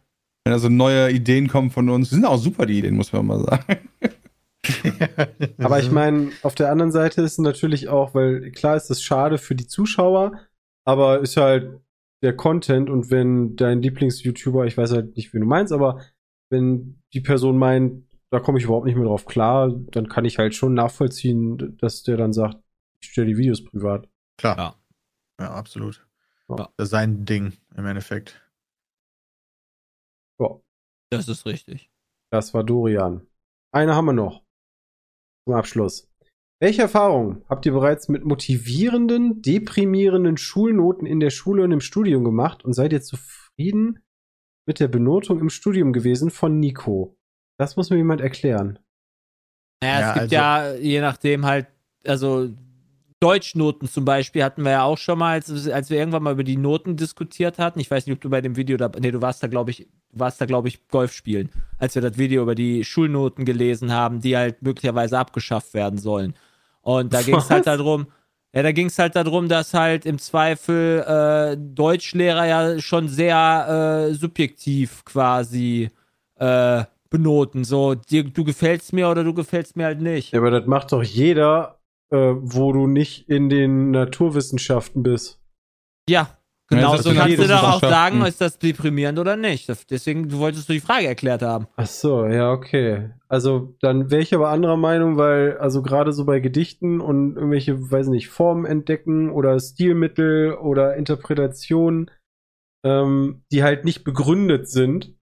Wenn 0.45 0.53
da 0.53 0.59
so 0.59 0.68
neue 0.68 1.11
Ideen 1.12 1.49
kommen 1.49 1.70
von 1.70 1.89
uns, 1.89 2.09
die 2.09 2.16
sind 2.16 2.24
auch 2.24 2.39
super, 2.39 2.66
die 2.66 2.78
Ideen, 2.78 2.97
muss 2.97 3.12
man 3.12 3.26
mal 3.26 3.41
sagen. 3.45 3.89
Aber 5.59 5.78
ich 5.81 5.91
meine, 5.91 6.33
auf 6.43 6.55
der 6.55 6.70
anderen 6.70 6.93
Seite 6.93 7.22
ist 7.22 7.39
natürlich 7.39 7.89
auch, 7.89 8.14
weil 8.14 8.51
klar 8.51 8.76
ist 8.76 8.89
das 8.91 9.03
schade 9.03 9.39
für 9.39 9.55
die 9.55 9.66
Zuschauer, 9.66 10.33
aber 10.85 11.20
ist 11.20 11.37
halt 11.37 11.81
der 12.23 12.37
Content 12.37 12.91
und 12.91 13.11
wenn 13.11 13.57
dein 13.57 13.83
Lieblings-YouTuber, 13.83 14.66
ich 14.66 14.77
weiß 14.77 14.93
halt 14.93 15.16
nicht, 15.16 15.33
wen 15.33 15.41
du 15.41 15.47
meinst, 15.47 15.73
aber 15.73 16.03
wenn 16.51 17.03
die 17.14 17.21
Person 17.21 17.59
meint, 17.59 18.07
da 18.31 18.41
komme 18.41 18.59
ich 18.59 18.64
überhaupt 18.64 18.87
nicht 18.87 18.97
mehr 18.97 19.07
drauf 19.07 19.25
klar, 19.27 19.71
dann 19.71 20.09
kann 20.09 20.25
ich 20.25 20.39
halt 20.39 20.55
schon 20.55 20.75
nachvollziehen, 20.75 21.77
dass 21.79 22.03
der 22.03 22.16
dann 22.16 22.33
sagt, 22.33 22.57
ich 23.03 23.11
stelle 23.11 23.29
die 23.29 23.37
Videos 23.39 23.64
privat. 23.64 24.09
Klar. 24.39 24.57
Ja. 24.57 24.77
Ja, 25.41 25.51
absolut. 25.55 26.07
Ja. 26.49 26.57
Das 26.77 26.87
ist 26.87 26.91
sein 26.91 27.25
Ding 27.25 27.55
im 27.77 27.87
Endeffekt. 27.87 28.41
Ja, 30.39 30.61
Das 31.11 31.29
ist 31.29 31.47
richtig. 31.47 31.91
das 32.31 32.53
war 32.53 32.64
Dorian. 32.64 33.27
Eine 33.73 33.95
haben 33.95 34.07
wir 34.07 34.12
noch. 34.12 34.43
Zum 35.45 35.55
Abschluss. 35.55 36.10
Welche 36.63 36.83
Erfahrungen 36.83 37.43
habt 37.49 37.65
ihr 37.65 37.73
bereits 37.73 38.09
mit 38.09 38.25
motivierenden, 38.25 39.41
deprimierenden 39.41 40.37
Schulnoten 40.37 41.07
in 41.07 41.19
der 41.19 41.31
Schule 41.31 41.65
und 41.65 41.73
im 41.73 41.81
Studium 41.81 42.23
gemacht 42.23 42.65
und 42.65 42.75
seid 42.75 42.93
ihr 42.93 43.01
zufrieden 43.01 44.01
mit 44.67 44.79
der 44.79 44.89
Benotung 44.89 45.41
im 45.41 45.49
Studium 45.49 45.95
gewesen 45.95 46.31
von 46.31 46.61
Nico? 46.61 47.17
Das 47.59 47.77
muss 47.77 47.89
mir 47.89 47.97
jemand 47.97 48.21
erklären. 48.21 48.79
Naja, 49.83 50.01
Ja, 50.01 50.09
es 50.09 50.13
gibt 50.15 50.23
also- 50.23 50.35
ja, 50.35 50.75
je 50.75 51.01
nachdem 51.01 51.47
halt, 51.47 51.67
also 52.07 52.51
Deutschnoten 53.21 53.89
zum 53.89 54.05
Beispiel 54.05 54.45
hatten 54.45 54.63
wir 54.65 54.71
ja 54.73 54.83
auch 54.83 54.99
schon 54.99 55.19
mal, 55.19 55.33
als, 55.33 55.69
als 55.69 55.89
wir 55.91 55.99
irgendwann 55.99 56.23
mal 56.23 56.33
über 56.35 56.45
die 56.45 56.57
Noten 56.59 56.97
diskutiert 56.97 57.59
hatten. 57.59 57.81
Ich 57.81 57.91
weiß 57.91 58.07
nicht, 58.07 58.15
ob 58.15 58.21
du 58.21 58.29
bei 58.31 58.41
dem 58.43 58.57
Video 58.57 58.77
da, 58.77 58.91
nee, 58.99 59.11
du 59.11 59.21
warst 59.23 59.43
da, 59.43 59.47
glaube 59.47 59.71
ich, 59.71 59.89
du 60.13 60.19
warst 60.19 60.41
da, 60.41 60.47
glaube 60.47 60.69
ich, 60.69 60.89
Golf 60.89 61.13
spielen, 61.13 61.51
als 61.79 61.95
wir 61.95 62.03
das 62.03 62.19
Video 62.19 62.43
über 62.43 62.55
die 62.55 62.85
Schulnoten 62.85 63.45
gelesen 63.47 63.93
haben, 63.93 64.21
die 64.21 64.37
halt 64.37 64.61
möglicherweise 64.63 65.19
abgeschafft 65.19 65.73
werden 65.75 65.99
sollen. 65.99 66.35
Und 66.83 67.12
da 67.12 67.22
ging 67.22 67.37
es 67.37 67.51
halt 67.51 67.66
darum, 67.66 68.07
ja, 68.53 68.62
da 68.62 68.72
ging 68.72 68.87
es 68.87 68.99
halt 68.99 69.14
darum, 69.14 69.49
dass 69.49 69.74
halt 69.74 70.05
im 70.07 70.18
Zweifel 70.18 71.05
äh, 71.07 71.57
Deutschlehrer 71.57 72.47
ja 72.47 72.78
schon 72.81 73.09
sehr 73.09 74.09
äh, 74.11 74.14
subjektiv 74.14 75.05
quasi 75.05 75.91
äh, 76.37 76.85
benoten. 77.11 77.64
So, 77.64 77.95
dir, 77.95 78.24
du 78.24 78.45
gefällst 78.45 78.93
mir 78.93 79.09
oder 79.09 79.22
du 79.22 79.35
gefällst 79.35 79.76
mir 79.76 79.85
halt 79.85 80.01
nicht. 80.01 80.33
Ja, 80.33 80.41
aber 80.41 80.51
das 80.51 80.66
macht 80.66 80.91
doch 80.91 81.03
jeder, 81.03 81.78
äh, 82.11 82.16
wo 82.16 82.72
du 82.72 82.89
nicht 82.89 83.28
in 83.28 83.51
den 83.51 83.93
Naturwissenschaften 83.93 85.05
bist. 85.05 85.39
Ja, 86.09 86.39
genau 86.71 86.97
so 86.97 87.12
kannst 87.12 87.39
du 87.39 87.47
doch 87.47 87.62
auch 87.62 87.81
sagen, 87.81 88.23
ist 88.23 88.41
das 88.41 88.59
deprimierend 88.59 89.18
oder 89.18 89.37
nicht. 89.37 89.68
Das, 89.68 89.87
deswegen 89.87 90.29
du 90.29 90.39
wolltest 90.39 90.68
du 90.68 90.73
die 90.73 90.81
Frage 90.81 91.07
erklärt 91.07 91.43
haben. 91.43 91.66
Ach 91.77 91.87
so, 91.87 92.27
ja, 92.27 92.53
okay. 92.53 93.11
Also 93.29 93.77
dann 93.81 94.11
wäre 94.11 94.23
ich 94.23 94.35
aber 94.35 94.49
anderer 94.49 94.77
Meinung, 94.77 95.16
weil 95.16 95.59
also 95.59 95.83
gerade 95.83 96.12
so 96.12 96.25
bei 96.25 96.41
Gedichten 96.41 97.01
und 97.01 97.37
irgendwelche, 97.37 97.91
weiß 97.91 98.09
nicht, 98.09 98.29
Formen 98.29 98.64
entdecken 98.64 99.31
oder 99.31 99.59
Stilmittel 99.61 100.55
oder 100.55 100.97
Interpretationen, 100.97 102.11
ähm, 102.85 103.45
die 103.53 103.62
halt 103.62 103.85
nicht 103.85 104.05
begründet 104.05 104.68
sind. 104.68 105.14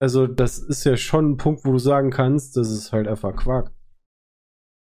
Also 0.00 0.26
das 0.26 0.58
ist 0.58 0.84
ja 0.84 0.96
schon 0.96 1.32
ein 1.32 1.36
Punkt, 1.36 1.64
wo 1.64 1.72
du 1.72 1.78
sagen 1.78 2.10
kannst, 2.10 2.56
das 2.56 2.70
ist 2.70 2.92
halt 2.92 3.06
einfach 3.06 3.36
Quark. 3.36 3.72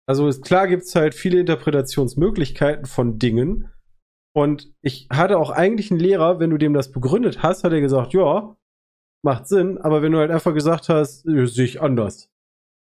Also 0.08 0.28
ist, 0.28 0.44
klar 0.44 0.68
gibt's 0.68 0.96
halt 0.96 1.14
viele 1.14 1.40
Interpretationsmöglichkeiten 1.40 2.86
von 2.86 3.20
Dingen. 3.20 3.73
Und 4.34 4.74
ich 4.82 5.08
hatte 5.12 5.38
auch 5.38 5.52
eigentlich 5.52 5.92
einen 5.92 6.00
Lehrer, 6.00 6.40
wenn 6.40 6.50
du 6.50 6.58
dem 6.58 6.74
das 6.74 6.92
begründet 6.92 7.44
hast, 7.44 7.64
hat 7.64 7.72
er 7.72 7.82
gesagt, 7.82 8.14
ja, 8.14 8.56
macht 9.24 9.48
Sinn, 9.48 9.78
aber 9.78 10.02
wenn 10.02 10.12
du 10.12 10.18
halt 10.18 10.32
einfach 10.32 10.54
gesagt 10.54 10.90
hast, 10.90 11.26
äh, 11.28 11.46
sehe 11.46 11.66
ich 11.66 11.82
anders, 11.82 12.30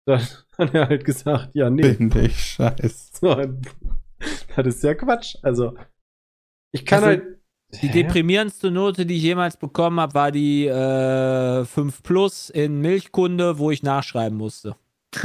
dann 0.06 0.20
hat 0.58 0.74
er 0.74 0.88
halt 0.88 1.04
gesagt, 1.04 1.54
ja, 1.54 1.70
nee. 1.70 1.94
Bin 1.94 2.12
ich 2.24 2.38
scheiße. 2.38 3.08
So, 3.20 3.34
das 4.56 4.66
ist 4.66 4.82
ja 4.82 4.94
Quatsch. 4.94 5.36
Also, 5.42 5.74
ich 6.72 6.84
kann 6.84 7.04
Also, 7.04 7.06
halt. 7.08 7.38
Die 7.82 7.88
Hä? 7.88 8.02
deprimierendste 8.02 8.70
Note, 8.70 9.04
die 9.04 9.16
ich 9.16 9.22
jemals 9.22 9.58
bekommen 9.58 10.00
habe, 10.00 10.14
war 10.14 10.32
die 10.32 10.66
äh, 10.66 11.64
5 11.66 12.02
Plus 12.02 12.48
in 12.48 12.80
Milchkunde, 12.80 13.58
wo 13.58 13.70
ich 13.70 13.82
nachschreiben 13.82 14.38
musste. 14.38 14.74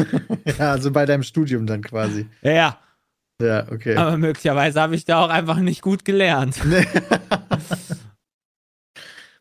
ja, 0.59 0.71
also 0.71 0.91
bei 0.91 1.05
deinem 1.05 1.23
Studium 1.23 1.65
dann 1.65 1.81
quasi. 1.81 2.27
Ja, 2.41 2.51
ja. 2.51 2.79
Ja, 3.43 3.67
okay. 3.71 3.95
Aber 3.95 4.17
möglicherweise 4.17 4.79
habe 4.81 4.95
ich 4.95 5.05
da 5.05 5.23
auch 5.23 5.29
einfach 5.29 5.57
nicht 5.59 5.81
gut 5.81 6.05
gelernt. 6.05 6.59
Nee. 6.65 6.85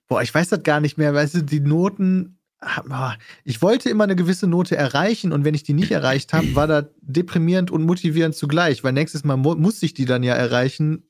Boah, 0.09 0.22
ich 0.22 0.34
weiß 0.34 0.48
das 0.50 0.62
gar 0.62 0.80
nicht 0.80 0.98
mehr. 0.98 1.14
Weißt 1.14 1.34
du, 1.34 1.42
die 1.42 1.61
Noten. 1.61 2.38
boah, 2.86 3.16
Ich 3.44 3.62
wollte 3.62 3.88
immer 3.88 4.05
eine 4.05 4.16
gewisse 4.16 4.46
Note 4.46 4.76
erreichen 4.76 5.32
und 5.32 5.44
wenn 5.44 5.55
ich 5.55 5.62
die 5.62 5.72
nicht 5.72 5.90
erreicht 5.90 6.32
habe, 6.32 6.55
war 6.55 6.66
das 6.66 6.84
deprimierend 7.00 7.70
und 7.70 7.84
motivierend 7.84 8.34
zugleich, 8.34 8.84
weil 8.84 8.92
nächstes 8.92 9.24
Mal 9.24 9.36
mu 9.36 9.55
musste 9.55 9.86
ich 9.86 9.94
die 9.94 10.05
dann 10.05 10.22
ja 10.22 10.34
erreichen. 10.34 11.09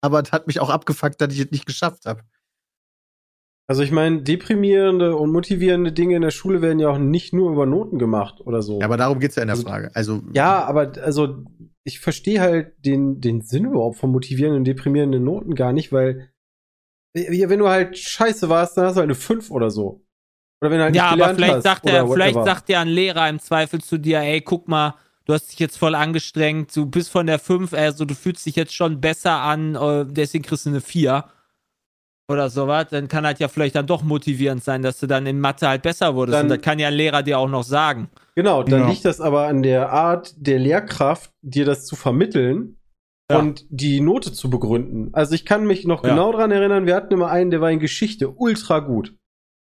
Aber 0.00 0.22
es 0.22 0.32
hat 0.32 0.46
mich 0.46 0.60
auch 0.60 0.70
abgefuckt, 0.70 1.20
dass 1.20 1.32
ich 1.34 1.40
es 1.40 1.50
nicht 1.50 1.66
geschafft 1.66 2.06
habe. 2.06 2.22
Also, 3.70 3.82
ich 3.82 3.90
meine, 3.90 4.22
deprimierende 4.22 5.14
und 5.16 5.30
motivierende 5.30 5.92
Dinge 5.92 6.16
in 6.16 6.22
der 6.22 6.30
Schule 6.30 6.62
werden 6.62 6.78
ja 6.78 6.88
auch 6.88 6.96
nicht 6.98 7.34
nur 7.34 7.52
über 7.52 7.66
Noten 7.66 7.98
gemacht 7.98 8.40
oder 8.40 8.62
so. 8.62 8.78
Ja, 8.80 8.86
aber 8.86 8.96
darum 8.96 9.20
geht's 9.20 9.34
ja 9.36 9.42
in 9.42 9.48
der 9.48 9.56
Also- 9.56 9.66
Frage. 9.68 9.90
Also, 9.94 10.22
Ja, 10.32 10.64
aber 10.64 10.92
also 11.02 11.44
ich 11.88 12.00
verstehe 12.00 12.40
halt 12.40 12.74
den, 12.84 13.20
den 13.20 13.40
Sinn 13.40 13.64
überhaupt 13.64 13.96
von 13.96 14.10
motivierenden 14.10 14.60
und 14.60 14.64
deprimierenden 14.66 15.24
Noten 15.24 15.54
gar 15.54 15.72
nicht, 15.72 15.90
weil 15.90 16.30
wenn 17.14 17.58
du 17.58 17.68
halt 17.68 17.96
scheiße 17.98 18.48
warst, 18.48 18.76
dann 18.76 18.84
hast 18.84 18.94
du 18.94 19.00
halt 19.00 19.06
eine 19.06 19.14
5 19.14 19.50
oder 19.50 19.70
so. 19.70 20.04
Oder 20.60 20.70
wenn 20.70 20.78
du 20.78 20.84
halt 20.84 20.94
Ja, 20.94 21.14
nicht 21.14 21.24
aber 21.24 21.34
vielleicht 21.34 21.62
sagt 21.62 21.86
er, 21.86 22.06
vielleicht 22.06 22.44
sagt 22.44 22.68
ja 22.68 22.80
ein 22.82 22.88
Lehrer 22.88 23.28
im 23.28 23.38
Zweifel 23.38 23.80
zu 23.80 23.98
dir, 23.98 24.20
ey, 24.20 24.42
guck 24.42 24.68
mal, 24.68 24.96
du 25.24 25.32
hast 25.32 25.50
dich 25.50 25.58
jetzt 25.58 25.78
voll 25.78 25.94
angestrengt, 25.94 26.76
du 26.76 26.86
bist 26.86 27.10
von 27.10 27.26
der 27.26 27.38
5, 27.38 27.72
also 27.72 28.04
du 28.04 28.14
fühlst 28.14 28.44
dich 28.44 28.56
jetzt 28.56 28.74
schon 28.74 29.00
besser 29.00 29.40
an, 29.40 29.74
äh, 29.74 30.04
deswegen 30.06 30.44
kriegst 30.44 30.66
du 30.66 30.70
eine 30.70 30.80
4 30.82 31.24
oder 32.30 32.50
sowas, 32.50 32.86
dann 32.90 33.08
kann 33.08 33.24
halt 33.26 33.38
ja 33.40 33.48
vielleicht 33.48 33.74
dann 33.74 33.86
doch 33.86 34.02
motivierend 34.02 34.62
sein, 34.62 34.82
dass 34.82 35.00
du 35.00 35.06
dann 35.06 35.26
in 35.26 35.40
Mathe 35.40 35.66
halt 35.66 35.82
besser 35.82 36.14
wurdest. 36.14 36.36
Dann- 36.36 36.46
und 36.46 36.50
das 36.50 36.60
kann 36.60 36.78
ja 36.78 36.88
ein 36.88 36.94
Lehrer 36.94 37.22
dir 37.22 37.38
auch 37.38 37.48
noch 37.48 37.62
sagen. 37.64 38.10
Genau, 38.34 38.62
dann 38.62 38.80
Ja. 38.82 38.88
liegt 38.88 39.04
das 39.04 39.20
aber 39.20 39.46
an 39.46 39.62
der 39.62 39.90
Art 39.90 40.34
der 40.36 40.58
Lehrkraft, 40.58 41.32
dir 41.42 41.64
das 41.64 41.86
zu 41.86 41.96
vermitteln 41.96 42.76
Ja. 43.30 43.38
und 43.38 43.64
die 43.70 44.00
Note 44.00 44.32
zu 44.32 44.50
begründen. 44.50 45.08
Also 45.14 45.34
ich 45.34 45.44
kann 45.46 45.66
mich 45.66 45.86
noch 45.86 46.04
Ja. 46.04 46.10
genau 46.10 46.32
dran 46.32 46.50
erinnern, 46.50 46.86
wir 46.86 46.94
hatten 46.94 47.12
immer 47.14 47.28
einen, 47.30 47.50
der 47.50 47.60
war 47.60 47.70
in 47.70 47.80
Geschichte 47.80 48.28
ultra 48.30 48.80
gut. 48.80 49.14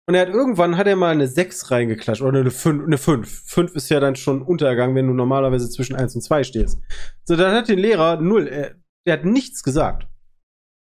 Und 0.08 0.14
er 0.14 0.22
hat 0.22 0.30
irgendwann 0.30 0.78
hat 0.78 0.86
er 0.86 0.96
mal 0.96 1.12
eine 1.14 1.28
6 1.28 1.72
reingeklatscht 1.72 2.22
oder 2.22 2.40
eine 2.40 2.52
5, 2.52 2.84
eine 2.86 2.98
5. 3.00 3.44
5 3.46 3.76
ist 3.76 3.90
ja 3.90 4.00
dann 4.00 4.16
schon 4.16 4.42
Untergang, 4.44 4.94
wenn 4.94 5.08
du 5.08 5.14
normalerweise 5.14 5.68
zwischen 5.70 5.96
1 5.96 6.14
und 6.16 6.22
2 6.22 6.44
stehst. 6.44 6.80
So, 7.24 7.36
dann 7.36 7.56
hat 7.56 7.70
den 7.70 7.80
Lehrer 7.80 8.18
null, 8.22 8.48
er, 8.48 8.76
der 9.08 9.14
hat 9.14 9.26
nichts 9.26 9.64
gesagt. 9.64 10.08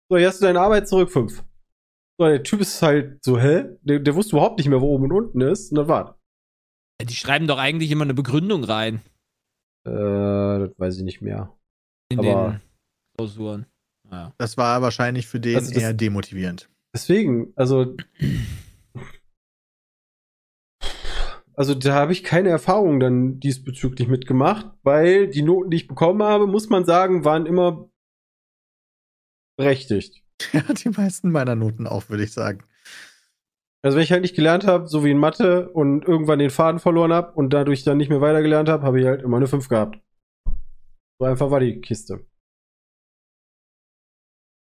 So, 0.10 0.18
hier 0.18 0.28
hast 0.28 0.41
du 0.41 0.45
deine 0.45 0.60
Arbeit 0.60 0.90
zurück, 0.90 1.10
5. 1.10 1.41
So, 2.19 2.26
der 2.27 2.44
Typ 2.44 2.61
ist 2.61 2.81
halt 2.81 3.23
so, 3.23 3.40
hä? 3.40 3.65
Der, 3.81 3.99
der 3.99 4.15
wusste 4.15 4.35
überhaupt 4.35 4.57
nicht 4.60 4.68
mehr, 4.69 4.81
wo 4.81 4.88
oben 4.94 5.06
und 5.06 5.11
unten 5.11 5.41
ist. 5.41 5.72
Und 5.72 5.77
das 5.77 5.88
war's. 5.88 6.15
Die 7.02 7.15
schreiben 7.15 7.48
doch 7.48 7.57
eigentlich 7.57 7.90
immer 7.91 8.03
eine 8.03 8.14
Begründung 8.14 8.64
rein 8.64 9.02
Äh, 9.85 9.90
das 9.91 10.72
weiß 10.80 10.98
ich 10.98 11.03
nicht 11.03 11.22
mehr. 11.22 11.57
in 12.10 12.19
Aber- 12.19 12.52
den 12.52 12.61
Klausuren. 13.18 13.65
Ja. 14.11 14.34
das 14.38 14.57
war 14.57 14.81
wahrscheinlich 14.81 15.26
für 15.27 15.40
den 15.40 15.56
Also 15.56 15.73
das- 15.73 15.81
eher 15.81 15.94
demotivierend. 15.94 16.69
Deswegen, 16.95 17.52
also. 17.56 17.95
Also 21.56 21.76
da 21.76 21.94
habe 21.94 22.11
ich 22.14 22.23
keine 22.23 22.49
Erfahrung 22.49 22.99
dann 22.99 23.40
diesbezüglich 23.40 24.07
mitgemacht, 24.07 24.68
weil 24.84 25.27
die 25.27 25.41
Noten, 25.44 25.69
die 25.69 25.77
ich 25.77 25.88
bekommen 25.88 26.23
habe, 26.23 26.48
muss 26.48 26.69
man 26.69 26.85
sagen, 26.85 27.26
waren 27.26 27.45
immer 27.45 27.90
berechtigt. 29.57 30.23
Ja, 30.53 30.61
die 30.74 30.90
meisten 30.90 31.32
meiner 31.32 31.56
Noten 31.56 31.88
auch, 31.88 32.10
würde 32.10 32.24
ich 32.24 32.34
sagen. 32.34 32.64
Also 33.82 33.98
wenn 33.98 34.03
ich 34.03 34.11
halt 34.11 34.22
nicht 34.22 34.36
gelernt 34.36 34.65
habe, 34.65 34.88
so 34.88 35.03
wie 35.03 35.11
in 35.11 35.18
Mathe 35.18 35.70
und 35.70 36.06
irgendwann 36.06 36.40
den 36.40 36.49
Faden 36.49 36.80
verloren 36.80 37.14
habe 37.14 37.34
und 37.34 37.52
dadurch 37.52 37.84
dann 37.84 37.98
nicht 37.98 38.10
mehr 38.10 38.22
weitergelernt 38.22 38.70
habe, 38.70 38.84
habe 38.84 38.99
ich 38.99 39.06
halt 39.06 39.22
immer 39.22 39.38
eine 39.38 39.48
5 39.48 39.68
gehabt. 39.68 39.99
So 41.20 41.26
einfach 41.26 41.52
war 41.52 41.60
die 41.60 41.82
Kiste. 41.82 42.26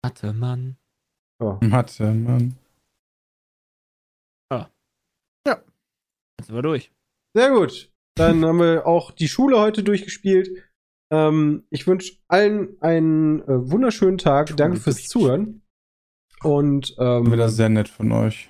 Mathe, 0.03 0.33
Mann. 0.33 0.77
Ja. 1.41 1.59
Mathe, 1.61 2.13
Mann. 2.13 2.55
Jetzt 6.39 6.47
sind 6.47 6.55
wir 6.55 6.61
durch. 6.61 6.89
Sehr 7.35 7.49
gut. 7.51 7.91
Dann 8.15 8.45
haben 8.45 8.59
wir 8.59 8.87
auch 8.87 9.11
die 9.11 9.27
Schule 9.27 9.59
heute 9.59 9.83
durchgespielt. 9.83 10.68
Ähm, 11.11 11.63
ich 11.69 11.87
wünsche 11.87 12.13
allen 12.27 12.77
einen 12.81 13.41
äh, 13.41 13.71
wunderschönen 13.71 14.17
Tag. 14.17 14.55
Danke 14.57 14.79
fürs 14.79 15.07
Zuhören. 15.07 15.61
Und 16.43 16.95
ähm, 16.99 17.31
Wieder 17.31 17.49
sehr 17.49 17.69
nett 17.69 17.89
von 17.89 18.11
euch. 18.11 18.49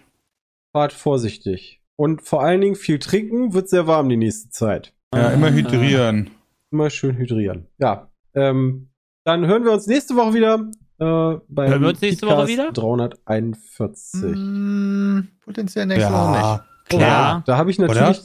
fahrt 0.74 0.94
vorsichtig. 0.94 1.82
Und 1.96 2.22
vor 2.22 2.44
allen 2.44 2.62
Dingen 2.62 2.76
viel 2.76 3.00
trinken, 3.00 3.54
wird 3.54 3.68
sehr 3.70 3.88
warm 3.88 4.10
die 4.10 4.18
nächste 4.18 4.50
Zeit. 4.50 4.94
Ja, 5.14 5.30
immer 5.32 5.48
Ah. 5.48 5.52
hydrieren. 5.52 6.30
Immer 6.72 6.90
schön 6.92 7.18
hydrieren. 7.18 7.68
Ja. 7.80 8.12
Ähm, 8.36 8.92
dann 9.26 9.48
hören 9.48 9.64
wir 9.66 9.72
uns 9.72 9.88
nächste 9.88 10.16
Woche 10.16 10.34
wieder. 10.36 10.70
Äh, 11.00 11.40
beim 11.48 11.70
Hören 11.70 11.82
wir 11.82 11.90
uns 11.90 12.02
nächste 12.02 12.28
Woche 12.28 12.36
Podcast 12.36 12.52
wieder? 12.52 12.72
341. 12.74 14.22
Mm, 14.36 15.20
potenziell 15.44 15.86
nächste 15.88 16.12
Woche 16.12 16.30
nicht. 16.32 16.42
Ja, 16.42 16.66
Klar. 16.90 17.44
Da 17.46 17.58
habe 17.58 17.72
ich 17.72 17.80
natürlich 17.80 18.20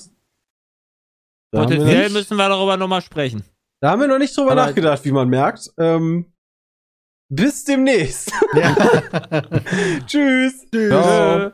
wir 1.53 1.61
Potenziell 1.61 2.11
müssen 2.11 2.37
wir 2.37 2.49
darüber 2.49 2.77
nochmal 2.77 3.01
sprechen. 3.01 3.45
Da 3.85 3.91
haben 3.91 4.01
wir 4.01 4.09
noch 4.09 4.17
nicht 4.19 4.35
drüber 4.35 4.53
Aber- 4.53 4.65
nachgedacht, 4.65 5.05
wie 5.05 5.13
man 5.13 5.29
merkt. 5.29 5.69
Ähm, 5.77 6.33
bis 7.31 7.65
demnächst. 7.65 8.33
Ja. 8.55 8.75
Tschüss. 10.07 10.65
Tschüss. 10.73 10.89
Ciao. 10.89 11.53